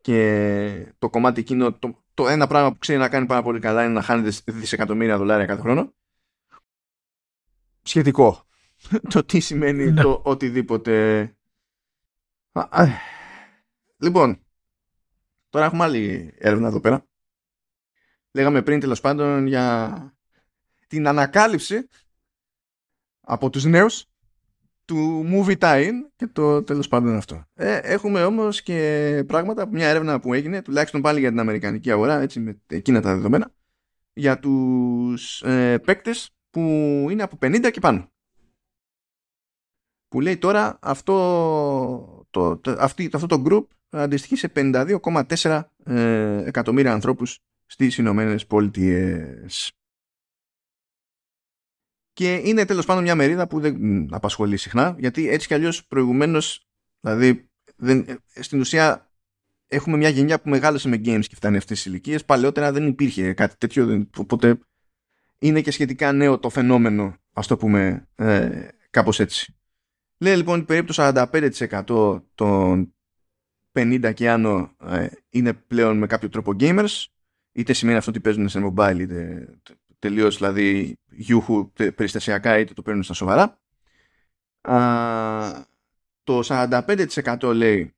και 0.01 0.95
το 0.99 1.11
κομμάτι 1.11 1.41
εκείνο, 1.41 1.73
το, 1.73 2.05
το 2.17 2.29
ένα 2.29 2.47
πράγμα 2.47 2.73
που 2.73 2.79
ξέρει 2.79 2.99
να 2.99 3.09
κάνει 3.09 3.27
πάρα 3.27 3.43
πολύ 3.43 3.61
καλά 3.61 3.85
είναι 3.85 3.93
να 3.93 4.03
χάνει 4.03 4.29
δισεκατομμύρια 4.45 5.19
δολάρια 5.19 5.47
κάθε 5.47 5.61
χρόνο. 5.61 5.95
Σχετικό. 7.83 8.47
το 9.13 9.25
τι 9.25 9.41
σημαίνει 9.41 9.91
ναι. 9.91 10.03
το 10.03 10.21
οτιδήποτε. 10.25 11.37
Λοιπόν, 13.97 14.45
τώρα 15.49 15.65
έχουμε 15.65 15.85
άλλη 15.85 16.35
έρευνα 16.39 16.69
εδώ 16.69 16.81
πέρα. 16.81 17.07
Λέγαμε 18.31 18.63
πριν 18.63 18.81
τέλος 18.81 19.01
πάντων 19.01 19.47
για 19.47 20.17
την 20.87 21.09
ανακάλυψη 21.09 21.89
από 23.21 23.51
τους 23.51 23.65
νέους 23.65 24.05
του 24.87 25.25
movie 25.29 25.59
tie-in 25.59 25.93
και 26.17 26.27
το 26.27 26.63
τέλος 26.63 26.89
πάντων 26.89 27.17
αυτό. 27.17 27.45
Ε, 27.55 27.77
έχουμε 27.77 28.25
όμως 28.25 28.63
και 28.63 29.25
πράγματα 29.27 29.63
από 29.63 29.73
μια 29.73 29.89
έρευνα 29.89 30.21
που 30.21 30.35
έγινε, 30.35 30.63
τουλάχιστον 30.63 31.01
πάλι 31.01 31.21
για 31.21 31.29
την 31.29 31.41
Αμερικανική 31.41 31.91
αγορά, 31.91 32.21
έτσι 32.21 32.41
με 32.41 32.61
εκείνα 32.67 33.01
τα 33.01 33.15
δεδομένα, 33.15 33.55
για 34.13 34.39
τους 34.39 35.43
ε, 35.43 35.79
παίκτες 35.79 36.31
που 36.51 36.61
είναι 37.11 37.23
από 37.23 37.39
50 37.41 37.71
και 37.71 37.81
πάνω. 37.81 38.11
Που 40.09 40.21
λέει 40.21 40.37
τώρα 40.37 40.79
αυτό 40.83 41.15
το, 42.31 42.57
το, 42.57 42.77
αυτή, 42.79 43.11
αυτό 43.13 43.27
το 43.27 43.43
group 43.47 43.65
αντιστοιχεί 43.91 44.37
σε 44.37 44.53
52,4 44.55 45.63
ε, 45.85 46.45
εκατομμύρια 46.47 46.93
ανθρώπους 46.93 47.39
στις 47.67 47.99
Ηνωμένες 47.99 48.47
Πολιτείες. 48.47 49.73
Και 52.17 52.41
είναι 52.45 52.65
τέλος 52.65 52.87
πάντων 52.87 53.03
μια 53.03 53.15
μερίδα 53.15 53.47
που 53.47 53.61
δεν 53.61 54.07
απασχολεί 54.15 54.57
συχνά, 54.57 54.97
γιατί 54.99 55.29
έτσι 55.29 55.47
κι 55.47 55.55
αλλιώς 55.55 55.87
προηγουμένως, 55.87 56.67
δηλαδή 57.01 57.49
δεν, 57.77 58.07
στην 58.35 58.61
ουσία 58.61 59.11
έχουμε 59.67 59.97
μια 59.97 60.09
γενιά 60.09 60.41
που 60.41 60.49
μεγάλωσε 60.49 60.89
με 60.89 60.97
games 60.97 61.25
και 61.27 61.35
φτάνει 61.35 61.57
αυτές 61.57 61.77
τις 61.77 61.87
ηλικίες. 61.87 62.25
Παλαιότερα 62.25 62.73
δεν 62.73 62.87
υπήρχε 62.87 63.33
κάτι 63.33 63.57
τέτοιο, 63.59 64.07
οπότε 64.17 64.59
είναι 65.39 65.61
και 65.61 65.71
σχετικά 65.71 66.13
νέο 66.13 66.39
το 66.39 66.49
φαινόμενο, 66.49 67.17
ας 67.33 67.47
το 67.47 67.57
πούμε 67.57 68.09
ε, 68.15 68.69
κάπως 68.91 69.21
έτσι. 69.21 69.55
Λέει 70.19 70.37
λοιπόν 70.37 70.57
ότι 70.57 70.65
περίπου 70.65 70.93
το 70.93 71.13
45% 71.87 72.23
των 72.35 72.95
50 73.73 74.13
και 74.15 74.31
άνω 74.31 74.77
ε, 74.87 75.07
είναι 75.31 75.53
πλέον 75.53 75.99
με 75.99 76.07
κάποιο 76.07 76.29
τρόπο 76.29 76.53
gamers, 76.61 77.05
είτε 77.53 77.73
σημαίνει 77.73 77.99
αυτό 77.99 78.11
ότι 78.11 78.21
παίζουν 78.21 78.49
σε 78.49 78.61
mobile 78.65 78.97
είτε 78.99 79.49
τελείως 79.99 80.37
δηλαδή 80.37 80.99
γιούχου 81.11 81.73
περιστασιακά 81.73 82.59
είτε 82.59 82.75
το 82.75 82.83
παίρνουν 82.83 83.03
στα 83.03 83.15
σοβαρά. 83.15 83.61
Α, 84.61 85.65
το 86.23 86.41
45% 86.45 87.53
λέει 87.55 87.95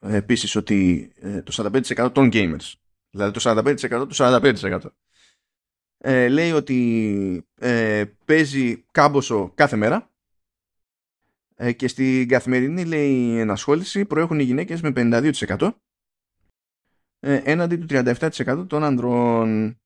επίσης 0.00 0.56
ότι 0.56 1.10
ε, 1.20 1.42
το 1.42 1.70
45% 1.96 2.12
των 2.12 2.30
gamers. 2.32 2.72
Δηλαδή 3.10 3.40
το 3.40 3.50
45% 3.50 4.08
του 4.08 4.14
45% 4.14 4.80
ε, 6.04 6.28
λέει 6.28 6.52
ότι 6.52 7.46
ε, 7.58 8.04
παίζει 8.24 8.84
κάμποσο 8.90 9.52
κάθε 9.54 9.76
μέρα. 9.76 10.10
Ε, 11.56 11.72
και 11.72 11.88
στην 11.88 12.28
καθημερινή 12.28 12.84
λέει 12.84 13.38
ενασχόληση 13.38 14.04
προέχουν 14.04 14.40
οι 14.40 14.42
γυναίκες 14.42 14.80
με 14.80 14.92
52% 14.96 15.70
ε, 17.20 17.40
έναντι 17.44 17.76
του 17.76 17.86
37% 17.88 18.64
των 18.66 18.84
ανδρών 18.84 19.80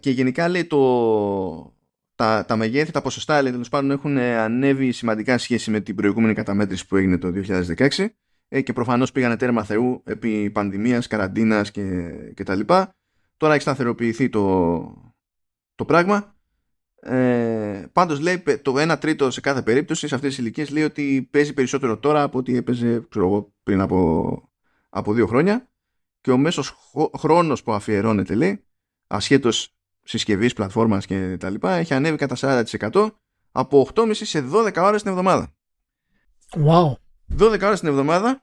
και 0.00 0.10
γενικά 0.10 0.48
λέει 0.48 0.64
το, 0.64 1.76
τα, 2.14 2.44
τα 2.44 2.56
μεγέθη, 2.56 2.92
τα 2.92 3.02
ποσοστά 3.02 3.42
τέλος 3.42 3.68
πάντων 3.68 3.90
έχουν 3.90 4.18
ανέβει 4.18 4.92
σημαντικά 4.92 5.38
σχέση 5.38 5.70
με 5.70 5.80
την 5.80 5.94
προηγούμενη 5.94 6.34
καταμέτρηση 6.34 6.86
που 6.86 6.96
έγινε 6.96 7.18
το 7.18 7.32
2016 7.76 8.06
ε, 8.48 8.60
και 8.60 8.72
προφανώς 8.72 9.12
πήγανε 9.12 9.36
τέρμα 9.36 9.64
θεού 9.64 10.02
επί 10.04 10.50
πανδημίας, 10.50 11.06
καραντίνας 11.06 11.70
και, 11.70 12.10
και 12.34 12.42
τα 12.42 12.54
λοιπά. 12.54 12.94
Τώρα 13.36 13.52
έχει 13.52 13.62
σταθεροποιηθεί 13.62 14.28
το, 14.28 15.14
το 15.74 15.84
πράγμα. 15.84 16.36
Ε, 17.00 17.86
πάντως 17.92 18.20
λέει 18.20 18.42
το 18.62 18.92
1 18.92 18.96
τρίτο 19.00 19.30
σε 19.30 19.40
κάθε 19.40 19.62
περίπτωση 19.62 20.08
σε 20.08 20.14
αυτές 20.14 20.30
τις 20.30 20.38
ηλικίες 20.38 20.70
λέει 20.70 20.82
ότι 20.82 21.28
παίζει 21.30 21.54
περισσότερο 21.54 21.98
τώρα 21.98 22.22
από 22.22 22.38
ό,τι 22.38 22.56
έπαιζε 22.56 23.06
ξέρω 23.08 23.26
εγώ, 23.26 23.52
πριν 23.62 23.80
από, 23.80 24.50
από 24.88 25.12
δύο 25.12 25.26
χρόνια 25.26 25.68
και 26.20 26.30
ο 26.30 26.36
μέσος 26.36 26.92
χρόνος 27.18 27.62
που 27.62 27.72
αφιερώνεται 27.72 28.34
λέει 28.34 28.67
ασχέτως 29.08 29.72
συσκευής, 30.02 30.52
πλατφόρμας 30.52 31.06
και 31.06 31.36
τα 31.36 31.50
λοιπά 31.50 31.74
έχει 31.74 31.94
ανέβει 31.94 32.16
κατά 32.16 32.64
40% 32.90 33.10
από 33.52 33.88
8,5 33.94 34.10
σε 34.14 34.44
12 34.52 34.76
ώρες 34.76 35.02
την 35.02 35.10
εβδομάδα. 35.10 35.54
Wow. 36.50 36.92
12 37.38 37.60
ώρες 37.62 37.78
την 37.78 37.88
εβδομάδα 37.88 38.42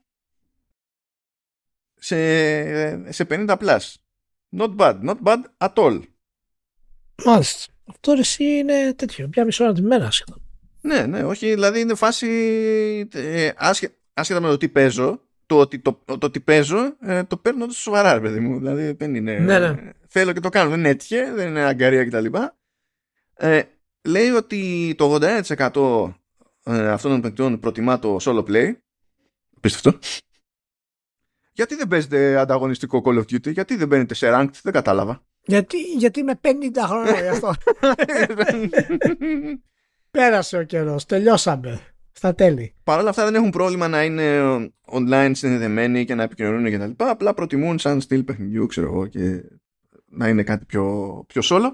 σε, 1.95 3.11
σε 3.11 3.27
50 3.29 3.55
plus. 3.57 3.93
Not 4.57 4.75
bad, 4.75 5.01
not 5.01 5.17
bad 5.23 5.41
at 5.57 5.73
all. 5.73 6.01
Μάλιστα. 7.25 7.73
Αυτό 7.89 8.11
εσύ 8.11 8.43
είναι 8.43 8.93
τέτοιο, 8.93 9.29
μια 9.33 9.45
μισή 9.45 9.63
ώρα 9.63 9.73
την 9.73 9.85
μέρα 9.85 10.11
σχεδόν. 10.11 10.41
Ναι, 10.81 11.05
ναι, 11.05 11.23
όχι, 11.23 11.49
δηλαδή 11.49 11.79
είναι 11.79 11.95
φάση 11.95 12.27
ε, 13.13 13.49
άσχετα 14.13 14.39
με 14.41 14.49
το 14.49 14.57
τι 14.57 14.69
παίζω, 14.69 15.21
το 15.45 15.59
ότι, 15.59 15.79
το, 15.79 16.01
το, 16.05 16.17
το 16.17 16.31
παίζω 16.43 16.95
ε, 17.01 17.23
το 17.23 17.37
παίρνω 17.37 17.65
τόσο 17.65 17.79
σοβαρά, 17.79 18.21
παιδί 18.21 18.39
μου. 18.39 18.57
Δηλαδή 18.57 18.91
δεν 18.91 19.15
είναι. 19.15 19.39
Ναι, 19.39 19.59
ναι. 19.59 19.91
Θέλω 20.07 20.33
και 20.33 20.39
το 20.39 20.49
κάνω. 20.49 20.69
Δεν 20.69 20.79
είναι 20.79 20.89
έτυχε, 20.89 21.31
δεν 21.33 21.47
είναι 21.47 21.61
αγκαρία 21.61 22.05
κτλ. 22.05 22.25
Ε, 23.33 23.61
λέει 24.01 24.29
ότι 24.29 24.93
το 24.97 25.17
81% 25.21 26.13
ε, 26.63 26.87
αυτών 26.87 27.11
των 27.11 27.21
παικτών 27.21 27.59
προτιμά 27.59 27.99
το 27.99 28.17
solo 28.21 28.45
play. 28.45 28.75
Πίστευτο. 29.61 29.99
Γιατί 31.51 31.75
δεν 31.75 31.87
παίζετε 31.87 32.37
ανταγωνιστικό 32.37 33.01
Call 33.05 33.17
of 33.17 33.21
Duty, 33.21 33.51
γιατί 33.51 33.75
δεν 33.75 33.87
μπαίνετε 33.87 34.13
σε 34.13 34.31
ranked, 34.33 34.59
δεν 34.61 34.73
κατάλαβα. 34.73 35.23
Γιατί, 35.45 35.77
γιατί 35.77 36.19
είμαι 36.19 36.39
50 36.41 36.47
χρόνια 36.77 37.21
γι' 37.21 37.27
αυτό. 37.27 37.53
Πέρασε 40.11 40.57
ο 40.57 40.63
καιρός, 40.63 41.05
τελειώσαμε. 41.05 41.94
Στα 42.17 42.35
τέλη. 42.35 42.73
Παρ' 42.83 42.99
όλα 42.99 43.09
αυτά 43.09 43.23
δεν 43.23 43.35
έχουν 43.35 43.49
πρόβλημα 43.49 43.87
να 43.87 44.03
είναι 44.03 44.39
online 44.91 45.31
συνδεδεμένοι 45.33 46.05
και 46.05 46.15
να 46.15 46.23
επικοινωνούν 46.23 46.69
και 46.69 46.77
τα 46.77 46.87
λοιπά. 46.87 47.09
Απλά 47.09 47.33
προτιμούν 47.33 47.79
σαν 47.79 48.01
στυλ 48.01 48.23
παιχνιδιού, 48.23 48.65
ξέρω 48.65 48.87
εγώ, 48.87 49.07
και 49.07 49.43
να 50.05 50.27
είναι 50.27 50.43
κάτι 50.43 50.65
πιο, 50.65 51.23
πιο 51.27 51.41
solo. 51.43 51.69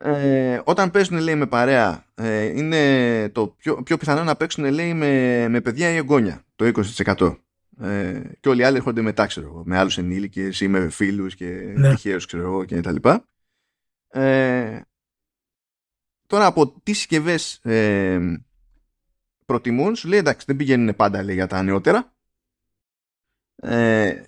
Ε, 0.00 0.60
όταν 0.64 0.90
παίζουν 0.90 1.18
λέει 1.18 1.34
με 1.34 1.46
παρέα 1.46 2.04
ε, 2.14 2.44
είναι 2.44 3.28
το 3.28 3.46
πιο, 3.46 3.82
πιο 3.82 3.96
πιθανό 3.96 4.24
να 4.24 4.36
παίξουν 4.36 4.64
λέει 4.64 4.94
με, 4.94 5.46
με 5.48 5.60
παιδιά 5.60 5.90
ή 5.90 5.96
εγγόνια 5.96 6.44
το 6.56 6.70
20% 7.06 7.36
ε, 7.80 8.20
και 8.40 8.48
όλοι 8.48 8.60
οι 8.60 8.64
άλλοι 8.64 8.76
έρχονται 8.76 9.00
μετά 9.00 9.26
ξέρω 9.26 9.46
εγώ 9.46 9.62
με 9.66 9.78
άλλους 9.78 9.98
ενήλικες 9.98 10.60
ή 10.60 10.68
με 10.68 10.88
φίλους 10.88 11.34
και 11.34 11.44
ναι. 11.76 11.90
τυχαίους 11.90 12.26
ξέρω 12.26 12.42
εγώ 12.42 12.64
και 12.64 12.80
τα 12.80 12.92
λοιπά 12.92 13.24
ε, 14.08 14.80
τώρα 16.26 16.46
από 16.46 16.80
τι 16.82 16.92
συσκευές 16.92 17.54
ε, 17.62 18.18
προτιμούν 19.48 19.96
σου 19.96 20.08
λέει 20.08 20.18
εντάξει 20.18 20.46
δεν 20.46 20.56
πηγαίνουν 20.56 20.96
πάντα 20.96 21.22
λέει, 21.22 21.34
για 21.34 21.46
τα 21.46 21.62
νεότερα 21.62 22.14
ε, 23.56 24.22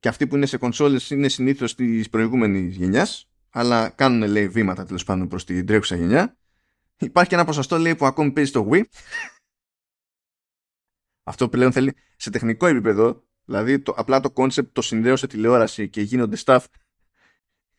και 0.00 0.08
αυτοί 0.08 0.26
που 0.26 0.36
είναι 0.36 0.46
σε 0.46 0.56
κονσόλες 0.56 1.10
είναι 1.10 1.28
συνήθως 1.28 1.74
της 1.74 2.10
προηγούμενης 2.10 2.76
γενιάς 2.76 3.30
αλλά 3.50 3.88
κάνουν 3.88 4.28
λέει 4.28 4.48
βήματα 4.48 4.84
τέλος 4.84 5.04
πάντων 5.04 5.28
προς 5.28 5.44
την 5.44 5.66
τρέχουσα 5.66 5.96
γενιά. 5.96 6.36
Υπάρχει 6.96 7.28
και 7.28 7.34
ένα 7.34 7.44
ποσοστό 7.44 7.78
λέει 7.78 7.94
που 7.94 8.06
ακόμη 8.06 8.30
παίζει 8.30 8.50
το 8.52 8.68
Wii. 8.72 8.82
Αυτό 11.22 11.48
πλέον 11.48 11.72
θέλει 11.72 11.94
σε 12.16 12.30
τεχνικό 12.30 12.66
επίπεδο, 12.66 13.24
δηλαδή 13.44 13.80
το, 13.80 13.92
απλά 13.96 14.20
το 14.20 14.32
concept 14.34 14.68
το 14.72 14.82
συνδέω 14.82 15.16
σε 15.16 15.26
τηλεόραση 15.26 15.88
και 15.88 16.00
γίνονται 16.00 16.36
stuff. 16.44 16.64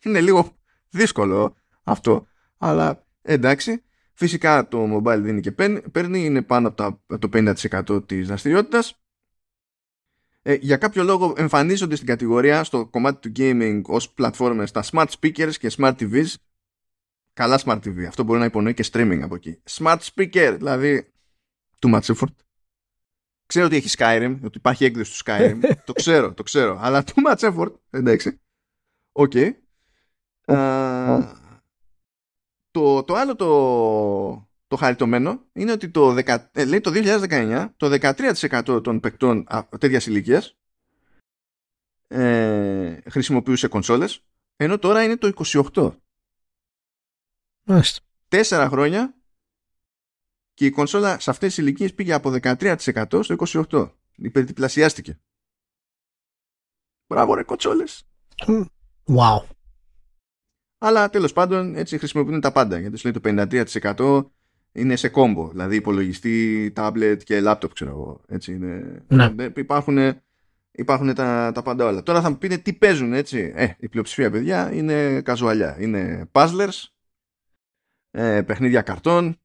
Είναι 0.03 0.21
λίγο 0.21 0.57
δύσκολο 0.89 1.55
αυτό, 1.83 2.27
αλλά 2.57 3.05
εντάξει. 3.21 3.83
Φυσικά 4.21 4.67
το 4.67 4.95
mobile 4.95 5.19
δίνει 5.21 5.41
και 5.41 5.51
παίρνει, 5.91 6.25
είναι 6.25 6.41
πάνω 6.41 6.67
από 6.67 7.17
το 7.19 7.29
50% 7.33 8.07
της 8.07 8.27
δραστηριότητας. 8.27 9.01
Ε, 10.41 10.53
για 10.53 10.77
κάποιο 10.77 11.03
λόγο 11.03 11.33
εμφανίζονται 11.37 11.95
στην 11.95 12.07
κατηγορία 12.07 12.63
στο 12.63 12.85
κομμάτι 12.85 13.29
του 13.29 13.41
gaming 13.41 13.81
ως 13.85 14.11
πλατφόρμες 14.11 14.71
τα 14.71 14.83
smart 14.91 15.07
speakers 15.19 15.53
και 15.59 15.71
smart 15.77 15.95
TVs 15.95 16.33
καλά 17.33 17.61
smart 17.65 17.77
TV 17.77 18.03
αυτό 18.03 18.23
μπορεί 18.23 18.39
να 18.39 18.45
υπονοεί 18.45 18.73
και 18.73 18.85
streaming 18.91 19.19
από 19.23 19.35
εκεί. 19.35 19.61
Smart 19.69 19.99
speaker 20.15 20.55
δηλαδή 20.57 21.11
too 21.79 21.93
much 21.93 22.15
effort. 22.15 22.35
Ξέρω 23.45 23.65
ότι 23.65 23.75
έχει 23.75 23.95
Skyrim 23.97 24.37
ότι 24.43 24.57
υπάρχει 24.57 24.85
έκδοση 24.85 25.11
του 25.11 25.31
Skyrim. 25.31 25.59
Το 25.85 25.93
ξέρω 25.93 26.33
το 26.33 26.43
ξέρω 26.43 26.77
αλλά 26.81 27.03
too 27.05 27.31
much 27.31 27.53
effort 27.53 27.73
εντάξει. 27.89 28.41
OK. 29.11 29.31
Okay. 29.35 29.51
uh, 30.45 31.39
το, 32.71 33.03
το 33.03 33.13
άλλο 33.13 33.35
το 33.35 34.49
το 34.71 34.77
χαριτωμένο 34.77 35.45
είναι 35.53 35.71
ότι 35.71 35.89
το, 35.89 36.15
10, 36.17 36.45
ε, 36.51 36.65
λέει 36.65 36.81
το 36.81 36.91
2019 36.93 37.69
το 37.77 37.97
13% 38.01 38.83
των 38.83 38.99
παικτών 38.99 39.47
τέτοιας 39.79 40.05
ηλικίας 40.05 40.57
ε, 42.07 42.99
χρησιμοποιούσε 43.09 43.67
κονσόλες 43.67 44.23
ενώ 44.55 44.79
τώρα 44.79 45.03
είναι 45.03 45.17
το 45.17 45.31
28%. 45.73 45.95
Μάλιστα. 47.63 48.01
Τέσσερα 48.27 48.67
χρόνια 48.69 49.15
και 50.53 50.65
η 50.65 50.69
κονσόλα 50.69 51.19
σε 51.19 51.29
αυτές 51.29 51.47
τις 51.53 51.63
ηλικίες 51.63 51.93
πήγε 51.93 52.13
από 52.13 52.33
13% 52.41 53.23
στο 53.23 53.35
28%. 53.71 53.91
Υπερδιπλασιάστηκε. 54.15 55.19
Μπράβο 57.07 57.33
ρε 57.33 57.43
κονσόλες. 57.43 58.03
Wow. 59.05 59.39
Αλλά 60.83 61.09
τέλος 61.09 61.33
πάντων 61.33 61.75
έτσι 61.75 61.97
χρησιμοποιούν 61.97 62.41
τα 62.41 62.51
πάντα 62.51 62.79
γιατί 62.79 62.97
σου 62.97 63.11
λέει 63.23 63.45
το 63.45 63.53
53% 63.95 64.25
είναι 64.71 64.95
σε 64.95 65.09
κόμπο. 65.09 65.49
Δηλαδή 65.49 65.75
υπολογιστή, 65.75 66.71
τάμπλετ 66.75 67.21
και 67.21 67.39
λάπτοπ, 67.39 67.73
ξέρω 67.73 67.89
εγώ. 67.89 68.21
Έτσι 68.27 68.53
είναι. 68.53 69.03
Ναι. 69.07 69.33
Υπάρχουν, 69.55 70.13
υπάρχουν 70.71 71.13
τα, 71.13 71.51
τα 71.53 71.61
πάντα 71.61 71.85
όλα. 71.85 72.03
Τώρα 72.03 72.21
θα 72.21 72.29
μου 72.29 72.37
πείτε 72.37 72.57
τι 72.57 72.73
παίζουν, 72.73 73.13
έτσι. 73.13 73.51
Ε, 73.55 73.67
η 73.79 73.89
πλειοψηφία 73.89 74.31
παιδιά 74.31 74.73
είναι 74.73 75.21
καζουαλιά. 75.21 75.77
Είναι 75.79 76.29
puzzlers, 76.31 76.85
ε, 78.11 78.41
παιχνίδια 78.41 78.81
καρτών, 78.81 79.39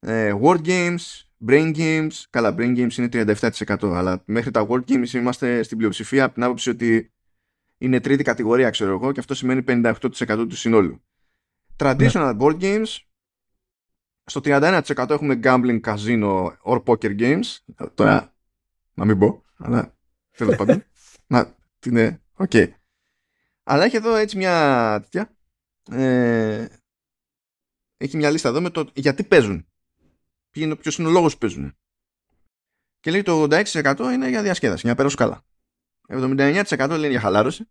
ε, 0.00 0.34
word 0.42 0.66
games, 0.66 1.22
brain 1.46 1.76
games. 1.76 2.22
Καλά, 2.30 2.54
brain 2.58 2.76
games 2.76 2.96
είναι 2.96 3.08
37%. 3.08 3.94
Αλλά 3.94 4.22
μέχρι 4.24 4.50
τα 4.50 4.66
word 4.68 4.82
games 4.88 5.08
είμαστε 5.08 5.62
στην 5.62 5.78
πλειοψηφία 5.78 6.24
από 6.24 6.34
την 6.34 6.42
άποψη 6.42 6.70
ότι 6.70 7.13
είναι 7.84 8.00
τρίτη 8.00 8.22
κατηγορία, 8.22 8.70
ξέρω 8.70 8.90
εγώ, 8.90 9.12
και 9.12 9.20
αυτό 9.20 9.34
σημαίνει 9.34 9.64
58% 9.66 9.94
του 10.48 10.56
συνόλου. 10.56 11.02
Traditional 11.76 12.36
board 12.38 12.60
games 12.60 12.98
στο 14.24 14.40
31% 14.44 15.10
έχουμε 15.10 15.40
gambling, 15.42 15.80
casino 15.80 16.46
or 16.62 16.82
poker 16.84 17.18
games. 17.20 17.56
Τώρα, 17.94 18.34
να 18.94 19.04
μην 19.04 19.18
πω, 19.18 19.42
αλλά 19.56 19.94
τέλος 20.30 20.56
πάντων. 20.64 20.84
να, 21.26 21.54
είναι, 21.86 22.20
OK. 22.34 22.50
Okay. 22.52 22.68
Αλλά 23.62 23.84
έχει 23.84 23.96
εδώ 23.96 24.14
έτσι 24.14 24.36
μια 24.36 24.98
τέτοια. 25.00 25.36
Ε, 25.90 26.66
έχει 27.96 28.16
μια 28.16 28.30
λίστα 28.30 28.48
εδώ 28.48 28.60
με 28.60 28.70
το 28.70 28.90
γιατί 28.94 29.24
παίζουν. 29.24 29.66
Ποιος 30.50 30.98
είναι 30.98 31.08
ο 31.08 31.10
λόγος 31.10 31.32
που 31.32 31.38
παίζουν. 31.38 31.76
Και 33.00 33.10
λέει 33.10 33.22
το 33.22 33.46
86% 33.50 33.98
είναι 34.12 34.28
για 34.28 34.42
διασκέδαση, 34.42 34.80
για 34.80 34.90
να 34.90 34.96
περάσω 34.96 35.16
καλά. 35.16 35.44
79% 36.08 36.88
λένε 36.88 37.08
για 37.08 37.20
χαλάρωση. 37.20 37.68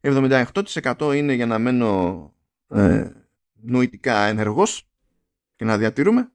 78% 0.00 1.12
είναι 1.14 1.32
για 1.32 1.46
να 1.46 1.58
μένω 1.58 2.32
ε, 2.68 3.10
νοητικά 3.52 4.26
ενεργός 4.26 4.88
και 5.56 5.64
να 5.64 5.78
διατηρούμε. 5.78 6.30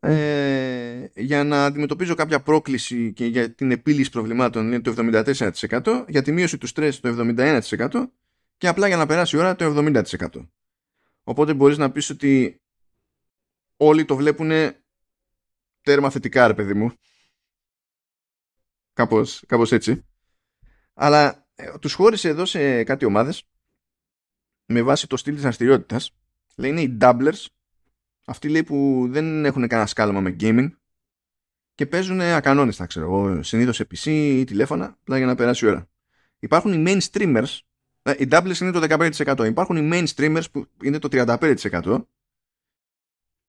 Ε, 0.00 1.06
για 1.14 1.44
να 1.44 1.64
αντιμετωπίζω 1.64 2.14
κάποια 2.14 2.40
πρόκληση 2.42 3.12
και 3.12 3.26
για 3.26 3.54
την 3.54 3.70
επίλυση 3.70 4.10
προβλημάτων 4.10 4.66
είναι 4.66 4.80
το 4.80 4.94
74% 4.96 6.04
για 6.08 6.22
τη 6.22 6.32
μείωση 6.32 6.58
του 6.58 6.66
στρες 6.66 7.00
το 7.00 7.34
71% 7.36 8.06
και 8.56 8.68
απλά 8.68 8.86
για 8.86 8.96
να 8.96 9.06
περάσει 9.06 9.36
η 9.36 9.38
ώρα 9.38 9.54
το 9.56 9.74
70% 9.76 10.26
οπότε 11.24 11.54
μπορείς 11.54 11.78
να 11.78 11.90
πεις 11.90 12.10
ότι 12.10 12.60
όλοι 13.76 14.04
το 14.04 14.16
βλέπουν 14.16 14.50
τέρμα 15.80 16.10
θετικά 16.10 16.46
ρε 16.46 16.54
παιδί 16.54 16.74
μου. 16.74 16.92
Κάπως, 18.92 19.44
κάπως 19.46 19.72
έτσι 19.72 20.04
αλλά 20.94 21.46
ε, 21.54 21.78
τους 21.80 21.92
χώρισε 21.92 22.28
εδώ 22.28 22.44
σε 22.44 22.84
κάτι 22.84 23.04
ομάδες 23.04 23.44
με 24.66 24.82
βάση 24.82 25.06
το 25.06 25.16
στυλ 25.16 25.32
της 25.32 25.42
δραστηριότητας. 25.42 26.14
λέει 26.56 26.70
είναι 26.70 26.80
οι 26.80 26.96
doublers 27.00 27.46
αυτοί 28.24 28.48
λέει 28.48 28.62
που 28.62 29.06
δεν 29.10 29.44
έχουν 29.44 29.68
κανένα 29.68 29.88
σκάλωμα 29.88 30.20
με 30.20 30.36
gaming 30.40 30.70
και 31.74 31.86
παίζουν 31.86 32.20
ακανόνιστα, 32.20 32.86
ξέρω 32.86 33.06
εγώ, 33.06 33.42
συνήθως 33.42 33.76
σε 33.76 33.86
PC 33.90 34.06
ή 34.06 34.44
τηλέφωνα, 34.44 34.96
απλά 35.00 35.16
για 35.16 35.26
να 35.26 35.34
περάσει 35.34 35.64
η 35.64 35.68
ώρα. 35.68 35.88
Υπάρχουν 36.38 36.72
οι 36.72 36.84
mainstreamers, 36.86 37.58
Ε, 38.04 38.14
οι 38.18 38.28
doubles 38.30 38.60
είναι 38.60 38.70
το 38.70 38.80
15%. 38.80 39.44
Υπάρχουν 39.46 39.76
οι 39.76 39.88
main 39.92 40.06
streamers 40.14 40.44
που 40.52 40.66
είναι 40.82 40.98
το 40.98 41.08
35%. 41.10 42.06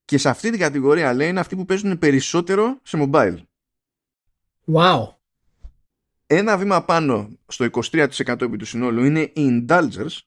Και 0.06 0.18
σε 0.18 0.30
αυτή 0.30 0.50
την 0.50 0.60
κατηγορία 0.60 1.14
λέει 1.14 1.30
είναι 1.30 1.40
αυτοί 1.40 1.56
που 1.56 1.66
παίζουν 1.66 2.00
περισσότερο 2.00 2.80
σε 2.84 2.98
mobile. 3.02 3.38
Wow. 4.74 5.16
Ένα 6.28 6.58
βήμα 6.58 6.86
πάνω 6.86 7.40
στο 7.48 7.68
23% 7.72 8.42
επί 8.42 8.58
του 8.58 8.66
συνόλου 8.66 9.04
είναι 9.04 9.22
οι 9.22 9.34
indulgers 9.36 10.18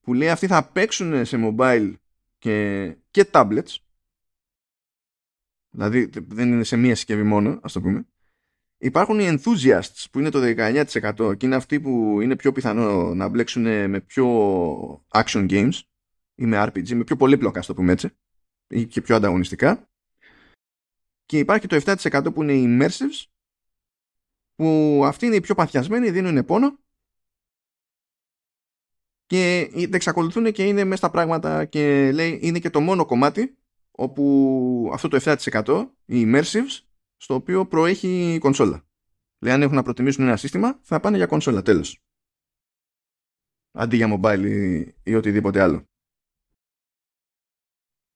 που 0.00 0.14
λέει 0.14 0.28
αυτοί 0.28 0.46
θα 0.46 0.68
παίξουν 0.68 1.24
σε 1.24 1.38
mobile 1.40 1.94
και, 2.38 2.96
και 3.10 3.28
tablets. 3.32 3.76
Δηλαδή 5.70 6.10
δεν 6.26 6.52
είναι 6.52 6.64
σε 6.64 6.76
μία 6.76 6.94
συσκευή 6.94 7.22
μόνο 7.22 7.60
ας 7.62 7.72
το 7.72 7.80
πούμε. 7.80 8.06
Υπάρχουν 8.78 9.20
οι 9.20 9.28
enthusiasts 9.28 10.04
που 10.10 10.18
είναι 10.18 10.30
το 10.30 10.38
19% 10.42 11.36
και 11.36 11.46
είναι 11.46 11.54
αυτοί 11.54 11.80
που 11.80 12.20
είναι 12.20 12.36
πιο 12.36 12.52
πιθανό 12.52 13.14
να 13.14 13.28
μπλέξουν 13.28 13.62
με 13.62 14.00
πιο 14.00 14.26
action 15.08 15.50
games 15.50 15.80
ή 16.34 16.46
με 16.46 16.64
RPG, 16.64 16.92
με 16.92 17.04
πιο 17.04 17.16
πολύπλοκα 17.16 17.58
ας 17.58 17.66
το 17.66 17.74
πούμε 17.74 17.92
έτσι 17.92 18.08
ή 18.68 18.86
και 18.86 19.00
πιο 19.00 19.16
ανταγωνιστικά. 19.16 19.90
Και 21.26 21.38
υπάρχει 21.38 21.66
το 21.66 21.80
7% 21.84 22.34
που 22.34 22.42
είναι 22.42 22.52
οι 22.52 22.64
immersives 22.68 23.35
που 24.56 25.00
αυτοί 25.04 25.26
είναι 25.26 25.34
οι 25.34 25.40
πιο 25.40 25.54
παθιασμένοι, 25.54 26.10
δίνουν 26.10 26.44
πόνο 26.44 26.78
και 29.26 29.70
εξακολουθούν 29.92 30.52
και 30.52 30.64
είναι 30.64 30.84
μέσα 30.84 30.96
στα 30.96 31.10
πράγματα 31.10 31.64
και 31.64 32.12
λέει 32.12 32.38
είναι 32.42 32.58
και 32.58 32.70
το 32.70 32.80
μόνο 32.80 33.06
κομμάτι 33.06 33.56
όπου 33.90 34.90
αυτό 34.92 35.08
το 35.08 35.20
7% 35.24 35.90
οι 36.04 36.24
immersives 36.26 36.84
στο 37.16 37.34
οποίο 37.34 37.66
προέχει 37.66 38.34
η 38.34 38.38
κονσόλα. 38.38 38.84
Λέει 39.38 39.52
αν 39.52 39.62
έχουν 39.62 39.74
να 39.74 39.82
προτιμήσουν 39.82 40.24
ένα 40.24 40.36
σύστημα 40.36 40.78
θα 40.82 41.00
πάνε 41.00 41.16
για 41.16 41.26
κονσόλα 41.26 41.62
τέλος. 41.62 42.00
Αντί 43.72 43.96
για 43.96 44.20
mobile 44.20 44.44
ή, 44.44 44.94
ή 45.02 45.14
οτιδήποτε 45.14 45.60
άλλο. 45.60 45.84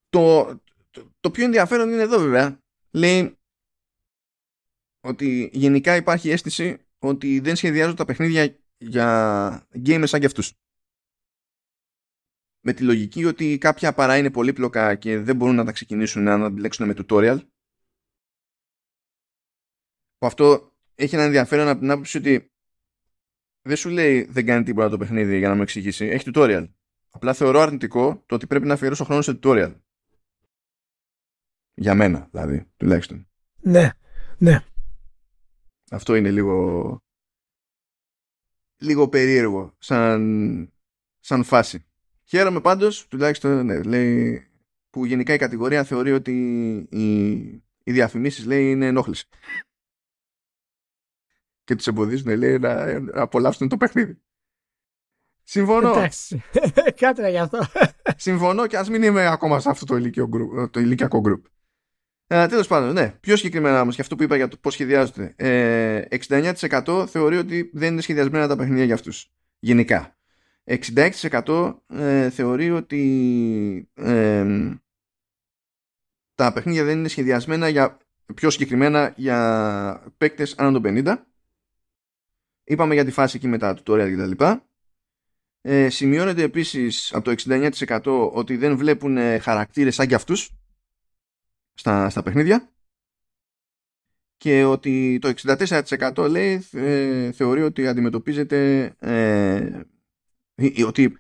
Το, 0.09 0.45
το, 0.91 1.11
το 1.21 1.31
πιο 1.31 1.45
ενδιαφέρον 1.45 1.91
είναι 1.91 2.03
εδώ 2.03 2.19
βέβαια. 2.19 2.61
Λέει 2.91 3.40
ότι 5.01 5.51
γενικά 5.53 5.97
υπάρχει 5.97 6.31
αίσθηση 6.31 6.87
ότι 6.99 7.41
δεν 7.41 7.57
σχεδιάζουν 7.57 7.97
τα 7.97 8.05
παιχνίδια 8.05 8.59
για 8.79 9.69
gamers 9.87 10.05
σαν 10.07 10.21
και 10.21 10.27
αυτούς. 10.27 10.55
Με 12.61 12.73
τη 12.73 12.83
λογική 12.83 13.25
ότι 13.25 13.59
κάποια 13.59 13.93
παρά 13.95 14.19
είναι 14.19 14.31
πολύπλοκα 14.31 14.95
και 14.95 15.19
δεν 15.19 15.37
μπορούν 15.37 15.55
να 15.55 15.65
τα 15.65 15.73
ξεκινήσουν 15.73 16.23
να 16.23 16.35
αντιλέξουν 16.35 16.87
με 16.87 16.95
tutorial. 16.97 17.39
Που 20.19 20.27
αυτό 20.27 20.73
έχει 20.95 21.15
ένα 21.15 21.25
ενδιαφέρον 21.25 21.69
από 21.69 21.81
την 21.81 21.91
άποψη 21.91 22.19
ότι 22.19 22.53
δεν 23.63 23.77
σου 23.77 23.89
λέει 23.89 24.25
δεν 24.25 24.47
κάνει 24.47 24.65
τίποτα 24.65 24.89
το 24.89 24.99
παιχνίδι 24.99 25.39
για 25.39 25.49
να 25.49 25.55
μου 25.55 25.63
εξηγήσει. 25.63 26.07
Έχει 26.07 26.31
tutorial. 26.35 26.69
Απλά 27.11 27.33
θεωρώ 27.35 27.61
αρνητικό 27.61 28.23
το 28.27 28.35
ότι 28.35 28.47
πρέπει 28.47 28.67
να 28.67 28.75
αφιερώσω 28.75 29.05
χρόνο 29.05 29.23
σε 29.23 29.39
tutorial. 29.43 29.75
Για 31.75 31.95
μένα, 31.95 32.29
δηλαδή, 32.31 32.71
τουλάχιστον. 32.77 33.29
Ναι, 33.61 33.91
ναι. 34.39 34.65
Αυτό 35.93 36.15
είναι 36.15 36.31
λίγο 36.31 36.99
λίγο 38.81 39.09
περίεργο 39.09 39.75
σαν, 39.79 40.73
σαν 41.21 41.45
φάση. 41.45 41.85
Χαίρομαι 42.25 42.61
πάντως, 42.61 43.07
τουλάχιστον 43.09 43.67
ναι, 43.67 43.83
λέει, 43.83 44.47
που 44.91 45.05
γενικά 45.05 45.35
η 45.35 45.39
κατηγορία 45.39 45.85
θεωρεί 45.85 46.13
ότι 46.13 46.33
οι, 46.91 47.31
οι 47.83 47.93
διαφημίσεις 47.93 48.45
λέει 48.45 48.71
είναι 48.71 48.87
ενόχληση. 48.87 49.29
Και 51.65 51.75
τους 51.75 51.87
εμποδίζουν 51.87 52.37
λέει 52.37 52.59
να, 52.59 53.01
να 53.01 53.23
απολαύσουν 53.23 53.69
το 53.69 53.77
παιχνίδι. 53.77 54.19
Συμφωνώ. 55.43 55.91
Εντάξει. 55.91 56.43
Κάτσε 57.01 57.29
για 57.29 57.43
αυτό. 57.43 57.59
Συμφωνώ 58.17 58.67
και 58.67 58.77
ας 58.77 58.89
μην 58.89 59.03
είμαι 59.03 59.27
ακόμα 59.27 59.61
σε 59.61 59.71
αυτό 59.71 59.85
το, 59.85 60.69
το 60.71 60.81
ηλικιακό 60.81 61.23
group. 61.27 61.43
Ε, 62.33 62.47
Τέλος 62.47 62.67
πάντων, 62.67 62.93
ναι. 62.93 63.15
Πιο 63.21 63.37
συγκεκριμένα 63.37 63.81
όμως 63.81 63.95
και 63.95 64.01
αυτό 64.01 64.17
που 64.17 64.23
είπα 64.23 64.37
για 64.37 64.49
το 64.49 64.57
πώς 64.57 64.73
σχεδιάζονται. 64.73 65.35
Ε, 65.37 66.03
69% 66.29 67.07
θεωρεί 67.09 67.37
ότι 67.37 67.71
δεν 67.73 67.93
είναι 67.93 68.01
σχεδιασμένα 68.01 68.49
τα 68.49 68.57
παιχνίδια 68.57 68.85
για 68.85 68.95
αυτούς. 68.95 69.31
Γενικά. 69.59 70.17
66% 70.65 71.75
ε, 71.89 72.31
θεωρεί 72.31 72.71
ότι 72.71 73.89
ε, 73.95 74.47
τα 76.35 76.53
παιχνίδια 76.53 76.85
δεν 76.85 76.99
είναι 76.99 77.09
σχεδιασμένα 77.09 77.69
για, 77.69 77.99
πιο 78.35 78.51
συγκεκριμένα 78.51 79.13
για 79.17 80.13
παίκτες 80.19 80.55
άνω 80.59 80.81
των 80.81 81.05
50. 81.05 81.17
Είπαμε 82.65 82.95
για 82.95 83.05
τη 83.05 83.11
φάση 83.11 83.37
εκεί 83.37 83.49
με 83.49 83.59
τα 83.59 83.77
tutorial 83.77 84.13
κτλ. 84.17 84.45
Ε, 85.61 85.89
σημειώνεται 85.89 86.43
επίσης 86.43 87.13
από 87.13 87.25
το 87.25 87.35
69% 88.01 88.31
ότι 88.33 88.57
δεν 88.57 88.77
βλέπουν 88.77 89.19
χαρακτήρες 89.41 89.95
σαν 89.95 90.07
και 90.07 90.15
αυτούς 90.15 90.60
στα, 91.75 92.11
στα 92.11 92.23
παιχνίδια 92.23 92.71
και 94.37 94.65
ότι 94.65 95.19
το 95.21 95.33
64% 95.47 96.27
λέει 96.31 96.67
ε, 96.73 97.33
θεωρεί 97.33 97.63
ότι 97.63 97.87
αντιμετωπίζεται 97.87 98.87
ε, 98.99 99.81
ότι 100.87 101.19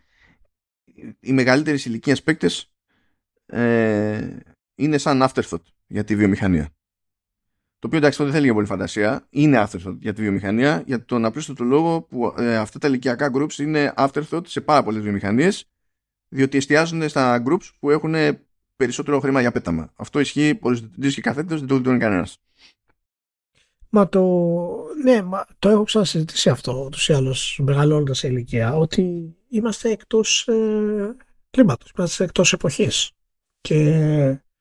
οι 1.21 1.33
μεγαλύτερες 1.33 1.85
ηλικία 1.85 2.17
παίκτες 2.25 2.73
ε, 3.47 4.37
είναι 4.75 4.99
σαν 4.99 5.23
afterthought 5.23 5.63
για 5.87 6.05
τη 6.05 6.17
βιομηχανία. 6.17 6.75
Το 7.79 7.87
οποίο 7.87 7.99
εντάξει 7.99 8.23
δεν 8.23 8.33
θέλει 8.33 8.45
για 8.45 8.55
πολύ 8.55 8.67
φαντασία. 8.67 9.27
Είναι 9.31 9.67
afterthought 9.67 9.97
για 9.99 10.13
τη 10.13 10.23
βιομηχανία 10.23 10.83
για 10.87 11.05
τον 11.05 11.25
απλούστο 11.25 11.55
του 11.55 11.65
λόγο 11.65 12.03
που 12.03 12.35
ε, 12.39 12.57
αυτά 12.57 12.79
τα 12.79 12.89
ηλικιακά 12.89 13.31
groups 13.35 13.59
είναι 13.59 13.93
afterthought 13.97 14.47
σε 14.47 14.61
πάρα 14.61 14.83
πολλές 14.83 15.03
βιομηχανίες 15.03 15.71
διότι 16.29 16.57
εστιάζουν 16.57 17.09
στα 17.09 17.43
groups 17.47 17.71
που 17.79 17.91
έχουν 17.91 18.15
περισσότερο 18.81 19.21
χρήμα 19.21 19.41
για 19.41 19.53
πέταμα. 19.53 19.93
Αυτό 19.97 20.21
ισχύει 20.21 20.55
πολλοί 20.55 21.15
και 21.15 21.21
καθέτητο, 21.21 21.59
δεν 21.59 21.67
το 21.67 21.75
γλιτώνει 21.75 21.99
κανένας. 21.99 22.39
Μα 23.89 24.09
το. 24.09 24.21
Ναι, 25.05 25.23
μα 25.23 25.47
το 25.59 25.69
έχω 25.69 25.83
ξανασυζητήσει 25.85 26.49
αυτό 26.49 26.83
ούτως 26.87 27.09
ή 27.09 27.13
άλλως 27.13 27.61
μεγαλώνοντας 27.63 28.19
σε 28.19 28.29
ηλικία, 28.29 28.77
ότι 28.77 29.35
είμαστε 29.49 29.91
εκτός 29.91 30.49
ε, 30.49 31.17
κλίματος, 31.51 31.93
είμαστε 31.99 32.25
εκτός 32.25 32.53
εποχής. 32.53 33.11
Και. 33.61 33.77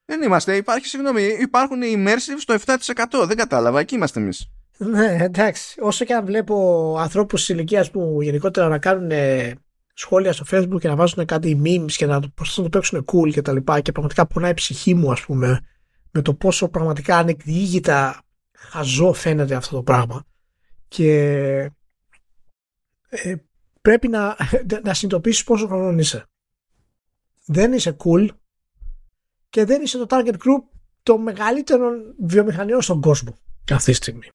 Δεν 0.05 0.21
είμαστε, 0.21 0.55
υπάρχει, 0.55 0.87
συγγνώμη, 0.87 1.23
υπάρχουν 1.23 1.81
οι 1.81 1.93
immersive 1.97 2.37
στο 2.37 2.55
7%. 3.21 3.25
Δεν 3.25 3.37
κατάλαβα, 3.37 3.79
εκεί 3.79 3.95
είμαστε 3.95 4.19
εμείς. 4.19 4.49
Ναι, 4.77 5.17
εντάξει. 5.19 5.79
Όσο 5.81 6.05
και 6.05 6.13
αν 6.13 6.25
βλέπω 6.25 6.95
ανθρώπους 6.99 7.39
της 7.39 7.49
ηλικίας 7.49 7.91
που 7.91 8.21
γενικότερα 8.21 8.67
να 8.67 8.77
κάνουν 8.77 9.11
σχόλια 9.99 10.33
στο 10.33 10.45
facebook 10.51 10.79
και 10.79 10.87
να 10.87 10.95
βάζουν 10.95 11.25
κάτι 11.25 11.61
memes 11.63 11.91
και 11.91 12.05
να 12.05 12.19
προσπαθούν 12.19 12.63
να 12.63 12.69
το 12.69 12.77
παίξουν 12.77 13.05
cool 13.05 13.31
και 13.31 13.41
τα 13.41 13.53
λοιπά 13.53 13.81
και 13.81 13.91
πραγματικά 13.91 14.27
πονάει 14.27 14.51
η 14.51 14.53
ψυχή 14.53 14.93
μου 14.93 15.11
ας 15.11 15.21
πούμε 15.21 15.59
με 16.11 16.21
το 16.21 16.33
πόσο 16.33 16.69
πραγματικά 16.69 17.17
ανεκδιήγητα 17.17 18.21
χαζό 18.57 19.13
φαίνεται 19.13 19.55
αυτό 19.55 19.75
το 19.75 19.83
πράγμα. 19.83 20.25
Και 20.87 21.11
ε, 23.09 23.35
πρέπει 23.81 24.07
να, 24.07 24.27
να 24.83 24.93
συνειδητοποιήσεις 24.93 25.43
πόσο 25.43 25.67
χρονών 25.67 25.99
είσαι. 25.99 26.25
Δεν 27.45 27.73
είσαι 27.73 27.95
cool 28.03 28.27
και 29.49 29.65
δεν 29.65 29.81
είσαι 29.81 29.97
το 29.97 30.05
target 30.09 30.33
group 30.33 30.63
των 31.03 31.21
μεγαλύτερων 31.21 32.15
βιομηχανιών 32.19 32.81
στον 32.81 33.01
κόσμο 33.01 33.37
αυτή 33.71 33.91
τη 33.91 33.97
στιγμή 33.97 34.29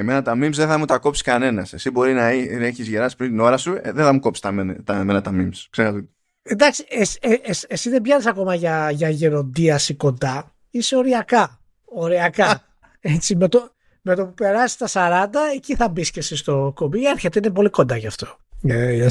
Εμένα 0.00 0.22
τα 0.22 0.32
memes 0.32 0.52
δεν 0.52 0.68
θα 0.68 0.78
μου 0.78 0.84
τα 0.84 0.98
κόψει 0.98 1.22
κανένας. 1.22 1.72
Εσύ 1.72 1.90
μπορεί 1.90 2.12
να 2.12 2.26
έχεις 2.26 2.88
γεράσει 2.88 3.16
πριν 3.16 3.30
την 3.30 3.40
ώρα 3.40 3.56
σου, 3.56 3.72
ε, 3.82 3.92
δεν 3.92 4.04
θα 4.04 4.12
μου 4.12 4.20
κόψεις 4.20 4.42
τα, 4.42 4.76
τα, 4.84 4.96
εμένα 4.96 5.20
τα 5.20 5.30
memes. 5.34 5.66
Ξέρω. 5.70 6.08
Εντάξει, 6.42 6.84
ε, 6.88 7.32
ε, 7.32 7.38
εσύ 7.68 7.90
δεν 7.90 8.02
πιάνεις 8.02 8.26
ακόμα 8.26 8.54
για, 8.54 8.90
για 8.90 9.08
γεροντίαση 9.08 9.94
κοντά. 9.94 10.54
Είσαι 10.70 10.96
οριακά. 10.96 11.60
Οριακά. 11.84 12.62
Έτσι, 13.00 13.36
με 13.36 13.48
το, 13.48 13.70
με 14.02 14.14
το 14.14 14.26
που 14.26 14.34
περάσεις 14.34 14.76
τα 14.76 14.88
40, 15.32 15.34
εκεί 15.54 15.74
θα 15.74 15.88
μπεις 15.88 16.10
και 16.10 16.18
εσύ 16.18 16.36
στο 16.36 16.72
κομπί. 16.74 17.06
Έρχεται, 17.06 17.38
είναι 17.38 17.50
πολύ 17.50 17.70
κοντά 17.70 17.96
γι' 17.96 18.06
αυτό. 18.06 18.36
Για, 18.60 19.10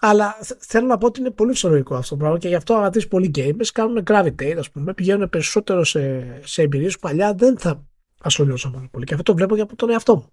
Αλλά 0.00 0.36
θέλω 0.58 0.86
να 0.86 0.98
πω 0.98 1.06
ότι 1.06 1.20
είναι 1.20 1.30
πολύ 1.30 1.52
φυσιολογικό 1.52 1.94
αυτό 1.94 2.14
το 2.14 2.16
πράγμα 2.16 2.38
και 2.38 2.48
γι' 2.48 2.54
αυτό 2.54 2.74
αν 2.74 2.92
δεις 2.92 3.08
πολλοί 3.08 3.30
gamers 3.34 3.66
κάνουν 3.72 4.02
gravitate, 4.06 4.56
ας 4.58 4.70
πούμε, 4.70 4.94
πηγαίνουν 4.94 5.28
περισσότερο 5.28 5.84
σε, 5.84 6.26
σε 6.44 6.62
εμπειρίες 6.62 6.94
που 6.94 7.00
παλιά 7.00 7.34
δεν 7.34 7.58
θα 7.58 7.87
ασχολιόντουσαν 8.18 8.72
πάρα 8.72 8.88
πολύ. 8.90 9.04
Και 9.04 9.14
αυτό 9.14 9.24
το 9.24 9.34
βλέπω 9.34 9.54
και 9.54 9.60
από 9.60 9.76
τον 9.76 9.90
εαυτό 9.90 10.16
μου. 10.16 10.32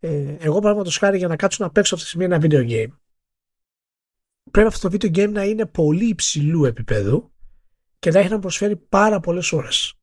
Ε, 0.00 0.36
εγώ, 0.38 0.54
παραδείγματος 0.54 0.98
χάρη, 0.98 1.18
για 1.18 1.28
να 1.28 1.36
κάτσω 1.36 1.64
να 1.64 1.70
παίξω 1.70 1.94
αυτή 1.94 2.06
τη 2.06 2.12
στιγμή 2.12 2.34
ένα 2.34 2.44
video 2.46 2.70
game, 2.70 2.92
πρέπει 4.50 4.68
αυτό 4.68 4.88
το 4.88 4.96
video 4.96 5.16
game 5.16 5.30
να 5.30 5.44
είναι 5.44 5.66
πολύ 5.66 6.08
υψηλού 6.08 6.64
επίπεδου 6.64 7.32
και 7.98 8.10
να 8.10 8.18
έχει 8.18 8.28
να 8.28 8.38
προσφέρει 8.38 8.76
πάρα 8.76 9.20
πολλές 9.20 9.52
ώρες. 9.52 9.94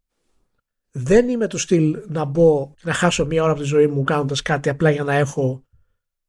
Δεν 0.92 1.30
είμαι 1.30 1.48
του 1.48 1.58
στυλ 1.58 2.04
να 2.08 2.26
μπω 2.26 2.74
να 2.82 2.94
χάσω 2.94 3.26
μία 3.26 3.44
ώρα 3.44 3.52
από 3.52 3.62
τη 3.62 3.68
ζωή 3.68 3.88
μου 3.88 4.04
κάνοντας 4.04 4.42
κάτι 4.42 4.70
απλά 4.70 4.90
για 4.90 5.04
να 5.04 5.14
έχω 5.14 5.64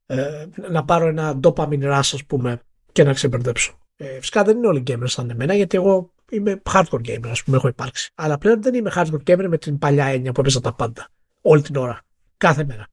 ε, 0.07 0.47
να 0.71 0.85
πάρω 0.85 1.07
ένα 1.07 1.41
dopamine 1.43 1.83
rush, 1.83 1.99
ας 1.99 2.25
πούμε, 2.27 2.61
και 2.93 3.05
να 3.05 3.13
ξεμπερδέψω. 3.13 3.79
Ε, 3.97 4.19
φυσικά 4.19 4.45
δεν 4.45 4.57
είναι 4.57 4.67
όλοι 4.67 4.83
gamers 4.87 5.05
σαν 5.05 5.31
εμένα, 5.31 5.55
γιατί 5.55 5.77
εγώ 5.77 6.14
είμαι 6.31 6.63
hardcore 6.71 7.01
gamer, 7.09 7.29
ας 7.29 7.43
πούμε, 7.43 7.57
έχω 7.57 7.69
υπάρξει. 7.69 8.11
Αλλά 8.15 8.39
πλέον 8.39 8.63
δεν 8.63 8.75
είμαι 8.75 8.93
hardcore 8.95 9.23
gamer 9.31 9.47
με 9.49 9.59
την 9.59 9.79
παλιά 9.79 10.05
έννοια 10.05 10.33
που 10.33 10.41
έπαιζα 10.41 10.61
τα 10.61 10.75
πάντα. 10.75 11.09
Όλη 11.41 11.63
την 11.63 11.77
ώρα. 11.77 12.01
Κάθε 12.37 12.65
μέρα. 12.65 12.87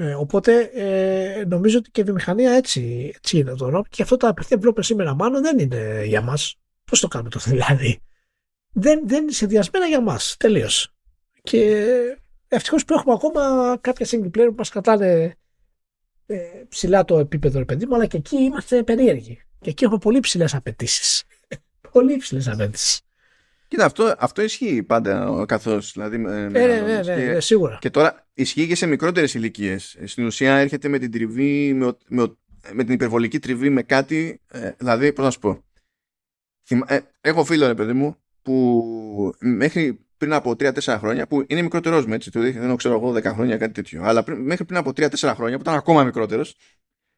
Ε, 0.00 0.14
οπότε 0.14 0.60
ε, 0.60 1.44
νομίζω 1.44 1.78
ότι 1.78 1.90
και 1.90 2.00
η 2.00 2.04
βιομηχανία 2.04 2.52
έτσι, 2.52 3.12
έτσι 3.16 3.38
είναι 3.38 3.54
τώρα. 3.54 3.82
Και 3.88 4.02
αυτό 4.02 4.16
τα 4.16 4.28
απευθεία 4.28 4.58
βλέπουμε 4.58 4.84
σήμερα 4.84 5.14
μάλλον 5.14 5.42
δεν 5.42 5.58
είναι 5.58 6.02
για 6.04 6.22
μας. 6.22 6.56
Πώς 6.84 7.00
το 7.00 7.08
κάνουμε 7.08 7.30
το 7.30 7.38
δηλαδή; 7.46 8.00
Δεν, 8.72 9.02
δεν 9.04 9.22
είναι 9.22 9.32
συνδυασμένα 9.32 9.86
για 9.86 10.00
μας. 10.00 10.36
Τελείως. 10.38 10.92
Και 11.42 11.86
ευτυχώς 12.48 12.84
που 12.84 12.94
έχουμε 12.94 13.14
ακόμα 13.14 13.76
κάποια 13.80 14.06
single 14.10 14.26
player 14.26 14.48
που 14.48 14.54
μας 14.56 14.68
κρατάνε 14.68 15.36
ε, 16.26 16.36
ψηλά 16.68 17.04
το 17.04 17.18
επίπεδο, 17.18 17.58
ρε 17.58 17.64
παιδί 17.64 17.86
μου, 17.86 17.94
αλλά 17.94 18.06
και 18.06 18.16
εκεί 18.16 18.36
είμαστε 18.36 18.82
περίεργοι. 18.82 19.42
Και 19.60 19.70
εκεί 19.70 19.84
έχουμε 19.84 19.98
πολύ 19.98 20.20
ψηλές 20.20 20.54
απαιτήσεις. 20.54 21.24
Πολύ 21.98 22.16
ψηλέ 22.16 22.42
απαιτήσεις. 22.46 23.00
Κοίτα, 23.68 23.84
αυτό, 23.84 24.14
αυτό 24.18 24.42
ισχύει 24.42 24.82
πάντα 24.82 25.44
καθώς. 25.48 25.92
Δηλαδή, 25.92 26.16
ε, 26.16 26.18
ναι, 26.18 26.48
ναι, 26.48 27.02
ναι, 27.04 27.14
ναι, 27.14 27.40
σίγουρα. 27.40 27.78
Και 27.80 27.90
τώρα 27.90 28.26
ισχύει 28.34 28.66
και 28.66 28.74
σε 28.74 28.86
μικρότερες 28.86 29.34
ηλικίες. 29.34 29.98
Στην 30.04 30.26
ουσία 30.26 30.56
έρχεται 30.56 30.88
με 30.88 30.98
την 30.98 31.10
τριβή, 31.10 31.74
με, 31.74 31.96
με, 32.08 32.36
με 32.72 32.84
την 32.84 32.94
υπερβολική 32.94 33.38
τριβή 33.38 33.70
με 33.70 33.82
κάτι. 33.82 34.40
Ε, 34.48 34.70
δηλαδή, 34.78 35.12
πώς 35.12 35.24
να 35.24 35.30
σου 35.30 35.38
πω. 35.38 35.64
Ε, 36.86 36.98
έχω 37.20 37.44
φίλο, 37.44 37.66
ρε 37.66 37.74
παιδί 37.74 37.92
μου, 37.92 38.16
που 38.42 39.34
μέχρι 39.38 40.06
πριν 40.16 40.32
από 40.32 40.50
3-4 40.50 40.96
χρόνια, 40.98 41.26
που 41.26 41.44
είναι 41.46 41.62
μικρότερος 41.62 42.06
με 42.06 42.14
έτσι, 42.14 42.30
το 42.30 42.40
δεν 42.40 42.76
ξέρω 42.76 42.94
εγώ 42.94 43.14
10 43.14 43.22
χρόνια 43.24 43.56
κάτι 43.56 43.72
τέτοιο, 43.72 44.02
αλλά 44.04 44.22
πριν, 44.22 44.40
μέχρι 44.40 44.64
πριν 44.64 44.78
από 44.78 44.90
3-4 44.96 45.32
χρόνια, 45.34 45.56
που 45.56 45.62
ήταν 45.62 45.74
ακόμα 45.74 46.04
μικρότερος 46.04 46.56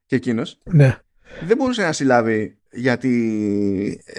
και 0.06 0.16
εκείνος, 0.16 0.58
ναι. 0.64 0.98
δεν 1.46 1.56
μπορούσε 1.56 1.82
να 1.82 1.92
συλλάβει 1.92 2.60
γιατί 2.72 4.02
ε, 4.04 4.09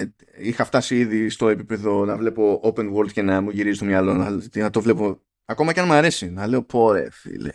είχα 0.51 0.65
φτάσει 0.65 0.97
ήδη 0.97 1.29
στο 1.29 1.49
επίπεδο 1.49 2.05
να 2.05 2.17
βλέπω 2.17 2.61
open 2.63 2.93
world 2.93 3.11
και 3.11 3.21
να 3.21 3.41
μου 3.41 3.49
γυρίζει 3.49 3.79
το 3.79 3.85
μυαλό, 3.85 4.13
να, 4.13 4.39
να 4.55 4.69
το 4.69 4.81
βλέπω 4.81 5.21
ακόμα 5.45 5.73
και 5.73 5.79
αν 5.79 5.85
μου 5.85 5.93
αρέσει, 5.93 6.29
να 6.29 6.47
λέω 6.47 6.63
πόρε 6.63 7.09
φίλε, 7.11 7.51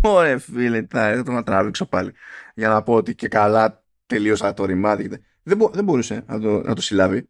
πόρε 0.00 0.38
φίλε, 0.38 0.86
θα 0.90 1.22
το 1.22 1.32
να 1.32 1.42
τραβήξω 1.42 1.86
πάλι 1.86 2.12
για 2.54 2.68
να 2.68 2.82
πω 2.82 2.94
ότι 2.94 3.14
και 3.14 3.28
καλά 3.28 3.84
τελείωσα 4.06 4.54
το 4.54 4.64
ρημάδι. 4.64 5.08
Δεν, 5.42 5.56
μπο, 5.56 5.68
δεν 5.68 5.84
μπορούσε 5.84 6.24
να 6.26 6.40
το, 6.40 6.60
να 6.60 6.74
το 6.74 6.80
συλλάβει. 6.80 7.28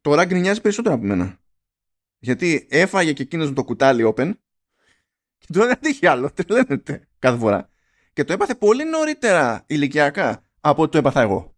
Τώρα 0.00 0.24
γκρινιάζει 0.24 0.60
περισσότερο 0.60 0.94
από 0.94 1.04
μένα. 1.04 1.38
Γιατί 2.18 2.66
έφαγε 2.70 3.12
και 3.12 3.22
εκείνος 3.22 3.48
με 3.48 3.54
το 3.54 3.64
κουτάλι 3.64 4.12
open 4.14 4.32
και 5.38 5.46
τώρα 5.52 5.66
δεν 5.66 5.78
έχει 5.82 6.06
άλλο. 6.06 6.30
Τρελαίνεται 6.30 7.08
κάθε 7.18 7.38
φορά. 7.38 7.70
Και 8.12 8.24
το 8.24 8.32
έπαθε 8.32 8.54
πολύ 8.54 8.84
νωρίτερα 8.84 9.64
ηλικιακά 9.66 10.42
από 10.60 10.82
ό,τι 10.82 10.92
το 10.92 10.98
έπαθα 10.98 11.20
εγώ. 11.20 11.55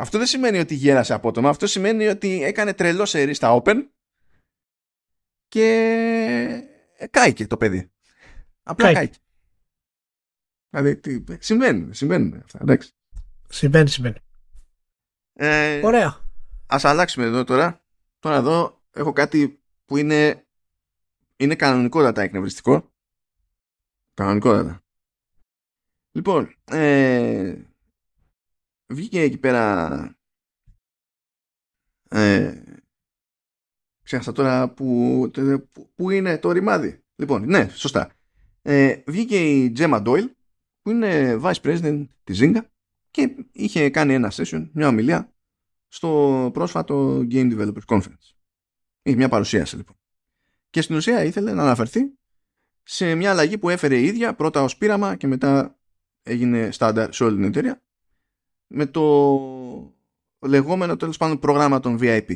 Αυτό 0.00 0.18
δεν 0.18 0.26
σημαίνει 0.26 0.58
ότι 0.58 0.74
γέρασε 0.74 1.14
απότομα. 1.14 1.48
Αυτό 1.48 1.66
σημαίνει 1.66 2.06
ότι 2.06 2.42
έκανε 2.42 2.74
τρελό 2.74 3.04
σερί 3.04 3.34
στα 3.34 3.62
open 3.62 3.76
και 5.48 6.62
κάηκε 7.10 7.46
το 7.46 7.56
παιδί. 7.56 7.90
Απλά 8.62 8.92
κάηκε. 8.92 9.18
Δηλαδή, 10.70 10.96
τι, 10.96 11.24
συμβαίνουν, 11.38 11.94
συμβαίνουν 11.94 12.42
αυτά, 12.44 12.58
εντάξει. 12.62 12.92
Συμβαίνει, 13.48 13.88
συμβαίνει. 13.88 14.18
Ε, 15.32 15.80
Ωραία. 15.84 16.20
Ας 16.66 16.84
αλλάξουμε 16.84 17.26
εδώ 17.26 17.44
τώρα. 17.44 17.84
Τώρα 18.18 18.36
εδώ 18.36 18.82
έχω 18.92 19.12
κάτι 19.12 19.62
που 19.84 19.96
είναι, 19.96 20.46
είναι 21.36 21.54
κανονικότατα 21.54 22.22
εκνευριστικό. 22.22 22.92
Κανονικότατα. 24.14 24.82
Λοιπόν, 26.12 26.54
ε, 26.64 27.54
βγήκε 28.90 29.20
εκεί 29.20 29.38
πέρα 29.38 30.18
ε, 32.08 32.62
ξέχασα 34.02 34.32
τώρα 34.32 34.70
που, 34.70 35.30
που 35.94 36.10
είναι 36.10 36.38
το 36.38 36.50
ρημάδι. 36.50 37.04
Λοιπόν, 37.16 37.44
ναι, 37.46 37.68
σωστά. 37.68 38.12
Ε, 38.62 38.96
βγήκε 39.06 39.62
η 39.62 39.72
Gemma 39.76 40.06
Doyle 40.06 40.30
που 40.82 40.90
είναι 40.90 41.40
Vice 41.42 41.60
President 41.62 42.06
της 42.24 42.38
Zynga 42.42 42.60
και 43.10 43.34
είχε 43.52 43.90
κάνει 43.90 44.14
ένα 44.14 44.32
session, 44.34 44.68
μια 44.72 44.88
ομιλία 44.88 45.32
στο 45.88 46.50
πρόσφατο 46.52 47.18
Game 47.30 47.58
Developers 47.58 47.84
Conference. 47.86 48.34
Είχε 49.02 49.16
μια 49.16 49.28
παρουσίαση 49.28 49.76
λοιπόν. 49.76 49.96
Και 50.70 50.80
στην 50.80 50.96
ουσία 50.96 51.24
ήθελε 51.24 51.52
να 51.52 51.62
αναφερθεί 51.62 52.00
σε 52.82 53.14
μια 53.14 53.30
αλλαγή 53.30 53.58
που 53.58 53.68
έφερε 53.68 53.98
η 53.98 54.04
ίδια 54.04 54.34
πρώτα 54.34 54.62
ως 54.62 54.76
πείραμα 54.76 55.16
και 55.16 55.26
μετά 55.26 55.78
έγινε 56.22 56.70
στάνταρ 56.70 57.14
σε 57.14 57.24
όλη 57.24 57.34
την 57.34 57.44
εταιρεία 57.44 57.82
με 58.72 58.86
το 58.86 59.94
λεγόμενο 60.38 60.96
τέλος 60.96 61.16
πάντων 61.16 61.38
προγράμμα 61.38 61.80
των 61.80 61.98
VIP. 62.00 62.34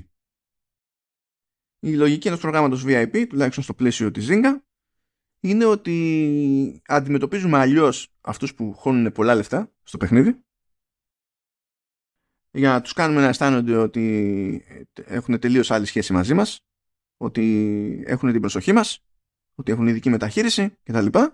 Η 1.78 1.94
λογική 1.94 2.28
ενός 2.28 2.40
προγράμματος 2.40 2.84
VIP, 2.86 3.26
τουλάχιστον 3.28 3.64
στο 3.64 3.74
πλαίσιο 3.74 4.10
της 4.10 4.26
Zynga, 4.30 4.56
είναι 5.40 5.64
ότι 5.64 6.82
αντιμετωπίζουμε 6.86 7.58
αλλιώς 7.58 8.08
αυτούς 8.20 8.54
που 8.54 8.72
χώνουν 8.72 9.12
πολλά 9.12 9.34
λεφτά 9.34 9.72
στο 9.82 9.96
παιχνίδι 9.96 10.44
για 12.50 12.70
να 12.70 12.80
τους 12.80 12.92
κάνουμε 12.92 13.20
να 13.20 13.28
αισθάνονται 13.28 13.76
ότι 13.76 14.64
έχουν 14.94 15.38
τελείως 15.38 15.70
άλλη 15.70 15.86
σχέση 15.86 16.12
μαζί 16.12 16.34
μας 16.34 16.64
ότι 17.16 18.02
έχουν 18.06 18.32
την 18.32 18.40
προσοχή 18.40 18.72
μας 18.72 19.04
ότι 19.54 19.72
έχουν 19.72 19.86
ειδική 19.86 20.10
μεταχείριση 20.10 20.76
κτλ. 20.82 21.06
Και, 21.06 21.30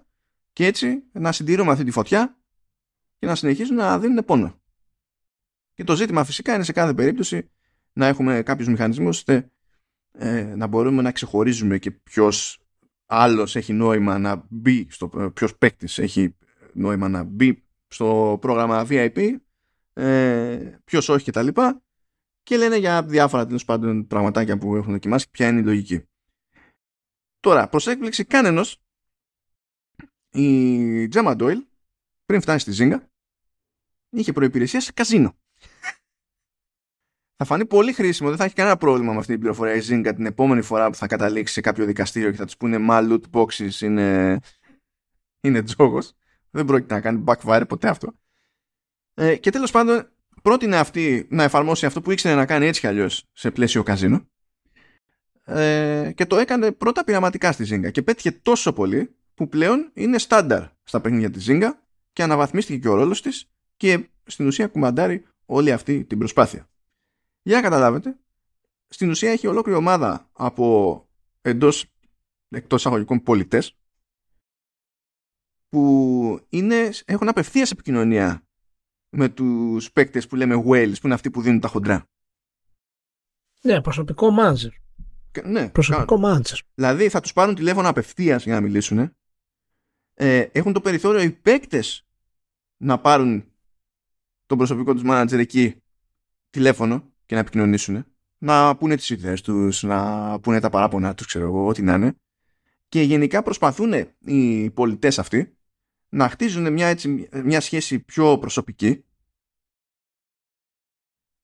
και 0.52 0.66
έτσι 0.66 1.02
να 1.12 1.32
συντηρούμε 1.32 1.72
αυτή 1.72 1.84
τη 1.84 1.90
φωτιά 1.90 2.38
και 3.18 3.26
να 3.26 3.34
συνεχίζουν 3.34 3.76
να 3.76 3.98
δίνουν 3.98 4.24
πόνο. 4.24 4.59
Και 5.80 5.86
το 5.86 5.96
ζήτημα 5.96 6.24
φυσικά 6.24 6.54
είναι 6.54 6.64
σε 6.64 6.72
κάθε 6.72 6.94
περίπτωση 6.94 7.50
να 7.92 8.06
έχουμε 8.06 8.42
κάποιους 8.42 8.68
μηχανισμούς 8.68 9.16
ώστε 9.16 9.50
ε, 10.12 10.42
να 10.42 10.66
μπορούμε 10.66 11.02
να 11.02 11.12
ξεχωρίζουμε 11.12 11.78
και 11.78 11.90
ποιος 11.90 12.60
άλλος 13.06 13.56
έχει 13.56 13.72
νόημα 13.72 14.18
να 14.18 14.46
μπει 14.48 14.86
στο 14.90 15.08
ποιος 15.34 15.56
παίκτης 15.56 15.98
έχει 15.98 16.36
νόημα 16.72 17.08
να 17.08 17.22
μπει 17.22 17.62
στο 17.86 18.38
πρόγραμμα 18.40 18.86
VIP 18.88 19.36
ε, 19.92 20.78
ποιος 20.84 21.08
όχι 21.08 21.24
και 21.24 21.30
τα 21.30 21.42
λοιπά 21.42 21.82
και 22.42 22.56
λένε 22.56 22.76
για 22.76 23.02
διάφορα 23.02 23.46
τέλος 23.46 23.64
πάντων 23.64 24.06
πραγματάκια 24.06 24.58
που 24.58 24.76
έχουν 24.76 24.92
δοκιμάσει 24.92 25.30
ποια 25.30 25.48
είναι 25.48 25.60
η 25.60 25.64
λογική. 25.64 26.02
Τώρα, 27.40 27.68
προς 27.68 27.86
έκπληξη 27.86 28.24
κανένας 28.24 28.82
η 30.30 31.08
Gemma 31.12 31.36
Doyle 31.36 31.62
πριν 32.24 32.40
φτάσει 32.40 32.72
στη 32.72 32.84
Zynga 32.84 32.98
είχε 34.10 34.32
προϋπηρεσία 34.32 34.80
σε 34.80 34.92
καζίνο. 34.92 35.38
Θα 37.42 37.48
φανεί 37.48 37.66
πολύ 37.66 37.92
χρήσιμο, 37.92 38.28
δεν 38.28 38.38
θα 38.38 38.44
έχει 38.44 38.54
κανένα 38.54 38.76
πρόβλημα 38.76 39.12
με 39.12 39.18
αυτή 39.18 39.30
την 39.30 39.40
πληροφορία 39.40 39.74
η 39.74 39.80
Zynga 39.88 40.12
την 40.16 40.26
επόμενη 40.26 40.62
φορά 40.62 40.90
που 40.90 40.96
θα 40.96 41.06
καταλήξει 41.06 41.52
σε 41.52 41.60
κάποιο 41.60 41.84
δικαστήριο 41.84 42.30
και 42.30 42.36
θα 42.36 42.44
τους 42.44 42.56
πούνε 42.56 42.78
μα 42.78 43.08
loot 43.08 43.20
boxes 43.32 43.80
είναι, 43.80 44.38
είναι 45.40 45.62
τζόγος. 45.62 46.12
Δεν 46.50 46.64
πρόκειται 46.64 46.94
να 46.94 47.00
κάνει 47.00 47.24
backfire 47.26 47.62
ποτέ 47.68 47.88
αυτό. 47.88 48.12
Ε, 49.14 49.36
και 49.36 49.50
τέλος 49.50 49.70
πάντων 49.70 50.08
πρότεινε 50.42 50.76
αυτή 50.76 51.26
να 51.30 51.42
εφαρμόσει 51.42 51.86
αυτό 51.86 52.00
που 52.00 52.10
ήξερε 52.10 52.34
να 52.34 52.46
κάνει 52.46 52.66
έτσι 52.66 52.80
κι 52.80 52.86
αλλιώς 52.86 53.24
σε 53.32 53.50
πλαίσιο 53.50 53.82
καζίνο 53.82 54.26
ε, 55.44 56.12
και 56.14 56.26
το 56.26 56.36
έκανε 56.36 56.72
πρώτα 56.72 57.04
πειραματικά 57.04 57.52
στη 57.52 57.64
Zynga 57.70 57.90
και 57.90 58.02
πέτυχε 58.02 58.30
τόσο 58.30 58.72
πολύ 58.72 59.14
που 59.34 59.48
πλέον 59.48 59.90
είναι 59.94 60.18
στάνταρ 60.18 60.62
στα 60.82 61.00
παιχνίδια 61.00 61.30
της 61.30 61.46
Zynga 61.48 61.70
και 62.12 62.22
αναβαθμίστηκε 62.22 62.78
και 62.78 62.88
ο 62.88 62.94
ρόλος 62.94 63.22
της 63.22 63.50
και 63.76 64.08
στην 64.24 64.46
ουσία 64.46 64.66
κουμαντάρει 64.66 65.24
όλη 65.44 65.72
αυτή 65.72 66.04
την 66.04 66.18
προσπάθεια. 66.18 66.69
Για 67.42 67.56
να 67.56 67.62
καταλάβετε, 67.62 68.18
στην 68.88 69.10
ουσία 69.10 69.30
έχει 69.30 69.46
ολόκληρη 69.46 69.78
ομάδα 69.78 70.28
από 70.32 71.08
εντός 71.40 71.92
εκτός 72.48 72.86
αγωγικών 72.86 73.22
πολιτές 73.22 73.76
που 75.68 76.46
είναι, 76.48 76.90
έχουν 77.04 77.28
απευθείας 77.28 77.70
επικοινωνία 77.70 78.46
με 79.08 79.28
τους 79.28 79.92
παίκτες 79.92 80.26
που 80.26 80.36
λέμε 80.36 80.62
whales 80.66 80.92
που 81.00 81.06
είναι 81.06 81.14
αυτοί 81.14 81.30
που 81.30 81.42
δίνουν 81.42 81.60
τα 81.60 81.68
χοντρά. 81.68 82.08
Ναι, 83.62 83.80
προσωπικό 83.80 84.30
μάντζερ. 84.30 84.72
Ναι, 85.44 85.68
προσωπικό 85.68 86.18
μάντζερ. 86.18 86.58
Δηλαδή 86.74 87.08
θα 87.08 87.20
τους 87.20 87.32
πάρουν 87.32 87.54
τηλέφωνο 87.54 87.88
απευθείας 87.88 88.44
για 88.44 88.54
να 88.54 88.60
μιλήσουν. 88.60 89.14
Ε, 90.14 90.40
έχουν 90.52 90.72
το 90.72 90.80
περιθώριο 90.80 91.20
οι 91.20 91.30
παίκτες 91.30 92.06
να 92.76 93.00
πάρουν 93.00 93.52
τον 94.46 94.58
προσωπικό 94.58 94.94
τους 94.94 95.02
manager 95.06 95.38
εκεί 95.38 95.82
τηλέφωνο 96.50 97.09
και 97.30 97.36
να 97.36 97.42
επικοινωνήσουν, 97.42 98.06
να 98.38 98.76
πούνε 98.76 98.96
τις 98.96 99.10
ιδέες 99.10 99.40
τους, 99.40 99.82
να 99.82 100.40
πούνε 100.40 100.60
τα 100.60 100.70
παράπονά 100.70 101.14
τους, 101.14 101.26
ξέρω 101.26 101.44
εγώ, 101.44 101.66
ό,τι 101.66 101.82
να 101.82 101.94
είναι. 101.94 102.14
Και 102.88 103.02
γενικά 103.02 103.42
προσπαθούν 103.42 103.92
οι 104.24 104.70
πολιτές 104.70 105.18
αυτοί 105.18 105.56
να 106.08 106.28
χτίζουν 106.28 106.72
μια, 106.72 106.86
έτσι, 106.86 107.28
μια 107.44 107.60
σχέση 107.60 108.00
πιο 108.00 108.38
προσωπική. 108.38 109.04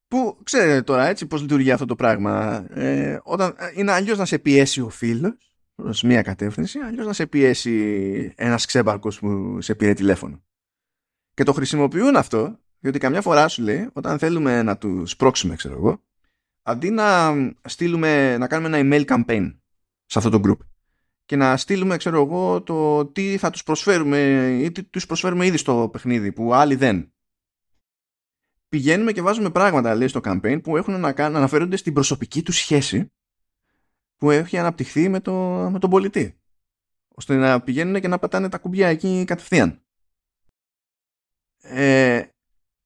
Που 0.09 0.39
ξέρετε 0.43 0.83
τώρα 0.83 1.07
έτσι 1.07 1.27
πώς 1.27 1.41
λειτουργεί 1.41 1.71
αυτό 1.71 1.85
το 1.85 1.97
πράγμα. 1.97 2.67
Ε, 2.71 3.21
όταν, 3.23 3.55
είναι 3.75 3.93
αλλιώς 3.93 4.19
να 4.19 4.25
σε 4.25 4.39
πιέσει 4.39 4.81
ο 4.81 4.89
φίλος 4.89 5.53
προς 5.75 6.03
μια 6.03 6.23
κατεύθυνση 6.23 6.79
αλλιώς 6.79 7.07
να 7.07 7.13
σε 7.13 7.27
πιέσει 7.27 8.35
ένας 8.37 8.67
ξέμπαρκος 8.67 9.19
που 9.19 9.61
σε 9.61 9.75
πήρε 9.75 9.93
τηλέφωνο. 9.93 10.45
Και 11.35 11.43
το 11.43 11.53
χρησιμοποιούν 11.53 12.17
αυτό 12.17 12.59
διότι 12.87 13.01
καμιά 13.01 13.23
φορά 13.23 13.49
σου 13.49 13.63
λέει, 13.63 13.91
όταν 13.93 14.19
θέλουμε 14.19 14.63
να 14.63 14.79
τους 14.79 15.11
σπρώξουμε, 15.11 15.57
ξέρω 15.57 15.75
εγώ, 15.75 16.03
αντί 16.63 16.91
να 16.91 17.35
στείλουμε, 17.65 18.37
να 18.39 18.47
κάνουμε 18.47 18.79
ένα 18.79 18.89
email 18.89 19.05
campaign 19.05 19.57
σε 20.05 20.19
αυτό 20.19 20.31
το 20.31 20.41
group 20.45 20.67
και 21.25 21.37
να 21.37 21.57
στείλουμε, 21.57 21.97
ξέρω 21.97 22.23
εγώ, 22.23 22.63
το 22.63 23.07
τι 23.07 23.37
θα 23.37 23.51
τους 23.51 23.63
προσφέρουμε 23.63 24.49
ή 24.63 24.73
τι 24.73 24.83
τους 24.83 25.07
προσφέρουμε 25.07 25.47
ήδη 25.47 25.57
στο 25.57 25.89
παιχνίδι 25.93 26.33
που 26.33 26.55
άλλοι 26.55 26.75
δεν. 26.75 27.13
Πηγαίνουμε 28.69 29.13
και 29.13 29.23
βάζουμε 29.23 29.51
πράγματα, 29.51 29.95
λέει, 29.95 30.09
στο 30.09 30.21
campaign 30.25 30.61
που 30.63 30.77
έχουν 30.77 31.01
να, 31.01 31.13
κάνουν, 31.13 31.37
αναφέρονται 31.37 31.77
στην 31.77 31.93
προσωπική 31.93 32.43
τους 32.43 32.57
σχέση 32.57 33.13
που 34.17 34.31
έχει 34.31 34.59
αναπτυχθεί 34.59 35.09
με, 35.09 35.21
το, 35.21 35.33
με 35.73 35.79
τον 35.79 35.91
πολιτή. 35.91 36.41
Ώστε 37.09 37.37
να 37.37 37.61
πηγαίνουν 37.61 38.01
και 38.01 38.09
να 38.09 38.19
πατάνε 38.19 38.49
τα 38.49 38.59
κουμπιά 38.59 38.89
εκεί 38.89 39.25
κατευθείαν. 39.27 39.81
Ε, 41.59 42.27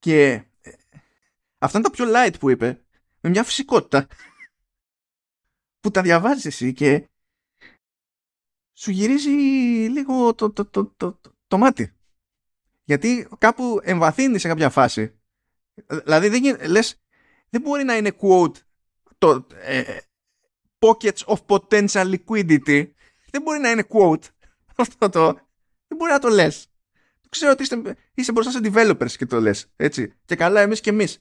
και 0.00 0.32
ε, 0.60 0.72
αυτά 1.58 1.78
είναι 1.78 1.88
τα 1.88 1.92
πιο 1.92 2.04
light 2.08 2.34
που 2.38 2.50
είπε 2.50 2.84
με 3.20 3.30
μια 3.30 3.44
φυσικότητα 3.44 4.06
που 5.80 5.90
τα 5.90 6.02
διαβάζεις 6.02 6.44
εσύ 6.44 6.72
και 6.72 7.08
σου 8.72 8.90
γυρίζει 8.90 9.30
λίγο 9.90 10.34
το, 10.34 10.50
το, 10.50 10.64
το, 10.64 10.86
το, 10.96 11.20
το 11.46 11.58
μάτι. 11.58 11.94
Γιατί 12.84 13.28
κάπου 13.38 13.80
εμβαθύνει 13.82 14.38
σε 14.38 14.48
κάποια 14.48 14.70
φάση. 14.70 15.20
Δηλαδή 15.86 16.28
δεν, 16.28 16.70
λες, 16.70 17.00
δεν 17.48 17.60
μπορεί 17.60 17.84
να 17.84 17.96
είναι 17.96 18.16
quote 18.20 18.54
το 19.18 19.46
ε, 19.50 19.98
pockets 20.78 21.24
of 21.24 21.36
potential 21.46 22.14
liquidity. 22.14 22.90
Δεν 23.30 23.42
μπορεί 23.42 23.58
να 23.58 23.70
είναι 23.70 23.86
quote 23.88 24.24
αυτό 24.76 25.08
το. 25.08 25.32
Δεν 25.86 25.98
μπορεί 25.98 26.10
να 26.12 26.18
το 26.18 26.28
λες. 26.28 26.69
Ξέρω 27.30 27.52
ότι 27.52 27.62
είστε, 27.62 27.96
είσαι 28.14 28.32
μπροστά 28.32 28.50
σε 28.50 28.60
developers 28.62 29.12
και 29.12 29.26
το 29.26 29.40
λες. 29.40 29.72
Έτσι. 29.76 30.14
Και 30.24 30.36
καλά 30.36 30.60
εμείς 30.60 30.80
και 30.80 30.90
εμείς. 30.90 31.18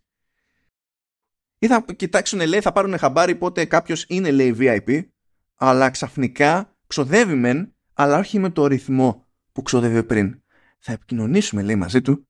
Ή 1.59 1.67
θα 1.67 1.85
κοιτάξουν, 1.95 2.47
λέει, 2.47 2.61
θα 2.61 2.71
πάρουν 2.71 2.97
χαμπάρι 2.97 3.35
πότε 3.35 3.65
κάποιος 3.65 4.05
είναι, 4.07 4.31
λέει, 4.31 4.55
VIP, 4.59 5.07
αλλά 5.55 5.89
ξαφνικά 5.89 6.77
ξοδεύει 6.87 7.35
μεν, 7.35 7.75
αλλά 7.93 8.17
όχι 8.17 8.39
με 8.39 8.49
το 8.49 8.67
ρυθμό 8.67 9.27
που 9.51 9.61
ξοδεύει 9.61 10.03
πριν. 10.03 10.43
Θα 10.79 10.91
επικοινωνήσουμε, 10.91 11.61
λέει, 11.61 11.75
μαζί 11.75 12.01
του 12.01 12.27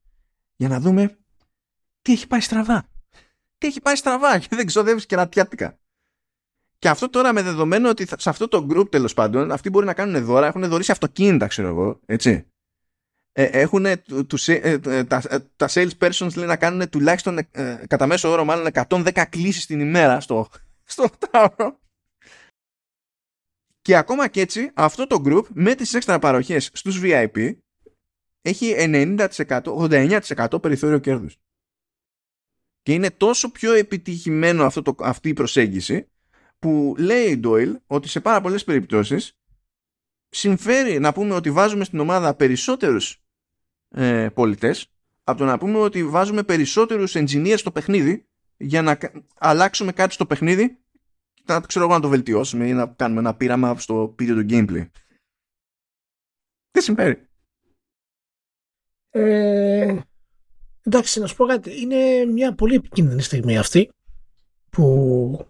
για 0.56 0.68
να 0.68 0.80
δούμε 0.80 1.18
τι 2.02 2.12
έχει 2.12 2.28
πάει 2.28 2.40
στραβά. 2.40 2.90
Τι 3.58 3.68
έχει 3.68 3.82
πάει 3.82 3.96
στραβά 3.96 4.40
και 4.40 4.56
δεν 4.56 4.66
ξοδεύεις 4.66 5.06
κερατιάτικα. 5.06 5.80
Και 6.80 6.90
αυτό 6.90 7.10
τώρα 7.10 7.34
με 7.34 7.42
δεδομένο 7.42 7.90
ότι 7.90 8.08
σε 8.18 8.30
αυτό 8.30 8.48
το 8.48 8.68
group 8.70 8.92
τέλος 8.92 9.14
πάντων 9.14 9.52
αυτοί 9.52 9.70
μπορεί 9.70 9.86
να 9.86 9.94
κάνουν 9.94 10.26
δώρα, 10.26 10.48
έχουν 10.48 10.68
δωρήσει 10.68 10.92
αυτοκίνητα, 10.92 11.48
ξέρω 11.48 11.68
εγώ, 11.68 12.00
έτσι. 12.06 12.48
Ε, 13.40 13.44
έχουν 13.44 13.86
του, 14.04 14.38
ε, 14.48 14.80
τα, 15.04 15.22
τα 15.56 15.70
salespersons 15.70 16.36
λέει 16.36 16.46
να 16.46 16.56
κάνουν 16.56 16.90
τουλάχιστον 16.90 17.38
ε, 17.38 17.84
κατά 17.88 18.08
μέσο 18.08 18.30
όρο 18.30 18.46
μάλλον 18.46 18.68
110 18.74 19.24
κλήσεις 19.30 19.66
την 19.66 19.80
ημέρα 19.80 20.20
στο, 20.20 20.48
στο 20.84 21.10
και 23.82 23.96
ακόμα 23.96 24.28
και 24.28 24.42
έτσι 24.42 24.72
αυτό 24.74 25.08
το 25.08 25.22
group 25.26 25.44
με 25.54 25.76
τις 25.76 25.94
έξτρα 25.94 26.20
παροχές 26.20 26.70
στους 26.74 27.00
VIP 27.04 27.56
έχει 28.42 28.76
90%, 28.78 29.62
89% 29.64 30.62
περιθώριο 30.62 31.00
κέρδους. 31.00 31.38
Και 32.82 32.94
είναι 32.94 33.12
τόσο 33.12 33.52
πιο 33.52 33.74
επιτυχημένο 33.74 34.66
αυτό 34.66 34.82
το, 34.82 34.96
αυτή 35.00 35.30
η 35.30 35.34
προσέγγιση 35.34 36.10
που 36.60 36.96
λέει 36.98 37.32
η 37.32 37.40
Doyle 37.44 37.76
ότι 37.88 38.08
σε 38.08 38.20
πάρα 38.20 38.42
πολλές 38.42 38.64
περιπτώσεις 38.64 39.34
συμφέρει 40.30 41.00
να 41.00 41.14
πούμε 41.14 41.34
ότι 41.34 41.52
βάζουμε 41.52 41.84
στην 41.84 42.00
ομάδα 42.00 42.36
περισσότερους 42.36 43.24
ε, 43.90 44.30
πολιτές 44.34 44.92
από 45.24 45.38
το 45.38 45.46
να 45.46 45.58
πούμε 45.58 45.78
ότι 45.78 46.06
βάζουμε 46.06 46.44
περισσότερους 46.44 47.14
engineers 47.16 47.58
στο 47.58 47.72
παιχνίδι 47.72 48.28
για 48.58 48.82
να 48.82 48.98
αλλάξουμε 49.38 49.92
κάτι 49.92 50.14
στο 50.14 50.26
παιχνίδι 50.26 50.78
να, 51.46 51.62
ξέρω 51.62 51.86
εγώ, 51.86 51.94
να 51.94 52.00
το 52.00 52.10
βελτιώσουμε 52.10 52.68
ή 52.68 52.74
να 52.74 52.88
κάνουμε 52.88 53.20
ένα 53.20 53.36
πείραμα 53.36 53.80
στο 53.80 54.14
πίδιο 54.16 54.36
του 54.36 54.46
gameplay. 54.50 54.88
Τι 56.72 56.82
συμφέρει; 56.82 57.28
Ε, 59.10 60.00
εντάξει, 60.84 61.20
να 61.20 61.28
σου 61.28 61.36
πω 61.36 61.46
κάτι. 61.46 61.82
Είναι 61.82 62.26
μια 62.26 62.56
πολύ 62.56 62.76
επικίνδυνη 62.76 63.22
στιγμή 63.22 63.58
αυτή 63.58 63.92
που, 64.70 65.48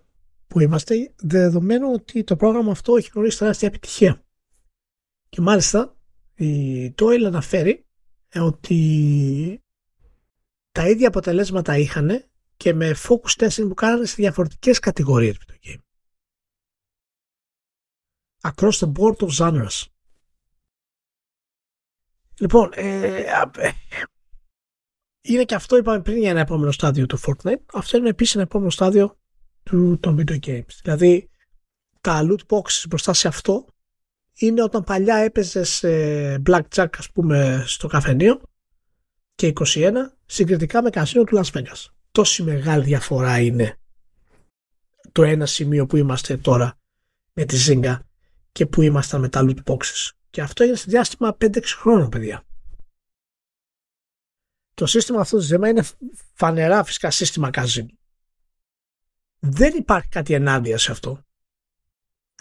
που 0.48 0.60
είμαστε, 0.60 1.14
δεδομένου 1.16 1.92
ότι 1.92 2.24
το 2.24 2.36
πρόγραμμα 2.36 2.72
αυτό 2.72 2.96
έχει 2.96 3.10
γνωρίσει 3.14 3.38
τεράστια 3.38 3.68
επιτυχία. 3.68 4.24
Και 5.30 5.42
μάλιστα 5.42 5.96
η 6.36 6.88
Toil 6.98 7.24
αναφέρει 7.26 7.86
ότι 8.36 9.64
τα 10.72 10.90
ίδια 10.90 11.08
αποτελέσματα 11.08 11.78
είχαν 11.78 12.26
και 12.58 12.74
με 12.74 12.96
focus 13.08 13.44
testing 13.44 13.68
που 13.68 13.74
κάνανε 13.74 14.06
σε 14.06 14.16
διαφορετικές 14.18 14.80
κατηγορίες 14.80 15.38
video 15.40 15.68
game. 15.68 15.80
Across 18.42 18.72
the 18.72 18.92
board 18.92 19.18
of 19.18 19.30
genres. 19.38 19.86
Λοιπόν, 22.40 22.72
ε, 22.74 23.24
ε, 23.58 23.72
είναι 25.22 25.46
και 25.46 25.56
αυτό 25.56 25.78
είπαμε 25.78 26.02
πριν 26.02 26.18
για 26.18 26.30
ένα 26.30 26.40
επόμενο 26.40 26.72
στάδιο 26.72 27.06
του 27.06 27.20
Fortnite. 27.20 27.64
Αυτό 27.74 27.98
είναι 27.98 28.10
επίσης 28.10 28.34
ένα 28.34 28.44
επόμενο 28.44 28.70
στάδιο 28.70 29.18
του, 29.64 30.00
των 30.00 30.18
video 30.20 30.40
games. 30.40 30.80
Δηλαδή, 30.84 31.30
τα 32.02 32.22
loot 32.24 32.46
boxes 32.48 32.86
μπροστά 32.88 33.14
σε 33.14 33.28
αυτό 33.28 33.66
είναι 34.40 34.64
όταν 34.64 34.84
παλιά 34.84 35.16
έπαιζε 35.16 35.64
blackjack 36.46 36.88
ας 36.98 37.12
πούμε 37.12 37.64
στο 37.68 37.88
καφενείο 37.88 38.42
και 39.36 39.54
21 39.56 39.92
συγκριτικά 40.26 40.82
με 40.82 40.90
κασίνο 40.90 41.24
του 41.24 41.38
Las 41.38 41.52
Vegas. 41.52 41.86
Τόση 42.12 42.44
μεγάλη 42.44 42.84
διαφορά 42.84 43.40
είναι 43.40 43.78
το 45.12 45.24
ένα 45.24 45.46
σημείο 45.46 45.86
που 45.86 45.98
είμαστε 45.98 46.38
τώρα 46.38 46.78
με 47.34 47.46
τη 47.46 47.58
Zynga 47.68 48.00
και 48.52 48.66
που 48.66 48.82
ήμασταν 48.82 49.22
με 49.22 49.30
τα 49.30 49.46
loot 49.46 49.64
boxes. 49.64 50.10
Και 50.30 50.42
αυτό 50.42 50.64
έγινε 50.64 50.78
σε 50.78 50.86
διάστημα 50.88 51.38
5-6 51.42 51.62
χρόνων, 51.64 52.10
παιδιά. 52.10 52.44
Το 54.74 54.86
σύστημα 54.86 55.22
αυτό 55.22 55.38
της 55.38 55.54
Zynga 55.54 55.68
είναι 55.68 55.84
φανερά 56.34 56.84
φυσικά 56.84 57.12
σύστημα 57.12 57.50
καζίνου. 57.50 57.98
Δεν 59.40 59.76
υπάρχει 59.76 60.10
κάτι 60.10 60.34
ενάντια 60.34 60.78
σε 60.78 60.92
αυτό. 60.92 61.24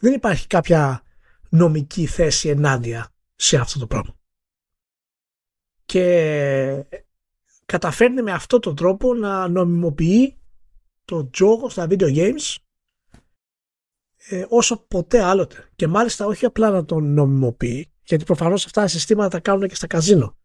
Δεν 0.00 0.12
υπάρχει 0.12 0.46
κάποια 0.46 1.02
νομική 1.48 2.06
θέση 2.06 2.48
ενάντια 2.48 3.12
σε 3.34 3.56
αυτό 3.56 3.78
το 3.78 3.86
πράγμα. 3.86 4.16
Και 5.84 6.84
καταφέρνει 7.66 8.22
με 8.22 8.32
αυτόν 8.32 8.60
τον 8.60 8.76
τρόπο 8.76 9.14
να 9.14 9.48
νομιμοποιεί 9.48 10.38
το 11.04 11.30
τζόγο 11.30 11.68
στα 11.68 11.86
video 11.90 12.16
games 12.16 12.56
ε, 14.28 14.44
όσο 14.48 14.76
ποτέ 14.76 15.22
άλλοτε. 15.22 15.68
Και 15.76 15.86
μάλιστα 15.86 16.26
όχι 16.26 16.44
απλά 16.44 16.70
να 16.70 16.84
τον 16.84 17.12
νομιμοποιεί, 17.12 17.92
γιατί 18.02 18.24
προφανώς 18.24 18.64
αυτά 18.64 18.80
τα 18.80 18.86
συστήματα 18.86 19.28
τα 19.28 19.40
κάνουν 19.40 19.68
και 19.68 19.74
στα 19.74 19.86
καζίνο. 19.86 20.36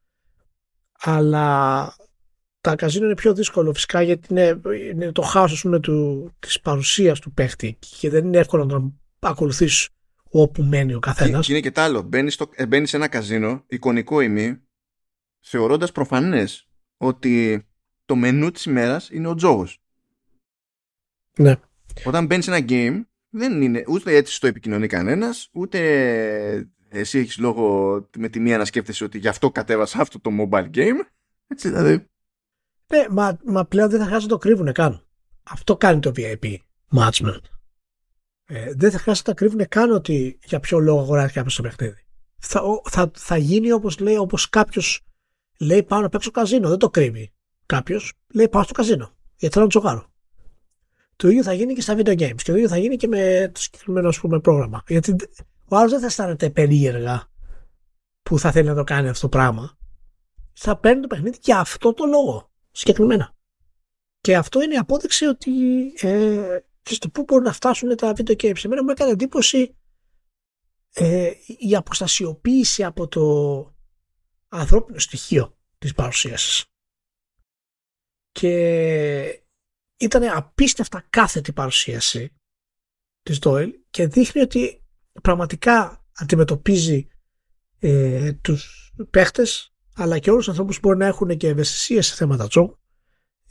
Αλλά 0.99 1.95
τα 2.61 2.75
καζίνο 2.75 3.05
είναι 3.05 3.15
πιο 3.15 3.33
δύσκολο 3.33 3.73
φυσικά 3.73 4.01
γιατί 4.01 4.27
είναι, 4.31 4.61
είναι 4.91 5.11
το 5.11 5.21
χάος 5.21 5.61
πούμε, 5.61 5.79
του, 5.79 6.29
της 6.39 6.59
παρουσίας 6.59 7.19
του 7.19 7.33
παίχτη 7.33 7.77
και 7.99 8.09
δεν 8.09 8.25
είναι 8.25 8.37
εύκολο 8.37 8.63
να 8.63 8.69
τον 8.69 9.01
ακολουθήσει 9.19 9.92
όπου 10.35 10.63
μένει 10.63 10.93
ο 10.93 10.99
καθένας. 10.99 11.45
Και 11.45 11.51
είναι 11.51 11.61
και 11.61 11.71
τ' 11.71 11.79
άλλο. 11.79 12.01
Μπαίνεις, 12.01 12.39
ε, 12.55 12.85
σε 12.85 12.95
ένα 12.95 13.07
καζίνο, 13.07 13.63
εικονικό 13.67 14.21
ημί, 14.21 14.61
θεωρώντας 15.39 15.91
προφανές 15.91 16.67
ότι 16.97 17.65
το 18.05 18.15
μενού 18.15 18.51
της 18.51 18.65
ημέρας 18.65 19.09
είναι 19.09 19.27
ο 19.27 19.35
τζόγος. 19.35 19.81
Ναι. 21.37 21.55
Όταν 22.03 22.25
μπαίνεις 22.25 22.45
σε 22.45 22.55
ένα 22.55 22.65
game, 22.69 23.05
δεν 23.29 23.61
είναι 23.61 23.83
ούτε 23.87 24.15
έτσι 24.15 24.39
το 24.39 24.47
επικοινωνεί 24.47 24.87
κανένας, 24.87 25.49
ούτε 25.51 25.79
εσύ 26.89 27.19
έχεις 27.19 27.37
λόγο 27.37 27.95
με 28.17 28.29
τη 28.29 28.39
μία 28.39 28.57
να 28.57 28.65
σκέφτεσαι 28.65 29.03
ότι 29.03 29.17
γι' 29.17 29.27
αυτό 29.27 29.51
κατέβασα 29.51 30.01
αυτό 30.01 30.19
το 30.19 30.31
mobile 30.39 30.69
game. 30.75 30.99
Έτσι 31.47 31.69
δηλαδή. 31.69 32.07
Ναι, 32.87 33.05
μα, 33.09 33.37
μα 33.45 33.65
πλέον 33.65 33.89
δεν 33.89 33.99
θα 33.99 34.05
χρειάζεται 34.05 34.33
να 34.33 34.39
το 34.39 34.47
κρύβουν 34.47 34.71
καν. 34.71 35.05
Αυτό 35.43 35.77
κάνει 35.77 35.99
το 35.99 36.11
VIP 36.15 36.55
management. 36.95 37.41
Ε, 38.45 38.73
δεν 38.75 38.91
θα 38.91 38.97
χρειάζεται 38.97 39.29
να 39.29 39.35
κρύβουν 39.35 39.67
καν 39.67 39.91
ότι 39.91 40.39
για 40.45 40.59
ποιο 40.59 40.79
λόγο 40.79 40.99
αγοράζει 40.99 41.33
κάποιος 41.33 41.55
το 41.55 41.61
παιχνίδι. 41.61 42.05
Θα, 42.39 42.61
θα, 42.89 43.11
θα 43.15 43.37
γίνει 43.37 43.71
όπως 43.71 43.99
λέει, 43.99 44.15
όπως 44.15 44.49
κάποιος 44.49 45.01
λέει 45.59 45.83
πάω 45.83 46.01
να 46.01 46.09
παίξω 46.09 46.31
καζίνο. 46.31 46.69
Δεν 46.69 46.77
το 46.77 46.89
κρύβει 46.89 47.33
κάποιος. 47.65 48.13
Λέει 48.33 48.49
πάω 48.49 48.63
στο 48.63 48.73
καζίνο. 48.73 49.11
Γιατί 49.35 49.53
θέλω 49.53 49.65
να 49.65 49.69
τσοκάρω. 49.69 50.11
Το 51.15 51.27
ίδιο 51.27 51.43
θα 51.43 51.53
γίνει 51.53 51.73
και 51.73 51.81
στα 51.81 51.95
video 51.97 52.19
games 52.19 52.35
και 52.35 52.51
το 52.51 52.55
ίδιο 52.55 52.67
θα 52.67 52.77
γίνει 52.77 52.95
και 52.95 53.07
με 53.07 53.51
το 53.53 53.61
συγκεκριμένο 53.61 54.07
ας 54.07 54.19
πούμε, 54.19 54.39
πρόγραμμα. 54.39 54.83
Γιατί 54.87 55.15
ο 55.67 55.75
άλλος 55.75 55.91
δεν 55.91 55.99
θα 55.99 56.05
αισθάνεται 56.05 56.49
περίεργα 56.49 57.31
που 58.23 58.39
θα 58.39 58.51
θέλει 58.51 58.67
να 58.67 58.75
το 58.75 58.83
κάνει 58.83 59.09
αυτό 59.09 59.21
το 59.21 59.37
πράγμα. 59.37 59.77
Θα 60.53 60.77
παίρνει 60.77 61.01
το 61.01 61.07
παιχνίδι 61.07 61.37
για 61.41 61.59
αυτό 61.59 61.93
το 61.93 62.05
λόγο 62.05 62.49
συγκεκριμένα. 62.71 63.35
Και 64.21 64.35
αυτό 64.35 64.61
είναι 64.61 64.73
η 64.73 64.77
απόδειξη 64.77 65.25
ότι 65.25 65.51
ε, 66.01 66.57
και 66.83 66.93
στο 66.93 67.09
πού 67.09 67.23
μπορούν 67.23 67.43
να 67.43 67.53
φτάσουν 67.53 67.95
τα 67.95 68.13
video 68.15 68.35
games. 68.35 68.65
Εμένα 68.65 68.83
μου 68.83 68.89
έκανε 68.89 69.11
εντύπωση 69.11 69.75
ε, 70.93 71.31
η 71.57 71.75
αποστασιοποίηση 71.75 72.83
από 72.83 73.07
το 73.07 73.23
ανθρώπινο 74.47 74.99
στοιχείο 74.99 75.57
της 75.77 75.93
παρουσίασης. 75.93 76.65
Και 78.31 79.43
ήταν 79.97 80.23
απίστευτα 80.23 81.05
κάθετη 81.09 81.53
παρουσίαση 81.53 82.33
της 83.21 83.39
Doyle 83.41 83.71
και 83.89 84.07
δείχνει 84.07 84.41
ότι 84.41 84.83
πραγματικά 85.21 86.05
αντιμετωπίζει 86.13 87.07
ε, 87.79 88.33
τους 88.33 88.93
παίχτες 89.09 89.73
αλλά 89.95 90.19
και 90.19 90.29
όλους 90.29 90.43
τους 90.43 90.49
ανθρώπους 90.49 90.79
που 90.79 90.87
μπορεί 90.87 90.99
να 90.99 91.05
έχουν 91.05 91.37
και 91.37 91.47
ευαισθησίες 91.47 92.07
σε 92.07 92.15
θέματα 92.15 92.47
τζόγου 92.47 92.79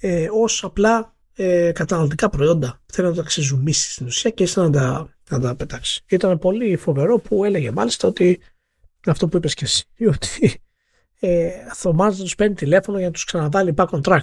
ε, 0.00 0.28
ως 0.32 0.64
απλά 0.64 1.16
ε, 1.42 1.72
καταναλωτικά 1.72 2.28
προϊόντα. 2.28 2.80
Θέλει 2.92 3.08
να 3.08 3.14
τα 3.14 3.22
ξεζουμίσει 3.22 3.92
στην 3.92 4.06
ουσία 4.06 4.30
και 4.30 4.42
ήθελε 4.42 4.66
να 4.66 4.72
τα, 4.72 5.08
να 5.30 5.40
τα 5.40 5.54
πετάξει. 5.54 6.02
Ήταν 6.08 6.38
πολύ 6.38 6.76
φοβερό 6.76 7.18
που 7.18 7.44
έλεγε 7.44 7.70
μάλιστα 7.70 8.08
ότι 8.08 8.40
αυτό 9.06 9.28
που 9.28 9.36
είπες 9.36 9.54
και 9.54 9.64
εσύ, 9.64 9.84
ότι 10.14 10.62
ε, 11.20 11.50
ο 11.84 11.92
Μάρτιν 11.92 12.22
τους 12.24 12.34
παίρνει 12.34 12.54
τηλέφωνο 12.54 12.98
για 12.98 13.06
να 13.06 13.12
τους 13.12 13.24
ξαναβάλει 13.24 13.74
back 13.76 13.86
on 13.86 14.00
track. 14.00 14.20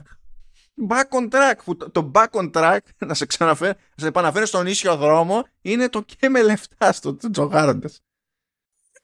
Back 0.89 1.09
on 1.09 1.29
track. 1.29 1.55
Που 1.63 1.77
το, 1.77 1.89
το 1.89 2.11
back 2.13 2.29
on 2.31 2.51
track, 2.51 2.79
να 3.07 3.13
σε 3.13 3.25
ξαναφέρει, 3.25 3.73
να 3.77 4.03
σε 4.03 4.07
επαναφέρει 4.07 4.45
στον 4.45 4.67
ίσιο 4.67 4.95
δρόμο, 4.95 5.43
είναι 5.61 5.89
το 5.89 6.01
και 6.01 6.29
με 6.29 6.41
λεφτά 6.41 6.91
στο 6.91 7.17
τζογάροντας. 7.31 8.01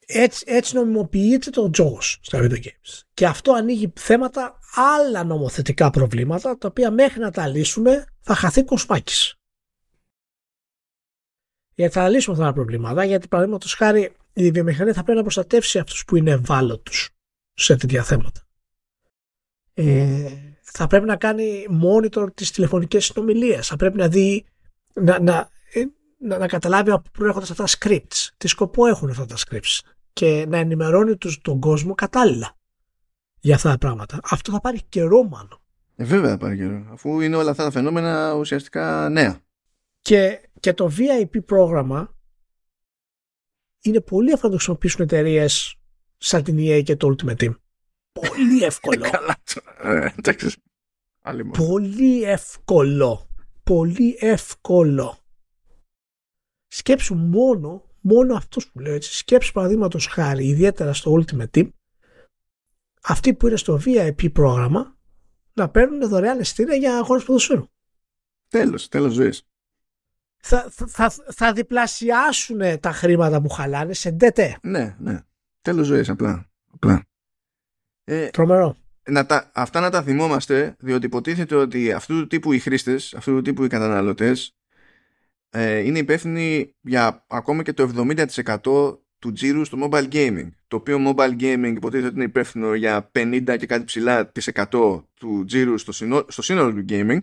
Έτσι, 0.08 0.44
έτσι 0.46 0.74
νομιμοποιείται 0.74 1.50
το 1.50 1.70
τζόγο 1.70 2.00
στα 2.00 2.38
video 2.42 2.56
games. 2.56 3.00
Και 3.14 3.26
αυτό 3.26 3.52
ανοίγει 3.52 3.92
θέματα 3.96 4.58
άλλα 4.74 5.24
νομοθετικά 5.24 5.90
προβλήματα, 5.90 6.58
τα 6.58 6.68
οποία 6.68 6.90
μέχρι 6.90 7.20
να 7.20 7.30
τα 7.30 7.46
λύσουμε 7.46 8.04
θα 8.20 8.34
χαθεί 8.34 8.64
κοσμάκης. 8.64 9.34
Γιατί 11.74 11.92
θα 11.92 12.08
λύσουμε 12.08 12.36
αυτά 12.36 12.48
τα 12.48 12.54
προβλήματα, 12.54 13.04
γιατί 13.04 13.28
παραδείγματος 13.28 13.74
χάρη 13.74 14.16
η 14.32 14.50
βιομηχανία 14.50 14.92
θα 14.92 15.02
πρέπει 15.02 15.16
να 15.16 15.22
προστατεύσει 15.22 15.78
αυτούς 15.78 16.04
που 16.04 16.16
είναι 16.16 16.30
ευάλωτους 16.30 17.10
σε 17.54 17.76
τέτοια 17.76 18.02
θέματα. 18.02 18.40
Ε, 19.74 20.32
θα 20.62 20.86
πρέπει 20.86 21.06
να 21.06 21.16
κάνει 21.16 21.66
monitor 21.82 22.26
τις 22.34 22.50
τηλεφωνικές 22.50 23.04
συνομιλίες. 23.04 23.66
Θα 23.66 23.76
πρέπει 23.76 23.96
να 23.96 24.08
δει, 24.08 24.46
να, 24.94 25.20
να, 25.20 25.48
ε, 25.72 25.84
να, 26.18 26.38
να 26.38 26.46
καταλάβει 26.46 26.90
από 26.90 27.02
πού 27.02 27.10
προέρχονται 27.10 27.46
αυτά 27.50 27.64
τα 27.64 27.68
scripts, 27.78 28.28
τι 28.36 28.48
σκοπό 28.48 28.86
έχουν 28.86 29.10
αυτά 29.10 29.26
τα 29.26 29.36
scripts 29.36 29.80
και 30.16 30.46
να 30.48 30.58
ενημερώνει 30.58 31.16
τους, 31.16 31.40
τον 31.40 31.60
κόσμο 31.60 31.94
κατάλληλα 31.94 32.56
για 33.40 33.54
αυτά 33.54 33.70
τα 33.70 33.78
πράγματα. 33.78 34.20
Αυτό 34.22 34.52
θα 34.52 34.60
πάρει 34.60 34.82
καιρό 34.88 35.22
μάλλον. 35.22 35.60
Ε, 35.96 36.04
βέβαια 36.04 36.30
θα 36.30 36.36
πάρει 36.36 36.56
καιρό, 36.56 36.86
αφού 36.90 37.20
είναι 37.20 37.36
όλα 37.36 37.50
αυτά 37.50 37.64
τα 37.64 37.70
φαινόμενα 37.70 38.34
ουσιαστικά 38.34 39.08
νέα. 39.08 39.40
Και, 40.00 40.48
και 40.60 40.72
το 40.72 40.92
VIP 40.98 41.44
πρόγραμμα 41.44 42.16
είναι 43.80 44.00
πολύ 44.00 44.30
εύκολο 44.30 44.42
να 44.42 44.50
το 44.50 44.56
χρησιμοποιήσουν 44.56 45.00
εταιρείες 45.04 45.76
σαν 46.16 46.42
την 46.42 46.56
EA 46.58 46.82
και 46.84 46.96
το 46.96 47.14
Ultimate 47.14 47.36
Team. 47.36 47.54
Πολύ 48.12 48.62
εύκολο. 48.62 49.10
Καλά, 49.10 49.36
ε, 49.82 50.08
εντάξει. 50.16 50.62
Πολύ 51.52 52.22
εύκολο. 52.22 53.28
Πολύ 53.62 54.16
εύκολο. 54.20 55.18
Σκέψου 56.66 57.14
μόνο, 57.14 57.84
μόνο 58.08 58.34
αυτό 58.34 58.60
που 58.72 58.78
λέω 58.78 58.94
έτσι, 58.94 59.14
σκέψου 59.14 59.52
παραδείγματος 59.52 60.06
χάρη, 60.06 60.46
ιδιαίτερα 60.46 60.92
στο 60.92 61.12
Ultimate 61.20 61.58
Team, 61.58 61.68
αυτοί 63.02 63.34
που 63.34 63.46
είναι 63.46 63.56
στο 63.56 63.80
VIP 63.84 64.32
πρόγραμμα 64.32 64.96
να 65.52 65.68
παίρνουν 65.68 66.08
δωρεάν 66.08 66.38
εισιτήρια 66.38 66.74
για 66.74 66.96
αγώνες 66.96 67.24
ποδοσφαίρου. 67.24 67.68
Τέλος, 68.48 68.88
τέλος 68.88 69.12
ζωής. 69.12 69.46
Θα, 70.36 70.72
θα, 70.86 71.10
θα 71.10 71.52
διπλασιάσουν 71.52 72.80
τα 72.80 72.92
χρήματα 72.92 73.40
που 73.40 73.48
χαλάνε 73.48 73.92
σε 73.92 74.10
ντετέ. 74.10 74.58
Ναι, 74.62 74.96
ναι. 74.98 75.20
Τέλος 75.62 75.86
ζωής 75.86 76.08
απλά. 76.08 76.50
απλά. 76.72 77.06
Ε, 78.04 78.28
Τρομερό. 78.28 78.76
Να 79.08 79.26
τα, 79.26 79.50
αυτά 79.54 79.80
να 79.80 79.90
τα 79.90 80.02
θυμόμαστε, 80.02 80.76
διότι 80.78 81.06
υποτίθεται 81.06 81.54
ότι 81.54 81.92
αυτού 81.92 82.20
του 82.20 82.26
τύπου 82.26 82.52
οι 82.52 82.58
χρήστες, 82.58 83.14
αυτού 83.14 83.34
του 83.34 83.42
τύπου 83.42 83.64
οι 83.64 83.68
καταναλωτές 83.68 84.55
ε, 85.50 85.78
είναι 85.78 85.98
υπεύθυνοι 85.98 86.74
για 86.80 87.24
ακόμα 87.28 87.62
και 87.62 87.72
το 87.72 87.90
70% 88.64 88.98
του 89.18 89.32
τζίρου 89.32 89.64
στο 89.64 89.78
mobile 89.82 90.08
gaming. 90.12 90.48
Το 90.68 90.76
οποίο 90.76 90.98
mobile 91.06 91.40
gaming 91.40 91.72
υποτίθεται 91.76 92.06
ότι 92.06 92.14
είναι 92.14 92.24
υπεύθυνο 92.24 92.74
για 92.74 93.10
50 93.14 93.56
και 93.58 93.66
κάτι 93.66 93.84
ψηλά 93.84 94.28
της 94.28 94.50
100 94.54 95.04
του 95.14 95.44
τζίρου 95.46 95.78
στο, 95.78 95.92
στο 96.28 96.42
σύνολο 96.42 96.72
του 96.72 96.84
gaming 96.88 97.18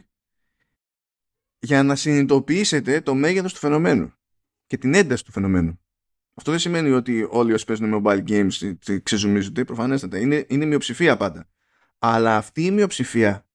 για 1.59 1.83
να 1.83 1.95
συνειδητοποιήσετε 1.95 3.01
το 3.01 3.15
μέγεθος 3.15 3.53
του 3.53 3.59
φαινομένου 3.59 4.13
και 4.67 4.77
την 4.77 4.93
ένταση 4.93 5.25
του 5.25 5.31
φαινομένου. 5.31 5.79
Αυτό 6.33 6.51
δεν 6.51 6.59
σημαίνει 6.59 6.89
ότι 6.89 7.27
όλοι 7.29 7.53
όσοι 7.53 7.65
παίζουν 7.65 8.01
mobile 8.03 8.23
games 8.27 8.73
ξεζουμίζονται, 9.03 9.63
προφανέστατα. 9.63 10.19
Είναι, 10.19 10.45
είναι 10.47 10.65
μειοψηφία 10.65 11.17
πάντα. 11.17 11.47
Αλλά 11.99 12.37
αυτή 12.37 12.65
η 12.65 12.71
μειοψηφία 12.71 13.47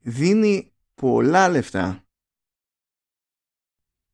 δίνει 0.00 0.72
πολλά 0.94 1.48
λεφτά 1.48 2.04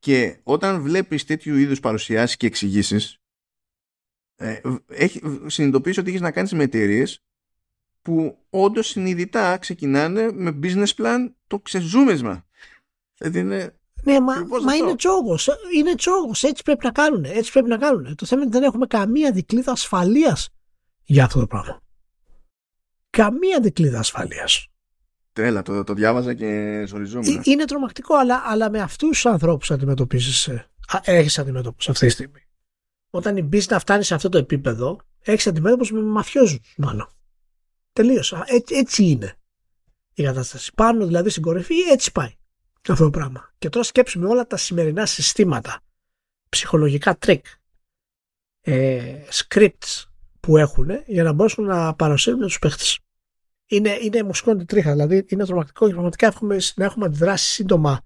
και 0.07 0.41
όταν 0.43 0.83
βλέπεις 0.83 1.25
τέτοιου 1.25 1.57
είδους 1.57 1.81
παρουσιάσεις 1.81 2.37
και 2.37 2.47
εξηγήσεις, 2.47 3.21
ε, 4.37 4.61
συνειδητοποιείς 5.47 5.99
ότι 5.99 6.09
έχεις 6.09 6.21
να 6.21 6.31
κάνεις 6.31 6.53
με 6.53 6.63
εταιρείες 6.63 7.25
που 8.03 8.39
όντως 8.51 8.87
συνειδητά 8.87 9.59
ξεκινάνε 9.59 10.33
με 10.33 10.59
business 10.63 10.95
plan 10.97 11.33
το 11.47 11.59
ξεζούμισμα. 11.59 12.47
Δηλαδή 13.15 13.39
είναι 13.39 13.79
ναι, 14.03 14.21
μα, 14.21 14.35
μα 14.65 14.75
είναι 14.75 14.97
τζόγο. 14.97 15.39
Είναι 15.75 15.95
τζόγο. 15.95 16.31
Έτσι 16.41 16.63
πρέπει 16.63 16.85
να 16.85 16.93
κάνουν. 16.93 17.25
Έτσι 17.25 17.53
πρέπει 17.53 17.69
να 17.69 17.79
κάνουν. 17.79 18.15
Το 18.17 18.27
θέμα 18.27 18.41
είναι 18.41 18.51
ότι 18.51 18.59
δεν 18.59 18.69
έχουμε 18.69 18.87
καμία 18.87 19.33
δικλίδα 19.33 19.73
ασφαλείας 19.73 20.49
για 21.05 21.25
αυτό 21.25 21.41
το 21.41 21.47
πράγμα. 21.47 21.83
Καμία 23.11 23.61
δικλίδα 23.61 23.99
ασφαλείας. 23.99 24.69
Τέλα, 25.37 25.63
το, 25.63 25.85
το 25.85 25.95
διάβαζα 25.95 26.35
και 26.35 26.83
ζοριζόμουν. 26.87 27.41
Είναι 27.45 27.65
τρομακτικό, 27.65 28.15
αλλά, 28.15 28.43
αλλά 28.45 28.71
με 28.71 28.81
αυτούς 28.81 29.09
τους 29.09 29.27
ανθρώπους 29.27 29.71
αντιμετωπίζεις. 29.71 30.49
Ε, 30.49 30.67
έχεις 31.05 31.39
αντιμέτωπου 31.39 31.77
αυτή 31.89 32.07
τη 32.07 32.13
στιγμή. 32.13 32.41
Όταν 33.11 33.37
η 33.37 33.49
business 33.53 33.77
φτάνεις 33.81 34.07
σε 34.07 34.15
αυτό 34.15 34.29
το 34.29 34.39
επίπεδο, 34.39 35.01
έχεις 35.23 35.47
αντιμέτωπο 35.47 35.95
με 35.95 36.03
μαφιόζους, 36.03 36.75
μάλλον. 36.77 37.09
Τελείως. 37.93 38.33
Έτσι, 38.33 38.75
έτσι 38.75 39.05
είναι 39.05 39.35
η 40.15 40.23
κατάσταση. 40.23 40.73
Πάνω 40.75 41.07
δηλαδή 41.07 41.31
στην 41.31 41.43
κορυφή, 41.43 41.75
έτσι 41.91 42.13
πάει 42.13 42.35
αυτό 42.89 43.05
το 43.05 43.11
πράγμα. 43.11 43.55
Και 43.59 43.69
τώρα 43.69 43.85
σκέψου 43.85 44.19
με 44.19 44.29
όλα 44.29 44.47
τα 44.47 44.57
σημερινά 44.57 45.07
συστήματα, 45.07 45.81
ψυχολογικά 46.49 47.17
τρικ, 47.17 47.47
ε, 48.61 49.21
scripts 49.33 50.05
που 50.41 50.57
έχουν 50.57 50.89
για 51.07 51.23
να 51.23 51.33
μπορέσουν 51.33 51.65
να 51.65 51.95
παρασύρουν 51.95 52.41
τους 52.41 52.59
παίχτες. 52.59 52.99
Είναι, 53.67 53.99
είναι 54.01 54.23
μουσικό 54.23 54.57
τρίχα, 54.57 54.93
δηλαδή 54.93 55.25
είναι 55.29 55.45
τρομακτικό 55.45 55.87
και 55.87 55.93
πραγματικά 55.93 56.27
έχουμε, 56.27 56.57
να 56.77 56.85
έχουμε 56.85 57.07
αντιδράσεις 57.07 57.51
σύντομα 57.51 58.01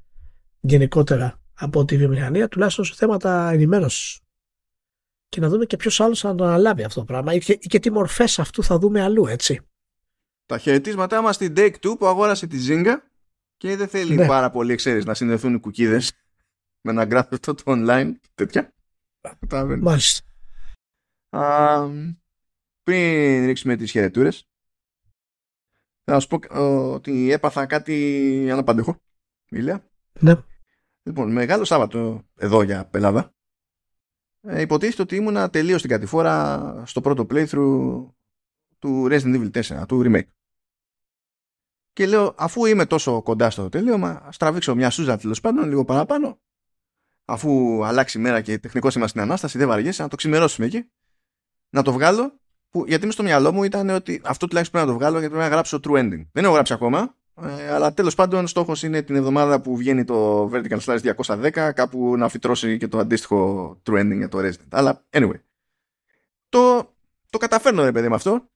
γενικότερα 0.60 1.40
από 1.54 1.84
τη 1.84 1.96
βιομηχανία, 1.96 2.48
τουλάχιστον 2.48 2.84
σε 2.84 2.94
θέματα 2.94 3.50
ενημέρωσης. 3.50 4.20
Και 5.28 5.40
να 5.40 5.48
δούμε 5.48 5.64
και 5.64 5.76
ποιος 5.76 6.00
άλλος 6.00 6.20
θα 6.20 6.34
το 6.34 6.44
αναλάβει 6.44 6.82
αυτό 6.82 7.00
το 7.00 7.06
πράγμα 7.06 7.34
ή 7.34 7.38
και, 7.38 7.54
και 7.54 7.78
τι 7.78 7.90
μορφές 7.90 8.38
αυτού 8.38 8.62
θα 8.62 8.78
δούμε 8.78 9.02
αλλού, 9.02 9.26
έτσι. 9.26 9.60
Τα 10.46 10.58
χαιρετίσματά 10.58 11.22
μας 11.22 11.34
στην 11.34 11.54
Take 11.56 11.74
2 11.82 11.98
που 11.98 12.06
αγόρασε 12.06 12.46
τη 12.46 12.58
Zynga 12.68 12.96
και 13.56 13.76
δεν 13.76 13.88
θέλει 13.88 14.14
ναι. 14.14 14.26
πάρα 14.26 14.50
πολύ, 14.50 14.74
ξέρεις, 14.74 15.04
να 15.04 15.14
συνδεθούν 15.14 15.54
οι 15.54 15.60
κουκίδες 15.60 16.12
με 16.84 16.92
να 16.92 17.04
γράφει 17.04 17.34
αυτό 17.34 17.54
το 17.54 17.62
online 17.66 18.12
τέτοια. 18.34 18.74
Μάλιστα. 19.80 20.24
Α, 21.30 21.88
πριν 22.82 23.46
ρίξουμε 23.46 23.76
τις 23.76 23.90
χαιρετούρες 23.90 24.49
θα 26.12 26.20
σου 26.20 26.28
πω 26.28 26.38
ότι 26.92 27.32
έπαθα 27.32 27.66
κάτι 27.66 28.48
αναπαντεχό. 28.52 29.00
Ηλία. 29.48 29.84
Ναι. 30.20 30.34
Λοιπόν, 31.02 31.32
μεγάλο 31.32 31.64
Σάββατο 31.64 32.22
εδώ 32.36 32.62
για 32.62 32.88
Ελλάδα. 32.92 33.34
Ε, 34.40 34.60
υποτίθεται 34.60 35.02
ότι 35.02 35.16
ήμουνα 35.16 35.50
τελείως 35.50 35.78
στην 35.78 35.90
κατηφόρα 35.90 36.82
στο 36.86 37.00
πρώτο 37.00 37.26
playthrough 37.30 38.06
του 38.78 39.06
Resident 39.10 39.50
Evil 39.50 39.50
4, 39.50 39.86
του 39.88 40.02
remake. 40.04 40.28
Και 41.92 42.06
λέω, 42.06 42.34
αφού 42.38 42.64
είμαι 42.64 42.86
τόσο 42.86 43.22
κοντά 43.22 43.50
στο 43.50 43.68
τελείωμα, 43.68 44.22
ας 44.24 44.36
τραβήξω 44.36 44.74
μια 44.74 44.90
σούζα 44.90 45.16
τέλος 45.16 45.40
πάντων, 45.40 45.68
λίγο 45.68 45.84
παραπάνω. 45.84 46.40
Αφού 47.24 47.84
αλλάξει 47.84 48.18
η 48.18 48.20
μέρα 48.20 48.40
και 48.40 48.58
τεχνικός 48.58 48.94
είμαστε 48.94 49.18
στην 49.18 49.30
ανάσταση, 49.30 49.58
δεν 49.58 49.68
βαριέσαι, 49.68 50.02
να 50.02 50.08
το 50.08 50.16
ξημερώσουμε 50.16 50.66
εκεί. 50.66 50.90
Να 51.70 51.82
το 51.82 51.92
βγάλω. 51.92 52.40
Που, 52.70 52.84
γιατί 52.86 53.06
με 53.06 53.12
στο 53.12 53.22
μυαλό 53.22 53.52
μου 53.52 53.64
ήταν 53.64 53.90
ότι 53.90 54.20
αυτό 54.24 54.46
τουλάχιστον 54.46 54.80
πρέπει 54.80 54.92
να 54.92 54.98
το 54.98 55.04
βγάλω 55.04 55.18
γιατί 55.18 55.34
πρέπει 55.34 55.48
να 55.48 55.54
γράψω 55.54 55.80
true 55.84 55.98
ending. 55.98 56.26
Δεν 56.32 56.44
έχω 56.44 56.52
γράψει 56.52 56.72
ακόμα. 56.72 57.14
Ε, 57.42 57.72
αλλά 57.72 57.94
τέλος 57.94 58.14
πάντων 58.14 58.46
στόχος 58.46 58.82
είναι 58.82 59.02
την 59.02 59.16
εβδομάδα 59.16 59.60
που 59.60 59.76
βγαίνει 59.76 60.04
το 60.04 60.50
Vertical 60.52 60.78
Slice 60.78 61.14
210 61.26 61.50
κάπου 61.74 62.16
να 62.16 62.28
φυτρώσει 62.28 62.76
και 62.78 62.88
το 62.88 62.98
αντίστοιχο 62.98 63.70
true 63.86 64.00
ending 64.00 64.16
για 64.16 64.28
το 64.28 64.38
Resident. 64.38 64.68
Αλλά 64.68 65.04
anyway. 65.10 65.40
Το, 66.48 66.94
το 67.30 67.38
καταφέρνω 67.38 67.84
ρε 67.84 67.92
παιδί 67.92 68.08
με 68.08 68.14
αυτό. 68.14 68.48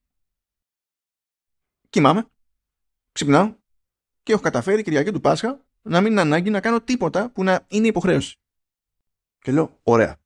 Κοιμάμαι 1.90 2.26
ξυπνάω 3.12 3.54
και 4.22 4.32
έχω 4.32 4.42
καταφέρει 4.42 4.82
Κυριακή 4.82 5.12
του 5.12 5.20
Πάσχα 5.20 5.64
να 5.82 6.00
μην 6.00 6.10
είναι 6.10 6.20
ανάγκη 6.20 6.50
να 6.50 6.60
κάνω 6.60 6.80
τίποτα 6.80 7.30
που 7.30 7.44
να 7.44 7.64
είναι 7.68 7.86
υποχρέωση. 7.86 8.36
Και 9.38 9.52
λέω, 9.52 9.80
ωραία. 9.82 10.16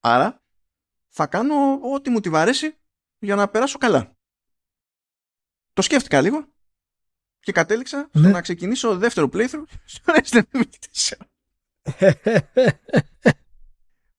Άρα 0.00 0.42
θα 1.08 1.26
κάνω 1.26 1.54
ό,τι 1.94 2.10
μου 2.10 2.20
τη 2.20 2.28
βαρέσει 2.28 2.76
για 3.18 3.34
να 3.34 3.48
περάσω 3.48 3.78
καλά. 3.78 4.16
Το 5.72 5.82
σκέφτηκα 5.82 6.20
λίγο 6.20 6.52
και 7.40 7.52
κατέληξα 7.52 8.10
ναι. 8.12 8.28
να 8.28 8.40
ξεκινήσω 8.40 8.98
δεύτερο 8.98 9.28
playthrough 9.32 9.64
στο 9.84 10.14
Resident 10.16 10.62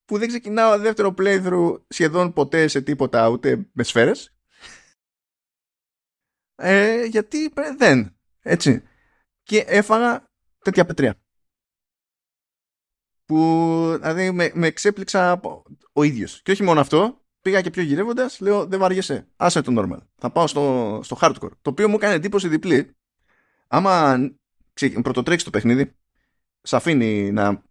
που 0.06 0.18
δεν 0.18 0.28
ξεκινάω 0.28 0.78
δεύτερο 0.78 1.14
playthrough 1.18 1.82
σχεδόν 1.88 2.34
ποτέ 2.34 2.68
σε 2.68 2.82
τίποτα 2.82 3.30
ούτε 3.30 3.70
με 3.72 3.84
σφαίρες. 3.84 4.36
Ε, 6.56 7.04
γιατί 7.04 7.54
δεν 7.78 8.18
έτσι. 8.42 8.84
Και 9.44 9.58
έφαγα 9.68 10.32
τέτοια 10.60 10.86
πετρία. 10.86 11.22
Που 13.26 13.38
δηλαδή 13.96 14.32
με, 14.32 14.52
με 14.54 14.68
εξέπληξα 14.68 15.42
ο 15.94 16.04
ίδιος. 16.04 16.42
Και 16.42 16.52
όχι 16.52 16.64
μόνο 16.64 16.80
αυτό 16.80 17.27
πήγα 17.48 17.62
και 17.62 17.70
πιο 17.70 17.82
γυρεύοντας, 17.82 18.40
λέω 18.40 18.66
δεν 18.66 18.80
βαριέσαι. 18.80 19.28
Άσε 19.36 19.62
το 19.62 19.74
normal. 19.78 19.98
Θα 20.16 20.32
πάω 20.32 20.48
στο, 20.48 21.00
στο 21.04 21.18
hardcore. 21.22 21.52
Το 21.62 21.70
οποίο 21.70 21.90
μου 21.90 21.96
έκανε 21.96 22.14
εντύπωση 22.14 22.48
διπλή. 22.48 22.96
Άμα 23.68 24.18
πρωτοτρέξει 25.02 25.46
το 25.46 25.52
παιχνίδι, 25.52 25.96
σε 26.62 26.76
αφήνει 26.76 27.32
να 27.32 27.64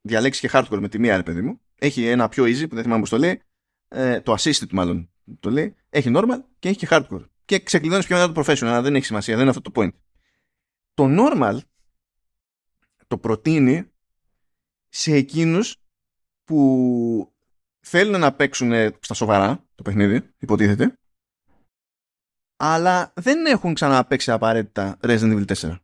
διαλέξεις 0.00 0.40
και 0.40 0.50
hardcore 0.52 0.78
με 0.80 0.88
τη 0.88 0.98
μία, 0.98 1.16
ρε 1.16 1.22
παιδί 1.22 1.40
μου. 1.40 1.60
Έχει 1.78 2.06
ένα 2.06 2.28
πιο 2.28 2.44
easy 2.44 2.68
που 2.68 2.74
δεν 2.74 2.82
θυμάμαι 2.82 3.00
πώς 3.00 3.10
το 3.10 3.18
λέει. 3.18 3.42
Ε, 3.88 4.20
το 4.20 4.34
assisted 4.38 4.70
μάλλον 4.72 5.10
το 5.40 5.50
λέει. 5.50 5.74
Έχει 5.90 6.10
normal 6.14 6.38
και 6.58 6.68
έχει 6.68 6.78
και 6.78 6.88
hardcore. 6.90 7.24
Και 7.44 7.58
ξεκλειδώνεις 7.58 8.06
πιο 8.06 8.16
μετά 8.16 8.32
το 8.32 8.40
professional, 8.40 8.66
αλλά 8.66 8.82
δεν 8.82 8.94
έχει 8.94 9.04
σημασία, 9.04 9.34
δεν 9.34 9.46
είναι 9.46 9.56
αυτό 9.56 9.70
το 9.70 9.80
point. 9.80 9.92
Το 10.94 11.06
normal 11.08 11.58
το 13.06 13.18
προτείνει 13.18 13.90
σε 14.88 15.14
εκείνους 15.14 15.76
που 16.44 17.31
θέλουν 17.86 18.20
να 18.20 18.32
παίξουν 18.32 18.72
στα 19.00 19.14
σοβαρά 19.14 19.64
το 19.74 19.82
παιχνίδι, 19.82 20.34
υποτίθεται, 20.38 20.96
αλλά 22.56 23.12
δεν 23.14 23.46
έχουν 23.46 23.74
ξαναπαίξει 23.74 24.30
απαραίτητα 24.30 24.98
Resident 25.02 25.44
Evil 25.44 25.54
4. 25.54 25.76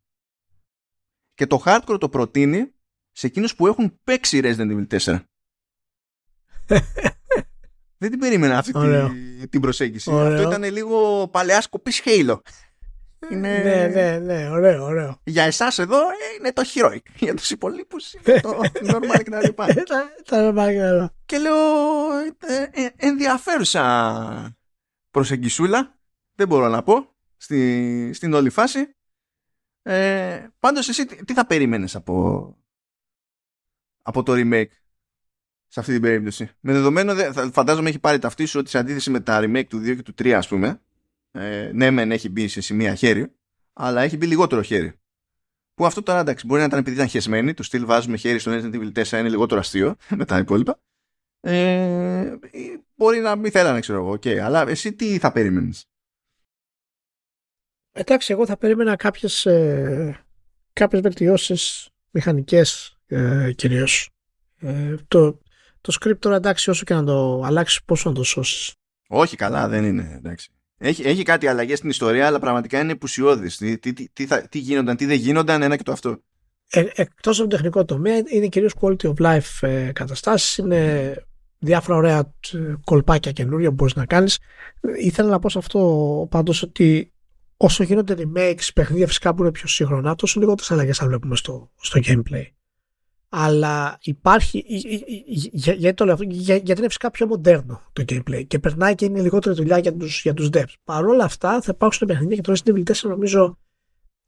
Και 1.35 1.47
το 1.47 1.63
hardcore 1.65 2.01
το 2.01 2.09
προτείνει 2.09 2.73
σε 3.13 3.27
εκείνους 3.27 3.55
που 3.55 3.67
έχουν 3.67 4.01
παίξει 4.05 4.41
Resident 4.43 4.87
Evil 4.87 4.99
4. 4.99 5.21
δεν 7.99 8.11
την 8.11 8.19
περίμενα 8.19 8.59
αυτή 8.59 8.73
τη, 8.73 9.49
την 9.49 9.61
προσέγγιση. 9.61 10.11
Αυτό 10.11 10.43
ήταν 10.43 10.63
λίγο 10.65 11.29
παλαιά 11.29 11.61
σκοπής 11.61 12.03
Halo. 12.05 12.41
Είναι... 13.31 13.59
Ναι, 13.59 13.89
ναι, 13.89 14.19
ναι, 14.19 14.51
ωραίο, 14.51 14.85
ωραίο. 14.85 15.21
Για 15.25 15.45
εσάς 15.45 15.79
εδώ 15.79 15.99
ε, 15.99 16.15
είναι 16.39 16.53
το 16.53 16.63
heroic. 16.75 17.03
Για 17.19 17.35
τους 17.35 17.51
υπολείπους 17.51 18.13
είναι 18.13 18.41
το 18.41 18.61
normal 18.93 19.23
κτλ. 19.25 19.63
Τα 20.25 20.53
normal 20.55 21.07
Και 21.27 21.39
λέω 21.39 21.57
ε, 22.41 22.83
ε, 22.83 22.89
ενδιαφέρουσα 22.97 24.57
προσεγγισούλα. 25.11 25.99
Δεν 26.35 26.49
μπορώ 26.49 26.69
να 26.69 26.83
πω 26.83 27.17
στη, 27.37 28.11
στην 28.13 28.33
όλη 28.33 28.51
φάση. 28.51 28.97
Ε, 29.83 30.47
πάντως 30.59 30.89
εσύ 30.89 31.07
τι, 31.07 31.33
θα 31.33 31.47
περίμενες 31.47 31.95
από, 31.95 32.57
από 34.03 34.23
το 34.23 34.33
remake 34.37 34.71
σε 35.67 35.81
αυτή 35.81 35.93
την 35.93 36.01
περίπτωση; 36.01 36.51
Με 36.61 36.73
δεδομένο, 36.73 37.15
φαντάζομαι 37.53 37.89
έχει 37.89 37.99
πάρει 37.99 38.19
ταυτή 38.19 38.45
σου 38.45 38.59
ότι 38.61 38.71
σε 38.71 38.79
αντίθεση 38.79 39.11
με 39.11 39.21
τα 39.21 39.41
remake 39.43 39.67
του 39.69 39.79
2 39.79 39.97
και 39.97 40.03
του 40.03 40.15
3 40.19 40.31
ας 40.31 40.49
πούμε 40.49 40.83
ε, 41.31 41.71
ναι 41.75 41.91
μεν 41.91 42.13
έχει 42.13 42.29
μπει 42.29 42.49
σε 42.49 42.61
σημεία 42.61 42.95
χέρι 42.95 43.33
αλλά 43.73 44.03
έχει 44.03 44.17
μπει 44.17 44.27
λιγότερο 44.27 44.63
χέρι 44.63 44.93
που 45.75 45.87
αυτό 45.87 46.03
τώρα 46.03 46.21
εντάξει 46.21 46.47
μπορεί 46.47 46.61
να 46.61 46.67
ήταν 46.67 46.79
επειδή 46.79 46.97
ήταν 46.97 47.09
χεσμένοι 47.09 47.55
του 47.55 47.63
στυλ 47.63 47.85
βάζουμε 47.85 48.17
χέρι 48.17 48.39
στο 48.39 48.53
Resident 48.53 48.75
Evil 48.75 49.05
4 49.05 49.11
είναι 49.11 49.29
λιγότερο 49.29 49.61
αστείο 49.61 49.97
με 50.19 50.25
τα 50.25 50.39
υπόλοιπα 50.39 50.81
ε, 51.41 52.35
μπορεί 52.95 53.19
να 53.19 53.37
μην 53.37 53.51
θέλανε 53.51 53.81
ξέρω 53.81 53.99
εγώ 53.99 54.13
okay, 54.13 54.37
αλλά 54.37 54.69
εσύ 54.69 54.93
τι 54.93 55.19
θα 55.19 55.33
περίμενες; 55.33 55.89
Εντάξει, 57.93 58.33
εγώ 58.33 58.47
θα 58.47 58.57
περίμενα 58.57 58.97
κάποιες, 58.97 59.47
ε, 59.47 60.25
κάποιες 60.73 61.01
βελτιώσεις 61.01 61.89
μηχανικές 62.11 62.99
ε, 63.07 63.53
κυρίως. 63.53 64.11
Ε, 64.59 64.95
το, 65.09 65.39
το 65.81 65.97
script 66.01 66.19
τώρα 66.19 66.37
εντάξει 66.37 66.71
όσο 66.71 66.85
και 66.85 66.95
να 66.95 67.05
το 67.05 67.43
αλλάξεις 67.45 67.83
πόσο 67.83 68.09
να 68.09 68.15
το 68.15 68.23
σώσεις. 68.23 68.75
Όχι 69.09 69.37
καλά 69.37 69.69
δεν 69.69 69.85
είναι 69.85 70.13
εντάξει. 70.17 70.51
Έχει, 70.79 71.03
έχει 71.03 71.23
κάτι 71.23 71.47
αλλαγές 71.47 71.79
στην 71.79 71.91
ιστορία, 71.91 72.27
αλλά 72.27 72.39
πραγματικά 72.39 72.81
είναι 72.81 72.93
επουσιώδη. 72.93 73.49
Τι, 73.49 73.79
τι, 73.79 73.93
τι, 73.93 74.27
τι, 74.49 74.59
γίνονταν, 74.59 74.97
τι 74.97 75.07
δεν 75.07 75.17
γίνονταν, 75.17 75.63
ένα 75.63 75.77
και 75.77 75.83
το 75.83 75.93
αυτό. 75.93 76.23
Ε, 76.71 76.85
Εκτός 76.95 77.41
από 77.41 77.49
το 77.49 77.57
τεχνικό 77.57 77.85
τομέα, 77.85 78.23
είναι 78.27 78.47
κυρίως 78.47 78.75
quality 78.81 79.13
of 79.13 79.15
life 79.19 79.69
ε, 79.69 79.93
καταστάσεις. 79.93 80.57
Είναι 80.57 81.15
διάφορα 81.59 81.97
ωραία 81.97 82.19
ε, 82.53 82.75
κολπάκια 82.85 83.33
καινούργια 83.33 83.69
που 83.69 83.75
μπορείς 83.75 83.95
να 83.95 84.07
κάνεις. 84.07 84.39
Ήθελα 85.01 85.29
να 85.29 85.39
πω 85.39 85.49
σε 85.49 85.59
αυτό 85.59 86.27
πάντως 86.31 86.63
ότι 86.63 87.13
όσο 87.57 87.83
γίνονται 87.83 88.15
remakes, 88.19 88.69
παιχνίδια 88.75 89.07
φυσικά 89.07 89.35
που 89.35 89.43
είναι 89.43 89.51
πιο 89.51 89.69
σύγχρονα, 89.69 90.15
τόσο 90.15 90.41
λιγότερες 90.41 90.71
αλλαγές 90.71 90.99
θα 90.99 91.07
βλέπουμε 91.07 91.37
στο, 91.37 91.71
στο 91.81 92.01
gameplay 92.05 92.45
αλλά 93.29 93.99
υπάρχει, 94.03 94.65
γιατί 95.53 95.95
το 95.95 96.05
λέω 96.05 96.15
αυτό, 96.15 96.27
γιατί 96.29 96.71
είναι 96.71 96.87
φυσικά 96.87 97.11
πιο 97.11 97.27
μοντέρνο 97.27 97.83
το 97.93 98.05
gameplay 98.09 98.47
και 98.47 98.59
περνάει 98.59 98.95
και 98.95 99.05
είναι 99.05 99.21
λιγότερη 99.21 99.55
δουλειά 99.55 99.79
για 99.79 99.97
τους, 99.97 100.23
για 100.23 100.35
τους 100.35 100.49
devs. 100.53 100.73
Παρ' 100.85 101.07
όλα 101.07 101.25
αυτά 101.25 101.61
θα 101.61 101.73
υπάρξουν 101.75 102.07
παιχνίδια 102.07 102.37
και 102.37 102.43
το 102.43 102.53
Resident 102.53 102.73
Evil 102.73 102.93
4 102.93 103.09
νομίζω 103.09 103.59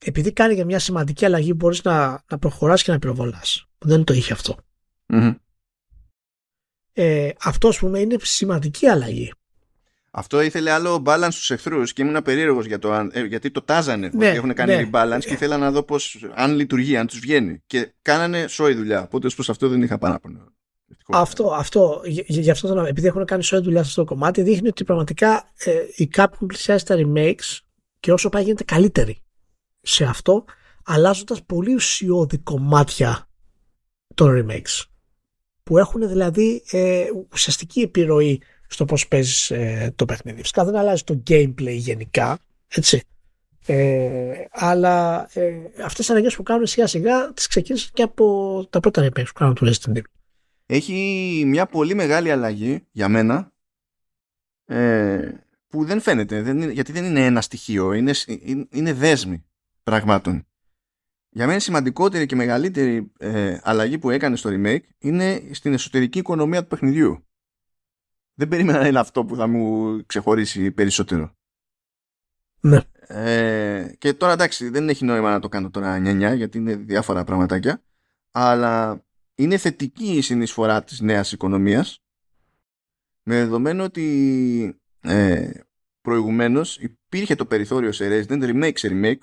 επειδή 0.05 0.33
κάνει 0.33 0.55
για 0.55 0.65
μια 0.65 0.79
σημαντική 0.79 1.25
αλλαγή 1.25 1.53
μπορείς 1.57 1.83
να, 1.83 2.25
να 2.31 2.39
προχωράς 2.39 2.83
και 2.83 2.93
να 2.93 2.99
πυροβολάς. 2.99 3.67
Δεν 3.79 4.05
το 4.05 4.13
είχε 4.13 4.33
αυτό. 4.33 4.57
Mm-hmm. 5.07 5.35
Ε, 6.93 7.31
αυτό 7.43 7.69
ας 7.69 7.79
πούμε 7.79 7.99
είναι 7.99 8.17
σημαντική 8.21 8.87
αλλαγή. 8.87 9.33
Αυτό 10.11 10.41
ήθελε 10.41 10.71
άλλο 10.71 11.03
balance 11.07 11.29
στους 11.31 11.51
εχθρούς 11.51 11.93
και 11.93 12.03
ήμουν 12.03 12.23
περίεργος 12.23 12.67
για 12.67 12.79
το 12.79 13.09
ε, 13.13 13.25
γιατί 13.25 13.51
το 13.51 13.63
τάζανε 13.63 14.11
ναι, 14.13 14.27
ότι 14.27 14.37
έχουν 14.37 14.55
κάνει 14.55 14.75
ναι. 14.75 14.91
balance 14.93 15.21
και 15.21 15.33
ήθελα 15.33 15.57
να 15.57 15.71
δω 15.71 15.83
πώς, 15.83 16.27
αν 16.35 16.55
λειτουργεί, 16.55 16.97
αν 16.97 17.07
τους 17.07 17.19
βγαίνει. 17.19 17.63
Και 17.67 17.93
κάνανε 18.03 18.47
σόη 18.47 18.75
δουλειά. 18.75 19.03
Οπότε 19.03 19.29
προς 19.35 19.51
αυτό 19.51 19.69
δεν 19.69 19.83
είχα 19.83 19.99
παράπονο. 19.99 20.53
Αυτό, 21.13 21.53
αυτό, 21.53 22.01
γι' 22.27 22.51
αυτό 22.51 22.75
το 22.75 22.81
επειδή 22.81 23.07
έχουν 23.07 23.25
κάνει 23.25 23.43
σόη 23.43 23.61
δουλειά 23.61 23.83
σε 23.83 23.89
αυτό 23.89 24.05
το 24.05 24.09
κομμάτι, 24.15 24.43
δείχνει 24.43 24.69
ότι 24.69 24.85
πραγματικά 24.85 25.51
ε, 25.57 25.73
η 25.97 26.11
Capcom 26.17 26.47
πλησιάζει 26.47 26.85
τα 26.85 26.97
remakes 26.99 27.59
και 28.01 28.13
όσο 28.13 28.29
πάει 28.29 28.43
γίνεται 28.43 28.65
καλύτερη 28.65 29.23
σε 29.81 30.05
αυτό, 30.05 30.45
αλλάζοντας 30.85 31.45
πολύ 31.45 31.75
ουσιώδη 31.75 32.39
κομμάτια 32.39 33.29
των 34.15 34.47
remakes. 34.47 34.85
Που 35.63 35.79
έχουν 35.79 36.09
δηλαδή 36.09 36.63
ε, 36.71 37.05
ουσιαστική 37.33 37.81
επιρροή 37.81 38.43
στο 38.71 38.85
πώς 38.85 39.09
παίζεις 39.09 39.51
ε, 39.51 39.93
το 39.97 40.05
παιχνίδι. 40.05 40.41
Φυσικά 40.41 40.65
δεν 40.65 40.77
αλλάζει 40.77 41.03
το 41.03 41.23
gameplay 41.27 41.77
γενικά, 41.77 42.39
έτσι. 42.69 43.03
Ε, 43.67 44.45
αλλά 44.51 45.29
ε, 45.33 45.53
αυτές 45.77 45.97
τις 45.97 46.11
αλλαγές 46.11 46.37
που 46.37 46.43
κάνουν 46.43 46.67
σιγά 46.67 46.87
σιγά 46.87 47.33
τις 47.33 47.47
ξεκίνησαν 47.47 47.91
και 47.93 48.03
από 48.03 48.67
τα 48.71 48.81
πρώτα 48.81 49.05
remakes 49.05 49.27
που 49.27 49.33
κάνουν 49.33 49.55
του 49.55 49.67
Resident 49.73 49.97
Evil. 49.97 50.03
Έχει 50.67 51.43
μια 51.47 51.67
πολύ 51.67 51.95
μεγάλη 51.95 52.31
αλλαγή 52.31 52.87
για 52.91 53.09
μένα 53.09 53.53
ε, 54.65 55.29
που 55.69 55.85
δεν 55.85 56.01
φαίνεται 56.01 56.43
δεν 56.43 56.71
γιατί 56.71 56.93
δεν 56.93 57.05
είναι 57.05 57.25
ένα 57.25 57.41
στοιχείο, 57.41 57.93
είναι, 57.93 58.13
είναι, 58.27 58.67
είναι 58.71 58.93
δέσμη 58.93 59.45
πραγμάτων. 59.83 60.45
Για 61.31 61.47
μένα 61.47 61.59
σημαντικότερη 61.59 62.27
και 62.27 62.37
μεγαλύτερη 62.37 63.13
ε, 63.19 63.59
αλλαγή 63.63 63.99
που 63.99 64.11
έκανε 64.11 64.37
στο 64.37 64.51
remake 64.53 64.83
είναι 64.99 65.43
στην 65.51 65.73
εσωτερική 65.73 66.19
οικονομία 66.19 66.63
του 66.63 66.69
παιχνιδιού 66.69 67.25
δεν 68.41 68.49
περίμενα 68.49 68.79
να 68.79 68.87
είναι 68.87 68.99
αυτό 68.99 69.25
που 69.25 69.37
θα 69.37 69.47
μου 69.47 69.97
ξεχωρίσει 70.07 70.71
περισσότερο. 70.71 71.35
Ναι. 72.61 72.81
Ε, 73.07 73.93
και 73.99 74.15
τώρα 74.15 74.33
εντάξει, 74.33 74.69
δεν 74.69 74.89
έχει 74.89 75.05
νόημα 75.05 75.31
να 75.31 75.41
το 75.41 75.49
κάνω 75.49 75.71
τώρα 75.71 75.97
9 75.99 76.37
γιατί 76.37 76.59
είναι 76.59 76.77
διάφορα 76.77 77.25
πραγματάκια. 77.25 77.83
Αλλά 78.31 79.05
είναι 79.35 79.57
θετική 79.57 80.17
η 80.17 80.21
συνεισφορά 80.21 80.85
της 80.85 81.01
νέας 81.01 81.33
οικονομίας 81.33 82.03
με 83.23 83.35
δεδομένο 83.35 83.85
ότι 83.85 84.81
ε, 85.01 85.51
προηγουμένως 86.01 86.79
υπήρχε 86.79 87.35
το 87.35 87.47
περιθώριο 87.47 87.93
σε 87.93 88.09
Resident 88.09 88.43
remake 88.43 88.79
σε 88.79 88.89
remake 88.93 89.23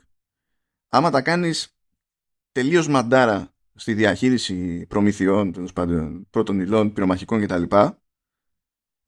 άμα 0.89 1.09
τα 1.09 1.21
κάνεις 1.21 1.77
τελείως 2.51 2.87
μαντάρα 2.87 3.53
στη 3.75 3.93
διαχείριση 3.93 4.85
προμηθειών, 4.87 5.69
πρώτων 6.29 6.59
υλών, 6.59 6.93
πυρομαχικών 6.93 7.41
κτλ 7.41 7.63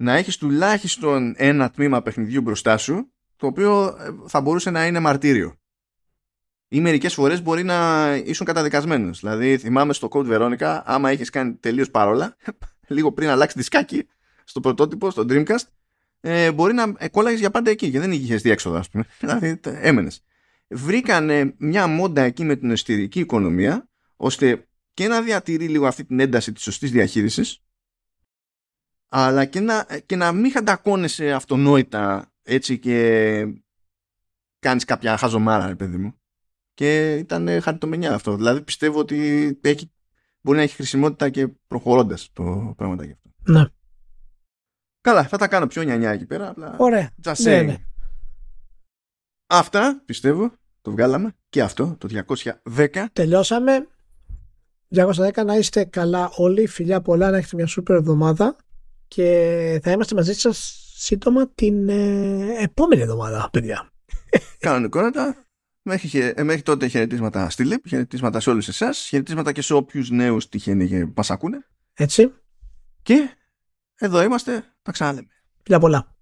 να 0.01 0.15
έχεις 0.15 0.38
τουλάχιστον 0.38 1.34
ένα 1.38 1.69
τμήμα 1.69 2.01
παιχνιδιού 2.01 2.41
μπροστά 2.41 2.77
σου 2.77 3.11
το 3.35 3.47
οποίο 3.47 3.85
ε, 3.85 4.09
θα 4.27 4.41
μπορούσε 4.41 4.69
να 4.69 4.85
είναι 4.85 4.99
μαρτύριο. 4.99 5.55
Ή 6.67 6.81
μερικές 6.81 7.13
φορές 7.13 7.41
μπορεί 7.41 7.63
να 7.63 8.09
ήσουν 8.15 8.45
καταδικασμένος. 8.45 9.19
Δηλαδή 9.19 9.57
θυμάμαι 9.57 9.93
στο 9.93 10.07
Code 10.11 10.27
Veronica 10.27 10.81
άμα 10.85 11.09
έχεις 11.09 11.30
κάνει 11.30 11.53
τελείως 11.53 11.91
παρόλα 11.91 12.35
λίγο 12.88 13.11
πριν 13.11 13.30
αλλάξει 13.30 13.57
δισκάκι 13.57 14.07
στο 14.43 14.59
πρωτότυπο, 14.59 15.09
στο 15.09 15.26
Dreamcast 15.30 15.63
ε, 16.21 16.51
μπορεί 16.51 16.73
να 16.73 16.93
ε, 16.97 17.07
κόλλαγες 17.07 17.39
για 17.39 17.51
πάντα 17.51 17.69
εκεί 17.69 17.91
και 17.91 17.99
δεν 17.99 18.11
είχες 18.11 18.41
διέξοδο 18.41 18.77
ας 18.77 18.89
πούμε. 18.89 19.05
δηλαδή 19.19 19.59
έμενες. 19.63 20.23
Βρήκανε 20.67 21.53
μια 21.57 21.88
μόντα 21.88 22.21
εκεί 22.21 22.43
με 22.43 22.55
την 22.55 22.71
εσωτερική 22.71 23.19
οικονομία 23.19 23.89
ώστε 24.15 24.67
και 24.93 25.07
να 25.07 25.21
διατηρεί 25.21 25.67
λίγο 25.67 25.88
αυτή 25.88 26.05
την 26.05 26.19
ένταση 26.19 26.51
της 26.51 26.63
σωστής 26.63 26.91
διαχείρισης 26.91 27.63
αλλά 29.10 29.45
και 29.45 29.60
να, 29.60 29.86
και 30.06 30.15
να 30.15 30.31
μην 30.31 30.52
χαντακώνεσαι 30.52 31.31
αυτονόητα 31.31 32.31
έτσι 32.44 32.80
και 32.80 33.45
κάνεις 34.60 34.86
κάποια 34.86 35.18
χαζομάρα 35.18 35.68
ρε 35.68 35.76
παιδί 35.76 35.98
μου 35.98 36.14
και 36.73 37.15
ήταν 37.15 37.61
χαριτομενιά 37.61 38.14
αυτό 38.14 38.36
δηλαδή 38.36 38.61
πιστεύω 38.61 38.99
ότι 38.99 39.60
έχει 39.61 39.91
μπορεί 40.41 40.57
να 40.57 40.64
έχει 40.64 40.76
χρησιμότητα 40.76 41.30
και 41.30 41.48
προχωρώντας 41.68 42.30
το 42.34 42.73
πράγμα 42.77 43.06
γι' 43.06 43.11
αυτό. 43.11 43.30
Ναι. 43.52 43.65
Καλά, 45.02 45.23
θα 45.23 45.38
τα 45.38 45.48
κάνω 45.48 45.68
πιο 45.68 45.81
νιανιά 45.81 46.11
εκεί 46.11 46.26
πέρα. 46.26 46.49
Απλά 46.49 46.76
Ωραία. 46.77 47.10
just 47.23 47.38
Ναι, 47.38 47.60
saying. 47.60 47.65
ναι. 47.65 47.77
Αυτά 49.48 50.02
πιστεύω 50.06 50.52
το 50.81 50.91
βγάλαμε 50.91 51.36
και 51.49 51.61
αυτό 51.61 51.95
το 51.98 52.23
210. 52.76 53.06
Τελειώσαμε. 53.14 53.88
210 54.95 55.45
να 55.45 55.56
είστε 55.56 55.84
καλά 55.84 56.30
όλοι. 56.36 56.68
Φιλιά 56.68 57.02
πολλά, 57.02 57.30
να 57.30 57.38
έχετε 57.38 57.56
μια 57.56 57.65
σούπερ 57.68 57.95
εβδομάδα. 57.95 58.56
Και 59.10 59.80
θα 59.84 59.91
είμαστε 59.91 60.15
μαζί 60.15 60.34
σας 60.34 60.80
σύντομα 60.95 61.49
την 61.49 61.90
ε, 61.90 62.64
επόμενη 62.64 63.02
εβδομάδα, 63.02 63.49
παιδιά. 63.52 63.91
Κανονικότατα. 64.60 65.45
Μέχρι, 65.81 66.07
χε- 66.07 66.40
ε, 66.40 66.44
μέχρι 66.44 66.61
τότε 66.61 66.88
χαιρετίσματα 66.88 67.49
στη 67.49 67.65
ΛΕΠ, 67.65 67.88
χαιρετίσματα 67.88 68.40
σε 68.40 68.49
όλους 68.49 68.68
εσάς, 68.68 68.98
χαιρετίσματα 68.98 69.52
και 69.52 69.61
σε 69.61 69.73
όποιους 69.73 70.10
νέους 70.10 70.49
τυχαίνει 70.49 70.88
και 70.88 71.07
μας 71.15 71.31
ακούνε. 71.31 71.65
Έτσι. 71.94 72.34
Και 73.02 73.30
εδώ 73.95 74.22
είμαστε, 74.23 74.64
τα 74.81 74.91
ξαναλέμε. 74.91 75.27
Φιλιά 75.64 75.80
πολλά. 75.80 76.15